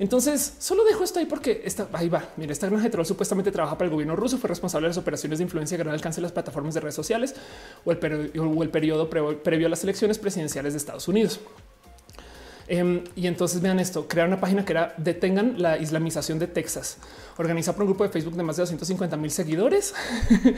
[0.00, 2.30] Entonces solo dejo esto ahí porque está ahí va.
[2.36, 4.98] Mira, esta granja de troll supuestamente trabaja para el gobierno ruso, fue responsable de las
[4.98, 7.36] operaciones de influencia gran alcance de las plataformas de redes sociales
[7.84, 11.38] o el, o el periodo previo a las elecciones presidenciales de Estados Unidos.
[12.72, 16.98] Em, y entonces vean esto, crear una página que era detengan la islamización de Texas,
[17.36, 19.92] organizada por un grupo de Facebook de más de 250 mil seguidores.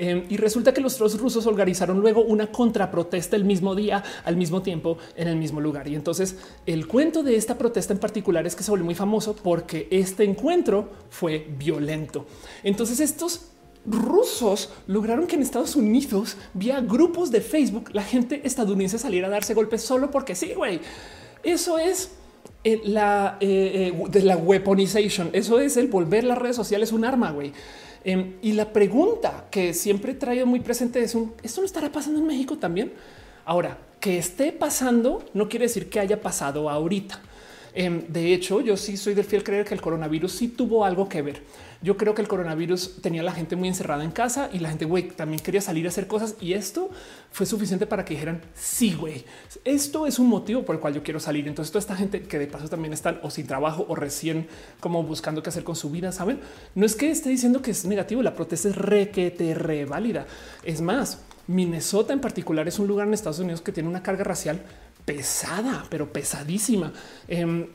[0.00, 4.62] Em, y resulta que los rusos organizaron luego una contraprotesta el mismo día, al mismo
[4.62, 5.88] tiempo, en el mismo lugar.
[5.88, 6.36] Y entonces
[6.66, 10.22] el cuento de esta protesta en particular es que se volvió muy famoso porque este
[10.22, 12.26] encuentro fue violento.
[12.62, 13.46] Entonces estos
[13.84, 19.30] rusos lograron que en Estados Unidos, vía grupos de Facebook, la gente estadounidense saliera a
[19.30, 20.80] darse golpes solo porque sí, güey.
[21.42, 22.10] Eso es
[22.64, 25.30] eh, la eh, eh, de la weaponization.
[25.32, 27.52] Eso es el volver las redes sociales un arma, güey.
[28.04, 32.18] Em, y la pregunta que siempre he traído muy presente es esto no estará pasando
[32.20, 32.92] en México también.
[33.44, 37.20] Ahora que esté pasando no quiere decir que haya pasado ahorita.
[37.74, 41.08] Em, de hecho, yo sí soy del fiel creer que el coronavirus sí tuvo algo
[41.08, 41.42] que ver.
[41.80, 44.84] Yo creo que el coronavirus tenía la gente muy encerrada en casa y la gente
[44.84, 46.90] güey, también quería salir a hacer cosas y esto
[47.30, 49.24] fue suficiente para que dijeran sí, güey,
[49.64, 51.46] esto es un motivo por el cual yo quiero salir.
[51.46, 54.48] Entonces toda esta gente que de paso también están o sin trabajo o recién
[54.80, 56.40] como buscando qué hacer con su vida, saben?
[56.74, 60.26] No es que esté diciendo que es negativo, la protesta es requete re válida.
[60.64, 64.24] Es más, Minnesota en particular es un lugar en Estados Unidos que tiene una carga
[64.24, 64.60] racial
[65.04, 66.92] pesada, pero pesadísima.
[67.28, 67.68] Em,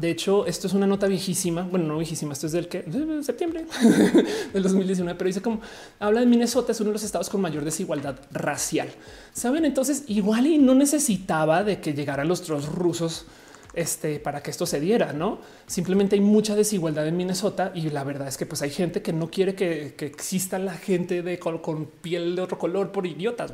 [0.00, 1.62] de hecho, esto es una nota viejísima.
[1.62, 2.84] Bueno, no viejísima, esto es del que
[3.22, 3.64] septiembre
[4.52, 5.60] del 2019, pero dice como
[5.98, 8.88] habla de Minnesota, es uno de los estados con mayor desigualdad racial.
[9.32, 13.26] Saben, entonces igual y no necesitaba de que llegaran los trolls rusos
[13.74, 15.38] este, para que esto se diera, no?
[15.66, 19.12] Simplemente hay mucha desigualdad en Minnesota y la verdad es que pues hay gente que
[19.12, 23.52] no quiere que, exista la gente de con, con, piel de otro color por idiotas.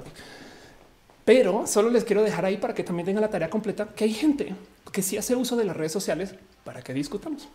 [1.30, 4.12] Pero solo les quiero dejar ahí para que también tengan la tarea completa que hay
[4.12, 4.52] gente
[4.90, 6.34] que sí hace uso de las redes sociales
[6.64, 7.48] para que discutamos.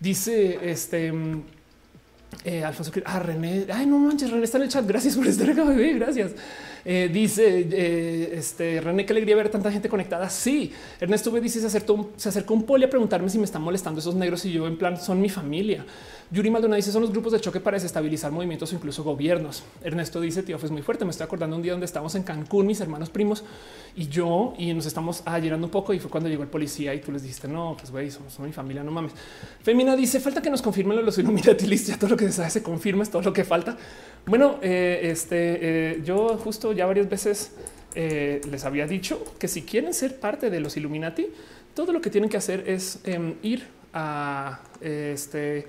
[0.00, 1.12] Dice este
[2.44, 4.84] eh, Alfonso, ah, René, ay, no manches, René está en el chat.
[4.84, 5.92] Gracias por estar acá, bebé.
[5.92, 6.32] Gracias.
[6.86, 10.28] Eh, dice eh, este René, qué alegría ver tanta gente conectada.
[10.28, 13.62] Sí, Ernesto B dice se acercó, se acercó un poli a preguntarme si me están
[13.62, 15.84] molestando esos negros y yo en plan son mi familia.
[16.30, 19.62] Yuri Maldonado dice son los grupos de choque para desestabilizar movimientos o incluso gobiernos.
[19.82, 21.04] Ernesto dice tío, fue muy fuerte.
[21.04, 23.44] Me estoy acordando un día donde estábamos en Cancún, mis hermanos primos
[23.96, 25.94] y yo, y nos estamos llenando un poco.
[25.94, 28.52] Y fue cuando llegó el policía y tú les dijiste no, pues güey, somos, mi
[28.52, 29.12] familia, no mames.
[29.62, 31.88] Femina dice falta que nos confirmen los Illuminati list.
[31.88, 33.76] Ya todo lo que se sabe se confirma, es todo lo que falta.
[34.26, 37.52] Bueno, eh, este yo justo ya varias veces
[37.94, 41.28] eh, les había dicho que si quieren ser parte de los Illuminati,
[41.74, 45.66] todo lo que tienen que hacer es em, ir a este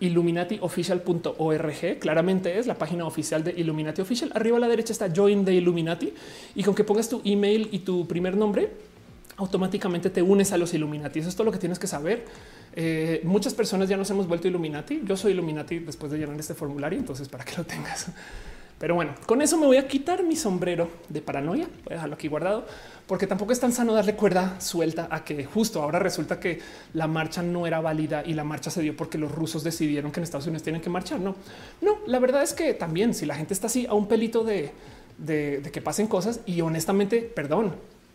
[0.00, 1.98] illuminatiofficial.org.
[1.98, 4.32] Claramente es la página oficial de Illuminati Official.
[4.34, 6.12] Arriba a la derecha está Join the Illuminati
[6.54, 8.70] y con que pongas tu email y tu primer nombre,
[9.36, 11.20] automáticamente te unes a los Illuminati.
[11.20, 12.24] Eso es todo lo que tienes que saber.
[12.74, 15.02] Eh, muchas personas ya nos hemos vuelto Illuminati.
[15.04, 18.08] Yo soy Illuminati después de llenar este formulario, entonces para que lo tengas.
[18.78, 21.66] Pero bueno, con eso me voy a quitar mi sombrero de paranoia.
[21.84, 22.66] Voy a dejarlo aquí guardado
[23.06, 26.60] porque tampoco es tan sano darle cuerda suelta a que justo ahora resulta que
[26.94, 30.20] la marcha no era válida y la marcha se dio porque los rusos decidieron que
[30.20, 31.20] en Estados Unidos tienen que marchar.
[31.20, 31.36] No,
[31.82, 34.72] no, la verdad es que también si la gente está así a un pelito de,
[35.18, 37.74] de, de que pasen cosas y honestamente, perdón,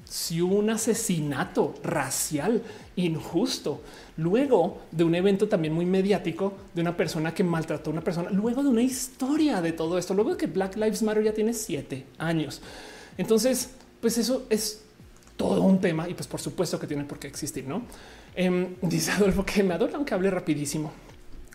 [0.09, 2.63] si un asesinato racial
[2.95, 3.81] injusto,
[4.17, 8.31] luego de un evento también muy mediático de una persona que maltrató a una persona,
[8.31, 11.53] luego de una historia de todo esto, luego de que Black Lives Matter ya tiene
[11.53, 12.61] siete años.
[13.17, 13.69] Entonces,
[14.01, 14.81] pues eso es
[15.37, 17.83] todo un tema y pues por supuesto que tiene por qué existir, ¿no?
[18.35, 20.91] Em, dice Adolfo que me adora aunque hable rapidísimo.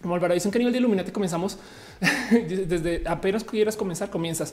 [0.05, 1.57] Como Álvaro dicen que a nivel de Illuminati comenzamos
[2.31, 4.53] desde apenas quieras comenzar, comienzas.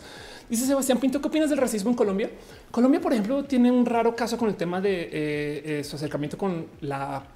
[0.49, 2.29] Dice Sebastián Pinto, ¿qué opinas del racismo en Colombia?
[2.71, 6.37] Colombia, por ejemplo, tiene un raro caso con el tema de eh, eh, su acercamiento
[6.37, 6.67] con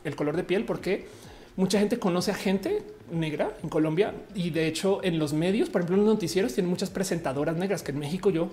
[0.05, 1.07] el color de piel, porque
[1.57, 5.81] mucha gente conoce a gente negra en Colombia y de hecho en los medios, por
[5.81, 8.47] ejemplo, en los noticieros tienen muchas presentadoras negras que en México yo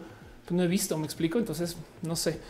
[0.44, 1.38] pues, no he visto, me explico.
[1.38, 2.40] Entonces, no sé.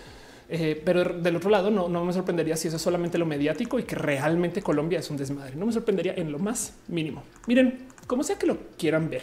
[0.54, 3.78] Eh, pero del otro lado, no, no me sorprendería si eso es solamente lo mediático
[3.78, 5.56] y que realmente Colombia es un desmadre.
[5.56, 7.22] No me sorprendería en lo más mínimo.
[7.46, 9.22] Miren, como sea que lo quieran ver.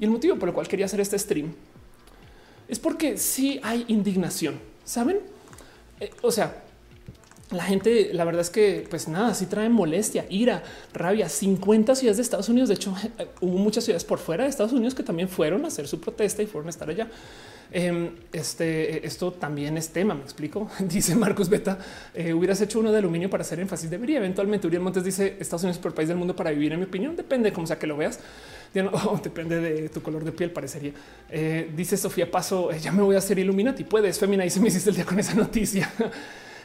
[0.00, 1.54] Y el motivo por el cual quería hacer este stream
[2.66, 5.20] es porque sí hay indignación, ¿saben?
[6.00, 6.64] Eh, o sea,
[7.50, 10.62] la gente, la verdad es que, pues nada, sí trae molestia, ira,
[10.92, 11.28] rabia.
[11.28, 12.68] 50 ciudades de Estados Unidos.
[12.68, 12.94] De hecho,
[13.40, 16.42] hubo muchas ciudades por fuera de Estados Unidos que también fueron a hacer su protesta
[16.42, 17.08] y fueron a estar allá.
[17.72, 20.70] Em, este, esto también es tema, me explico.
[20.80, 21.78] Dice Marcos Beta,
[22.14, 23.90] eh, hubieras hecho uno de aluminio para hacer énfasis.
[23.90, 24.68] Debería eventualmente.
[24.68, 26.72] Uriel Montes dice Estados Unidos por el país del mundo para vivir.
[26.72, 28.20] En mi opinión, depende como sea que lo veas.
[28.92, 30.92] Oh, depende de tu color de piel, parecería.
[31.28, 33.82] Eh, dice Sofía Paso, ya me voy a hacer Illuminati.
[33.82, 35.92] Puedes, Femina, y se me hiciste el día con esa noticia.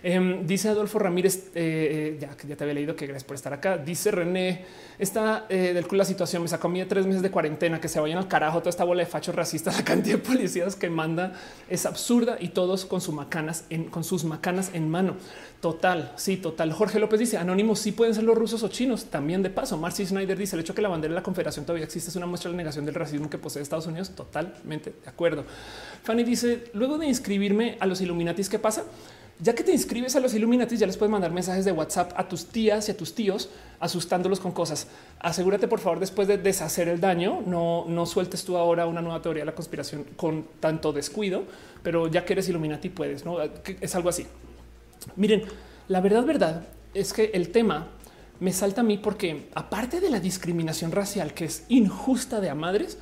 [0.08, 3.52] Em, dice Adolfo Ramírez, eh, eh, ya, ya te había leído que gracias por estar
[3.54, 3.80] acá.
[3.80, 4.64] Dice René,
[5.00, 6.44] está eh, del culo la situación.
[6.44, 9.02] Me sacó a tres meses de cuarentena, que se vayan al carajo toda esta bola
[9.02, 9.76] de fachos racistas.
[9.76, 11.34] La cantidad de policías que manda
[11.68, 15.16] es absurda y todos con sus macanas en, con sus macanas en mano.
[15.60, 16.72] Total, sí, total.
[16.72, 19.06] Jorge López dice anónimos sí pueden ser los rusos o chinos.
[19.06, 21.86] También de paso, Marcy Snyder dice el hecho que la bandera de la Confederación todavía
[21.86, 24.12] existe es una muestra de la negación del racismo que posee Estados Unidos.
[24.12, 25.46] Totalmente de acuerdo.
[26.04, 28.84] Fanny dice luego de inscribirme a los Illuminatis, ¿qué pasa?
[29.40, 32.26] Ya que te inscribes a los Illuminati, ya les puedes mandar mensajes de WhatsApp a
[32.28, 33.50] tus tías y a tus tíos,
[33.82, 34.88] asustándolos con cosas.
[35.20, 39.22] Asegúrate, por favor, después de deshacer el daño, no, no sueltes tú ahora una nueva
[39.22, 41.44] teoría de la conspiración con tanto descuido,
[41.84, 43.38] pero ya que eres Illuminati puedes, ¿no?
[43.82, 44.26] Es algo así.
[45.18, 45.44] Miren,
[45.90, 47.88] la verdad, verdad es que el tema
[48.40, 52.56] me salta a mí porque aparte de la discriminación racial que es injusta de a
[52.56, 52.98] madres,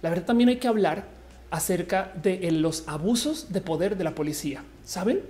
[0.00, 1.04] la verdad también hay que hablar
[1.50, 4.64] acerca de los abusos de poder de la policía.
[4.84, 5.20] ¿Saben?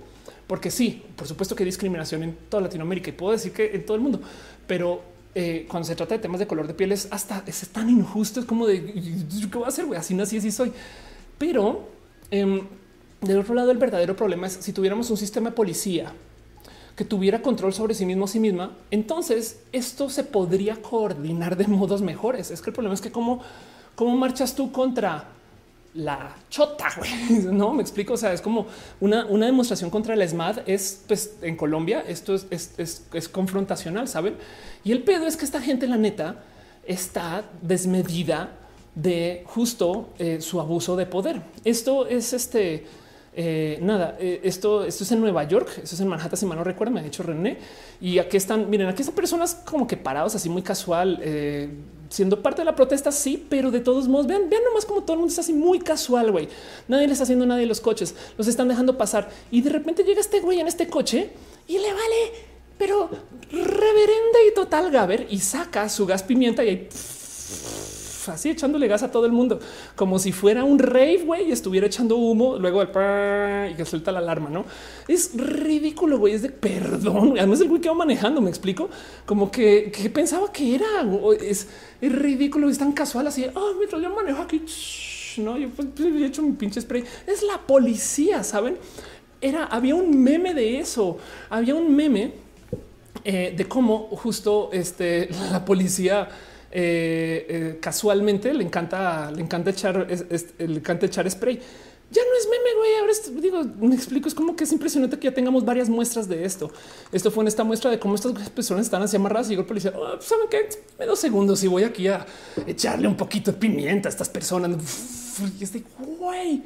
[0.47, 3.85] Porque sí, por supuesto que hay discriminación en toda Latinoamérica y puedo decir que en
[3.85, 4.21] todo el mundo,
[4.65, 5.01] pero
[5.35, 8.39] eh, cuando se trata de temas de color de piel es hasta es tan injusto,
[8.39, 10.71] es como de qué voy a hacer, güey, así nací, así soy.
[11.37, 11.89] Pero
[12.31, 12.61] em,
[13.21, 16.13] del otro lado, el verdadero problema es si tuviéramos un sistema de policía
[16.95, 22.01] que tuviera control sobre sí mismo, sí misma, entonces esto se podría coordinar de modos
[22.01, 22.49] mejores.
[22.49, 23.41] Es que el problema es que cómo,
[23.95, 25.36] cómo marchas tú contra
[25.93, 26.87] la chota.
[27.29, 28.13] No me explico.
[28.13, 28.67] O sea, es como
[28.99, 30.59] una, una demostración contra el SMAD.
[30.67, 32.03] Es pues en Colombia.
[32.07, 32.47] Esto es,
[32.77, 34.35] es, es, confrontacional, saben?
[34.83, 36.43] Y el pedo es que esta gente, la neta,
[36.85, 38.51] está desmedida
[38.95, 41.41] de justo eh, su abuso de poder.
[41.63, 42.85] Esto es este.
[43.39, 46.57] Eh, nada, eh, esto, esto es en Nueva York, esto es en Manhattan, si mal
[46.57, 47.59] no recuerdo, me ha dicho René.
[48.01, 51.21] Y aquí están, miren, aquí están personas como que parados así muy casual,
[52.09, 55.13] siendo parte de la protesta, sí, pero de todos modos, vean, vean nomás como todo
[55.13, 56.47] el mundo está así muy casual, güey.
[56.87, 59.29] Nadie les está haciendo nadie los coches, los están dejando pasar.
[59.51, 61.31] Y de repente llega este güey en este coche
[61.67, 62.31] y le vale,
[62.77, 63.09] pero
[63.51, 66.89] reverenda y total Gaber y saca su gas pimienta y ahí
[68.29, 69.59] así echándole gas a todo el mundo,
[69.95, 72.89] como si fuera un rave, güey, y estuviera echando humo, luego el
[73.71, 74.65] y que suelta la alarma, ¿no?
[75.07, 77.35] Es ridículo, güey, es de perdón.
[77.37, 78.89] Además el güey que va manejando, me explico,
[79.25, 80.87] como que, pensaba que era,
[81.41, 81.67] es,
[82.01, 84.61] ridículo, es tan casual así, ah, mientras yo manejo aquí,
[85.37, 87.03] no, yo pues, he hecho mi pinche spray.
[87.25, 88.77] Es la policía, ¿saben?
[89.39, 91.17] Era, había un meme de eso,
[91.49, 92.33] había un meme
[93.23, 96.29] eh, de cómo justo este, la policía
[96.79, 101.59] eh, eh, casualmente le encanta, le encanta echar, le encanta echar spray.
[102.11, 102.95] Ya no es meme, güey.
[102.99, 104.27] Ahora digo, me explico.
[104.27, 106.71] Es como que es impresionante que ya tengamos varias muestras de esto.
[107.11, 109.49] Esto fue en esta muestra de cómo estas personas están así amarradas.
[109.49, 109.91] Y el policía.
[109.97, 110.69] Oh, Saben qué?
[110.99, 112.27] Me dos segundos y voy aquí a
[112.67, 114.77] echarle un poquito de pimienta a estas personas.
[115.59, 115.83] Y es de
[116.19, 116.61] güey,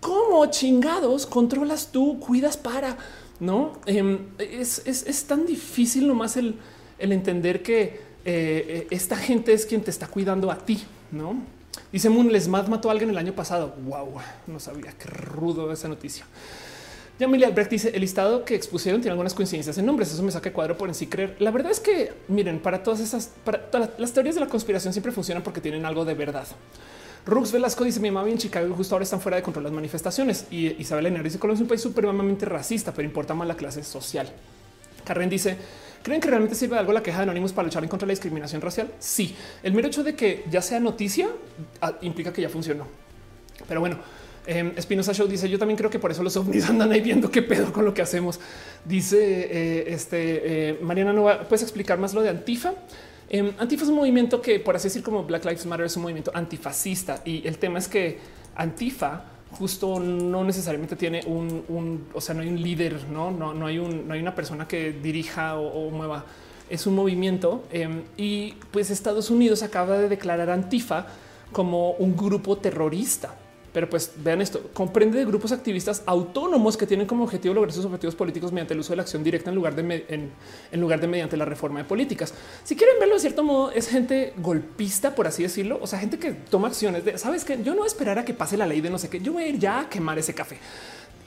[0.00, 2.98] cómo chingados controlas tú, cuidas para
[3.38, 6.56] no em, es, tan difícil nomás el,
[6.98, 11.36] el entender que eh, esta gente es quien te está cuidando a ti, no?
[11.92, 13.74] Dice Moon, les mató a alguien el año pasado.
[13.84, 14.14] Wow,
[14.46, 16.24] no sabía qué rudo esa noticia.
[17.18, 20.12] Yamilia Albrecht dice el listado que expusieron tiene algunas coincidencias en nombres.
[20.12, 21.36] Eso me saca cuadro por en sí creer.
[21.38, 23.30] La verdad es que miren, para todas esas,
[23.98, 26.46] las teorías de la conspiración siempre funcionan porque tienen algo de verdad.
[27.24, 30.46] Rux Velasco dice mi mamá en Chicago justo ahora están fuera de control las manifestaciones
[30.48, 33.82] y Isabel Enero dice Colombia es un país supremamente racista, pero importa más la clase
[33.82, 34.30] social.
[35.04, 35.56] Karen dice
[36.06, 38.62] ¿Creen que realmente sirve algo la queja de Anonymous para luchar en contra la discriminación
[38.62, 38.88] racial?
[39.00, 39.34] Sí,
[39.64, 41.26] el mero hecho de que ya sea noticia
[41.80, 42.86] ah, implica que ya funcionó.
[43.66, 43.98] Pero bueno,
[44.46, 47.28] eh, Espinosa Show dice: Yo también creo que por eso los ovnis andan ahí viendo
[47.28, 48.38] qué pedo con lo que hacemos.
[48.84, 52.74] Dice eh, este eh, Mariana Nova, ¿puedes explicar más lo de Antifa?
[53.28, 56.02] Eh, Antifa es un movimiento que, por así decir, como Black Lives Matter, es un
[56.02, 57.20] movimiento antifascista.
[57.24, 58.20] Y el tema es que
[58.54, 59.24] Antifa
[59.58, 63.78] justo no necesariamente tiene un, o sea, no hay un líder, no, no, no hay
[63.78, 66.24] un, no hay una persona que dirija o, mueva.
[66.68, 71.06] Es un movimiento em, y pues Estados Unidos acaba de declarar Antifa
[71.52, 73.34] como un grupo terrorista.
[73.76, 77.84] Pero pues vean esto, comprende de grupos activistas autónomos que tienen como objetivo lograr sus
[77.84, 81.06] objetivos políticos mediante el uso de la acción directa en lugar de, en, lugar de
[81.06, 82.32] mediante la reforma de políticas.
[82.64, 85.78] Si quieren verlo de cierto modo, es gente golpista, por así decirlo.
[85.82, 88.56] O sea, gente que toma acciones de, sabes que yo no esperar a que pase
[88.56, 90.56] la ley de no sé qué, yo voy a ir ya a quemar ese café.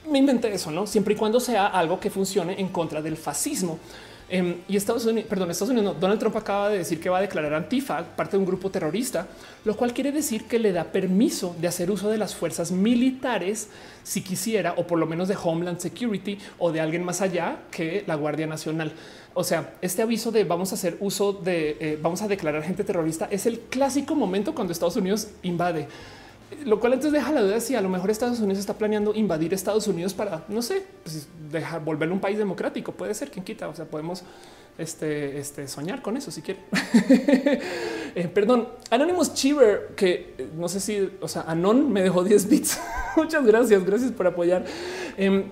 [0.09, 3.77] Me inventé eso, no siempre y cuando sea algo que funcione en contra del fascismo.
[4.31, 7.17] Em, y Estados Unidos, perdón, Estados Unidos, no, Donald Trump acaba de decir que va
[7.17, 9.27] a declarar Antifa parte de un grupo terrorista,
[9.65, 13.69] lo cual quiere decir que le da permiso de hacer uso de las fuerzas militares
[14.03, 18.03] si quisiera, o por lo menos de Homeland Security o de alguien más allá que
[18.05, 18.91] la Guardia Nacional.
[19.33, 22.83] O sea, este aviso de vamos a hacer uso de, eh, vamos a declarar gente
[22.83, 25.87] terrorista es el clásico momento cuando Estados Unidos invade
[26.65, 29.53] lo cual entonces deja la duda si a lo mejor Estados Unidos está planeando invadir
[29.53, 32.91] Estados Unidos para, no sé, pues, dejar volverlo un país democrático.
[32.91, 33.67] Puede ser quien quita.
[33.67, 34.23] O sea, podemos
[34.77, 36.61] este, este, soñar con eso si quiere.
[38.15, 42.49] Eh, perdón, Anonymous Chiver, que eh, no sé si, o sea, Anon me dejó 10
[42.49, 42.79] bits.
[43.15, 44.65] Muchas gracias, gracias por apoyar.
[45.15, 45.43] Em,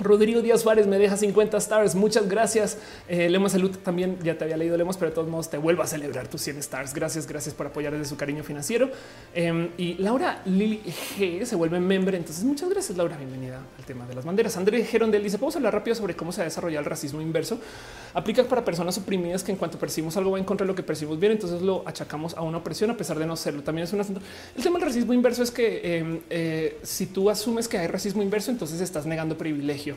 [0.00, 1.94] Rodrigo Díaz Suárez me deja 50 stars.
[1.94, 2.78] Muchas gracias.
[3.08, 5.82] Eh, Lemos Salud también ya te había leído Lemos, pero de todos modos te vuelvo
[5.82, 6.94] a celebrar tus 100 stars.
[6.94, 8.90] Gracias, gracias por apoyar desde su cariño financiero.
[9.34, 10.82] Em, y Laura Lili
[11.18, 12.16] G se vuelve membre.
[12.16, 13.16] Entonces, muchas gracias, Laura.
[13.16, 14.56] Bienvenida al tema de las banderas.
[14.56, 17.58] André Gerondel dice: Podemos hablar rápido sobre cómo se ha desarrollado el racismo inverso.
[18.14, 20.82] Aplica para personas oprimidas que en cuanto percibimos algo va en contra de lo que
[20.82, 23.62] percibimos bien, entonces lo achacamos a una opresión a pesar de no serlo.
[23.62, 24.20] También es un asunto.
[24.56, 28.22] El tema del racismo inverso es que em, eh, si tú asumes que hay racismo
[28.22, 29.89] inverso, entonces estás negando privilegio.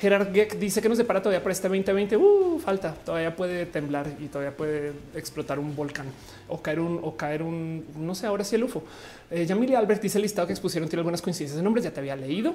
[0.00, 2.16] Gerard Geck dice que no se para todavía para este 2020.
[2.16, 6.06] Uh, falta, todavía puede temblar y todavía puede explotar un volcán
[6.46, 8.84] o caer un, o caer un, no sé, ahora sí el UFO.
[9.30, 9.46] Eh,
[9.76, 12.54] Albert dice el listado que expusieron tiene algunas coincidencias de nombres, ya te había leído.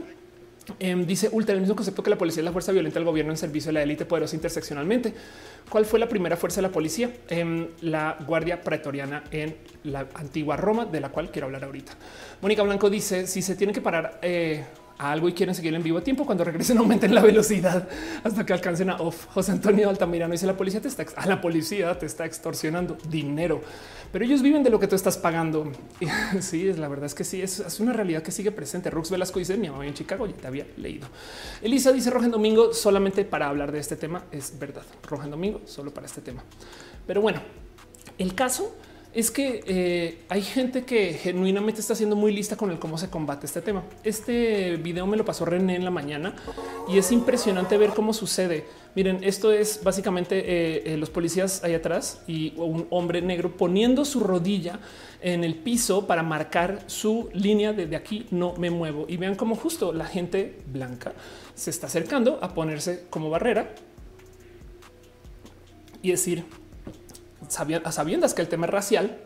[0.80, 3.34] Em, dice Ultra, el mismo concepto que la policía es la fuerza violenta del gobierno
[3.34, 5.14] en servicio de la élite poderosa interseccionalmente.
[5.70, 7.12] ¿Cuál fue la primera fuerza de la policía?
[7.28, 11.94] En la Guardia Pretoriana en la antigua Roma, de la cual quiero hablar ahorita.
[12.42, 14.64] Mónica Blanco dice si se tiene que parar eh,
[14.98, 16.26] algo y quieren seguir en vivo a tiempo.
[16.26, 17.88] Cuando regresen, aumenten la velocidad
[18.24, 19.28] hasta que alcancen a off.
[19.34, 23.62] José Antonio Altamirano dice la policía te está a la policía te está extorsionando dinero,
[24.12, 25.72] pero ellos viven de lo que tú estás pagando.
[26.40, 28.90] sí, es la verdad es que sí, es, una realidad que sigue presente.
[28.90, 31.08] Rux Velasco dice mi mamá en Chicago ya te había leído.
[31.62, 34.24] Elisa dice Roja en Domingo solamente para hablar de este tema.
[34.32, 34.84] Es verdad.
[35.08, 36.44] Roja en Domingo solo para este tema.
[37.06, 37.42] Pero bueno,
[38.18, 38.76] el caso
[39.14, 43.10] es que eh, hay gente que genuinamente está siendo muy lista con el cómo se
[43.10, 43.84] combate este tema.
[44.04, 46.36] Este video me lo pasó René en la mañana
[46.88, 48.66] y es impresionante ver cómo sucede.
[48.96, 54.04] Miren, esto es básicamente eh, eh, los policías ahí atrás y un hombre negro poniendo
[54.04, 54.80] su rodilla
[55.22, 59.06] en el piso para marcar su línea de, aquí no me muevo.
[59.08, 61.14] Y vean cómo justo la gente blanca
[61.54, 63.76] se está acercando a ponerse como barrera
[66.02, 66.44] y decir,
[67.84, 69.18] a sabiendas que el tema es racial,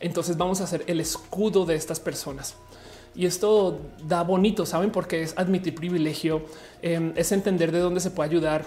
[0.00, 2.56] entonces vamos a hacer el escudo de estas personas.
[3.14, 6.46] Y esto da bonito, saben, porque es admitir privilegio,
[6.80, 8.64] em, es entender de dónde se puede ayudar.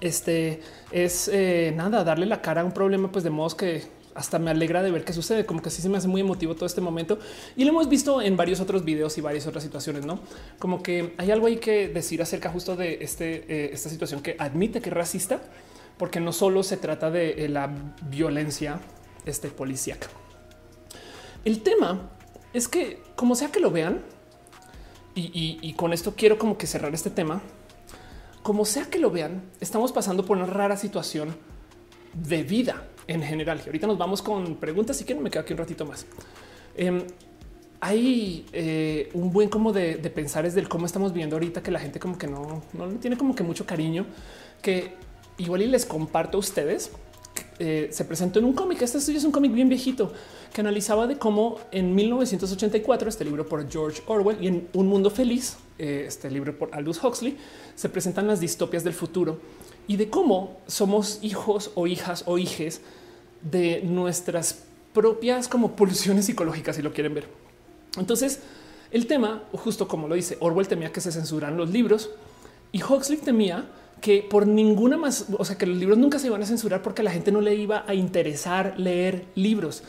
[0.00, 0.60] Este
[0.92, 4.50] es eh, nada, darle la cara a un problema, pues de modos que hasta me
[4.50, 6.80] alegra de ver qué sucede, como que sí se me hace muy emotivo todo este
[6.80, 7.18] momento
[7.54, 10.20] y lo hemos visto en varios otros videos y varias otras situaciones, no
[10.58, 14.34] como que hay algo ahí que decir acerca justo de este, eh, esta situación que
[14.38, 15.40] admite que es racista,
[15.98, 17.70] porque no solo se trata de eh, la
[18.08, 18.80] violencia
[19.24, 20.08] este, policíaca.
[21.44, 22.10] El tema
[22.52, 24.02] es que, como sea que lo vean,
[25.18, 27.40] y, con esto quiero como que cerrar este tema,
[28.42, 31.34] como sea que lo vean, estamos pasando por una rara situación
[32.12, 33.62] de vida en general.
[33.64, 34.98] Y ahorita nos vamos con preguntas.
[34.98, 36.04] Si quieren, me quedo aquí un ratito más.
[36.76, 37.02] Em,
[37.80, 41.80] hay eh, un buen como de, pensar es del cómo estamos viendo ahorita que la
[41.80, 44.04] gente como que no, no tiene como que mucho cariño,
[44.60, 44.94] que
[45.38, 46.90] igual y les comparto a ustedes.
[47.58, 48.82] Eh, se presentó en un cómic.
[48.82, 50.12] Este es un cómic bien viejito
[50.52, 55.10] que analizaba de cómo en 1984, este libro por George Orwell y en Un Mundo
[55.10, 57.36] Feliz, eh, este libro por Aldous Huxley,
[57.74, 59.38] se presentan las distopias del futuro
[59.86, 62.80] y de cómo somos hijos o hijas o hijes
[63.42, 67.28] de nuestras propias como pulsiones psicológicas, si lo quieren ver.
[67.98, 68.40] Entonces,
[68.90, 72.10] el tema, justo como lo dice, Orwell temía que se censuran los libros
[72.72, 73.66] y Huxley temía
[74.00, 77.02] que por ninguna más, o sea, que los libros nunca se iban a censurar porque
[77.02, 79.82] la gente no le iba a interesar leer libros.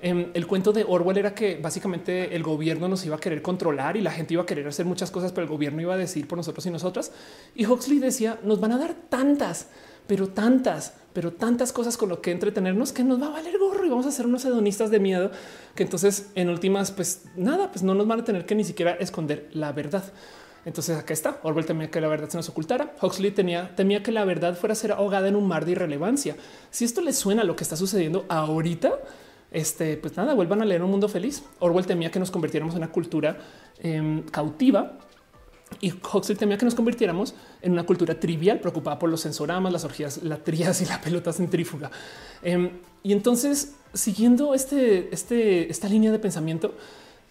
[0.00, 3.96] Em, el cuento de Orwell era que básicamente el gobierno nos iba a querer controlar
[3.96, 6.28] y la gente iba a querer hacer muchas cosas, pero el gobierno iba a decir
[6.28, 7.10] por nosotros y nosotras.
[7.56, 9.66] Y Huxley decía, nos van a dar tantas,
[10.06, 13.84] pero tantas, pero tantas cosas con lo que entretenernos que nos va a valer gorro
[13.84, 15.32] y vamos a ser unos hedonistas de miedo
[15.74, 18.92] que entonces en últimas, pues nada, pues no nos van a tener que ni siquiera
[18.92, 20.04] esconder la verdad.
[20.64, 21.40] Entonces acá está.
[21.42, 22.94] Orwell temía que la verdad se nos ocultara.
[23.00, 26.36] Huxley tenía, temía que la verdad fuera a ser ahogada en un mar de irrelevancia.
[26.70, 28.98] Si esto les suena a lo que está sucediendo ahorita,
[29.50, 31.42] este, pues nada, vuelvan a leer un mundo feliz.
[31.58, 33.38] Orwell temía que nos convirtiéramos en una cultura
[33.78, 34.98] em, cautiva
[35.80, 39.84] y Huxley temía que nos convirtiéramos en una cultura trivial, preocupada por los sensoramas, las
[39.84, 41.90] orgías, la trías y la pelota centrífuga.
[42.42, 42.70] Em,
[43.02, 46.74] y entonces, siguiendo este, este, esta línea de pensamiento,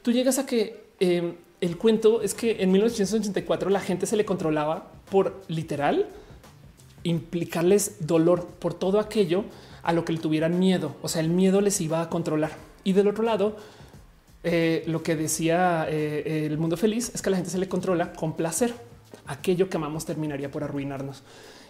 [0.02, 4.26] tú llegas a que em, el cuento es que en 1984 la gente se le
[4.26, 6.08] controlaba por literal
[7.04, 9.46] implicarles dolor por todo aquello
[9.84, 10.96] a lo que le tuvieran miedo.
[11.02, 12.52] O sea, el miedo les iba a controlar.
[12.84, 13.56] Y del otro lado,
[14.44, 18.14] eh, lo que decía eh, el mundo feliz es que la gente se le controla
[18.14, 18.74] con placer.
[19.26, 21.24] Aquello que amamos terminaría por arruinarnos.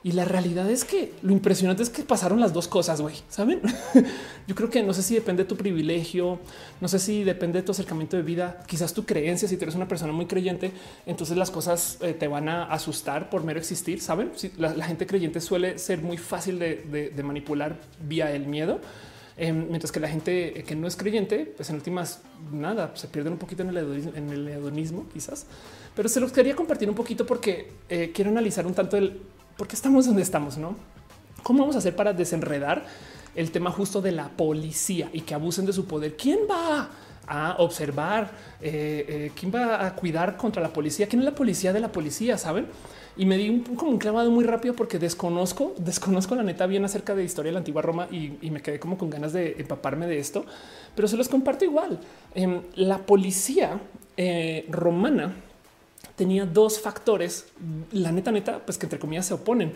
[0.08, 3.16] Y la realidad es que lo impresionante es que pasaron las dos cosas, güey.
[3.28, 3.60] Saben?
[4.48, 6.40] Yo creo que no sé si depende de tu privilegio,
[6.80, 9.50] no sé si depende de tu acercamiento de vida, quizás tu creencia.
[9.50, 10.72] Si tú eres una persona muy creyente,
[11.06, 14.00] entonces las cosas eh, te van a asustar por mero existir.
[14.00, 14.32] Saben?
[14.38, 18.80] Si la, gente creyente suele ser muy fácil de, manipular vía el miedo.
[19.36, 22.22] Em, mientras que la gente que no es creyente, pues en últimas
[22.54, 23.78] nada, se pierden un poquito en el,
[24.16, 25.48] en el hedonismo, quizás.
[25.98, 29.20] Pero se los quería compartir un poquito porque eh, quiero analizar un tanto el
[29.58, 30.76] porque estamos donde estamos, ¿no?
[31.44, 32.86] ¿Cómo vamos a hacer para desenredar
[33.36, 36.16] el tema justo de la policía y que abusen de su poder?
[36.16, 36.90] ¿Quién va
[37.28, 38.32] a observar?
[38.62, 41.08] Eh, eh, ¿Quién va a cuidar contra la policía?
[41.08, 42.38] ¿Quién es la policía de la policía?
[42.38, 42.68] ¿Saben?
[43.18, 46.86] Y me di un, como un clavado muy rápido porque desconozco, desconozco la neta bien
[46.86, 50.06] acerca de historia de la antigua Roma y, me quedé como con ganas de empaparme
[50.06, 50.46] de esto,
[50.96, 52.00] pero se los comparto igual.
[52.36, 53.80] Em, la policía
[54.18, 55.34] eh, romana
[56.18, 57.46] tenía dos factores,
[57.92, 59.72] la neta, neta, pues que entre comillas se oponen.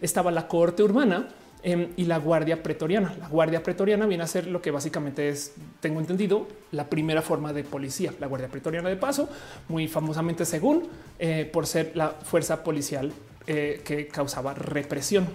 [0.00, 1.28] Estaba la corte urbana
[1.62, 3.14] em, y la guardia pretoriana.
[3.18, 7.52] La guardia pretoriana viene a ser lo que básicamente es, tengo entendido, la primera forma
[7.52, 8.14] de policía.
[8.20, 9.28] La guardia pretoriana de paso,
[9.68, 10.88] muy famosamente según
[11.18, 13.12] eh, por ser la fuerza policial
[13.48, 15.26] eh, que causaba represión.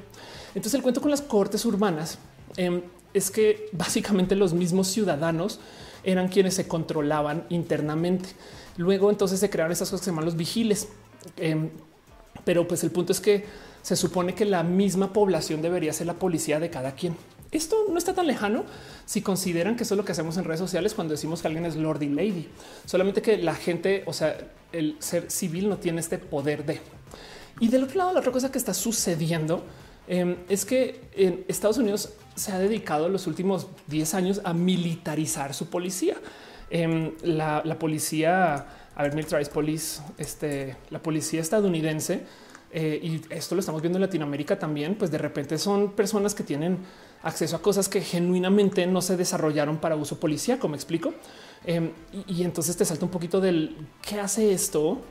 [0.56, 2.18] Entonces el cuento con las cortes urbanas
[2.56, 2.82] em,
[3.14, 5.60] es que básicamente los mismos ciudadanos
[6.06, 8.30] eran quienes se controlaban internamente.
[8.78, 10.90] Luego entonces se crearon esas cosas que se llaman los vigiles.
[11.38, 11.70] Em,
[12.44, 13.46] pero pues el punto es que
[13.82, 17.16] se supone que la misma población debería ser la policía de cada quien.
[17.52, 18.66] Esto no está tan lejano
[19.06, 21.66] si consideran que eso es lo que hacemos en redes sociales cuando decimos que alguien
[21.66, 22.50] es Lord y Lady.
[22.86, 24.38] Solamente que la gente, o sea,
[24.72, 26.82] el ser civil no tiene este poder de.
[27.60, 29.64] Y del otro lado, la otra cosa que está sucediendo
[30.08, 35.54] em, es que en Estados Unidos se ha dedicado los últimos 10 años a militarizar
[35.54, 36.16] su policía.
[36.70, 38.66] Em, la, policía,
[38.96, 42.26] a ver, Militarized Police, este, la policía estadounidense,
[42.72, 46.44] eh, y esto lo estamos viendo en Latinoamérica también, pues de repente son personas que
[46.44, 46.80] tienen
[47.24, 51.14] acceso a cosas que genuinamente no se desarrollaron para uso policíaco, me explico.
[51.66, 51.92] Em,
[52.28, 55.02] y, entonces te salta un poquito del qué hace esto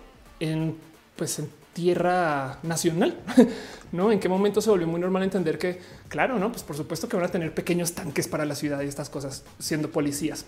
[0.40, 0.76] en,
[1.16, 3.18] pues, tierra nacional,
[3.92, 4.12] ¿no?
[4.12, 6.52] ¿En qué momento se volvió muy normal entender que, claro, no?
[6.52, 9.44] Pues por supuesto que van a tener pequeños tanques para la ciudad y estas cosas
[9.58, 10.46] siendo policías.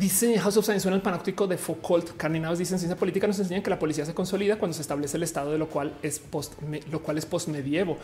[0.00, 2.16] Dice House of Science, suena el panóptico de Foucault.
[2.16, 5.24] Carninados dicen ciencia política nos enseñan que la policía se consolida cuando se establece el
[5.24, 6.54] estado de lo cual es post,
[6.90, 7.98] lo cual es postmedievo.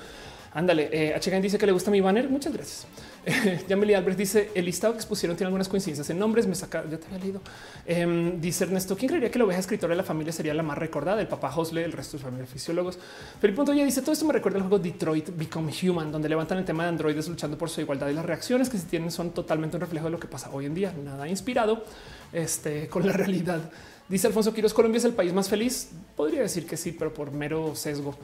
[0.57, 2.31] Ándale, eh, dice que le gusta mi banner.
[2.31, 2.87] Muchas gracias.
[3.69, 6.47] Yameli Albert dice el listado que expusieron tiene algunas coincidencias en nombres.
[6.47, 7.43] Me saca, ya te había leído.
[7.85, 10.79] Em, dice Ernesto, ¿quién creería que la oveja escritora de la familia sería la más
[10.79, 11.21] recordada?
[11.21, 12.99] El papá Hosle, el resto de familia fisiólogos.
[13.39, 16.57] Felipe Punto ya dice todo esto me recuerda al juego Detroit Become Human, donde levantan
[16.57, 19.33] el tema de androides luchando por su igualdad y las reacciones que se tienen son
[19.33, 20.95] totalmente un reflejo de lo que pasa hoy en día.
[21.05, 21.85] Nada inspirado
[22.33, 23.61] este, con la realidad.
[24.09, 25.91] Dice Alfonso Quiroz, Colombia es el país más feliz.
[26.17, 28.17] Podría decir que sí, pero por mero sesgo.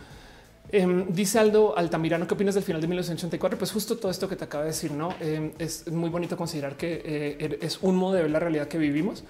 [0.74, 3.58] Em, dice Aldo Altamirano, ¿qué opinas del final de 1984?
[3.58, 5.14] Pues justo todo esto que te acaba de decir, ¿no?
[5.20, 8.78] Em, es muy bonito considerar que eh, er, es un modo de la realidad que
[8.78, 9.22] vivimos,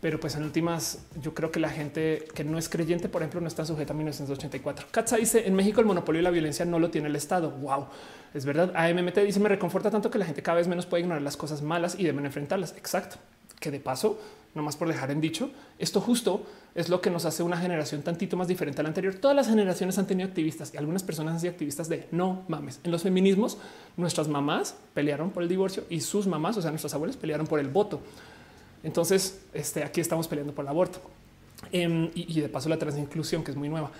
[0.00, 3.40] pero pues en últimas yo creo que la gente que no es creyente, por ejemplo,
[3.40, 4.88] no está sujeta a 1984.
[4.90, 7.52] Katza dice, en México el monopolio de la violencia no lo tiene el Estado.
[7.52, 7.86] Wow,
[8.34, 8.72] es verdad.
[8.74, 11.62] AMMT dice, me reconforta tanto que la gente cada vez menos puede ignorar las cosas
[11.62, 12.74] malas y deben enfrentarlas.
[12.76, 13.18] Exacto.
[13.60, 14.18] Que de paso
[14.60, 18.36] más por dejar en dicho, esto justo es lo que nos hace una generación tantito
[18.36, 19.14] más diferente a la anterior.
[19.14, 22.80] Todas las generaciones han tenido activistas y algunas personas han sido activistas de no mames.
[22.84, 23.56] En los feminismos,
[23.96, 27.60] nuestras mamás pelearon por el divorcio y sus mamás, o sea, nuestras abuelas pelearon por
[27.60, 28.00] el voto.
[28.82, 31.00] Entonces, este, aquí estamos peleando por el aborto
[31.70, 33.90] em, y, de paso la transinclusión, que es muy nueva.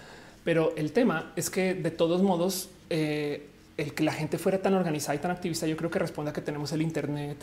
[0.45, 3.49] Pero el tema es que de todos modos, eh,
[3.83, 6.35] el que la gente fuera tan organizada y tan activista, yo creo que responde a
[6.35, 7.37] que tenemos el Internet,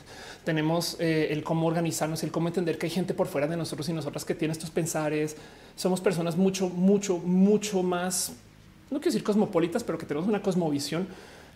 [0.43, 3.87] tenemos eh, el cómo organizarnos, el cómo entender que hay gente por fuera de nosotros
[3.89, 5.35] y nosotras que tiene estos pensares.
[5.75, 8.33] Somos personas mucho, mucho, mucho más,
[8.89, 11.07] no quiero decir cosmopolitas, pero que tenemos una cosmovisión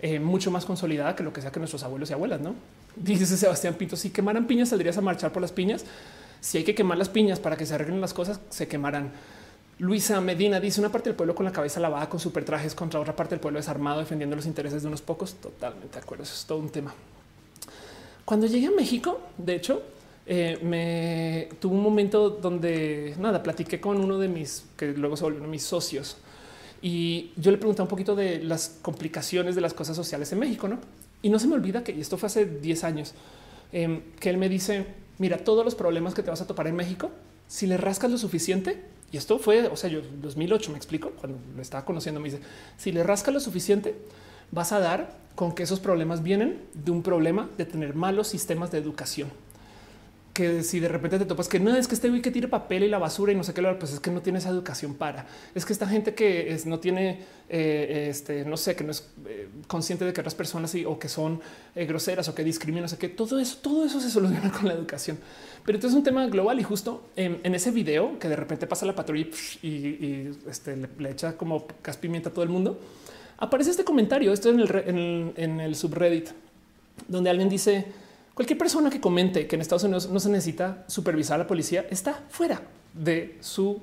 [0.01, 2.41] eh, mucho más consolidada que lo que sea que nuestros abuelos y abuelas.
[2.41, 2.53] No
[2.95, 5.85] dice Sebastián Pinto: si quemaran piñas, saldrías a marchar por las piñas.
[6.41, 9.11] Si hay que quemar las piñas para que se arreglen las cosas, se quemarán.
[9.79, 12.99] Luisa Medina dice una parte del pueblo con la cabeza lavada con super trajes contra
[12.99, 15.35] otra parte del pueblo desarmado defendiendo los intereses de unos pocos.
[15.35, 16.23] Totalmente de acuerdo.
[16.23, 16.93] Eso es todo un tema.
[18.25, 19.81] Cuando llegué a México, de hecho,
[20.25, 25.29] eh, me tuvo un momento donde nada, platiqué con uno de mis que luego se
[25.29, 26.17] de mis socios
[26.81, 30.67] y yo le pregunté un poquito de las complicaciones de las cosas sociales en México,
[30.67, 30.79] no?
[31.21, 33.13] Y no se me olvida que y esto fue hace 10 años
[33.71, 34.85] em, que él me dice:
[35.17, 37.09] Mira, todos los problemas que te vas a topar en México,
[37.47, 38.83] si le rascas lo suficiente,
[39.13, 42.41] y esto fue, o sea, yo 2008 me explico cuando lo estaba conociendo, me dice
[42.77, 43.93] si le rasca lo suficiente,
[44.49, 48.71] vas a dar con que esos problemas vienen de un problema de tener malos sistemas
[48.71, 49.29] de educación.
[50.33, 52.83] Que si de repente te topas que no es que este güey que tire papel
[52.83, 55.27] y la basura y no sé qué, pues es que no tiene esa educación para.
[55.53, 57.19] Es que esta gente que no tiene,
[57.49, 61.07] eh, este, no sé, que no es eh, consciente de que otras personas o que
[61.07, 61.39] son
[61.75, 64.67] eh, groseras o que discriminan, o sea, que todo eso, todo eso se soluciona con
[64.67, 65.19] la educación.
[65.65, 68.85] Pero entonces es un tema global y justo en, ese video que de repente pasa
[68.87, 69.27] la patrulla
[69.61, 72.79] y, este, le, echa como caspimienta a todo el mundo,
[73.37, 76.29] aparece este comentario, esto en el, en el subreddit,
[77.07, 77.85] donde alguien dice,
[78.33, 81.85] cualquier persona que comente que en Estados Unidos no se necesita supervisar a la policía
[81.89, 82.61] está fuera
[82.93, 83.81] de, su,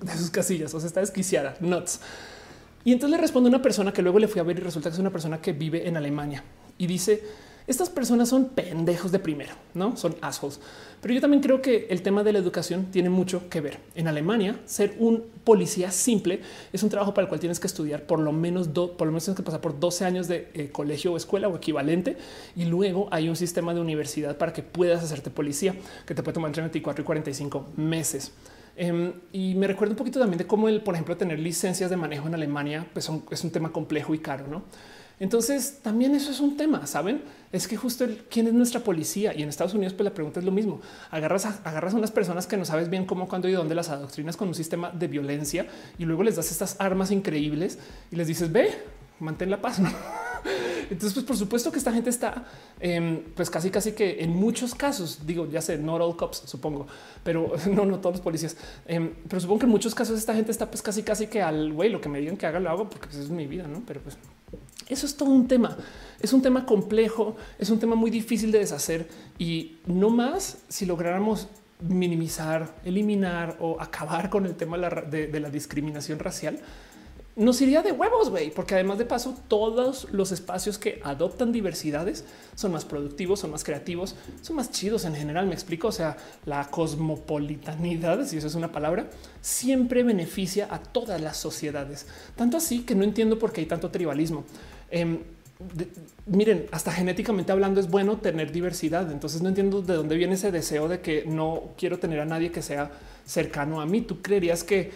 [0.00, 2.00] de sus casillas, o sea, está desquiciada, nuts.
[2.84, 4.94] Y entonces le responde una persona que luego le fui a ver y resulta que
[4.94, 6.44] es una persona que vive en Alemania
[6.76, 7.22] y dice,
[7.66, 10.60] estas personas son pendejos de primero, no son assholes.
[11.00, 13.78] Pero yo también creo que el tema de la educación tiene mucho que ver.
[13.94, 16.40] En Alemania, ser un policía simple
[16.72, 19.24] es un trabajo para el cual tienes que estudiar por lo menos, por lo menos
[19.24, 22.18] tienes que pasar por 12 años de eh, colegio o escuela o equivalente.
[22.54, 25.74] Y luego hay un sistema de universidad para que puedas hacerte policía
[26.06, 28.32] que te puede tomar entre 24 y 45 meses.
[28.76, 31.96] Em, y me recuerdo un poquito también de cómo el, por ejemplo, tener licencias de
[31.96, 34.64] manejo en Alemania pues es un tema complejo y caro, no?
[35.20, 37.22] Entonces también eso es un tema, saben?
[37.52, 40.40] Es que justo el, quién es nuestra policía y en Estados Unidos, pues la pregunta
[40.40, 40.80] es lo mismo.
[41.10, 44.36] Agarras a, agarras unas personas que no sabes bien cómo, cuándo y dónde las adoctrinas
[44.36, 45.66] con un sistema de violencia
[45.98, 47.78] y luego les das estas armas increíbles
[48.10, 48.70] y les dices ve,
[49.20, 49.80] mantén la paz.
[50.90, 52.44] Entonces, pues por supuesto que esta gente está,
[52.80, 56.86] em, pues casi, casi que en muchos casos, digo, ya sé, no all cops, supongo,
[57.22, 58.56] pero no, no todos los policías,
[58.86, 61.72] em, pero supongo que en muchos casos esta gente está, pues casi, casi que al
[61.72, 63.82] güey, lo que me digan que haga, lo hago porque pues, es mi vida, no?
[63.86, 64.16] Pero pues
[64.88, 65.76] eso es todo un tema.
[66.20, 69.08] Es un tema complejo, es un tema muy difícil de deshacer
[69.38, 71.48] y no más si lográramos
[71.80, 76.58] minimizar, eliminar o acabar con el tema de la, discriminación racial,
[77.36, 82.24] nos iría de huevos, güey, porque además de paso, todos los espacios que adoptan diversidades
[82.54, 85.46] son más productivos, son más creativos, son más chidos en general.
[85.46, 85.88] Me explico.
[85.88, 86.16] O sea,
[86.46, 92.06] la cosmopolitanidad, si eso es una palabra, siempre beneficia a todas las sociedades.
[92.36, 94.44] Tanto así que no entiendo por qué hay tanto tribalismo.
[94.90, 95.18] Em,
[96.26, 99.10] miren, hasta genéticamente hablando es bueno tener diversidad.
[99.10, 102.52] Entonces no entiendo de dónde viene ese deseo de que no quiero tener a nadie
[102.52, 102.92] que sea
[103.26, 104.02] cercano a mí.
[104.02, 104.92] Tú creerías que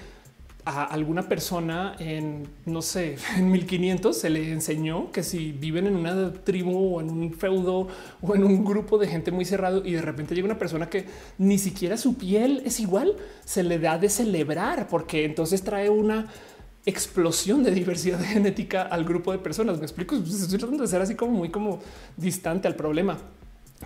[0.68, 5.96] a alguna persona en, no sé, en 1500 se le enseñó que si viven en
[5.96, 7.88] una tribu o en un feudo
[8.20, 11.06] o en un grupo de gente muy cerrado y de repente llega una persona que
[11.38, 16.26] ni siquiera su piel es igual, se le da de celebrar porque entonces trae una
[16.84, 19.78] explosión de diversidad genética al grupo de personas.
[19.78, 21.80] Me explico, estoy tratando de ser así como muy como
[22.16, 23.18] distante al problema.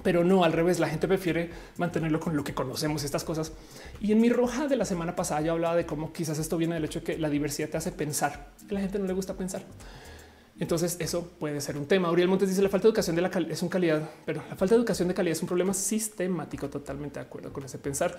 [0.03, 3.53] Pero no, al revés, la gente prefiere mantenerlo con lo que conocemos, estas cosas.
[4.01, 6.75] Y en mi roja de la semana pasada yo hablaba de cómo quizás esto viene
[6.75, 8.49] del hecho de que la diversidad te hace pensar.
[8.69, 9.63] A la gente no le gusta pensar.
[10.59, 12.11] Entonces eso puede ser un tema.
[12.11, 14.75] Uriel Montes dice la falta de educación de la es un calidad, pero la falta
[14.75, 16.71] de educación de calidad es un problema sistemático.
[16.71, 18.17] Totalmente de acuerdo con ese pensar.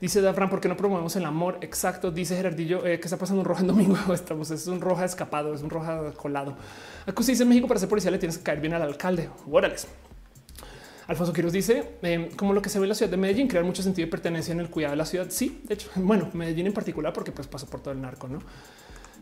[0.00, 1.58] Dice Dafran, ¿por qué no promovemos el amor?
[1.62, 2.10] Exacto.
[2.10, 3.96] Dice Gerardillo, eh, ¿qué está pasando un roja en domingo?
[4.14, 6.56] Estamos, es un roja escapado, es un roja colado.
[7.06, 9.28] Acusi dice en México para ser policía le tienes que caer bien al alcalde.
[9.50, 9.86] Órales.
[11.10, 13.64] Alfonso Quiroz dice em, como lo que se ve en la ciudad de Medellín, crear
[13.64, 15.26] mucho sentido de pertenencia en el cuidado de la ciudad.
[15.28, 18.38] Sí, de hecho, bueno, Medellín en particular, porque pues pasó por todo el narco, no?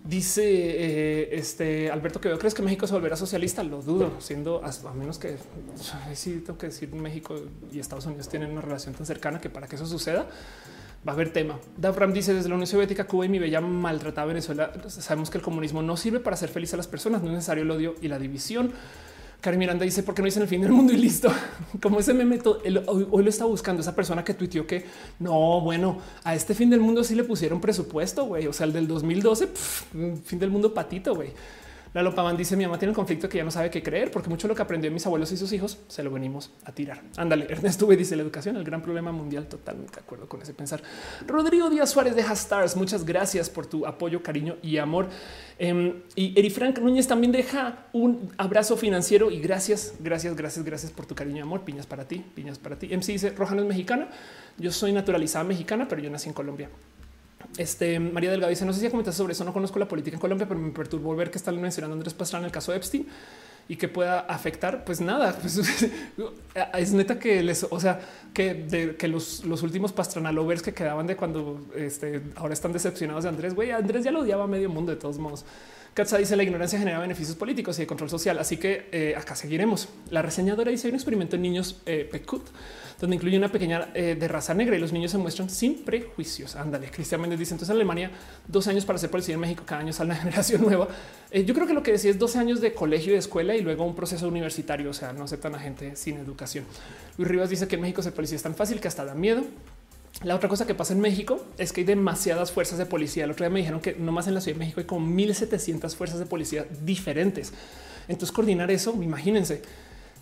[0.04, 3.64] Dice eh, este Alberto que crees que México se volverá socialista.
[3.64, 5.38] Lo dudo, siendo a, menos que
[6.12, 7.34] sí tengo que decir México
[7.72, 10.26] y Estados Unidos tienen una relación tan cercana que para que eso suceda
[11.06, 11.58] va a haber tema.
[11.76, 14.72] Davram dice desde la Unión Soviética, Cuba y mi bella maltratada Venezuela.
[14.88, 17.64] Sabemos que el comunismo no sirve para hacer feliz a las personas, no es necesario
[17.64, 18.72] el odio y la división.
[19.40, 21.32] Karim Miranda dice por qué no dicen el fin del mundo y listo.
[21.80, 24.84] Como ese meme hoy, lo está buscando esa persona que tuiteó que
[25.20, 28.48] no, bueno, a este fin del mundo sí le pusieron presupuesto, güey.
[28.48, 29.48] O sea, el del 2012,
[30.24, 31.30] fin del mundo patito, güey.
[31.94, 34.28] La Lopaman dice mi mamá tiene un conflicto que ya no sabe qué creer porque
[34.28, 37.02] mucho lo que aprendió mis abuelos y sus hijos se lo venimos a tirar.
[37.16, 39.46] Ándale, Ernesto V dice la educación, el gran problema mundial.
[39.46, 40.82] Totalmente de acuerdo con ese pensar.
[41.26, 45.08] Rodrigo Díaz Suárez de Stars, muchas gracias por tu apoyo, cariño y amor.
[45.58, 50.92] Em, y Eri Frank Núñez también deja un abrazo financiero y gracias, gracias, gracias, gracias
[50.92, 51.62] por tu cariño y amor.
[51.62, 52.88] Piñas para ti, piñas para ti.
[52.88, 54.08] MC dice Rojano es mexicana.
[54.58, 56.68] Yo soy naturalizada mexicana, pero yo nací en Colombia.
[57.58, 59.44] Este María Delgado dice: No sé si comentaste sobre eso.
[59.44, 62.44] No conozco la política en Colombia, pero me perturbó ver que están mencionando Andrés Pastrana
[62.44, 63.06] en el caso de Epstein
[63.68, 64.84] y que pueda afectar.
[64.84, 65.60] Pues nada, pues,
[66.78, 68.00] es neta que les, o sea,
[68.32, 72.72] que, de, que los, los, últimos Pastrana lovers que quedaban de cuando este, ahora están
[72.72, 73.54] decepcionados de Andrés.
[73.54, 75.44] Güey, Andrés ya lo odiaba a medio mundo de todos modos.
[75.94, 78.38] Katza dice la ignorancia genera beneficios políticos y de control social.
[78.38, 79.88] Así que eh, acá seguiremos.
[80.10, 82.46] La reseñadora dice un experimento en niños eh, Pecut
[83.00, 86.56] donde incluye una pequeña eh, de raza negra y los niños se muestran sin prejuicios.
[86.56, 88.10] Ándale, Cristian Méndez dice entonces en Alemania
[88.46, 90.88] dos años para ser policía en México, cada año sale una generación nueva.
[91.30, 93.54] Eh, yo creo que lo que decía es 12 años de colegio y de escuela
[93.54, 96.64] y luego un proceso universitario, o sea, no aceptan a gente sin educación.
[97.16, 99.44] Luis Rivas dice que en México ser policía es tan fácil que hasta da miedo.
[100.24, 103.24] La otra cosa que pasa en México es que hay demasiadas fuerzas de policía.
[103.24, 105.94] El otro día me dijeron que nomás en la Ciudad de México hay como 1700
[105.94, 107.52] fuerzas de policía diferentes.
[108.08, 109.62] Entonces coordinar eso, imagínense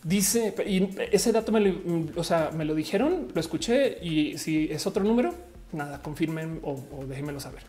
[0.06, 1.74] Dice, y ese dato me lo,
[2.14, 5.34] o sea, me lo dijeron, lo escuché y si es otro número,
[5.72, 7.64] nada, confirmen o, déjenmelo saber.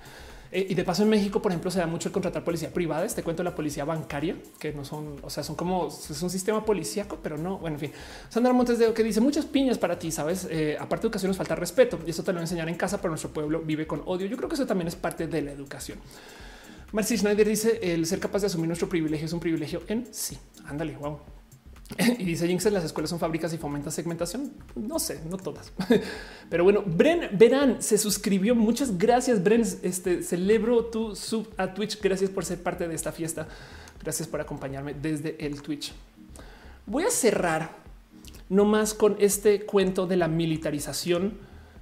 [0.51, 3.05] Eh, y de paso en México, por ejemplo, se da mucho el contratar policía privada.
[3.05, 6.63] Este cuento la policía bancaria, que no son, o sea, son como es un sistema
[6.63, 7.57] policíaco, pero no.
[7.57, 7.91] Bueno, en fin,
[8.29, 10.11] Sandra Montes de que dice muchas piñas para ti.
[10.11, 12.97] Sabes, eh, aparte de educación, nos falta respeto y eso te lo enseñar en casa,
[12.97, 14.27] pero nuestro pueblo vive con odio.
[14.27, 15.97] Yo creo que eso también es parte de la educación.
[16.91, 20.37] Marcy Schneider dice el ser capaz de asumir nuestro privilegio es un privilegio en sí.
[20.67, 21.17] Ándale, wow.
[22.19, 24.51] Y dice Jinx, las escuelas son fábricas y fomentan segmentación.
[24.75, 25.71] No sé, no todas.
[26.49, 28.55] Pero bueno, Bren Verán se suscribió.
[28.55, 29.61] Muchas gracias, Bren.
[29.61, 32.01] Este celebro tu sub a Twitch.
[32.01, 33.47] Gracias por ser parte de esta fiesta.
[34.01, 35.93] Gracias por acompañarme desde el Twitch.
[36.85, 37.71] Voy a cerrar
[38.49, 41.33] nomás con este cuento de la militarización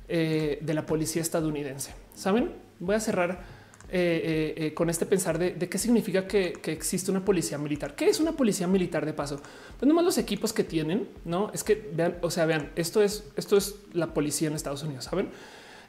[0.07, 1.93] eh, de la policía estadounidense.
[2.15, 3.54] Saben, voy a cerrar
[3.87, 7.95] eh, eh, eh, con este pensar de, qué significa que, existe una policía militar.
[7.95, 9.39] ¿Qué es una policía militar de paso?
[9.77, 13.25] Pues nomás los equipos que tienen, no es que vean, o sea, vean, esto es,
[13.35, 15.05] esto es la policía en Estados Unidos.
[15.05, 15.29] Saben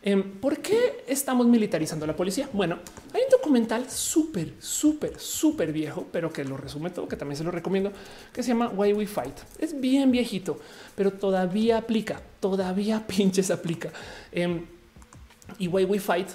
[0.03, 2.51] em, por qué estamos militarizando la policía?
[2.53, 2.81] Bueno,
[3.15, 7.45] hay un documental súper, súper, súper viejo, pero que lo resume todo, que también se
[7.45, 7.93] lo recomiendo,
[8.31, 9.39] que se llama Why We Fight.
[9.59, 10.61] Es bien viejito,
[10.95, 13.91] pero todavía aplica, todavía pinches aplica.
[14.33, 14.67] Em,
[15.59, 16.29] y Why We Fight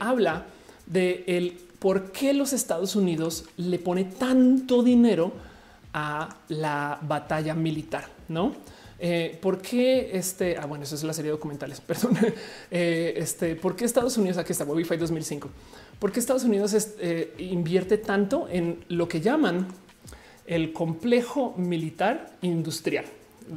[0.00, 0.44] habla
[0.88, 5.32] de el por qué los Estados Unidos le pone tanto dinero
[5.92, 8.52] a la batalla militar, no?
[9.00, 10.56] Eh, ¿Por qué este?
[10.56, 11.80] Ah, bueno, eso es la serie de documentales.
[11.86, 12.18] Perdón.
[12.70, 14.38] Eh, este, ¿por qué Estados Unidos?
[14.38, 15.48] Aquí está Wi-Fi 2005.
[15.98, 19.68] ¿Por qué Estados Unidos eh, invierte tanto en lo que llaman
[20.46, 23.04] el complejo militar industrial?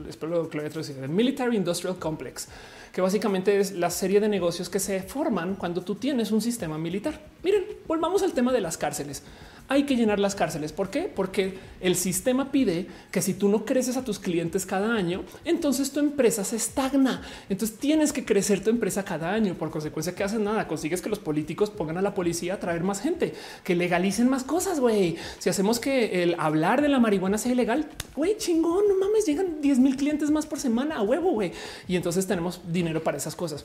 [0.08, 1.04] Espero que lo haya traducido.
[1.04, 2.48] El Military Industrial Complex
[2.92, 6.78] que básicamente es la serie de negocios que se forman cuando tú tienes un sistema
[6.78, 7.22] militar.
[7.44, 9.24] Miren, volvamos al tema de las cárceles.
[9.72, 10.74] Hay que llenar las cárceles.
[10.74, 11.04] ¿Por qué?
[11.04, 15.92] Porque el sistema pide que si tú no creces a tus clientes cada año, entonces
[15.92, 17.22] tu empresa se estagna.
[17.48, 19.54] Entonces tienes que crecer tu empresa cada año.
[19.54, 22.84] Por consecuencia, que haces nada, consigues que los políticos pongan a la policía a traer
[22.84, 23.34] más gente,
[23.64, 24.82] que legalicen más cosas.
[24.82, 29.26] Güey, si hacemos que el hablar de la marihuana sea ilegal, güey, chingón, no mames,
[29.26, 31.54] llegan 10 mil clientes más por semana a huevo, güey.
[31.88, 33.64] Y entonces tenemos dinero para esas cosas.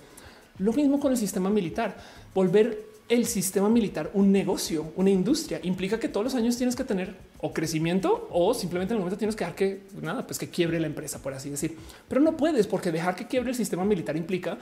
[0.58, 1.96] Lo mismo con el sistema militar,
[2.32, 6.84] volver el sistema militar un negocio, una industria, implica que todos los años tienes que
[6.84, 10.48] tener o crecimiento o simplemente en el momento tienes que dejar que nada, pues que
[10.48, 11.76] quiebre la empresa, por así decir.
[12.08, 14.58] Pero no puedes porque dejar que quiebre el sistema militar implica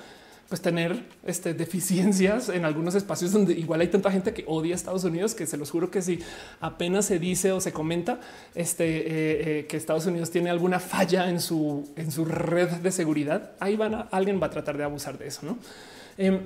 [0.48, 4.76] pues tener este, deficiencias en algunos espacios donde igual hay tanta gente que odia a
[4.76, 6.18] Estados Unidos que se los juro que si
[6.60, 8.20] apenas se dice o se comenta
[8.54, 9.04] este, eh,
[9.60, 13.76] eh, que Estados Unidos tiene alguna falla en su, en su red de seguridad, ahí
[13.76, 15.46] van a, alguien va a tratar de abusar de eso.
[15.46, 15.58] No?
[16.18, 16.40] Em,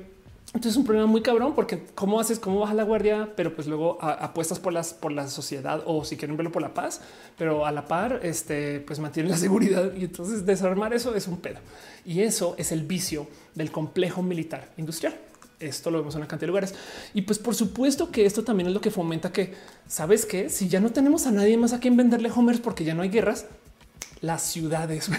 [0.54, 3.68] entonces es un problema muy cabrón porque cómo haces, cómo baja la guardia, pero pues
[3.68, 7.02] luego apuestas por las por la sociedad o si quieren verlo por la paz,
[7.36, 11.36] pero a la par, este, pues mantiene la seguridad y entonces desarmar eso es un
[11.36, 11.58] pedo.
[12.06, 15.14] Y eso es el vicio del complejo militar industrial.
[15.60, 16.74] Esto lo vemos en una cantidad de lugares.
[17.12, 19.54] Y pues por supuesto que esto también es lo que fomenta que,
[19.86, 22.94] ¿sabes que Si ya no tenemos a nadie más a quien venderle homers porque ya
[22.94, 23.44] no hay guerras,
[24.22, 25.10] las ciudades,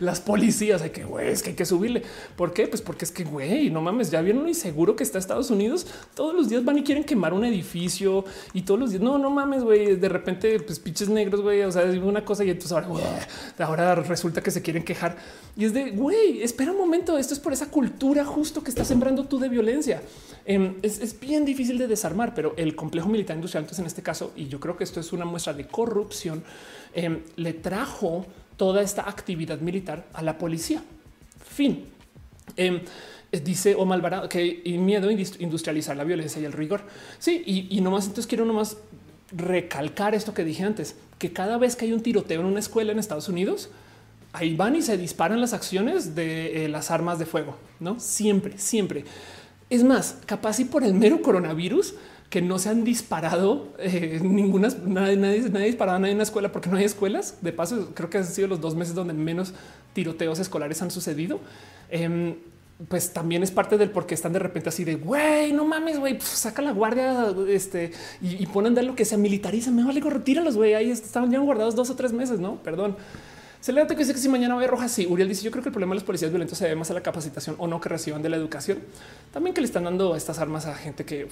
[0.00, 2.02] las policías, hay que güey, es que hay que subirle.
[2.36, 2.66] ¿Por qué?
[2.66, 5.86] Pues porque es que güey, no mames, ya vieron lo inseguro que está Estados Unidos.
[6.14, 9.30] Todos los días van y quieren quemar un edificio y todos los días no, no
[9.30, 9.96] mames, güey.
[9.96, 11.62] De repente, pues pinches negros, güey.
[11.62, 13.26] O sea, es una cosa y entonces ahora,
[13.58, 15.16] ahora resulta que se quieren quejar
[15.56, 17.18] y es de güey, espera un momento.
[17.18, 20.02] Esto es por esa cultura justo que está sembrando tú de violencia.
[20.44, 24.02] Em, es, es, bien difícil de desarmar, pero el complejo militar industrial, entonces en este
[24.02, 26.42] caso, y yo creo que esto es una muestra de corrupción,
[26.94, 28.24] em, le trajo
[28.58, 30.82] toda esta actividad militar a la policía.
[31.42, 31.86] Fin.
[32.56, 32.80] Em,
[33.32, 36.82] dice o Alvarado que y miedo industrializar la violencia y el rigor.
[37.18, 38.76] Sí, y, y nomás entonces quiero nomás
[39.32, 42.92] recalcar esto que dije antes, que cada vez que hay un tiroteo en una escuela
[42.92, 43.70] en Estados Unidos,
[44.32, 48.58] ahí van y se disparan las acciones de eh, las armas de fuego, no siempre,
[48.58, 49.04] siempre.
[49.70, 51.94] Es más, capaz y por el mero coronavirus,
[52.30, 56.52] que no se han disparado eh, ninguna, nadie, nadie, nadie a nadie en la escuela
[56.52, 57.38] porque no hay escuelas.
[57.40, 59.54] De paso, creo que han sido los dos meses donde menos
[59.94, 61.40] tiroteos escolares han sucedido.
[61.90, 62.36] Em,
[62.86, 65.98] pues también es parte del por qué están de repente así de güey, no mames,
[65.98, 67.90] güey, saca la guardia este
[68.20, 69.70] y, ponen de lo que se militariza.
[69.70, 70.74] Me vale, tíralos, güey.
[70.74, 72.62] Ahí estaban ya guardados dos o tres meses, no?
[72.62, 72.96] Perdón.
[73.60, 75.06] Se le que dice que si mañana va a roja, sí.
[75.06, 76.94] Uriel dice: Yo creo que el problema de los policías violentos se debe más a
[76.94, 78.78] la capacitación o no que reciban de la educación.
[79.32, 81.26] También que le están dando estas armas a gente que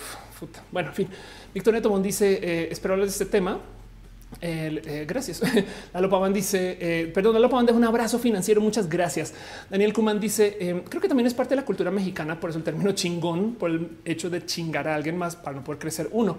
[0.72, 1.08] bueno, en fin.
[1.54, 3.60] Victoria Tomón dice: eh, Espero hablar de este tema.
[4.40, 5.40] Eh, gracias.
[5.94, 8.60] Lalo Pavan dice, eh, perdón, Lalo Pavan deja un abrazo financiero.
[8.60, 9.32] Muchas gracias.
[9.70, 12.64] Daniel Kuman dice, creo que también es parte de la cultura mexicana, por eso el
[12.64, 16.38] término chingón, por el hecho de chingar a alguien más para no poder crecer uno.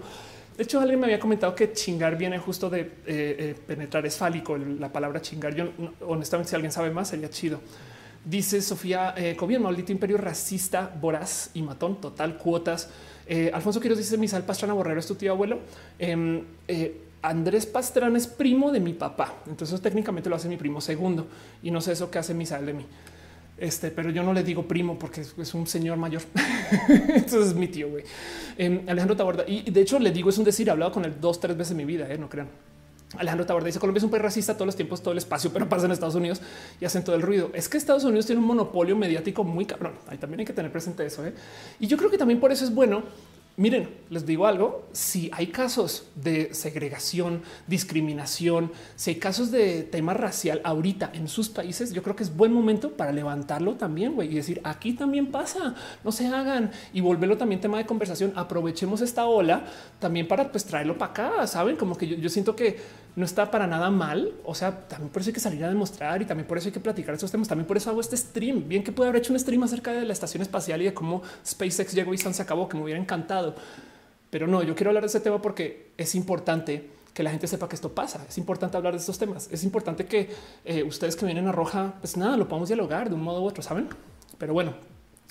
[0.58, 4.16] De hecho, alguien me había comentado que chingar viene justo de eh, eh, penetrar es
[4.16, 4.58] fálico.
[4.58, 5.54] La palabra chingar.
[5.54, 5.68] Yo
[6.00, 7.60] honestamente, si alguien sabe más, sería chido.
[8.24, 12.90] Dice Sofía eh, maldito imperio racista, voraz y matón, total cuotas.
[13.28, 15.60] Eh, Alfonso Quiroz dice Misal Pastrana Borrero es tu tío abuelo.
[15.96, 16.42] Em,
[17.22, 19.34] Andrés Pastrana es primo de mi papá.
[19.46, 21.28] Entonces técnicamente lo hace mi primo segundo
[21.62, 22.86] y no sé eso que hace Misal de mí.
[23.58, 26.22] Este, pero yo no le digo primo porque es un señor mayor.
[26.88, 28.04] Entonces es mi tío, güey.
[28.56, 29.44] Em, Alejandro Taborda.
[29.46, 31.72] Y de hecho le digo, es un decir, he hablado con él dos, tres veces
[31.72, 32.48] en mi vida, eh, no crean.
[33.16, 35.68] Alejandro Taborda dice Colombia es un país racista todos los tiempos, todo el espacio, pero
[35.68, 36.42] pasa en Estados Unidos
[36.78, 37.50] y hacen todo el ruido.
[37.54, 39.94] Es que Estados Unidos tiene un monopolio mediático muy cabrón.
[40.08, 41.26] Ahí también hay que tener presente eso.
[41.26, 41.32] ¿eh?
[41.80, 43.02] Y yo creo que también por eso es bueno
[43.58, 50.14] Miren, les digo algo, si hay casos de segregación, discriminación, si hay casos de tema
[50.14, 54.30] racial ahorita en sus países, yo creo que es buen momento para levantarlo también güey,
[54.30, 55.74] y decir aquí también pasa,
[56.04, 58.32] no se hagan y volverlo también tema de conversación.
[58.36, 59.64] Aprovechemos esta ola
[59.98, 61.46] también para pues traerlo para acá.
[61.48, 62.78] Saben como que yo siento que
[63.18, 64.32] no está para nada mal.
[64.44, 66.72] O sea, también por eso hay que salir a demostrar y también por eso hay
[66.72, 67.48] que platicar estos temas.
[67.48, 68.68] También por eso hago este stream.
[68.68, 71.22] Bien que puede haber hecho un stream acerca de la estación espacial y de cómo
[71.44, 73.47] SpaceX llegó y se acabó, que me hubiera encantado.
[74.30, 77.68] Pero no, yo quiero hablar de ese tema porque es importante que la gente sepa
[77.68, 78.24] que esto pasa.
[78.28, 79.48] Es importante hablar de estos temas.
[79.50, 80.30] Es importante que
[80.64, 83.46] eh, ustedes que vienen a Roja, pues nada, lo podamos dialogar de un modo u
[83.46, 83.88] otro, ¿saben?
[84.38, 84.74] Pero bueno,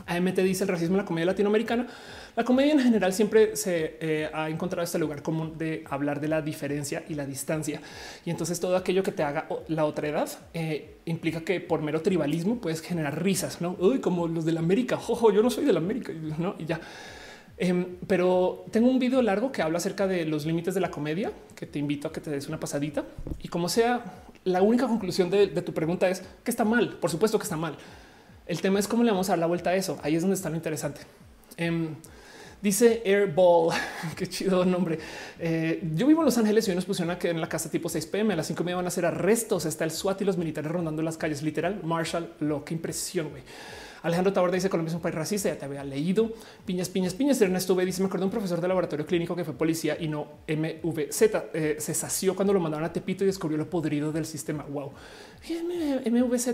[0.06, 1.88] AMT dice el racismo en la comedia latinoamericana.
[2.36, 6.28] La comedia en general siempre se eh, ha encontrado este lugar común de hablar de
[6.28, 7.82] la diferencia y la distancia.
[8.26, 12.02] Y entonces todo aquello que te haga la otra edad eh, implica que por mero
[12.02, 14.98] tribalismo puedes generar risas, no Uy, como los de la América.
[14.98, 16.56] Jojo, yo no soy de la América, no?
[16.60, 16.80] Y ya.
[17.60, 21.32] Em, pero tengo un video largo que habla acerca de los límites de la comedia,
[21.56, 23.04] que te invito a que te des una pasadita
[23.42, 26.98] y como sea, la única conclusión de, tu pregunta es que está mal.
[27.02, 27.76] Por supuesto que está mal.
[28.46, 30.00] El tema es cómo le vamos a dar la vuelta a eso.
[30.04, 31.02] Ahí es donde está lo interesante.
[31.58, 31.96] Em,
[32.60, 33.72] Dice Airball,
[34.16, 34.98] qué chido nombre.
[35.38, 37.88] Eh, yo vivo en Los Ángeles y hoy nos pusieron que en la casa tipo
[37.88, 38.34] 6 pm.
[38.34, 39.66] A las 5 me van a hacer arrestos.
[39.66, 41.44] Está el SWAT y los militares rondando las calles.
[41.44, 43.44] Literal, Marshall, lo que impresión, güey.
[44.08, 45.50] Alejandro Taborda dice Colombia es un país racista.
[45.50, 46.32] Ya te había leído.
[46.66, 47.42] Piñas, piñas, piñas.
[47.42, 50.28] Ernesto B dice: Me acuerdo un profesor de laboratorio clínico que fue policía y no
[50.48, 51.22] MVZ.
[51.54, 54.64] Eh, se sació cuando lo mandaron a Tepito y descubrió lo podrido del sistema.
[54.64, 54.94] Wow.
[56.10, 56.50] MVZ,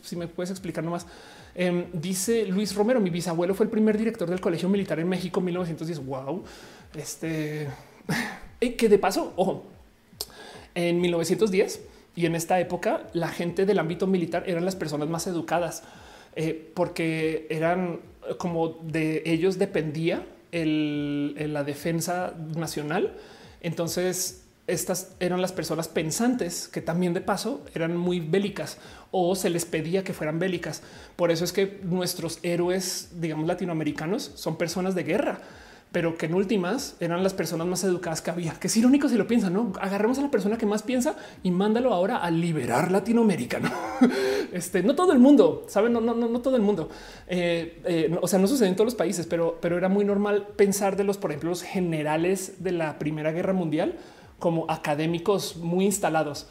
[0.00, 1.06] si me puedes explicar nomás.
[1.54, 5.40] Em, dice Luis Romero, mi bisabuelo fue el primer director del Colegio Militar en México
[5.40, 6.06] en 1910.
[6.06, 6.44] Wow.
[6.94, 7.68] Este
[8.78, 9.64] que de paso, ojo,
[10.74, 11.82] en 1910
[12.16, 15.82] y en esta época, la gente del ámbito militar eran las personas más educadas
[16.36, 18.00] eh, porque eran
[18.38, 23.16] como de ellos dependía la defensa nacional.
[23.60, 28.78] Entonces, estas eran las personas pensantes que también de paso eran muy bélicas
[29.10, 30.82] o se les pedía que fueran bélicas.
[31.16, 35.40] Por eso es que nuestros héroes, digamos, latinoamericanos son personas de guerra
[35.92, 39.16] pero que en últimas eran las personas más educadas que había, que es irónico si
[39.16, 39.72] lo piensan, ¿no?
[39.80, 43.70] Agarremos a la persona que más piensa y mándalo ahora a liberar Latinoamérica, ¿no?
[44.52, 45.92] Este, no todo el mundo, ¿saben?
[45.92, 46.88] No, no, no, no todo el mundo.
[47.28, 50.48] Eh, eh, o sea, no sucede en todos los países, pero, pero era muy normal
[50.56, 53.96] pensar de los, por ejemplo, los generales de la Primera Guerra Mundial
[54.38, 56.48] como académicos muy instalados.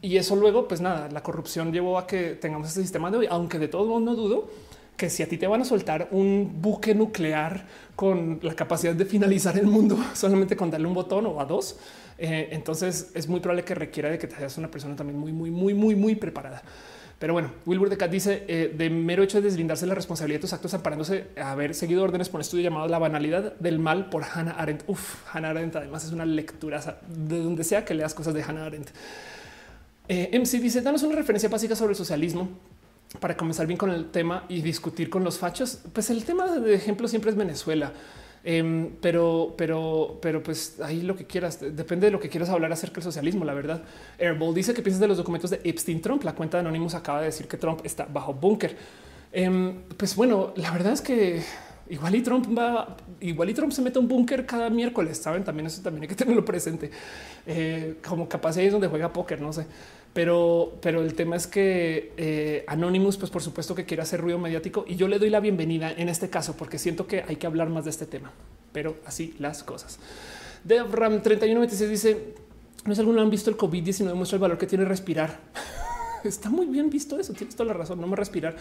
[0.00, 3.26] Y eso luego, pues nada, la corrupción llevó a que tengamos este sistema de hoy,
[3.28, 4.48] aunque de todos modos no dudo
[4.96, 9.04] que si a ti te van a soltar un buque nuclear con la capacidad de
[9.04, 11.78] finalizar el mundo solamente con darle un botón o a dos,
[12.18, 15.32] eh, entonces es muy probable que requiera de que te seas una persona también muy,
[15.32, 16.62] muy, muy, muy, muy preparada.
[17.18, 20.42] Pero bueno, Wilbur de Cat dice eh, de mero hecho de deslindarse la responsabilidad de
[20.42, 24.10] tus actos amparándose a haber seguido órdenes por un estudio llamado La banalidad del mal
[24.10, 24.84] por Hannah Arendt.
[24.86, 28.66] Uf, Hannah Arendt además es una lectura de donde sea que leas cosas de Hannah
[28.66, 28.90] Arendt.
[30.08, 32.50] Eh, MC dice, danos una referencia básica sobre el socialismo
[33.20, 36.74] para comenzar bien con el tema y discutir con los fachos, pues el tema de
[36.74, 37.92] ejemplo siempre es Venezuela.
[38.48, 42.72] Em, pero, pero, pero pues ahí lo que quieras, depende de lo que quieras hablar
[42.72, 43.44] acerca del socialismo.
[43.44, 43.82] La verdad,
[44.20, 46.22] Airball dice que piensas de los documentos de Epstein Trump.
[46.22, 48.76] La cuenta de Anonymous acaba de decir que Trump está bajo búnker.
[49.32, 51.42] Em, pues bueno, la verdad es que
[51.88, 55.18] igual y Trump va, igual y Trump se mete un búnker cada miércoles.
[55.18, 56.90] Saben, también eso también hay que tenerlo presente.
[57.46, 59.66] Eh, como capaz ahí es donde juega póker, no sé.
[60.16, 64.38] Pero, pero el tema es que eh, Anonymous, pues por supuesto que quiere hacer ruido
[64.38, 67.46] mediático y yo le doy la bienvenida en este caso porque siento que hay que
[67.46, 68.32] hablar más de este tema,
[68.72, 69.98] pero así las cosas.
[70.64, 72.34] Devram 3126 dice,
[72.86, 75.38] no es alguno han visto el COVID-19 muestra el valor que tiene respirar.
[76.24, 78.56] Está muy bien visto eso, tienes toda la razón, no me respirar.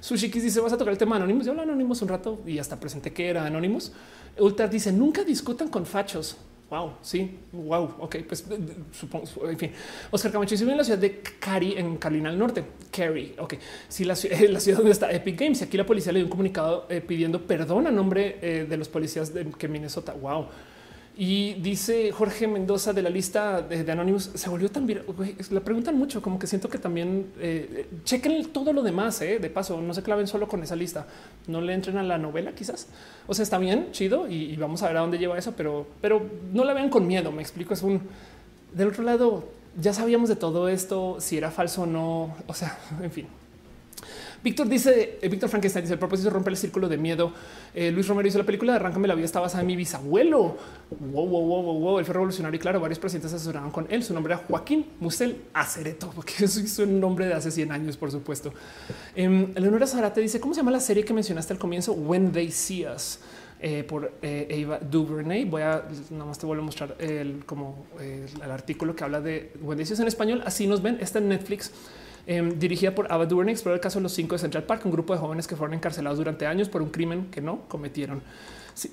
[0.00, 1.46] Sushikis dice, vas a tocar el tema Anonymous.
[1.46, 3.92] Yo hablo Anonymous un rato y hasta presenté que era Anonymous.
[4.36, 6.38] Ultra dice, nunca discutan con fachos.
[6.70, 7.94] Wow, sí, wow.
[7.98, 8.44] Ok, pues
[8.92, 9.72] supongo, en fin.
[10.10, 12.62] Oscar Camacho vive en la ciudad de Cari, en Carolina del Norte.
[12.90, 13.54] Cary, ok.
[13.88, 14.12] Si la,
[14.48, 17.40] la, ciudad donde está Epic Games, aquí la policía le dio un comunicado eh, pidiendo
[17.40, 20.12] perdón a nombre eh, de los policías de que Minnesota.
[20.12, 20.48] Wow.
[21.20, 25.02] Y dice Jorge Mendoza de la lista de, de Anonymous, se volvió también,
[25.50, 29.50] le preguntan mucho, como que siento que también eh, chequen todo lo demás, eh, de
[29.50, 31.08] paso, no se claven solo con esa lista,
[31.48, 32.86] no le entren a la novela quizás.
[33.26, 36.24] O sea, está bien, chido, y, vamos a ver a dónde lleva eso, pero, pero
[36.52, 38.00] no la vean con miedo, me explico, es un...
[38.72, 42.78] Del otro lado, ya sabíamos de todo esto, si era falso o no, o sea,
[43.02, 43.26] en fin.
[44.42, 47.32] Víctor dice, eh, Víctor Frankenstein dice el propósito romper el círculo de miedo.
[47.74, 50.56] Eh, Luis Romero dice la película de Arráncame la vida está basada en mi bisabuelo.
[50.90, 51.98] Wow, wow, wow, wow, wow.
[51.98, 54.04] Él fue revolucionario y claro, varios presidentes asesoraron con él.
[54.04, 57.96] Su nombre era Joaquín Musel Acereto, porque eso hizo un nombre de hace 100 años,
[57.96, 58.52] por supuesto.
[59.16, 61.92] Eh, Leonora Zarate dice cómo se llama la serie que mencionaste al comienzo?
[61.92, 63.18] When They See Us.
[63.60, 65.44] Eh, por Eva Duvernay.
[65.44, 69.50] Voy a nada más te vuelvo a mostrar el como el artículo que habla de
[69.60, 70.42] Us en español.
[70.46, 70.98] Así nos ven.
[71.00, 71.72] Está en Netflix.
[72.30, 74.92] Em, dirigida por Ava DuVernay, explora el caso de los cinco de Central Park, un
[74.92, 78.20] grupo de jóvenes que fueron encarcelados durante años por un crimen que no cometieron.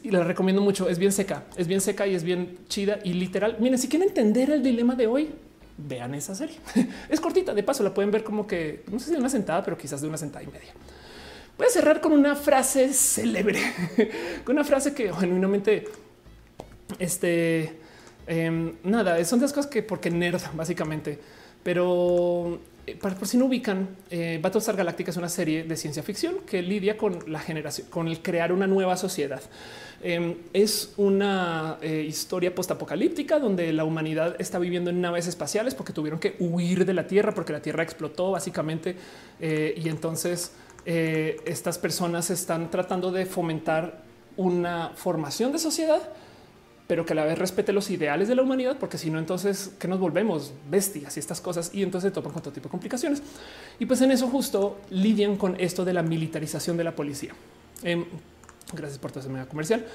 [0.04, 0.88] y la recomiendo mucho.
[0.88, 3.58] Es bien seca, es bien seca y es bien chida y literal.
[3.60, 5.32] Miren, si quieren entender el dilema de hoy,
[5.78, 6.56] vean esa serie.
[7.10, 9.62] es cortita, de paso la pueden ver como que no sé si de una sentada,
[9.66, 10.72] pero quizás de una sentada y media.
[11.58, 13.60] Voy a cerrar con una frase célebre,
[14.46, 15.90] con una frase que genuinamente,
[17.00, 17.80] este,
[18.28, 21.20] em, nada, son de las cosas que porque nerd básicamente,
[21.64, 22.62] pero
[22.94, 26.62] para por si no ubican, eh, Battlestar Galactica es una serie de ciencia ficción que
[26.62, 29.42] lidia con la generación, con el crear una nueva sociedad.
[30.04, 35.94] Em, es una eh, historia postapocalíptica donde la humanidad está viviendo en naves espaciales porque
[35.94, 38.96] tuvieron que huir de la Tierra porque la Tierra explotó básicamente
[39.40, 40.54] y entonces
[40.86, 44.04] estas personas están tratando de fomentar
[44.38, 46.02] una formación de sociedad
[46.88, 49.72] pero que a la vez respete los ideales de la humanidad, porque si no, entonces
[49.80, 53.24] que nos volvemos bestias y estas cosas y entonces topan con todo tipo de complicaciones.
[53.80, 57.34] Y pues en eso justo lidian con esto de la militarización de la policía.
[57.84, 58.06] Em,
[58.74, 59.86] Gracias por ese medio comercial.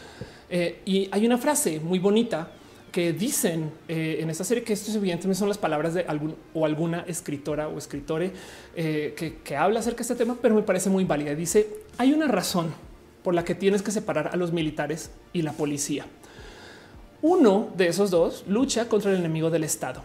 [0.48, 2.52] Eh, y hay una frase muy bonita
[2.92, 6.66] que dicen eh, en esta serie que estos evidentemente son las palabras de algún o
[6.66, 8.32] alguna escritora o escritore
[8.74, 11.34] eh, que, que, habla acerca de este tema, pero me parece muy válida.
[11.34, 11.68] Dice,
[11.98, 12.72] hay una razón
[13.22, 16.06] por la que tienes que separar a los militares y la policía.
[17.22, 20.02] Uno de esos dos lucha contra el enemigo del Estado.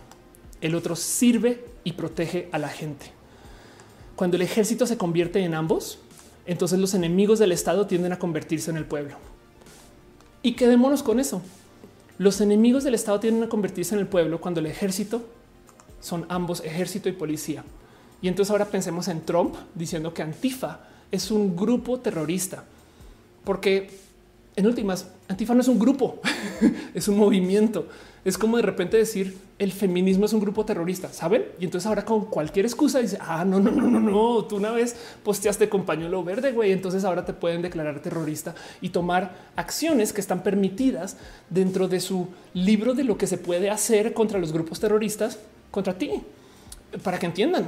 [0.59, 3.11] El otro sirve y protege a la gente.
[4.15, 5.99] Cuando el ejército se convierte en ambos,
[6.45, 9.15] entonces los enemigos del Estado tienden a convertirse en el pueblo.
[10.41, 11.41] Y quedémonos con eso.
[12.17, 15.21] Los enemigos del Estado tienden a convertirse en el pueblo cuando el ejército
[16.01, 17.63] son ambos ejército y policía.
[18.21, 20.81] Y entonces ahora pensemos en Trump diciendo que Antifa
[21.11, 22.63] es un grupo terrorista,
[23.43, 24.04] porque
[24.55, 26.19] en últimas, Antifa no es un grupo,
[26.93, 27.87] es un movimiento.
[28.23, 31.45] Es como de repente decir el feminismo es un grupo terrorista, saben?
[31.59, 34.71] Y entonces ahora con cualquier excusa dice, ah, no, no, no, no, no, tú una
[34.71, 40.11] vez posteaste con pañuelo verde, güey, entonces ahora te pueden declarar terrorista y tomar acciones
[40.11, 41.17] que están permitidas
[41.49, 45.37] dentro de su libro de lo que se puede hacer contra los grupos terroristas,
[45.69, 46.23] contra ti,
[47.03, 47.65] para que entiendan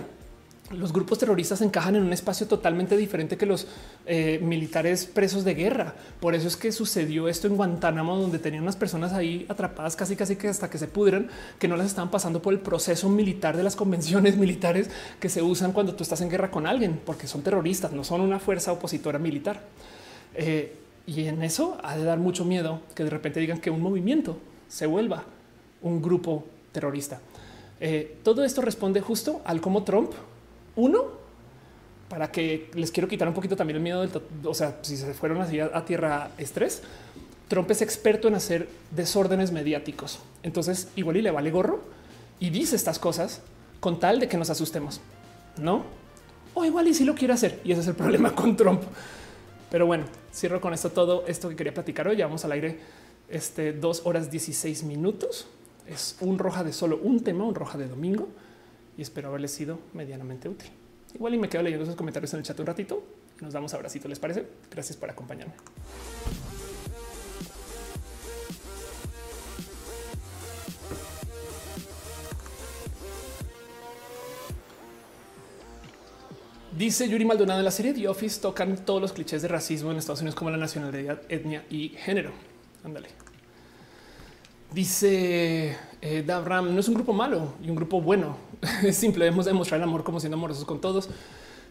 [0.71, 3.67] los grupos terroristas encajan en un espacio totalmente diferente que los
[4.05, 5.95] eh, militares presos de guerra.
[6.19, 10.15] Por eso es que sucedió esto en Guantánamo, donde tenían unas personas ahí atrapadas casi
[10.15, 13.55] casi que hasta que se pudran, que no las estaban pasando por el proceso militar
[13.55, 14.89] de las convenciones militares
[15.19, 18.21] que se usan cuando tú estás en guerra con alguien, porque son terroristas, no son
[18.21, 19.61] una fuerza opositora militar.
[20.35, 20.75] Eh,
[21.05, 24.37] y en eso ha de dar mucho miedo que de repente digan que un movimiento
[24.67, 25.23] se vuelva
[25.81, 27.21] un grupo terrorista.
[27.79, 30.11] Eh, todo esto responde justo al cómo Trump
[30.77, 31.05] uno,
[32.07, 35.13] para que les quiero quitar un poquito también el miedo del, o sea, si se
[35.13, 36.81] fueron así a, tierra estrés,
[37.49, 40.19] Trump es experto en hacer desórdenes mediáticos.
[40.43, 41.81] Entonces, igual y le vale gorro
[42.39, 43.41] y dice estas cosas
[43.79, 45.01] con tal de que nos asustemos,
[45.57, 45.83] no?
[46.53, 47.59] O igual y si lo quiere hacer.
[47.63, 48.81] Y ese es el problema con Trump.
[49.69, 52.21] Pero bueno, cierro con esto todo esto que quería platicar hoy.
[52.21, 52.79] vamos al aire
[53.29, 55.47] este dos horas 16 minutos.
[55.87, 58.29] Es un roja de solo un tema, un roja de domingo
[58.97, 60.69] y espero haberles sido medianamente útil.
[61.13, 63.03] Igual y me quedo leyendo sus comentarios en el chat un ratito.
[63.41, 64.45] Nos damos abracito, ¿les parece?
[64.71, 65.53] Gracias por acompañarme.
[76.77, 79.97] Dice Yuri Maldonado en la serie The Office tocan todos los clichés de racismo en
[79.97, 82.31] Estados Unidos como la nacionalidad, etnia y género.
[82.83, 83.26] Ándale.
[84.73, 88.37] Dice eh, Davram, no es un grupo malo y un grupo bueno.
[88.83, 91.09] es simple, debemos demostrar el amor como siendo amorosos con todos.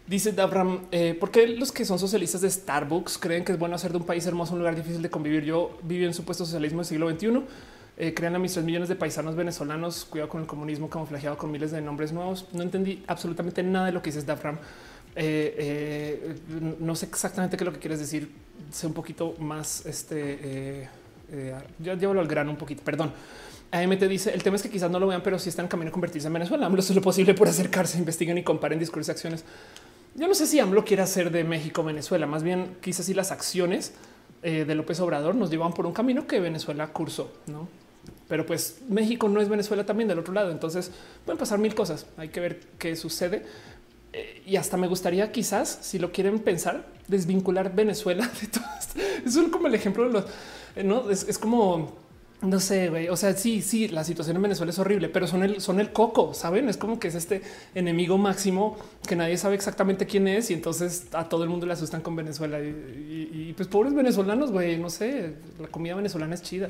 [0.07, 3.75] Dice Davram, eh, ¿por qué los que son socialistas de Starbucks creen que es bueno
[3.75, 5.43] hacer de un país hermoso un lugar difícil de convivir?
[5.43, 7.43] Yo viví en supuesto socialismo del siglo XXI.
[7.97, 10.05] Eh, crean a mis tres millones de paisanos venezolanos.
[10.05, 12.47] Cuidado con el comunismo camuflajeado con miles de nombres nuevos.
[12.53, 14.57] No entendí absolutamente nada de lo que dices, Davram.
[15.15, 16.37] Eh,
[16.79, 18.31] no sé exactamente qué es lo que quieres decir.
[18.71, 20.89] Sé un poquito más este
[21.31, 23.11] eh, ya llevo al grano un poquito, perdón.
[23.71, 25.89] AMT dice el tema es que quizás no lo vean, pero si están en camino
[25.89, 29.11] a convertirse en Venezuela, AMLO hace lo posible por acercarse, investiguen y comparen discursos y
[29.11, 29.43] acciones.
[30.15, 33.31] Yo no sé si AMLO quiere hacer de México Venezuela, más bien quizás si las
[33.31, 33.93] acciones
[34.41, 37.67] eh, de López Obrador nos llevan por un camino que Venezuela cursó, no?
[38.27, 40.51] Pero pues México no es Venezuela también del otro lado.
[40.51, 40.91] Entonces
[41.25, 42.05] pueden pasar mil cosas.
[42.17, 43.45] Hay que ver qué sucede.
[44.13, 48.99] Eh, y hasta me gustaría quizás, si lo quieren pensar, desvincular Venezuela de todo esto.
[49.25, 50.25] Es como el ejemplo de los
[50.83, 51.93] no es, como
[52.41, 53.09] no sé, güey.
[53.09, 55.91] O sea, sí, sí, la situación en Venezuela es horrible, pero son el, son el
[55.91, 56.69] coco, saben?
[56.69, 57.41] Es como que es este
[57.73, 58.77] enemigo máximo
[59.07, 62.15] que nadie sabe exactamente quién es y entonces a todo el mundo le asustan con
[62.15, 62.59] Venezuela.
[62.59, 66.69] Y, y pues pobres venezolanos, güey, no sé, la comida venezolana es chida.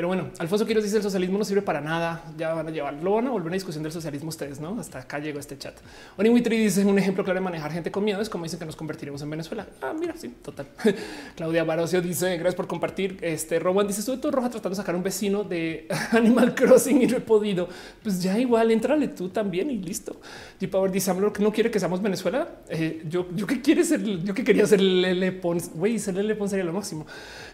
[0.00, 2.24] Pero bueno, Alfonso Quiroz dice el socialismo no sirve para nada.
[2.38, 4.80] Ya van a llevar, lo van a volver a discusión del socialismo ustedes, no?
[4.80, 5.74] Hasta acá llegó este chat.
[6.16, 8.76] Oniwitri dice un ejemplo claro de manejar gente con miedo es como dicen que nos
[8.76, 9.66] convertiremos en Venezuela.
[9.82, 10.68] Ah, mira, sí, total.
[11.36, 13.18] Claudia Barocio dice gracias por compartir.
[13.20, 17.06] Este Roman dice estuve todo roja tratando de sacar un vecino de Animal Crossing y
[17.06, 17.68] no he podido.
[18.02, 20.16] Pues ya igual, entrale tú también y listo.
[20.60, 22.48] Y Power dice que no quiere que seamos Venezuela.
[22.70, 26.36] Eh, yo, yo que quiere ser, yo que quería ser Lele Pons, güey, ser Lele
[26.36, 27.06] Pons sería lo máximo.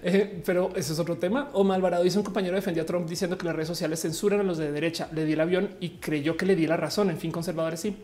[0.05, 1.51] Eh, pero eso es otro tema.
[1.53, 4.43] O Malvarado dice un compañero defendió a Trump diciendo que las redes sociales censuran a
[4.43, 5.09] los de derecha.
[5.15, 7.09] Le di el avión y creyó que le di la razón.
[7.09, 7.97] En fin, conservadores sí.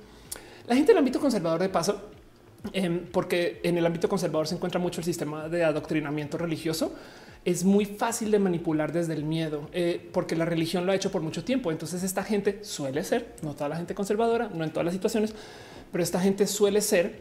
[0.66, 2.00] La gente del ámbito conservador de paso,
[2.72, 6.94] em, porque en el ámbito conservador se encuentra mucho el sistema de adoctrinamiento religioso.
[7.44, 11.10] Es muy fácil de manipular desde el miedo, eh, porque la religión lo ha hecho
[11.10, 11.70] por mucho tiempo.
[11.70, 15.34] Entonces esta gente suele ser, no toda la gente conservadora, no en todas las situaciones,
[15.92, 17.20] pero esta gente suele ser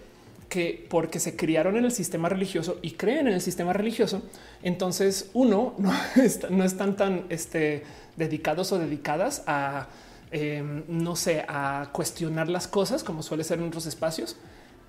[0.52, 4.22] que porque se criaron en el sistema religioso y creen en el sistema religioso,
[4.62, 5.76] entonces uno
[6.50, 7.86] no, están tan este,
[8.18, 9.88] dedicados o dedicadas a,
[10.30, 14.36] em, no sé, a cuestionar las cosas como suele ser en otros espacios.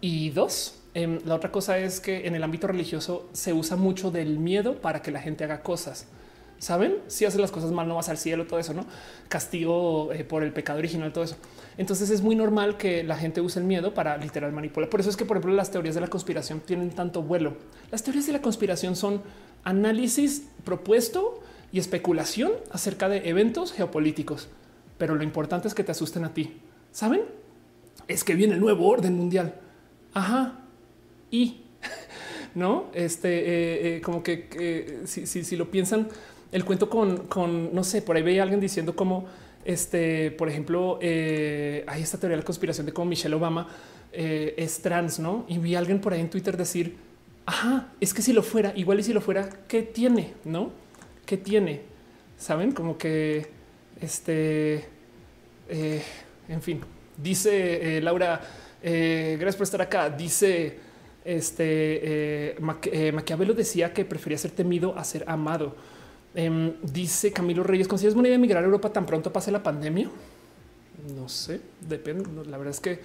[0.01, 4.11] Y dos, em, la otra cosa es que en el ámbito religioso se usa mucho
[4.11, 6.09] del miedo para que la gente haga cosas.
[6.59, 8.85] Saben, si haces las cosas mal, no vas al cielo, todo eso, no
[9.29, 11.37] castigo eh, por el pecado original, todo eso.
[11.79, 14.91] Entonces es muy normal que la gente use el miedo para literal manipular.
[14.91, 17.57] Por eso es que, por ejemplo, las teorías de la conspiración tienen tanto vuelo.
[17.91, 19.23] Las teorías de la conspiración son
[19.65, 21.41] análisis propuesto
[21.73, 24.49] y especulación acerca de eventos geopolíticos.
[24.99, 26.59] Pero lo importante es que te asusten a ti.
[26.93, 27.23] Saben?
[28.07, 29.55] Es que viene el nuevo orden mundial.
[30.13, 30.61] Ajá.
[31.31, 31.63] Y
[32.55, 36.09] no, este, eh, eh, como que si, si, lo piensan,
[36.53, 39.27] el cuento con, con, no sé, por ahí veía alguien diciendo como,
[39.65, 43.69] este, por ejemplo, eh, hay esta teoría de la conspiración de cómo Michelle Obama
[44.13, 45.47] es trans, no?
[45.49, 46.97] Y vi a alguien por ahí en Twitter decir,
[47.47, 50.35] ajá, es que si lo fuera, igual y si lo fuera, ¿qué tiene?
[50.45, 50.71] No?
[51.25, 51.81] ¿Qué tiene?
[52.37, 53.47] Saben como que
[53.99, 54.85] este,
[55.71, 56.83] en fin,
[57.17, 58.39] dice Laura,
[58.83, 60.11] gracias por estar acá.
[60.11, 60.77] Dice
[61.25, 61.65] este
[62.53, 62.57] eh,
[62.93, 65.77] eh, Maquiavelo decía que prefería ser temido a ser amado.
[66.35, 70.09] Em, dice Camilo Reyes, ¿consideras buena idea emigrar a Europa tan pronto pase la pandemia?
[71.15, 72.25] No sé, depende.
[72.49, 73.01] La verdad es que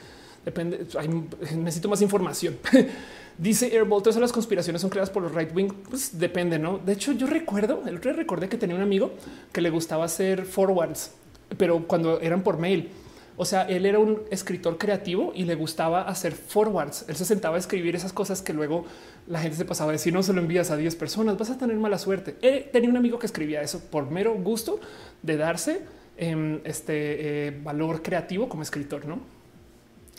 [0.45, 0.85] depende.
[1.55, 2.57] necesito más información.
[3.37, 5.71] dice Airball, todas las conspiraciones son creadas por los right wing.
[5.89, 6.77] Pues depende, no?
[6.77, 9.11] De hecho, yo recuerdo el otro día recordé que tenía un amigo
[9.51, 11.11] que le gustaba hacer forwards,
[11.57, 12.89] pero cuando eran por mail
[13.39, 17.05] o sea, él era un escritor creativo y le gustaba hacer forwards.
[17.07, 18.85] Él se sentaba a escribir esas cosas que luego
[19.27, 21.57] la gente se pasaba a decir, no se lo envías a 10 personas, vas a
[21.57, 22.31] tener mala suerte.
[22.71, 24.79] Tenía un amigo que escribía eso por mero gusto
[25.21, 25.81] de darse
[26.17, 29.19] em, este eh, valor creativo como escritor, ¿no?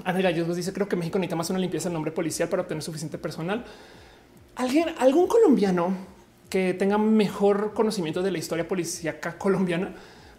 [0.05, 2.85] Ana Gallegos dice, creo que México necesita más una limpieza en nombre policial para obtener
[2.85, 3.65] suficiente personal.
[4.55, 5.93] Alguien, algún colombiano
[6.49, 9.93] que tenga mejor conocimiento de la historia policíaca colombiana,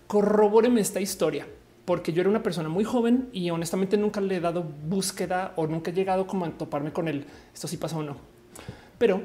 [0.07, 1.45] corrobóreme esta historia
[1.90, 5.66] porque yo era una persona muy joven y honestamente nunca le he dado búsqueda o
[5.66, 7.26] nunca he llegado como a toparme con él.
[7.52, 8.16] Esto sí pasó o no.
[8.99, 9.24] Pero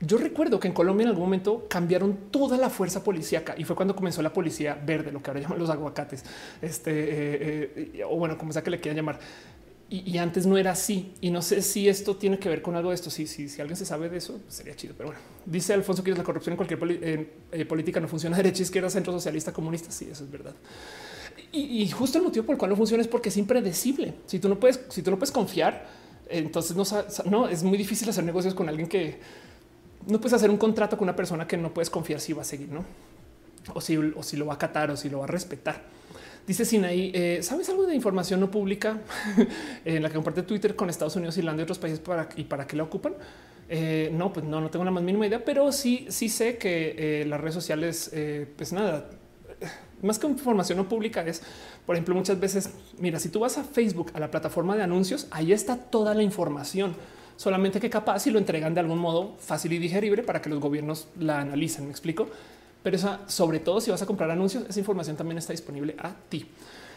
[0.00, 3.76] yo recuerdo que en Colombia en algún momento cambiaron toda la fuerza policíaca y fue
[3.76, 6.24] cuando comenzó la policía verde, lo que ahora llaman los aguacates,
[6.60, 9.20] este eh, eh, o bueno, como sea que le quieran llamar.
[9.88, 11.12] Y, antes no era así.
[11.20, 13.10] Y no sé si esto tiene que ver con algo de esto.
[13.10, 14.94] Si, si, si alguien se sabe de eso, sería chido.
[14.96, 16.80] Pero bueno, dice Alfonso que la corrupción en cualquier
[17.52, 19.92] eh, política no funciona derecha, izquierda, centro socialista, comunista.
[19.92, 20.54] Sí, eso es verdad.
[21.54, 24.14] Y, justo el motivo por el cual no funciona es porque es impredecible.
[24.26, 25.86] Si tú no puedes, si tú no puedes confiar,
[26.28, 26.84] entonces no,
[27.30, 29.18] no es muy difícil hacer negocios con alguien que
[30.06, 32.44] no puedes hacer un contrato con una persona que no puedes confiar si va a
[32.46, 32.84] seguir, no?
[33.74, 35.82] O si, o si lo va a acatar o si lo va a respetar.
[36.46, 39.00] Dice Sinaí, eh, ¿sabes algo de información no pública
[39.84, 42.66] en la que comparte Twitter con Estados Unidos, Irlanda y otros países para, y para
[42.66, 43.14] qué la ocupan?
[43.68, 46.94] Eh, no, pues no, no tengo la más mínima idea, pero sí, sí sé que
[47.22, 48.10] eh, las redes sociales,
[48.56, 49.08] pues nada,
[50.02, 51.42] más que información no pública es,
[51.86, 55.26] por ejemplo, muchas veces, mira, si tú vas a Facebook, a la plataforma de anuncios,
[55.30, 56.94] ahí está toda la información,
[57.36, 60.60] solamente que capaz si lo entregan de algún modo fácil y digerible para que los
[60.60, 61.84] gobiernos la analicen.
[61.84, 62.28] Me explico,
[62.82, 66.14] pero esa, sobre todo si vas a comprar anuncios, esa información también está disponible a
[66.28, 66.46] ti.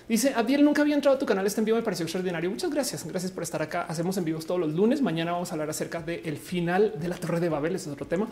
[0.07, 1.48] Dice Adiel, nunca había entrado a tu canal.
[1.48, 2.52] Este envío me pareció extraordinario.
[2.52, 3.03] Muchas gracias.
[3.07, 3.88] Gracias por estar acá.
[3.90, 5.02] Hacemos en vivos todos los lunes.
[5.02, 7.76] Mañana vamos a hablar acerca del final de la Torre de Babel.
[7.76, 8.27] Ese es otro tema,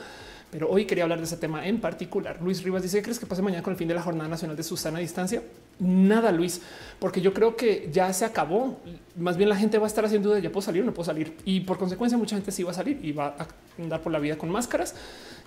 [0.51, 2.37] pero hoy quería hablar de ese tema en particular.
[2.43, 4.61] Luis Rivas dice: ¿Crees que pase mañana con el fin de la Jornada Nacional de
[4.61, 5.41] Susana a distancia?
[5.79, 6.61] Nada, Luis,
[6.99, 8.79] porque yo creo que ya se acabó.
[9.17, 11.05] Más bien la gente va a estar haciendo de ya puedo salir o no puedo
[11.05, 11.35] salir.
[11.43, 13.47] Y por consecuencia, mucha gente sí va a salir y va a
[13.81, 14.93] andar por la vida con máscaras.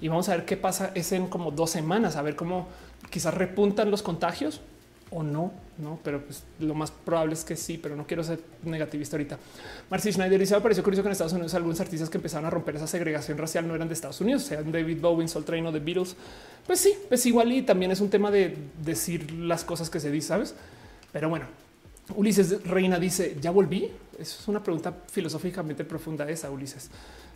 [0.00, 0.90] Y vamos a ver qué pasa.
[0.96, 2.66] Es en como dos semanas, a ver cómo
[3.10, 4.60] quizás repuntan los contagios
[5.10, 8.40] o no, no, pero pues lo más probable es que sí, pero no quiero ser
[8.64, 9.38] negativista ahorita.
[9.90, 12.50] Marcy Schneider dice: Me pareció curioso que en Estados Unidos algunos artistas que empezaron a
[12.50, 15.72] romper esa segregación racial no eran de Estados Unidos, sean David Bowie, Soul Train o
[15.72, 16.16] The Beatles.
[16.66, 20.10] Pues sí, pues igual y también es un tema de decir las cosas que se
[20.10, 20.54] dice, sabes?
[21.12, 21.46] Pero bueno,
[22.14, 23.90] Ulises Reina dice: Ya volví.
[24.18, 26.90] Es una pregunta filosóficamente profunda esa, Ulises.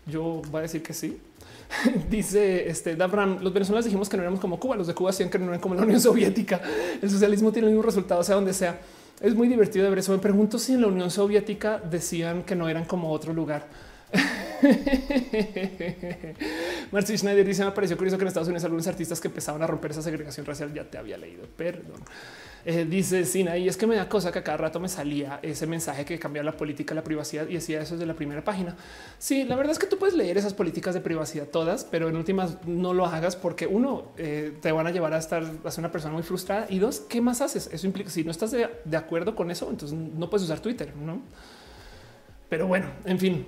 [0.06, 1.20] Yo voy a decir que sí.
[2.10, 5.30] Dice este Dabram, los venezolanos dijimos que no éramos como Cuba, los de Cuba decían
[5.30, 6.60] que no eran como la Unión Soviética.
[7.00, 8.80] El socialismo tiene el mismo resultado, sea donde sea.
[9.20, 10.12] Es muy divertido de ver eso.
[10.12, 13.68] Me pregunto si en la Unión Soviética decían que no eran como otro lugar.
[16.90, 19.66] Marcy Schneider dice: Me pareció curioso que en Estados Unidos algunos artistas que empezaban a
[19.66, 21.44] romper esa segregación racial ya te había leído.
[21.56, 22.00] Perdón.
[22.64, 25.40] Eh, dice Sina, y es que me da cosa que a cada rato me salía
[25.42, 28.76] ese mensaje que cambiaba la política, la privacidad y decía eso desde la primera página.
[29.18, 32.16] Sí, la verdad es que tú puedes leer esas políticas de privacidad todas, pero en
[32.16, 35.80] últimas no lo hagas porque uno eh, te van a llevar a estar a ser
[35.80, 37.70] una persona muy frustrada y dos, ¿qué más haces?
[37.72, 41.22] Eso implica si no estás de, acuerdo con eso, entonces no puedes usar Twitter, no?
[42.50, 43.46] Pero bueno, en fin,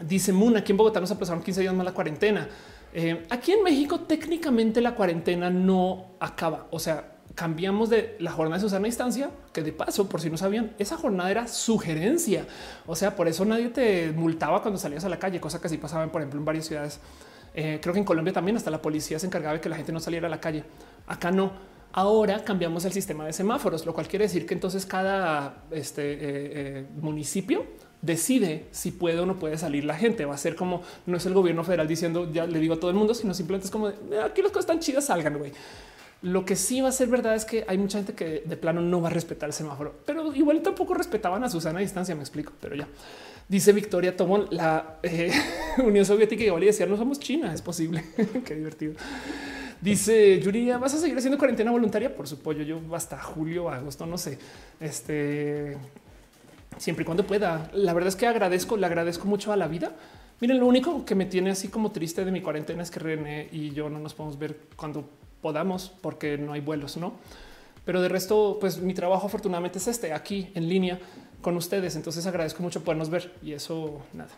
[0.00, 2.48] dice Moon aquí en Bogotá nos aplazaron 15 días más la cuarentena.
[2.94, 8.56] Eh, aquí en México técnicamente la cuarentena no acaba, o sea, cambiamos de la jornada
[8.56, 12.46] de Susana Instancia, que de paso, por si no sabían, esa jornada era sugerencia.
[12.86, 15.78] O sea, por eso nadie te multaba cuando salías a la calle, cosa que sí
[15.78, 17.00] pasaban, por ejemplo, en varias ciudades.
[17.54, 19.92] Eh, creo que en Colombia también hasta la policía se encargaba de que la gente
[19.92, 20.64] no saliera a la calle.
[21.06, 21.52] Acá no.
[21.92, 26.18] Ahora cambiamos el sistema de semáforos, lo cual quiere decir que entonces cada este, eh,
[26.22, 27.66] eh, municipio
[28.00, 30.24] decide si puede o no puede salir la gente.
[30.24, 32.90] Va a ser como no es el gobierno federal diciendo ya le digo a todo
[32.90, 35.52] el mundo, sino simplemente es como aquí las cosas están chidas, salgan, güey.
[36.22, 38.80] Lo que sí va a ser verdad es que hay mucha gente que de plano
[38.80, 42.14] no va a respetar el semáforo, pero igual tampoco respetaban a Susana a distancia.
[42.14, 42.86] Me explico, pero ya
[43.48, 45.32] dice Victoria Tomón, la eh,
[45.84, 47.52] Unión Soviética igual y decía no somos China.
[47.52, 48.04] Es posible.
[48.44, 48.94] Qué divertido.
[49.80, 52.14] Dice Yuri, ¿vas a seguir haciendo cuarentena voluntaria?
[52.14, 54.38] Por su pollo, yo hasta julio, agosto, no sé.
[54.78, 55.76] Este
[56.78, 57.70] siempre y cuando pueda.
[57.74, 59.92] La verdad es que agradezco, le agradezco mucho a la vida.
[60.40, 63.48] Miren, lo único que me tiene así como triste de mi cuarentena es que René
[63.52, 65.08] y yo no nos podemos ver cuando
[65.42, 67.14] podamos porque no hay vuelos, no?
[67.84, 71.00] Pero de resto, pues mi trabajo afortunadamente es este aquí en línea
[71.40, 71.96] con ustedes.
[71.96, 74.30] Entonces agradezco mucho podernos ver y eso nada.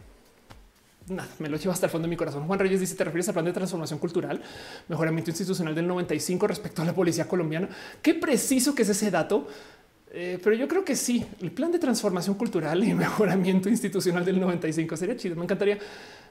[1.06, 2.46] Nada, me lo llevo hasta el fondo de mi corazón.
[2.46, 4.40] Juan Reyes dice: ¿Te refieres al plan de transformación cultural,
[4.88, 7.68] mejoramiento institucional del 95 respecto a la policía colombiana?
[8.00, 9.46] Qué preciso que es ese dato.
[10.16, 14.40] Eh, pero yo creo que sí, el plan de transformación cultural y mejoramiento institucional del
[14.40, 15.36] 95 sería chido.
[15.36, 15.78] Me encantaría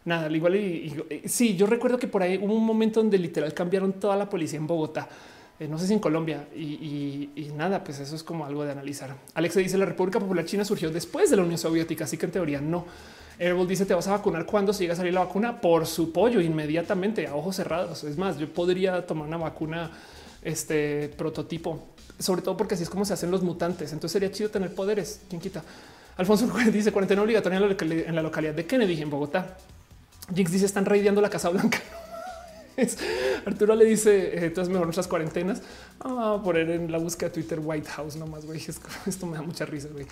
[0.06, 1.04] nada, al igual.
[1.26, 4.60] Sí, yo recuerdo que por ahí hubo un momento donde literal cambiaron toda la policía
[4.60, 5.08] en Bogotá.
[5.60, 9.16] Eh, no sé si en Colombia y, nada, pues eso es como algo de analizar.
[9.36, 12.32] Alex dice la República Popular China surgió después de la Unión Soviética, así que en
[12.32, 12.86] teoría no.
[13.40, 16.42] Airball dice te vas a vacunar cuando siga a salir la vacuna por su pollo
[16.42, 18.04] inmediatamente a ojos cerrados.
[18.04, 19.92] Es más, yo podría tomar una vacuna
[20.42, 21.88] este prototipo,
[22.20, 23.94] sobre todo porque así es como se hacen los mutantes.
[23.94, 25.22] Entonces sería chido tener poderes.
[25.30, 25.64] Quién quita.
[26.18, 29.56] Alfonso dice cuarentena obligatoria en la localidad de Kennedy en Bogotá.
[30.34, 31.80] Jinx dice están raideando la Casa Blanca.
[33.46, 35.62] Arturo le dice entonces mejor nuestras cuarentenas.
[36.00, 38.46] a poner en la búsqueda de Twitter White House nomás.
[38.46, 38.62] Güey,
[39.06, 39.90] esto me da mucha risa.
[39.92, 40.06] Güey.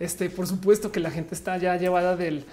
[0.00, 2.44] Este, por supuesto que la gente está ya llevada del.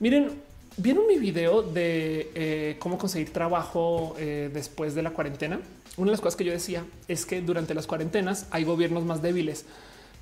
[0.00, 0.30] Miren,
[0.76, 5.60] vieron mi video de eh, cómo conseguir trabajo eh, después de la cuarentena.
[5.96, 9.20] Una de las cosas que yo decía es que durante las cuarentenas hay gobiernos más
[9.20, 9.64] débiles,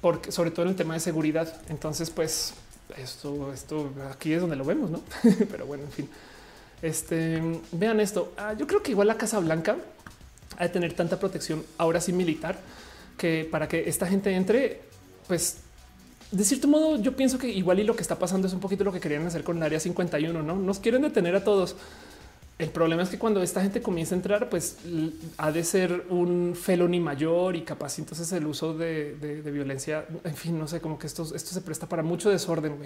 [0.01, 1.60] porque sobre todo en el tema de seguridad.
[1.68, 2.55] Entonces, pues
[2.97, 5.02] esto, esto aquí es donde lo vemos, no?
[5.51, 6.09] Pero bueno, en fin.
[6.86, 7.42] Este
[7.72, 8.32] vean esto.
[8.36, 9.76] Ah, yo creo que igual la Casa Blanca
[10.56, 12.58] ha de tener tanta protección ahora sí militar
[13.18, 14.82] que para que esta gente entre,
[15.26, 15.58] pues
[16.30, 18.84] de cierto modo, yo pienso que igual y lo que está pasando es un poquito
[18.84, 20.42] lo que querían hacer con el área 51.
[20.42, 21.76] No nos quieren detener a todos.
[22.58, 24.78] El problema es que cuando esta gente comienza a entrar, pues
[25.36, 30.06] ha de ser un felony mayor y capaz entonces el uso de, violencia.
[30.24, 32.76] En fin, no sé, como que esto, esto se presta para mucho desorden.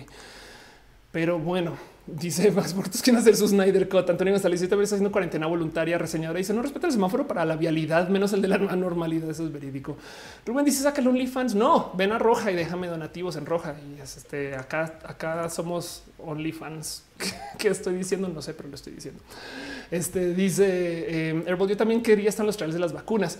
[1.12, 1.73] Pero bueno,
[2.07, 4.09] dice Max Mortos quieren hacer su Snyder Cut.
[4.11, 5.99] Antonio González está haciendo cuarentena voluntaria.
[5.99, 9.28] Reseñadora dice no respeta el semáforo para la vialidad, menos el de la normalidad.
[9.28, 9.97] Eso es verídico.
[10.47, 11.55] Rubén dice saca el OnlyFans.
[11.55, 13.74] No, ven a roja y déjame donativos en roja.
[13.97, 17.05] Y es este acá, acá somos OnlyFans.
[17.59, 18.28] ¿Qué estoy diciendo?
[18.28, 19.23] No sé, pero lo estoy diciendo.
[19.91, 23.39] Este dice eh, yo también quería estar en los trailers de las vacunas.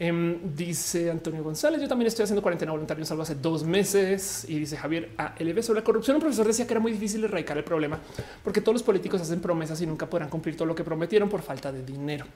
[0.00, 4.46] Em, dice Antonio González, yo también estoy haciendo cuarentena voluntaria salvo hace dos meses.
[4.48, 6.16] Y dice Javier a LB sobre la corrupción.
[6.16, 7.98] Un profesor decía que era muy difícil erradicar el problema
[8.44, 11.42] porque todos los políticos hacen promesas y nunca podrán cumplir todo lo que prometieron por
[11.42, 12.26] falta de dinero.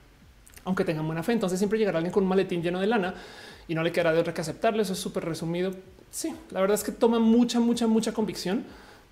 [0.65, 3.15] Aunque tengan buena fe, entonces siempre llegará alguien con un maletín lleno de lana
[3.67, 4.83] y no le quedará de otra que aceptarle.
[4.83, 5.73] Eso es súper resumido.
[6.11, 8.65] Sí, la verdad es que toma mucha, mucha, mucha convicción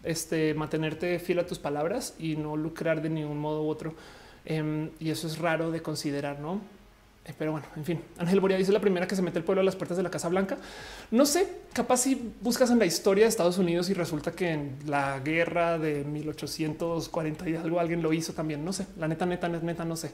[0.02, 3.94] este, mantenerte fiel a tus palabras y no lucrar de ningún modo u otro.
[4.44, 6.60] Em, y eso es raro de considerar, ¿no?
[7.24, 9.60] Eh, pero bueno, en fin, Ángel Boria dice la primera que se mete el pueblo
[9.60, 10.56] a las puertas de la Casa Blanca.
[11.10, 14.78] No sé, capaz si buscas en la historia de Estados Unidos y resulta que en
[14.86, 18.64] la guerra de 1840 y algo alguien lo hizo también.
[18.64, 20.12] No sé, la neta, neta, neta, no sé.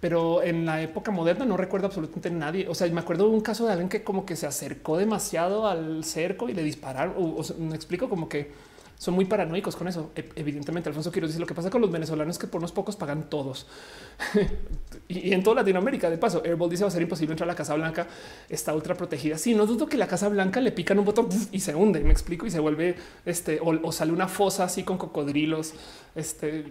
[0.00, 2.68] Pero en la época moderna no recuerdo absolutamente nadie.
[2.68, 5.66] O sea, me acuerdo de un caso de alguien que como que se acercó demasiado
[5.66, 7.14] al cerco y le dispararon.
[7.60, 8.50] Me explico como que
[9.02, 10.12] son muy paranoicos con eso.
[10.14, 12.94] E, evidentemente, Alfonso quiero decir lo que pasa con los venezolanos que por unos pocos
[12.94, 13.66] pagan todos.
[15.08, 17.56] y, en toda Latinoamérica, de paso, Airball dice va a ser imposible entrar a la
[17.56, 18.06] Casa Blanca,
[18.48, 19.38] está ultra protegida.
[19.38, 22.12] Sí, no dudo que la Casa Blanca le pican un botón y se hunde, me
[22.12, 22.94] explico, y se vuelve
[23.26, 25.74] este, o, sale una fosa así con cocodrilos.
[26.14, 26.64] Este,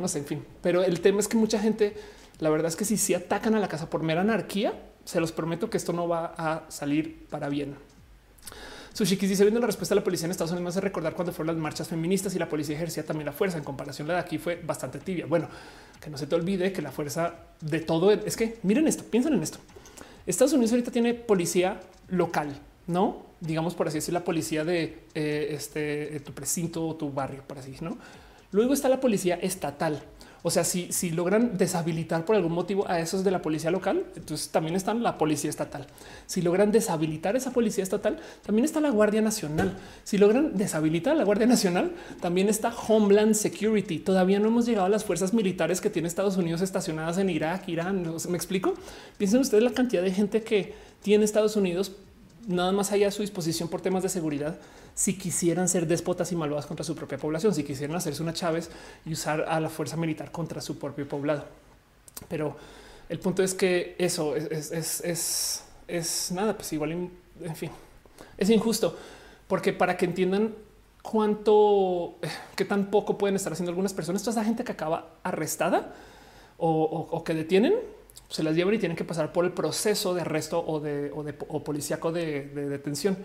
[0.00, 0.44] no sé, en fin.
[0.62, 1.96] Pero el tema es que mucha gente,
[2.38, 5.32] la verdad es que si se atacan a la casa por mera anarquía, se los
[5.32, 7.74] prometo que esto no va a salir para bien.
[8.92, 11.32] Sushikis dice viendo la respuesta de la policía en Estados Unidos me hace recordar cuando
[11.32, 13.58] fueron las marchas feministas y la policía ejercía también la fuerza.
[13.58, 15.26] En comparación, la de aquí fue bastante tibia.
[15.26, 15.48] Bueno,
[16.00, 19.34] que no se te olvide que la fuerza de todo es que miren esto, piensen
[19.34, 19.58] en esto.
[20.26, 25.48] Estados Unidos ahorita tiene policía local, no digamos por así decir, la policía de eh,
[25.50, 27.98] este tu precinto o tu barrio, por así no.
[28.52, 30.02] Luego está la policía estatal.
[30.44, 34.04] O sea, si, si logran deshabilitar por algún motivo a esos de la policía local,
[34.16, 35.86] entonces también están la policía estatal.
[36.26, 39.78] Si logran deshabilitar esa policía estatal, también está la Guardia Nacional.
[40.02, 44.00] Si logran deshabilitar a la Guardia Nacional, también está Homeland Security.
[44.00, 47.68] Todavía no hemos llegado a las fuerzas militares que tiene Estados Unidos estacionadas en Irak,
[47.68, 48.02] Irán.
[48.28, 48.74] ¿Me explico?
[49.18, 51.92] Piensen ustedes la cantidad de gente que tiene Estados Unidos
[52.46, 54.58] nada más allá a su disposición por temas de seguridad
[54.94, 58.70] si quisieran ser déspotas y malvadas contra su propia población, si quisieran hacerse una Chávez
[59.06, 61.44] y usar a la fuerza militar contra su propio poblado.
[62.28, 62.56] Pero
[63.08, 67.70] el punto es que eso es, es, nada, pues igual, en fin,
[68.36, 68.96] es injusto,
[69.48, 70.54] porque para que entiendan
[71.02, 72.16] cuánto,
[72.56, 75.94] qué tan poco pueden estar haciendo algunas personas, toda esa gente que acaba arrestada
[76.58, 77.74] o, que detienen,
[78.32, 81.22] se las llevan y tienen que pasar por el proceso de arresto o de, o
[81.22, 83.16] de policíaco de detención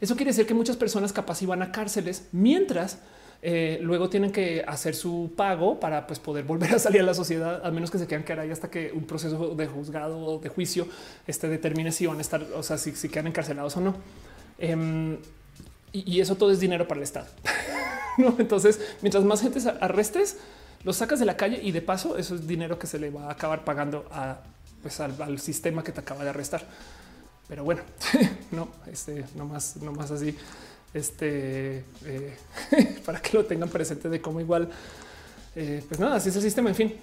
[0.00, 2.98] eso quiere decir que muchas personas capaz iban a cárceles mientras
[3.42, 7.14] eh, luego tienen que hacer su pago para pues, poder volver a salir a la
[7.14, 10.38] sociedad, al menos que se quedan quedar ahí hasta que un proceso de juzgado o
[10.38, 10.86] de juicio
[11.26, 13.94] este, determine si van a estar, o sea, si, si quedan encarcelados o no.
[14.58, 15.18] Em,
[15.92, 17.26] y, eso todo es dinero para el Estado.
[18.38, 20.38] Entonces, mientras más gente arrestes,
[20.84, 23.26] los sacas de la calle y de paso eso es dinero que se le va
[23.26, 24.38] a acabar pagando a,
[24.82, 26.62] pues, al sistema que te acaba de arrestar.
[27.48, 27.82] Pero bueno,
[28.52, 30.36] no, este, no más, no más así,
[30.94, 32.36] este, eh,
[33.04, 34.70] para que lo tengan presente de cómo igual,
[35.54, 36.70] eh, pues nada, así es el sistema.
[36.70, 36.94] En fin,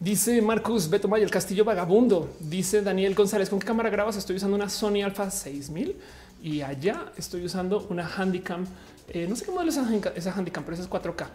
[0.00, 2.36] dice Marcus Beto Maya, el castillo vagabundo.
[2.40, 4.16] Dice Daniel González, ¿con qué cámara grabas?
[4.16, 5.96] Estoy usando una Sony Alpha 6000
[6.42, 8.64] y allá estoy usando una Handycam.
[9.08, 9.76] Eh, no sé qué modelo es
[10.16, 11.26] esa, Handycam, pero esa es 4K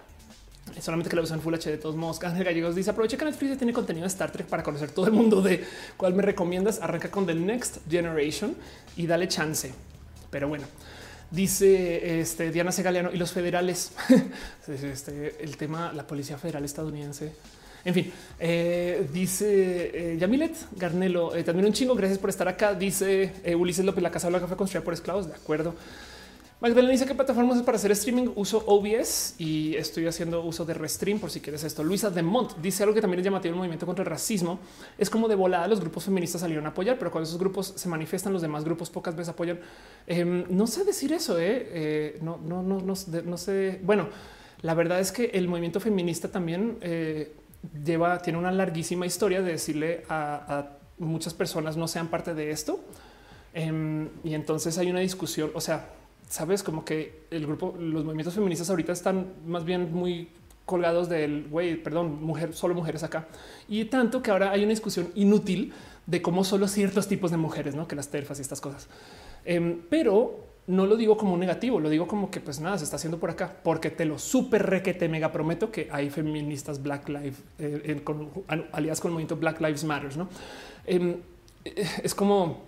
[0.79, 2.23] solamente que la usan Full HD de todos modos.
[2.23, 5.11] Ángel Gallegos dice aprovecha que Netflix tiene contenido de Star Trek para conocer todo el
[5.11, 5.63] mundo de
[5.97, 6.81] cuál me recomiendas.
[6.81, 8.55] Arranca con The Next Generation
[8.95, 9.73] y dale chance.
[10.29, 10.65] Pero bueno,
[11.29, 13.91] dice este Diana Segaliano y los federales.
[14.67, 17.33] este, el tema, la policía federal estadounidense.
[17.83, 21.95] En fin, eh, dice eh, Yamilet Garnelo, eh, también un chingo.
[21.95, 22.75] Gracias por estar acá.
[22.75, 25.27] Dice Ulises López, la casa blanca fue construida por esclavos.
[25.27, 25.73] De acuerdo.
[26.61, 28.33] Magdalena dice qué plataformas es para hacer streaming.
[28.35, 31.83] Uso OBS y estoy haciendo uso de Restream por si quieres esto.
[31.83, 34.59] Luisa de Mont dice algo que también es llamativo el movimiento contra el racismo.
[34.95, 37.89] Es como de volada los grupos feministas salieron a apoyar, pero cuando esos grupos se
[37.89, 39.59] manifiestan, los demás grupos pocas veces apoyan.
[40.05, 41.39] Em, no sé decir eso.
[41.39, 42.93] Eh, eh no, no, no, no,
[43.25, 43.79] no, sé.
[43.81, 44.09] Bueno,
[44.61, 47.33] la verdad es que el movimiento feminista también eh,
[47.83, 52.81] lleva, tiene una larguísima historia de decirle a, muchas personas no sean parte de esto.
[53.51, 55.49] Em, y entonces hay una discusión.
[55.55, 55.89] O sea,
[56.31, 60.29] sabes como que el grupo, los movimientos feministas ahorita están más bien muy
[60.65, 63.27] colgados del güey, perdón, mujer, solo mujeres acá.
[63.67, 65.73] Y tanto que ahora hay una discusión inútil
[66.05, 68.87] de cómo solo ciertos tipos de mujeres, no que las terfas y estas cosas.
[69.43, 72.95] Em, pero no lo digo como negativo, lo digo como que pues nada se está
[72.95, 76.81] haciendo por acá, porque te lo súper re que te mega prometo que hay feministas
[76.81, 78.29] Black Lives eh, con,
[78.71, 80.15] aliadas con el movimiento Black Lives Matters.
[80.15, 80.29] No
[80.85, 81.17] em,
[81.65, 82.63] eh, es como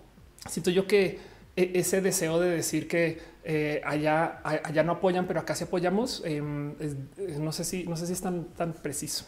[0.50, 1.20] siento yo que
[1.56, 6.22] e-, ese deseo de decir que eh, allá, allá no apoyan, pero acá sí apoyamos.
[6.26, 6.74] Em,
[7.40, 9.26] no sé si, no sé si es tan, preciso.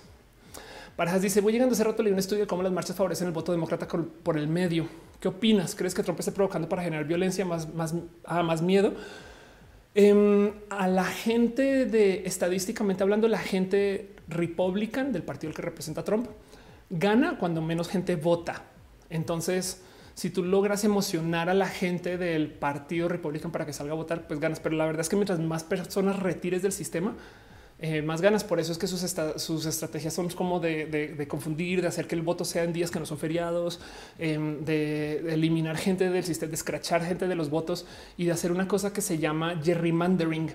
[0.95, 3.33] Parajas dice: Voy llegando hace rato, leí un estudio de cómo las marchas favorecen el
[3.33, 4.87] voto demócrata por el medio.
[5.19, 5.75] ¿Qué opinas?
[5.75, 7.95] ¿Crees que Trump esté provocando para generar violencia, más, más,
[8.25, 8.93] ah, más miedo?
[9.93, 16.27] Em, a la gente de estadísticamente hablando, la gente republican del partido que representa Trump
[16.89, 18.63] gana cuando menos gente vota.
[19.09, 19.81] Entonces,
[20.15, 24.27] si tú logras emocionar a la gente del partido republicano para que salga a votar,
[24.27, 24.59] pues ganas.
[24.59, 27.15] Pero la verdad es que mientras más personas retires del sistema,
[27.79, 28.45] eh, más ganas.
[28.45, 32.21] Por eso es que sus, sus estrategias son como de, confundir, de hacer que el
[32.21, 33.81] voto sea en días que no son feriados,
[34.17, 37.85] em, de, eliminar gente del sistema, de escrachar gente de los votos
[38.17, 40.51] y de hacer una cosa que se llama gerrymandering,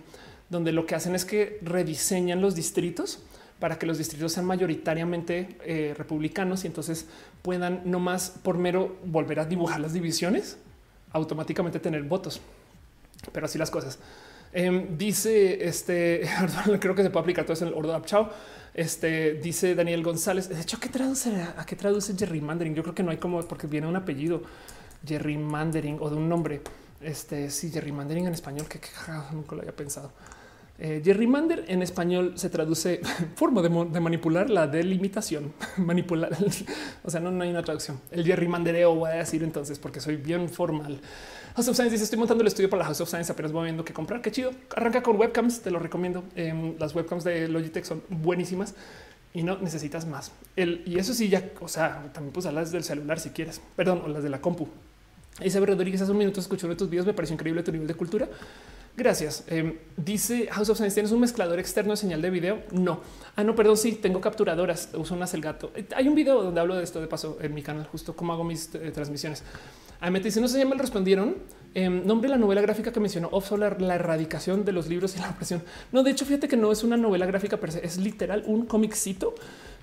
[0.48, 3.22] donde lo que hacen es que rediseñan los distritos
[3.58, 7.06] para que los distritos sean mayoritariamente eh, republicanos y entonces
[7.42, 10.58] puedan no más por mero volver a dibujar las divisiones,
[11.12, 12.40] automáticamente tener votos.
[13.32, 13.98] Pero así las cosas.
[14.52, 16.28] Em, dice este,
[16.80, 18.30] creo que se puede aplicar todo eso en el Ordo Chao.
[18.74, 20.48] Este dice Daniel González.
[20.48, 21.30] De hecho, ¿qué traduce?
[21.56, 22.74] ¿A qué traduce gerrymandering?
[22.74, 24.42] Yo creo que no hay como porque viene un apellido
[25.04, 26.62] gerrymandering o de un nombre.
[27.00, 28.80] Este sí, gerrymandering en español, que
[29.32, 30.12] nunca lo había pensado.
[30.82, 33.02] Eh, gerrymander en español se traduce
[33.36, 36.34] forma de, manipular la delimitación, manipular.
[37.04, 38.00] o sea, no, no, hay una traducción.
[38.10, 40.98] El gerrymandereo voy a decir entonces, porque soy bien formal.
[41.54, 43.64] House of Science dice: Estoy montando el estudio para la House of Science, apenas voy
[43.64, 44.22] viendo qué comprar.
[44.22, 44.52] Qué chido.
[44.74, 46.24] Arranca con webcams, te lo recomiendo.
[46.34, 48.74] Em, las webcams de Logitech son buenísimas
[49.34, 50.32] y no necesitas más.
[50.56, 54.00] El, y eso sí, ya, o sea, también pues las del celular si quieres, perdón,
[54.04, 54.68] o las de la compu.
[55.42, 57.86] Isabel Rodríguez hace un minuto escuchó uno de tus videos, me pareció increíble tu nivel
[57.86, 58.28] de cultura.
[58.96, 59.44] Gracias.
[59.46, 62.62] Em, dice House of Science, ¿tienes un mezclador externo de señal de video?
[62.72, 63.00] No.
[63.36, 65.70] Ah, no, perdón, sí, tengo capturadoras, uso unas el gato.
[65.74, 68.32] Eh, hay un video donde hablo de esto de paso en mi canal, justo cómo
[68.32, 69.42] hago mis eh, transmisiones.
[70.00, 71.36] A me dice, no se llama, respondieron.
[71.74, 75.20] Eh, nombre la novela gráfica que mencionó Off Solar, la erradicación de los libros y
[75.20, 75.62] la opresión.
[75.92, 79.34] No, de hecho, fíjate que no es una novela gráfica, pero es literal un cómicito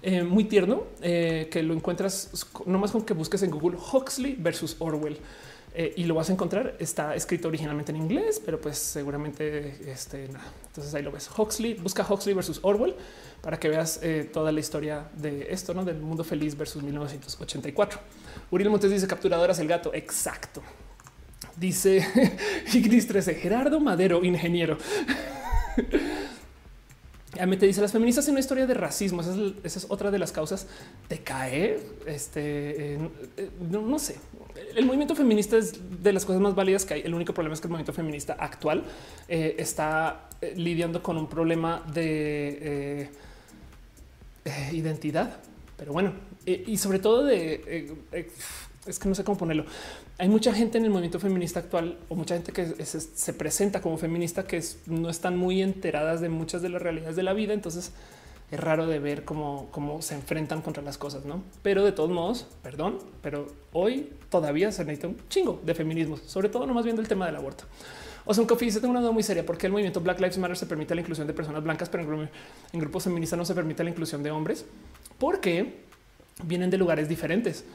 [0.02, 5.18] eh, muy tierno que lo encuentras nomás con que busques en Google Huxley versus Orwell.
[5.80, 6.76] Eh, y lo vas a encontrar.
[6.80, 10.52] Está escrito originalmente en inglés, pero pues seguramente este nada.
[10.66, 11.30] Entonces ahí lo ves.
[11.38, 12.96] Huxley busca Huxley versus Orwell
[13.44, 18.00] para que veas eh, toda la historia de esto, no del mundo feliz versus 1984.
[18.50, 19.94] Uriel Montes dice capturadoras el gato.
[19.94, 20.64] Exacto.
[21.56, 22.04] Dice
[22.74, 24.80] Ignis 13 Gerardo Madero, ingeniero.
[27.46, 29.22] me te dice las feministas en una historia de racismo.
[29.22, 30.68] Esa es, otra de las causas
[31.10, 31.80] de caer.
[32.06, 33.10] Este eh,
[33.70, 34.16] no, sé.
[34.76, 37.02] El movimiento feminista es de las cosas más válidas que hay.
[37.02, 38.84] El único problema es que el movimiento feminista actual
[39.28, 43.10] eh, está eh, lidiando con un problema de
[44.72, 45.38] identidad.
[45.78, 46.14] Pero bueno,
[46.46, 47.94] y sobre todo de
[48.88, 49.66] es que no sé cómo ponerlo.
[50.20, 53.98] Hay mucha gente en el movimiento feminista actual o mucha gente que se, presenta como
[53.98, 57.54] feminista que no están muy enteradas de muchas de las realidades de la vida.
[57.54, 57.92] Entonces
[58.50, 59.70] es raro de ver cómo,
[60.02, 61.44] se enfrentan contra las cosas, no?
[61.62, 66.50] Pero de todos modos, perdón, pero hoy todavía se necesita un chingo de feminismo, sobre
[66.50, 67.66] todo nomás viendo el tema del aborto.
[68.26, 70.38] O sea, un coffee dice tengo una duda muy seria porque el movimiento Black Lives
[70.40, 72.30] Matter se permite la inclusión de personas blancas, pero en,
[72.74, 74.66] en grupos feministas no se permite la inclusión de hombres
[75.20, 75.86] porque
[76.44, 77.66] vienen de lugares diferentes.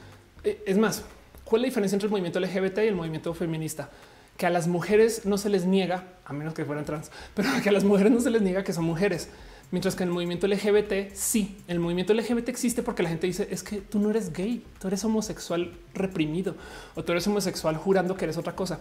[0.43, 1.05] Eh, es más,
[1.53, 3.91] ¿cuál es la diferencia entre el movimiento LGBT y el movimiento feminista?
[4.39, 7.69] Que a las mujeres no se les niega, a menos que fueran trans, pero que
[7.69, 9.29] a las mujeres no se les niega que son mujeres.
[9.71, 13.49] Mientras que en el movimiento LGBT sí, el movimiento LGBT existe porque la gente dice
[13.51, 16.55] es que tú no eres gay, tú eres homosexual reprimido
[16.95, 18.81] o tú eres homosexual jurando que eres otra cosa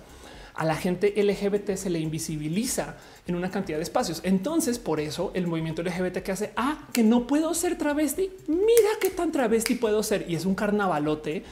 [0.54, 2.96] a la gente LGBT se le invisibiliza
[3.28, 4.22] en una cantidad de espacios.
[4.24, 8.90] Entonces, por eso el movimiento LGBT que hace, ah, que no puedo ser travesti, mira
[9.00, 10.26] qué tan travesti puedo ser.
[10.30, 11.44] Y es un carnavalote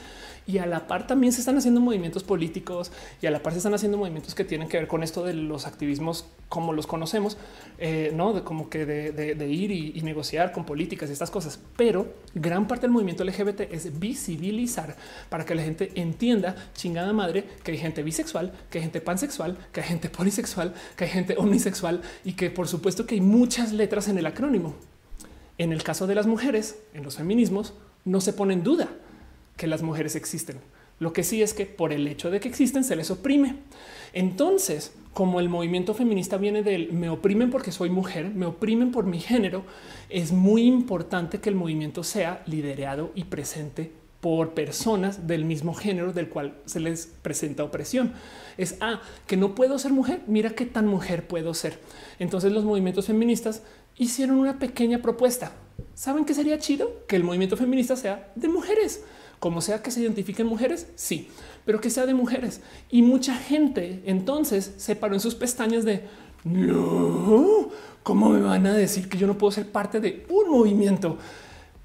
[0.50, 2.90] y a la par también se están haciendo movimientos políticos
[3.22, 5.34] y a la par se están haciendo movimientos que tienen que ver con esto de
[5.34, 7.36] los activismos como los conocemos,
[7.78, 11.60] eh, no de como que de, ir y, negociar con políticas y estas cosas.
[11.76, 14.96] Pero gran parte del movimiento LGBT es visibilizar
[15.28, 19.56] para que la gente entienda chingada madre que hay gente bisexual, que hay gente pansexual,
[19.72, 23.72] que hay gente polisexual, que hay gente omnisexual y que por supuesto que hay muchas
[23.72, 24.74] letras en el acrónimo.
[25.58, 28.88] En el caso de las mujeres, en los feminismos, no se pone en duda
[29.60, 30.56] que las mujeres existen.
[31.00, 33.56] Lo que sí es que por el hecho de que existen se les oprime.
[34.14, 39.04] Entonces, como el movimiento feminista viene del me oprimen porque soy mujer, me oprimen por
[39.04, 39.64] mi género,
[40.08, 46.14] es muy importante que el movimiento sea liderado y presente por personas del mismo género
[46.14, 48.14] del cual se les presenta opresión.
[48.56, 50.22] Es ah, que no puedo ser mujer.
[50.26, 51.78] Mira qué tan mujer puedo ser.
[52.18, 53.62] Entonces los movimientos feministas
[53.98, 55.52] hicieron una pequeña propuesta.
[55.94, 57.06] ¿Saben qué sería chido?
[57.06, 59.04] Que el movimiento feminista sea de mujeres
[59.40, 61.28] como sea que se identifiquen mujeres, sí,
[61.64, 62.60] pero que sea de mujeres.
[62.90, 66.04] Y mucha gente entonces se paró en sus pestañas de
[66.44, 67.68] no,
[68.02, 71.18] ¿cómo me van a decir que yo no puedo ser parte de un movimiento?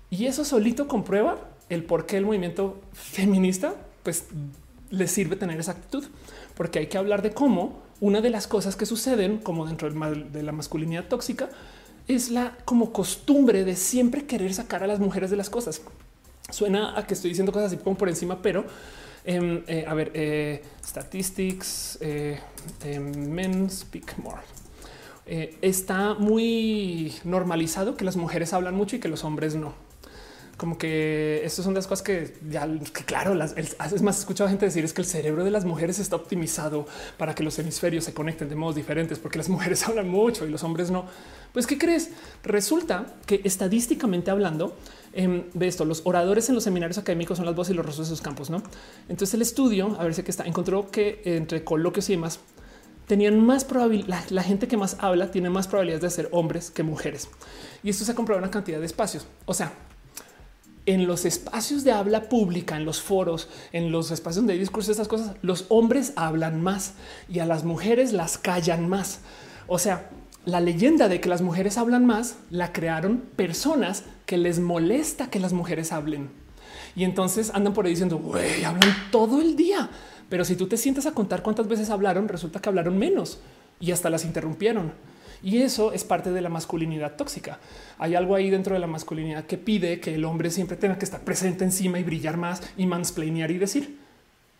[0.10, 4.26] Y eso solito comprueba el por qué el movimiento feminista pues
[4.92, 6.06] le sirve tener esa actitud,
[6.56, 10.44] porque hay que hablar de cómo una de las cosas que suceden como dentro de
[10.44, 11.50] la masculinidad tóxica
[12.08, 15.82] es la como costumbre de siempre querer sacar a las mujeres de las cosas.
[16.50, 18.66] Suena a que estoy diciendo cosas así como por encima, pero
[19.26, 22.40] em, eh, a ver, eh, statistics, eh,
[22.84, 24.42] men speak more.
[25.28, 29.74] está muy normalizado que las mujeres hablan mucho y que los hombres no.
[30.58, 32.66] Como que estas son las cosas que ya,
[33.06, 36.16] claro, las, es más, escuchado gente decir es que el cerebro de las mujeres está
[36.16, 40.46] optimizado para que los hemisferios se conecten de modos diferentes, porque las mujeres hablan mucho
[40.46, 41.06] y los hombres no.
[41.52, 42.12] Pues, ¿qué crees?
[42.44, 44.78] Resulta que estadísticamente hablando,
[45.18, 48.10] Em, de esto, los oradores en los seminarios académicos son las voces y los rostros
[48.10, 48.50] de sus campos.
[48.50, 48.62] No,
[49.08, 52.42] entonces el estudio, a ver si que está, encontró que entre coloquios y demás
[53.08, 54.26] tenían más probabilidad.
[54.30, 57.30] La, gente que más habla tiene más probabilidades de ser hombres que mujeres.
[57.82, 59.26] Y esto se ha comprobado en una cantidad de espacios.
[59.46, 59.72] O sea,
[60.86, 64.92] en los espacios de habla pública, en los foros, en los espacios donde hay discursos,
[64.92, 66.94] estas cosas, los hombres hablan más
[67.30, 69.22] y a las mujeres las callan más.
[69.68, 70.10] O sea,
[70.46, 75.40] la leyenda de que las mujeres hablan más la crearon personas que les molesta que
[75.40, 76.30] las mujeres hablen.
[76.96, 79.90] Y entonces andan por ahí diciendo, güey, hablan todo el día.
[80.30, 83.40] Pero si tú te sientas a contar cuántas veces hablaron, resulta que hablaron menos
[83.80, 84.94] y hasta las interrumpieron.
[85.44, 87.60] Y eso es parte de la masculinidad tóxica.
[88.00, 91.06] Hay algo ahí dentro de la masculinidad que pide que el hombre siempre tenga que
[91.06, 94.00] estar presente encima y brillar más y mansplainear y decir.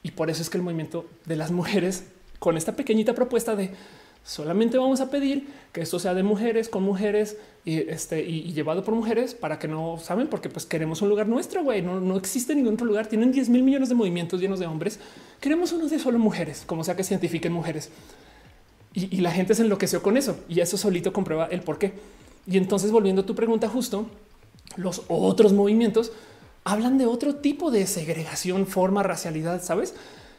[0.04, 2.06] Y por eso es que el movimiento de las mujeres
[2.38, 3.72] con esta pequeñita propuesta de
[4.26, 8.84] Solamente vamos a pedir que esto sea de mujeres con mujeres y, este, y, llevado
[8.84, 11.84] por mujeres para que no saben, porque pues queremos un lugar nuestro, güey.
[11.84, 13.06] No, no existe ningún otro lugar.
[13.06, 15.00] Tienen 10 mil millones de movimientos llenos de hombres.
[15.40, 17.92] Queremos uno de solo mujeres, como sea que se identifiquen mujeres.
[18.96, 21.94] Y, la gente se enloqueció con eso y eso solito comprueba el por qué.
[22.48, 24.08] Y entonces, volviendo a tu pregunta, justo
[24.76, 26.12] los otros movimientos
[26.64, 29.94] hablan de otro tipo de segregación, forma, racialidad, sabes?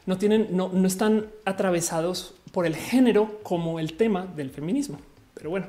[0.07, 4.99] No tienen, no, no están atravesados por el género como el tema del feminismo.
[5.35, 5.67] Pero bueno,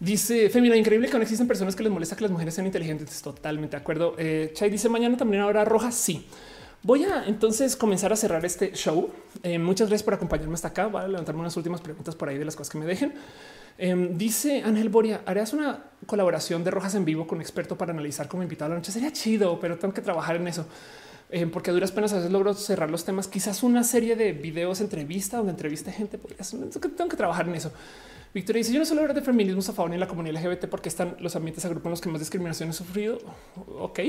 [0.00, 3.22] dice Femina, increíble que no existen personas que les molesta que las mujeres sean inteligentes.
[3.22, 4.16] Totalmente de acuerdo.
[4.18, 5.92] Eh, Chay dice mañana también habrá roja.
[5.92, 6.26] Sí.
[6.82, 9.08] Voy a entonces comenzar a cerrar este show.
[9.44, 10.88] Eh, muchas gracias por acompañarme hasta acá.
[10.88, 13.12] Voy a levantarme unas últimas preguntas por ahí de las cosas que me dejen.
[13.78, 17.92] Em, dice Ángel Boria, ¿harías una colaboración de Rojas en vivo con un experto para
[17.92, 18.90] analizar como invitado a la noche?
[18.90, 20.66] Sería chido, pero tengo que trabajar en eso.
[21.30, 23.28] Em, porque a duras penas a veces logro cerrar los temas.
[23.28, 26.18] Quizás una serie de videos, entrevista donde entreviste gente.
[26.18, 27.70] Tengo que trabajar en eso.
[28.32, 30.88] Victoria dice: Yo no suelo hablar de feminismo a favor ni la comunidad LGBT porque
[30.88, 33.18] están los ambientes agrupan los que más discriminación he sufrido.
[33.78, 34.00] Ok,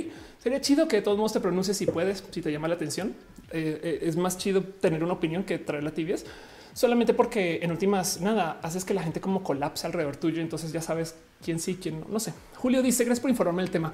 [0.41, 3.15] sería chido que de todos modos te pronuncies si puedes, si te llama la atención.
[3.51, 6.25] Eh, eh, es más chido tener una opinión que traer la tibias
[6.73, 10.41] solamente porque en últimas nada haces que la gente como colapse alrededor tuyo.
[10.41, 12.07] Entonces ya sabes quién sí, quién no.
[12.09, 12.33] No sé.
[12.56, 13.93] Julio dice: Gracias por informarme del tema.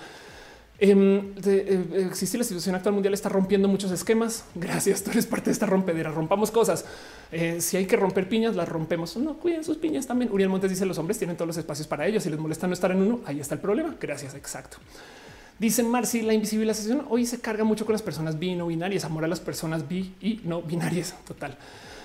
[0.78, 4.44] Em, eh, existe la situación actual mundial, está rompiendo muchos esquemas.
[4.56, 6.12] Gracias, tú eres parte de esta rompedera.
[6.12, 6.86] Rompamos cosas.
[7.32, 9.16] Eh, si hay que romper piñas, las rompemos.
[9.16, 10.32] No cuiden sus piñas también.
[10.32, 12.24] Uriel Montes dice: Los hombres tienen todos los espacios para ellos.
[12.24, 13.96] Si les molesta no estar en uno, ahí está el problema.
[14.00, 14.36] Gracias.
[14.36, 14.78] Exacto.
[15.58, 19.06] Dicen Marcy, la invisibilización hoy se carga mucho con las personas bi y no binarias,
[19.06, 21.16] amor a las personas bi y no binarias.
[21.26, 21.58] Total.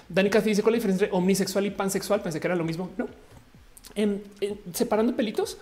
[0.08, 2.22] Danica dice: ¿Cuál es la diferencia entre omnisexual y pansexual?
[2.22, 2.90] Pensé que era lo mismo.
[2.96, 3.08] No.
[4.72, 5.58] separando pelitos,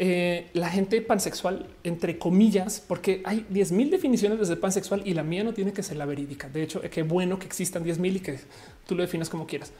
[0.00, 5.24] eh, la gente pansexual, entre comillas, porque hay 10 mil definiciones de pansexual y la
[5.24, 6.48] mía no tiene que ser la verídica.
[6.48, 8.38] De hecho, qué bueno que existan 10 mil y que
[8.86, 9.72] tú lo definas como quieras.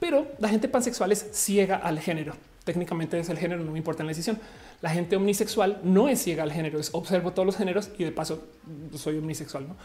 [0.00, 2.34] Pero la gente pansexual es ciega al género.
[2.64, 4.38] Técnicamente es el género, no me importa la decisión.
[4.80, 8.12] La gente omnisexual no es ciega al género, es observo todos los géneros y de
[8.12, 8.48] paso
[8.94, 9.68] soy omnisexual.
[9.68, 9.76] ¿no?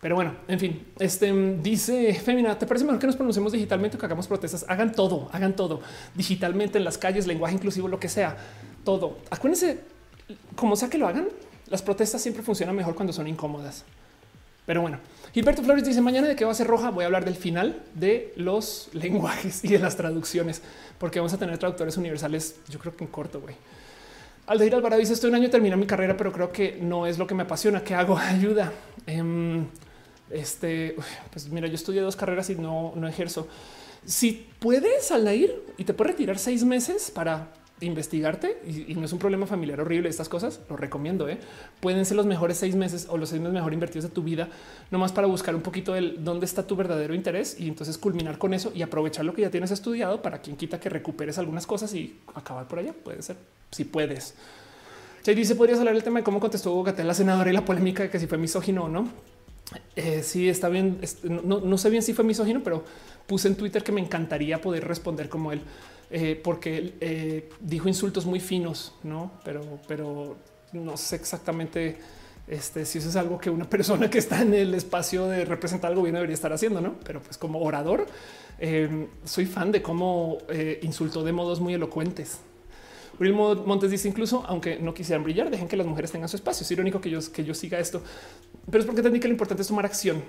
[0.00, 1.30] Pero bueno, en fin, este
[1.62, 4.64] dice Femina, ¿te parece mejor que nos pronunciemos digitalmente o que hagamos protestas?
[4.68, 5.80] Hagan todo, hagan todo
[6.14, 8.36] digitalmente en las calles, lenguaje inclusivo, lo que sea,
[8.84, 9.18] todo.
[9.30, 9.80] Acuérdense,
[10.56, 11.28] como sea que lo hagan,
[11.68, 13.84] las protestas siempre funcionan mejor cuando son incómodas.
[14.66, 14.98] Pero bueno,
[15.32, 16.90] Gilberto Flores dice mañana de qué va a ser roja.
[16.90, 20.62] Voy a hablar del final de los lenguajes y de las traducciones,
[20.98, 22.56] porque vamos a tener traductores universales.
[22.68, 23.54] Yo creo que en corto, güey.
[24.46, 27.26] Aldeir Alvarado dice estoy un año terminar mi carrera, pero creo que no es lo
[27.26, 27.82] que me apasiona.
[27.84, 28.18] ¿Qué hago?
[28.18, 28.72] Ayuda.
[29.06, 29.66] Em,
[30.30, 30.96] este,
[31.32, 33.48] pues mira, yo estudié dos carreras y no, no ejerzo.
[34.04, 39.12] Si puedes al ir y te puedes retirar seis meses para investigarte y, no es
[39.12, 40.08] un problema familiar horrible.
[40.08, 41.28] Estas cosas lo recomiendo.
[41.28, 41.38] ¿eh?
[41.80, 44.48] Pueden ser los mejores seis meses o los seis meses mejor invertidos de tu vida,
[44.90, 48.54] nomás para buscar un poquito del dónde está tu verdadero interés y entonces culminar con
[48.54, 51.94] eso y aprovechar lo que ya tienes estudiado para quien quita que recuperes algunas cosas
[51.94, 52.92] y acabar por allá.
[52.92, 53.36] Puede ser
[53.70, 54.34] si puedes.
[55.22, 58.02] Chay dice: Podrías hablar del tema de cómo contestó Hugo la senadora y la polémica
[58.02, 59.08] de que si fue misógino o no.
[59.96, 61.00] Eh, sí, está bien.
[61.24, 62.84] No, sé bien si fue misógino, pero
[63.26, 65.60] puse en Twitter que me encantaría poder responder como él,
[66.10, 70.36] eh, porque eh, dijo insultos muy finos, no, pero, pero
[70.72, 71.98] no sé exactamente
[72.48, 75.90] este, si eso es algo que una persona que está en el espacio de representar
[75.90, 76.96] al gobierno debería estar haciendo, no?
[77.04, 78.06] Pero pues como orador,
[79.24, 80.36] soy fan de cómo
[80.82, 82.40] insultó de modos muy elocuentes.
[83.20, 86.64] Uriel Montes dice incluso, aunque no quisieran brillar, dejen que las mujeres tengan su espacio.
[86.64, 88.02] Es irónico que yo, que yo siga esto,
[88.70, 90.22] pero es porque entendí que lo importante es tomar acción.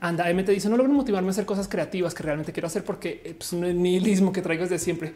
[0.00, 2.84] Anda, M te dice, no logro motivarme a hacer cosas creativas que realmente quiero hacer
[2.84, 5.14] porque eh, pues, no es nihilismo que traigo desde siempre.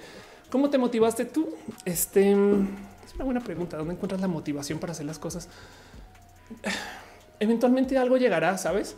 [0.50, 1.54] ¿Cómo te motivaste tú?
[1.84, 3.76] Este es una buena pregunta.
[3.76, 5.48] ¿Dónde encuentras la motivación para hacer las cosas?
[7.40, 8.96] Eventualmente algo llegará, sabes?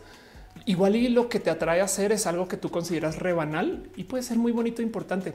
[0.65, 4.05] Igual y lo que te atrae a hacer es algo que tú consideras rebanal y
[4.05, 5.33] puede ser muy bonito e importante.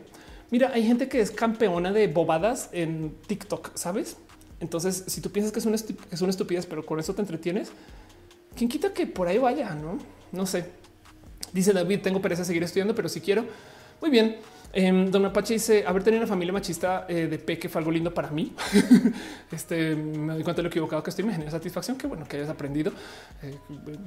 [0.51, 4.17] Mira, hay gente que es campeona de bobadas en TikTok, ¿sabes?
[4.61, 7.73] Entonces, si tú piensas que es una, es una estupidez, pero con eso te entretienes,
[8.55, 9.75] ¿quién quita que por ahí vaya?
[9.75, 9.99] No,
[10.33, 10.67] no sé.
[11.53, 13.45] Dice David, tengo pereza de seguir estudiando, pero si quiero.
[14.01, 14.37] Muy bien.
[14.79, 18.13] Eh, Don Apache dice haber tenido una familia machista eh, de peque fue algo lindo
[18.13, 18.53] para mí.
[19.51, 21.25] este me doy cuenta de lo equivocado que estoy.
[21.25, 21.97] Me genera satisfacción.
[21.97, 22.93] Qué bueno que hayas aprendido.
[23.43, 23.57] Eh,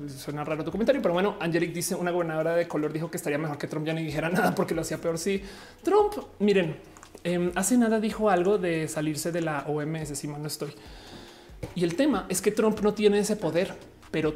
[0.10, 3.40] suena raro tu comentario, pero bueno, Angelic dice una gobernadora de color dijo que estaría
[3.40, 5.18] mejor que Trump ya ni dijera nada porque lo hacía peor.
[5.18, 5.42] Sí,
[5.82, 6.76] Trump, miren,
[7.24, 10.16] em, hace nada dijo algo de salirse de la OMS.
[10.16, 10.72] Si no estoy.
[11.74, 13.74] Y el tema es que Trump no tiene ese poder,
[14.12, 14.36] pero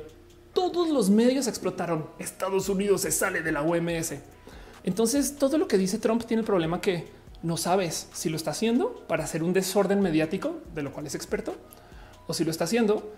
[0.53, 2.07] todos los medios explotaron.
[2.19, 4.13] Estados Unidos se sale de la OMS.
[4.83, 7.07] Entonces, todo lo que dice Trump tiene el problema que
[7.41, 11.15] no sabes si lo está haciendo para hacer un desorden mediático, de lo cual es
[11.15, 11.55] experto,
[12.27, 13.13] o si lo está haciendo,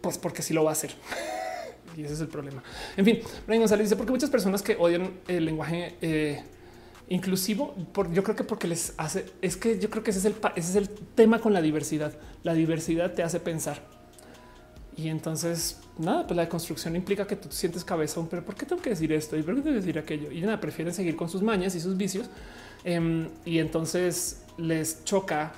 [0.00, 0.94] pues porque sí lo va a hacer.
[1.96, 2.62] y ese es el problema.
[2.96, 6.42] En fin, Brian González dice porque muchas personas que odian el lenguaje eh,
[7.08, 7.74] inclusivo.
[8.12, 10.70] Yo creo que porque les hace, es que yo creo que ese es el, ese
[10.70, 12.12] es el tema con la diversidad.
[12.42, 13.93] La diversidad te hace pensar.
[14.96, 18.80] Y entonces, nada, pues la construcción implica que tú sientes cabeza, pero ¿por qué tengo
[18.80, 19.36] que decir esto?
[19.36, 20.30] ¿Y por qué tengo que decir aquello?
[20.30, 22.30] Y nada, prefieren seguir con sus mañas y sus vicios.
[22.84, 25.52] Em, y entonces les choca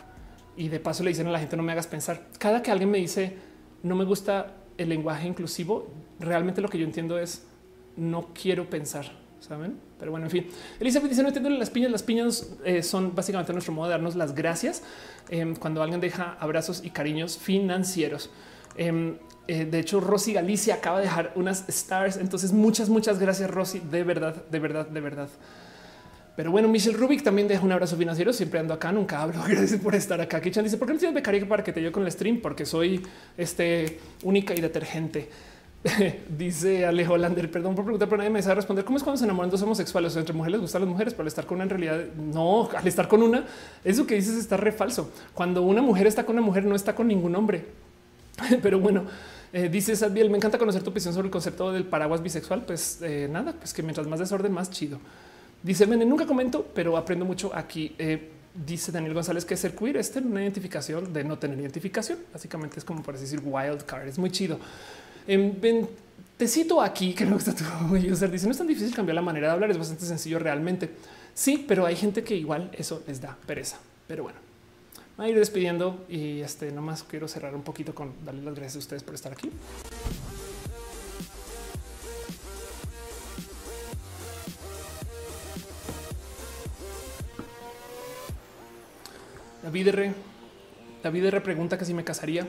[0.56, 2.28] y de paso le dicen a la gente no me hagas pensar.
[2.38, 3.34] Cada que alguien me dice
[3.82, 7.44] no me gusta el lenguaje inclusivo, realmente lo que yo entiendo es
[7.96, 9.78] no quiero pensar, saben?
[9.98, 10.46] Pero bueno, en fin,
[10.80, 11.90] Elizabeth dice no entiendo las piñas.
[11.90, 14.82] Las piñas eh, son básicamente nuestro modo de darnos las gracias
[15.28, 18.30] em, cuando alguien deja abrazos y cariños financieros.
[18.76, 19.16] Em,
[19.48, 22.16] eh, de hecho, Rosy Galicia acaba de dejar unas stars.
[22.16, 23.80] Entonces, muchas, muchas gracias, Rosy.
[23.80, 25.28] De verdad, de verdad, de verdad.
[26.36, 28.32] Pero bueno, Michelle Rubik también deja un abrazo financiero.
[28.32, 29.42] Siempre ando acá, nunca hablo.
[29.48, 30.40] Gracias por estar acá.
[30.40, 32.40] Kichan dice: ¿Por qué no tienes becaria para que te yo con el stream?
[32.40, 33.02] Porque soy
[33.38, 35.30] este única y detergente.
[36.36, 38.84] dice Alejo Lander, perdón por preguntar, pero nadie me sabe responder.
[38.84, 40.14] ¿Cómo es cuando se enamoran dos homosexuales?
[40.16, 42.86] O entre mujeres gustan las mujeres, pero al estar con una en realidad no, al
[42.86, 43.44] estar con una,
[43.84, 45.10] eso que dices está re falso.
[45.32, 47.64] Cuando una mujer está con una mujer, no está con ningún hombre.
[48.62, 49.04] pero bueno,
[49.56, 52.66] eh, dice Sadbiel, me encanta conocer tu opinión sobre el concepto del paraguas bisexual.
[52.66, 54.98] Pues eh, nada, pues que mientras más desorden, más chido.
[55.62, 57.94] Dice Mene, nunca comento, pero aprendo mucho aquí.
[57.98, 58.32] Eh,
[58.66, 62.18] dice Daniel González que ser queer es tener una identificación de no tener identificación.
[62.34, 64.06] Básicamente es como por decir wild card.
[64.08, 64.58] Es muy chido.
[65.26, 65.58] En,
[66.36, 68.30] te cito aquí que me gusta tu user.
[68.30, 70.90] Dice no es tan difícil cambiar la manera de hablar, es bastante sencillo realmente.
[71.32, 73.78] Sí, pero hay gente que igual eso les da pereza.
[74.06, 74.38] Pero bueno,
[75.16, 78.76] voy a ir despidiendo y este nomás quiero cerrar un poquito con darle las gracias
[78.76, 79.50] a ustedes por estar aquí.
[89.62, 90.14] David R.
[91.02, 91.40] David R.
[91.40, 92.46] pregunta que si me casaría.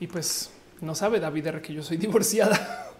[0.00, 1.60] Y pues no sabe David R.
[1.60, 2.90] que yo soy divorciada.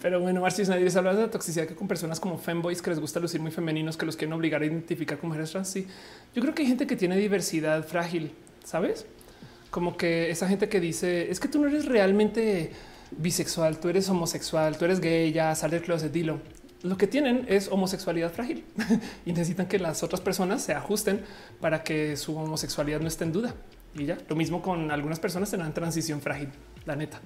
[0.00, 3.00] Pero bueno, Marcis Nadie habla de la toxicidad que con personas como femboys que les
[3.00, 5.68] gusta lucir muy femeninos, que los quieren obligar a identificar como mujeres trans.
[5.68, 5.86] Sí,
[6.34, 8.32] yo creo que hay gente que tiene diversidad frágil,
[8.64, 9.06] sabes?
[9.70, 12.72] Como que esa gente que dice es que tú no eres realmente
[13.10, 16.40] bisexual, tú eres homosexual, tú eres gay, ya sal del closet, dilo
[16.82, 18.64] lo que tienen es homosexualidad frágil
[19.26, 21.22] y necesitan que las otras personas se ajusten
[21.60, 23.54] para que su homosexualidad no esté en duda.
[23.94, 26.50] Y ya lo mismo con algunas personas en transición frágil,
[26.86, 27.20] la neta.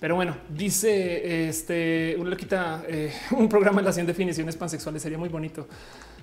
[0.00, 5.02] Pero bueno, dice este uno le quita eh, un programa de las 100 definiciones pansexuales.
[5.02, 5.68] Sería muy bonito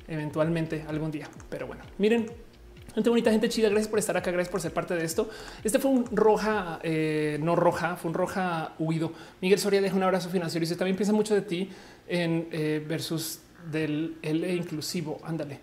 [0.07, 1.29] eventualmente algún día.
[1.49, 2.27] Pero bueno, miren,
[2.97, 3.69] Gente bonita, gente chida.
[3.69, 4.31] Gracias por estar acá.
[4.31, 5.29] Gracias por ser parte de esto.
[5.63, 9.13] Este fue un roja, eh, no roja, fue un roja huido.
[9.39, 11.69] Miguel Soria deja un abrazo financiero y dice también piensa mucho de ti
[12.07, 13.41] en eh, versus
[13.71, 15.19] del L inclusivo.
[15.23, 15.59] Ándale.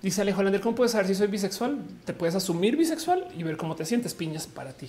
[0.00, 1.80] Dice Alejo Lander, ¿cómo puedes saber si soy bisexual?
[2.04, 4.88] Te puedes asumir bisexual y ver cómo te sientes piñas para ti.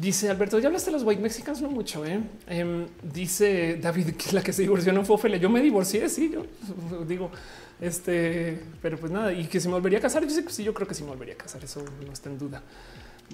[0.00, 2.06] Dice Alberto, ya hablaste de los white mexicanos, no mucho.
[2.06, 2.20] ¿eh?
[2.46, 5.38] Em, dice David que la que se divorció no fue Ophelia.
[5.38, 6.08] Yo me divorcié.
[6.08, 6.46] Sí, yo
[7.08, 7.32] digo,
[7.80, 10.22] este, pero pues nada, y que se me volvería a casar.
[10.22, 11.64] Yo sé que sí, yo creo que sí me volvería a casar.
[11.64, 12.62] Eso no está en duda.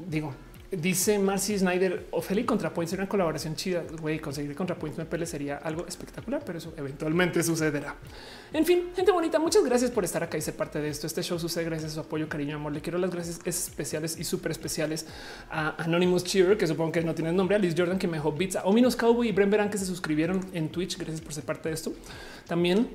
[0.08, 0.32] Digo,
[0.70, 3.82] dice Marcy Snyder, Ophelia ContraPoint sería una colaboración chida.
[4.00, 7.96] Güey, conseguir ContraPoint me sería algo espectacular, pero eso eventualmente sucederá.
[8.52, 11.06] En fin, gente bonita, muchas gracias por estar acá y ser parte de esto.
[11.06, 12.72] Este show sucede gracias a su apoyo, cariño, amor.
[12.72, 15.06] Le quiero las gracias especiales y súper especiales
[15.50, 18.32] a Anonymous Cheer, que supongo que no tiene nombre, a Liz Jordan, que me dejó
[18.32, 20.96] beats, a Ominos Cowboy y Bren Verán, que se suscribieron en Twitch.
[20.98, 21.92] Gracias por ser parte de esto.
[22.46, 22.88] También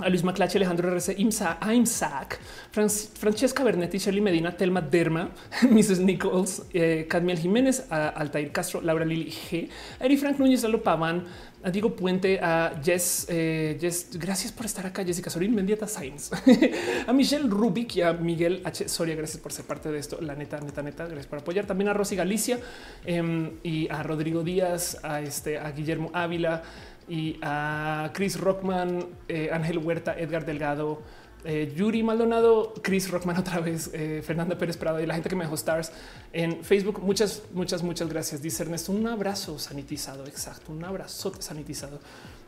[0.00, 2.38] a Luis Maclache, Alejandro RC, Imsa, Imsac,
[2.70, 5.30] Francesca Bernetti, Shirley Medina, Telma Derma,
[5.62, 6.00] Mrs.
[6.00, 9.68] Nichols, eh, Cadmiel Jiménez, Altair Castro, Laura Lili G,
[10.00, 11.24] Eri Frank Núñez, Lalo Paván,
[11.62, 16.30] a Diego Puente, a Jess, eh, Jess, gracias por estar acá, Jessica Sorín, Mendieta Sainz,
[17.06, 18.88] a Michelle Rubik y a Miguel H.
[18.88, 21.88] Soria, gracias por ser parte de esto, la neta, neta, neta, gracias por apoyar, también
[21.88, 22.60] a Rosy Galicia
[23.04, 26.62] em, y a Rodrigo Díaz, a este, a Guillermo Ávila,
[27.08, 31.02] y a Chris Rockman, eh, Ángel Huerta, Edgar Delgado,
[31.44, 35.36] eh, Yuri Maldonado, Chris Rockman otra vez, eh, Fernanda Pérez Prado y la gente que
[35.36, 35.92] me dejó stars
[36.32, 37.00] en Facebook.
[37.02, 38.42] Muchas, muchas, muchas gracias.
[38.42, 40.26] Dice Ernesto, un abrazo sanitizado.
[40.26, 42.00] Exacto, un abrazo sanitizado.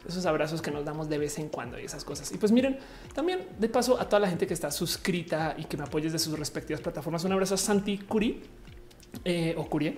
[0.07, 2.33] Esos abrazos que nos damos de vez en cuando y esas cosas.
[2.33, 2.79] Y pues miren,
[3.15, 6.19] también de paso a toda la gente que está suscrita y que me apoyes de
[6.19, 7.23] sus respectivas plataformas.
[7.25, 8.43] Un abrazo a Santi Curi
[9.57, 9.97] o Curie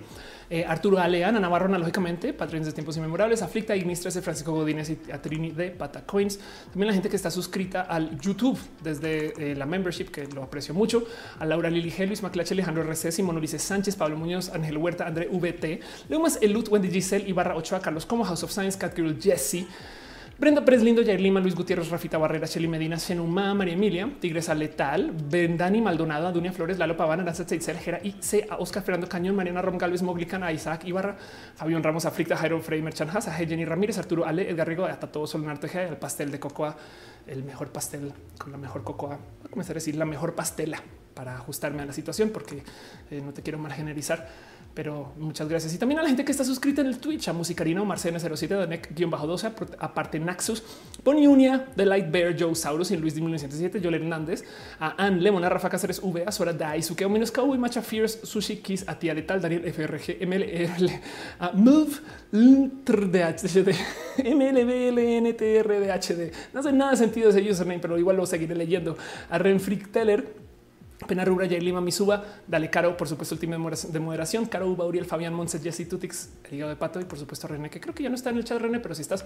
[0.53, 5.11] eh, Arturo Aleana, Navarro analógicamente, patrones de tiempos inmemorables, Aflicta, Ignis 13, Francisco Godínez y
[5.11, 6.39] a Trini de Patacoins.
[6.65, 10.75] También la gente que está suscrita al YouTube desde eh, la membership, que lo aprecio
[10.75, 11.05] mucho,
[11.39, 15.27] a Laura Lili Luis Maclache, Alejandro RC, Simón Ulises Sánchez, Pablo Muñoz, Ángel Huerta, André
[15.27, 19.65] VT, Leumas Elut, Wendy Giselle, Ibarra Ochoa, Carlos Como, House of Science, Cat Girl, Jesse.
[20.35, 24.55] Brenda Pérez Lindo, Jair Lima, Luis Gutiérrez, Rafita Barrera, Shelly Medina, Xenuma, María Emilia, Tigresa
[24.55, 29.07] Letal, Bendani Maldonado, Dunia Flores, Lalo Pavana, Aranza Teitzel, Jera y C, a Oscar Fernando
[29.07, 31.15] Cañón, Mariana Rom Galvez, Moglican, Isaac Ibarra,
[31.55, 35.27] Fabián Ramos, Aflicta, Jairo Frey, Merchan Haza, Jenny Ramírez, Arturo Ale, Edgar Rigo, hasta todo
[35.27, 36.75] Solnar Tejea, el pastel de Cocoa,
[37.27, 39.17] el mejor pastel con la mejor cocoa.
[39.17, 40.81] Voy a comenzar a decir la mejor pastela
[41.13, 42.63] para ajustarme a la situación porque
[43.11, 44.27] eh, no te quiero mal generalizar
[44.73, 45.73] pero muchas gracias.
[45.73, 48.19] Y también a la gente que está suscrita en el Twitch, a Musicarina o Marcena
[48.19, 50.63] 07, Danek-12, aparte Naxus,
[51.03, 54.43] Poniunia, The Light Bear, Joe Saurus y Luis de 1907, Joel Hernández,
[54.79, 58.25] a Ann Lemon, a Rafa Cáceres, V, a Sora Dai, Sukeo Menos y Macha Fierce,
[58.25, 60.89] Sushi Kiss, a Tía de Tal, Daniel FRG, MLL,
[61.39, 61.91] a Move,
[62.31, 63.75] DHD,
[64.33, 66.31] MLBLNTRDHD.
[66.53, 68.97] No hace nada sentido ese username, pero igual lo seguiré leyendo.
[69.29, 70.42] A Renfrick Teller,
[71.05, 74.85] Pena Rubra, Jair Lima, Misuba, Dale Caro, por supuesto, el team de moderación, Caro Uba,
[74.85, 78.03] Uriel, Fabián Montes, Jesse Tutix, el de pato y por supuesto René, que creo que
[78.03, 79.25] ya no está en el chat René, pero si estás,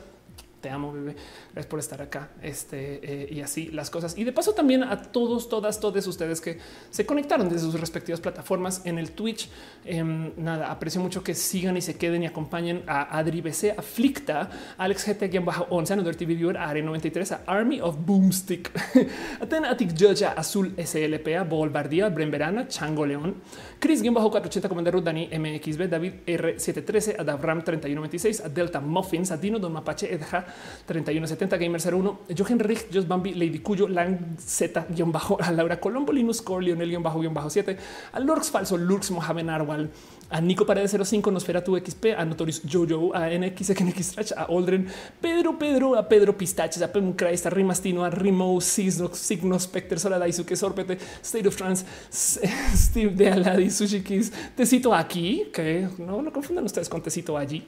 [0.67, 1.15] te amo, bebé.
[1.53, 2.29] Gracias por estar acá.
[2.41, 4.17] Este eh, y así las cosas.
[4.17, 8.19] Y de paso también a todos, todas, todos ustedes que se conectaron desde sus respectivas
[8.19, 9.49] plataformas en el Twitch.
[9.85, 13.81] Em, nada, aprecio mucho que sigan y se queden y acompañen a Adri BC, a
[13.81, 18.69] Flicta, Alex GT, bajo 11, a TV Viewer, a Are93, a Army of Boomstick,
[19.41, 23.35] a Ten Attic Judge, a Azul SLP, a Bolbardía, Bren Verana, Chango León,
[23.80, 29.31] Chris, bajo 480, Commander Ruth, Dani MXB, David R713, a Davram 3126, a Delta Muffins,
[29.31, 30.43] a Dino Don Mapache, Edja,
[30.85, 35.80] 3170 Gamer 01, Jochen Rich, Just Bambi, Lady Cuyo, Lang Z, guion bajo, a Laura
[35.80, 37.77] Colombo, Linus Core, Lionel, guion bajo, guion bajo 7,
[38.14, 39.89] a Lurks Falso, Lurks Mohamed Arwal,
[40.30, 41.31] a Nico Paredes 05,
[41.64, 44.88] tu XP, a Notorious Jojo, a NX, Trash, a Aldren,
[45.22, 49.99] Pedro, Pedro, a Pedro Pistaches, a Pem Christ, a Rimastino, a Rimo, Signo, Signo, Specter,
[49.99, 56.22] Sola Daisuke, Sorpete, State of Trance, Steve de Aladi, Sushi Kiss, Tecito aquí, que no
[56.22, 57.65] lo confundan ustedes con Tecito allí.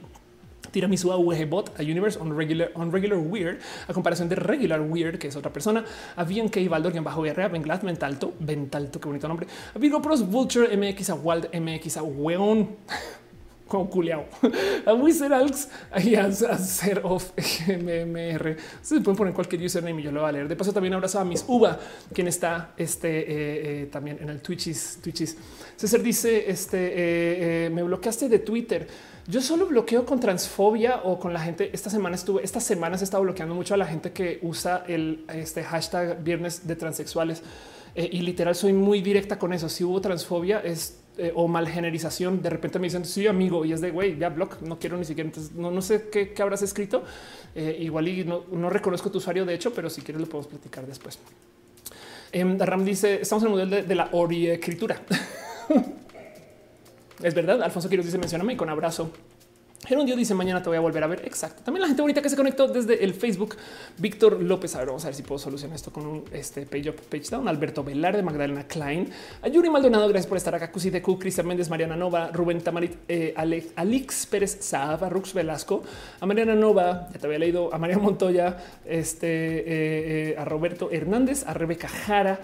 [0.71, 5.17] Tiramisu a bot a Universe on regular, on regular Weird, a comparación de Regular Weird,
[5.17, 5.83] que es otra persona,
[6.15, 10.01] a VNK Baldor, quien bajo guerra, a Benglat, Ventalto, Ventalto, qué bonito nombre, a Virgo
[10.01, 12.69] Pros, Vulture, MX, a Wild, MX, a Weon,
[13.69, 14.25] como culiao,
[14.85, 15.69] a Wizard Alks,
[16.03, 17.31] y a, Ser of
[17.67, 18.57] MMR.
[18.81, 20.47] Se pueden poner cualquier username y yo lo voy a leer.
[20.47, 21.79] De paso, también abrazo a Miss Uva,
[22.13, 24.99] quien está este, eh, eh, también en el Twitchis.
[25.01, 25.37] Twitchis.
[25.77, 28.87] César dice: este, eh, Me bloqueaste de Twitter.
[29.29, 31.69] Yo solo bloqueo con transfobia o con la gente.
[31.71, 35.23] Esta semana estuve, estas semanas he estado bloqueando mucho a la gente que usa el
[35.31, 37.43] este hashtag viernes de transexuales
[37.93, 39.69] eh, y literal soy muy directa con eso.
[39.69, 43.81] Si hubo transfobia es eh, o malgenerización, de repente me dicen sí, amigo, y es
[43.81, 45.27] de güey, ya block, no quiero ni siquiera.
[45.27, 47.03] Entonces, no, no sé qué, habrás escrito.
[47.53, 50.87] Eh, igual y no, reconozco tu usuario, de hecho, pero si quieres lo podemos platicar
[50.87, 51.19] después.
[52.31, 54.09] Em, Ram dice: Estamos en el modelo de, de la
[54.53, 54.99] escritura.
[57.21, 57.61] Es verdad.
[57.61, 59.11] Alfonso Quiroz dice mencioname y con abrazo.
[59.85, 61.21] Gerundio dice mañana te voy a volver a ver.
[61.25, 61.63] Exacto.
[61.63, 63.55] También la gente bonita que se conectó desde el Facebook.
[63.97, 64.75] Víctor López.
[64.75, 67.29] A ver, vamos a ver si puedo solucionar esto con un este, page up, page
[67.31, 67.47] down.
[67.47, 69.09] Alberto Velarde, Magdalena Klein,
[69.41, 70.07] Ayuri Maldonado.
[70.09, 70.71] Gracias por estar acá.
[70.71, 75.81] Cusi de Q, Cristian Méndez, Mariana Nova, Rubén Tamarit, eh, Alex, Pérez Saab, Rux Velasco,
[76.19, 77.07] a Mariana Nova.
[77.13, 79.63] Ya te había leído a María Montoya, este, eh,
[80.31, 82.39] eh, a Roberto Hernández, a Rebeca Jara.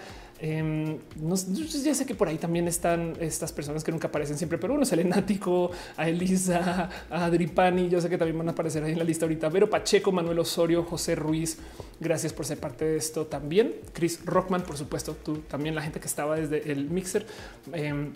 [0.47, 4.59] Eh, no, ya sé que por ahí también están estas personas que nunca aparecen siempre,
[4.59, 8.91] pero bueno, Selenático, a Elisa, a Adripani, yo sé que también van a aparecer ahí
[8.91, 9.49] en la lista ahorita.
[9.49, 11.57] Vero Pacheco, Manuel Osorio, José Ruiz,
[11.99, 13.73] gracias por ser parte de esto también.
[13.91, 17.25] Chris Rockman, por supuesto, tú también, la gente que estaba desde el mixer.
[17.73, 18.13] Em,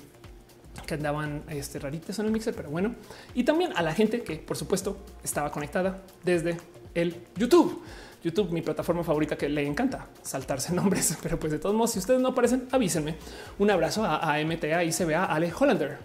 [0.85, 2.93] que andaban este, raritas en el mixer, pero bueno,
[3.33, 6.57] y también a la gente que, por supuesto, estaba conectada desde
[6.93, 7.81] el YouTube.
[8.23, 11.99] YouTube, mi plataforma favorita que le encanta saltarse nombres, pero pues de todos modos, si
[11.99, 13.15] ustedes no aparecen, avísenme.
[13.57, 15.97] Un abrazo a AMTA y CBA Ale Hollander.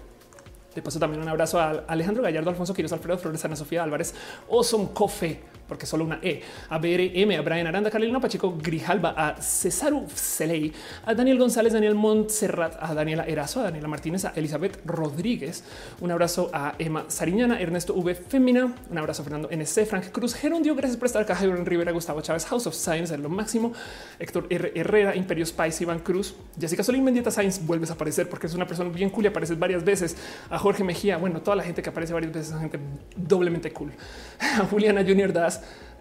[0.74, 4.12] De paso, también un abrazo a Alejandro Gallardo, Alfonso Quiroz, Alfredo Flores, Ana Sofía Álvarez,
[4.48, 9.40] Osom Cofe, porque solo una E, a BRM, a Brian Aranda, Carolina Pacheco, Grijalba, a
[9.40, 10.72] Cesaru Celey,
[11.04, 15.64] a Daniel González, Daniel Montserrat, a Daniela Erazo, a Daniela Martínez, a Elizabeth Rodríguez,
[16.00, 18.14] un abrazo a Emma Sariñana, Ernesto V.
[18.14, 21.92] Femina, un abrazo a Fernando NC, Frank Cruz, Gerundio, gracias por estar acá, Javier Rivera,
[21.92, 23.72] Gustavo Chávez, House of Science, en lo máximo,
[24.18, 24.72] Héctor R.
[24.74, 28.66] Herrera, Imperio Spice, Iván Cruz, Jessica Solín, Mendieta Science, vuelves a aparecer porque es una
[28.66, 30.16] persona bien cool y apareces varias veces,
[30.50, 32.78] a Jorge Mejía, bueno, toda la gente que aparece varias veces, gente
[33.16, 33.92] doblemente cool,
[34.40, 35.53] a Juliana Junior Das,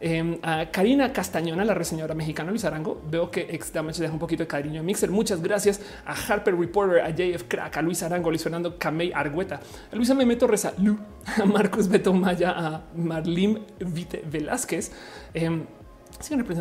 [0.06, 3.02] Em, a Karina Castañona, la reseñadora mexicana Luis Arango.
[3.10, 5.10] Veo que ex Damage deja un poquito de cariño a Mixer.
[5.10, 9.62] Muchas gracias a Harper Reporter, a JF Crack, a Luis Arango, Luis Fernando Camey Argueta,
[9.90, 10.98] a Luisa Memeto Reza, Lu,
[11.42, 14.92] a Marcos Beto Maya, a Marlim Vite Velázquez.
[15.34, 15.50] Eh,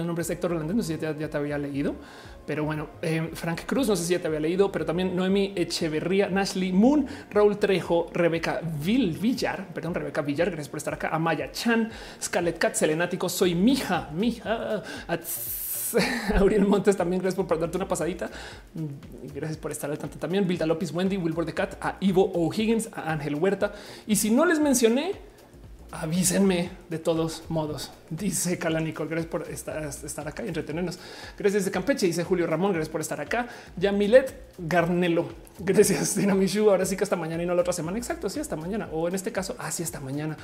[0.05, 1.95] nombres de Héctor Hernández, no sé si ya, te había leído,
[2.47, 5.53] pero bueno, eh, Frank Cruz, no sé si ya te había leído, pero también Noemi
[5.57, 11.51] Echeverría, Nashley Moon, Raúl Trejo, Rebeca Villar, perdón, Rebeca Villar, gracias por estar acá, Amaya
[11.53, 11.91] Chan,
[12.21, 14.83] Scarlett Cat, Selenático, soy mija, mija,
[16.37, 18.31] Auriel Montes también gracias por darte una pasadita.
[19.35, 20.47] Gracias por estar al tanto también.
[20.47, 23.73] Vilda López, Wendy, Wilbur de Cat, a Ivo O'Higgins, a Ángel Huerta.
[24.07, 25.13] Y si no les mencioné,
[25.93, 27.93] avísenme de todos modos.
[28.09, 30.99] Dice Carla Nicole, gracias por estar, estar acá y entretenernos.
[31.39, 33.47] Gracias de Campeche, dice Julio Ramón, gracias por estar acá.
[33.77, 36.71] Yamilet Garnelo, gracias Dinamishu.
[36.71, 37.99] Ahora sí que hasta mañana y no la otra semana.
[37.99, 38.89] Exacto, sí, hasta mañana.
[38.91, 40.37] O en este caso, así ah, hasta mañana.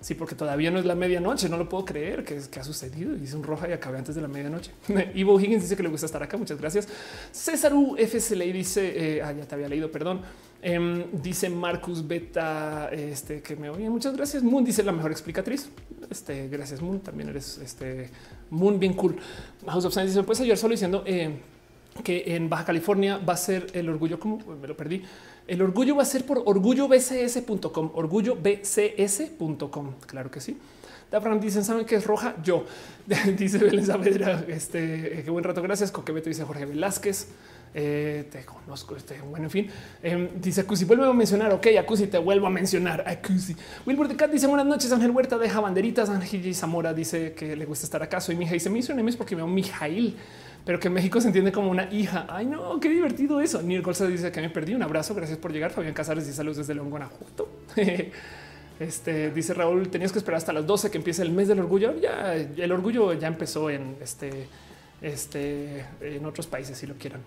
[0.00, 3.14] Sí, porque todavía no es la medianoche, no lo puedo creer que, que ha sucedido.
[3.14, 4.72] Hice un roja y acabé antes de la medianoche.
[5.14, 6.38] Ivo Higgins dice que le gusta estar acá.
[6.38, 6.88] Muchas gracias.
[7.30, 10.22] César UFSL dice, eh, ah, ya te había leído, perdón.
[10.66, 13.90] Em, dice Marcus Beta, este que me oye.
[13.90, 14.42] Muchas gracias.
[14.42, 15.68] Moon dice la mejor explicatriz.
[16.10, 17.00] Este, gracias, Moon.
[17.00, 18.08] También eres este
[18.48, 19.14] Moon, bien cool.
[19.66, 21.36] House of Science dice: Puedes ayudar solo diciendo eh,
[22.02, 24.18] que en Baja California va a ser el orgullo.
[24.18, 25.02] Como me lo perdí.
[25.46, 29.92] El orgullo va a ser por orgullobcs.com, orgullobcs.com.
[30.06, 30.56] Claro que sí.
[31.10, 32.36] Dafran dicen, ¿saben qué es roja?
[32.42, 32.64] Yo.
[33.36, 35.92] dice Belén Saavedra, este, qué buen rato, gracias.
[35.92, 37.28] Coquebeto dice Jorge Velázquez.
[37.76, 38.94] Eh, te conozco.
[38.94, 39.68] Este, bueno, en fin,
[40.00, 41.52] eh, dice Acusi, vuelve a mencionar.
[41.52, 43.02] Ok, Acusi, te vuelvo a mencionar.
[43.06, 43.56] Acusi.
[43.84, 44.92] Wilbur de Cat dice buenas noches.
[44.92, 46.08] Ángel Huerta deja banderitas.
[46.08, 48.20] Ángel Zamora dice que le gusta estar acá.
[48.20, 50.16] Soy mi hija y se me hizo es porque veo Mijail,
[50.64, 52.26] pero que en México se entiende como una hija.
[52.28, 53.60] Ay, no, qué divertido eso.
[53.60, 54.74] Niel Colza dice que me perdí.
[54.74, 55.14] Un abrazo.
[55.14, 55.72] Gracias por llegar.
[55.72, 57.48] Fabián Casares dice saludos desde León, Guanajuato.
[58.80, 61.94] Este dice Raúl, tenías que esperar hasta las 12 que empiece el mes del orgullo.
[62.00, 64.48] Ya el orgullo ya empezó en este,
[65.00, 67.20] este, en otros países, si lo quieran.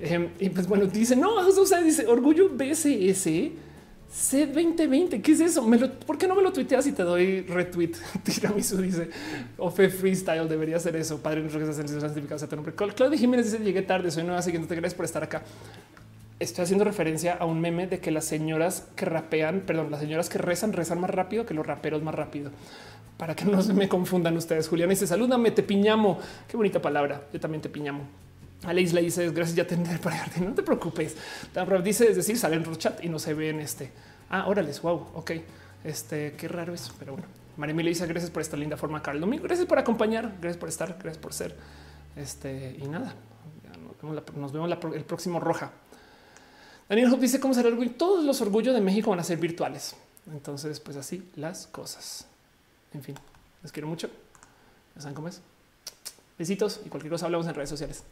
[0.00, 3.52] Em, y pues bueno, dice no, o sea, dice orgullo BSS
[4.14, 5.20] C2020.
[5.22, 5.68] ¿Qué es eso?
[6.06, 7.92] ¿Por qué no me lo tuiteas y te doy retweet?
[8.22, 9.10] Tiramisu dice
[9.58, 11.18] Ofe Freestyle debería ser eso.
[11.18, 12.74] Padre, no que se tu nombre.
[12.74, 14.74] Claudia Jiménez dice llegué tarde, soy nueva siguiente.
[14.74, 15.42] Gracias por estar acá.
[16.38, 20.28] Estoy haciendo referencia a un meme de que las señoras que rapean, perdón, las señoras
[20.28, 22.50] que rezan, rezan más rápido que los raperos más rápido.
[23.16, 24.68] Para que no se me confundan ustedes.
[24.68, 26.18] Juliana dice salúdame, te piñamo.
[26.48, 27.22] Qué bonita palabra.
[27.32, 28.02] Yo también te piñamo.
[28.66, 30.40] A la isla dice gracias ya tener para darte.
[30.40, 31.16] No te preocupes.
[31.82, 33.90] Dice es decir, sale en chat y no se ve en este.
[34.30, 35.08] Ah, órale, wow.
[35.14, 35.32] Ok,
[35.84, 37.28] este qué raro es, pero bueno.
[37.56, 39.44] María Emilia dice gracias por esta linda forma, Carlos Domingo.
[39.44, 41.54] Gracias por acompañar, gracias por estar, gracias por ser.
[42.16, 43.14] Este y nada,
[44.34, 45.70] nos vemos, el próximo roja.
[46.88, 47.92] Daniel Hope dice cómo será el orgullo.
[47.96, 49.94] Todos los orgullos de México van a ser virtuales.
[50.32, 52.26] Entonces, pues así las cosas.
[52.92, 53.14] En fin,
[53.62, 54.08] les quiero mucho.
[54.94, 55.40] Ya saben cómo es.
[56.38, 58.04] Besitos y cualquier cosa hablamos en redes sociales.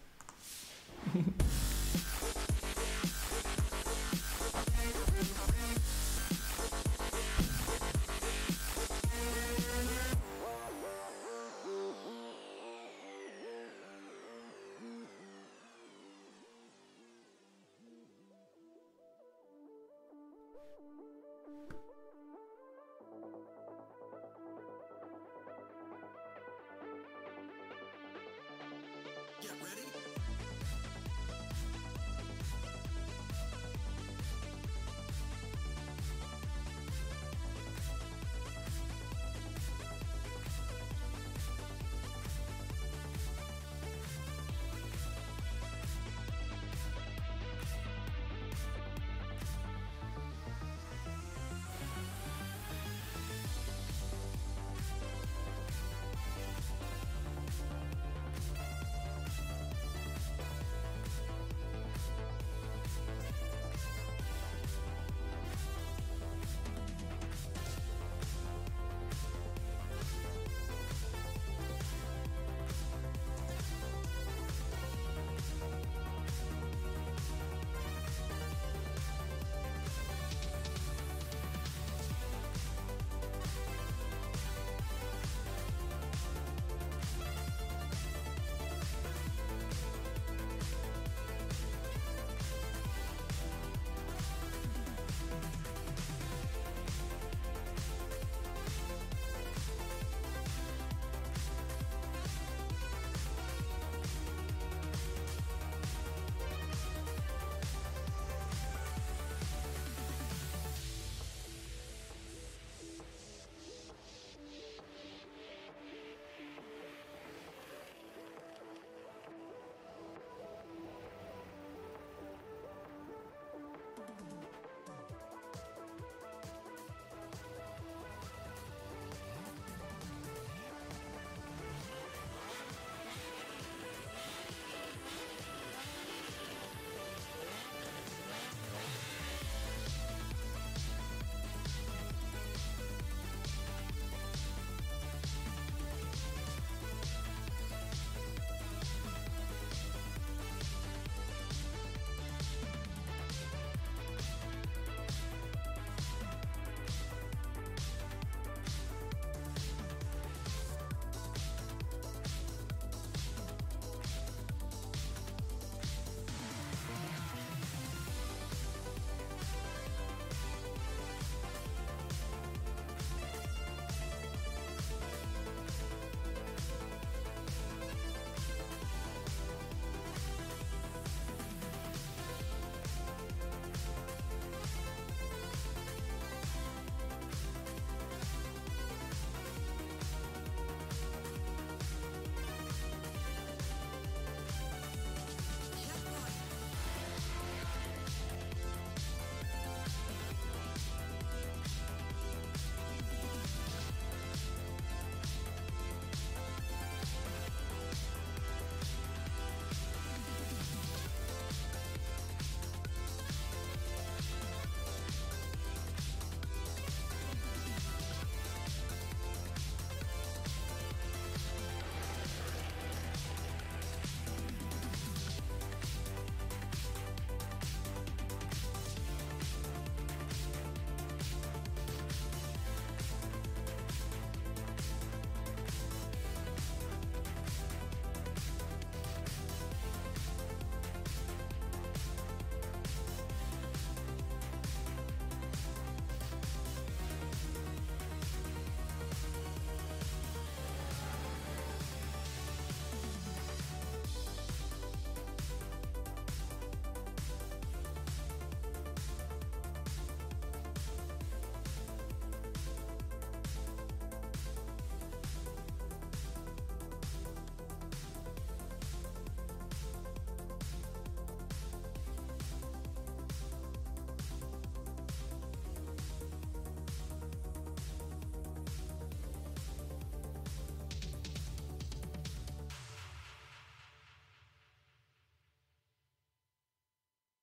[1.08, 1.58] Mm-hmm.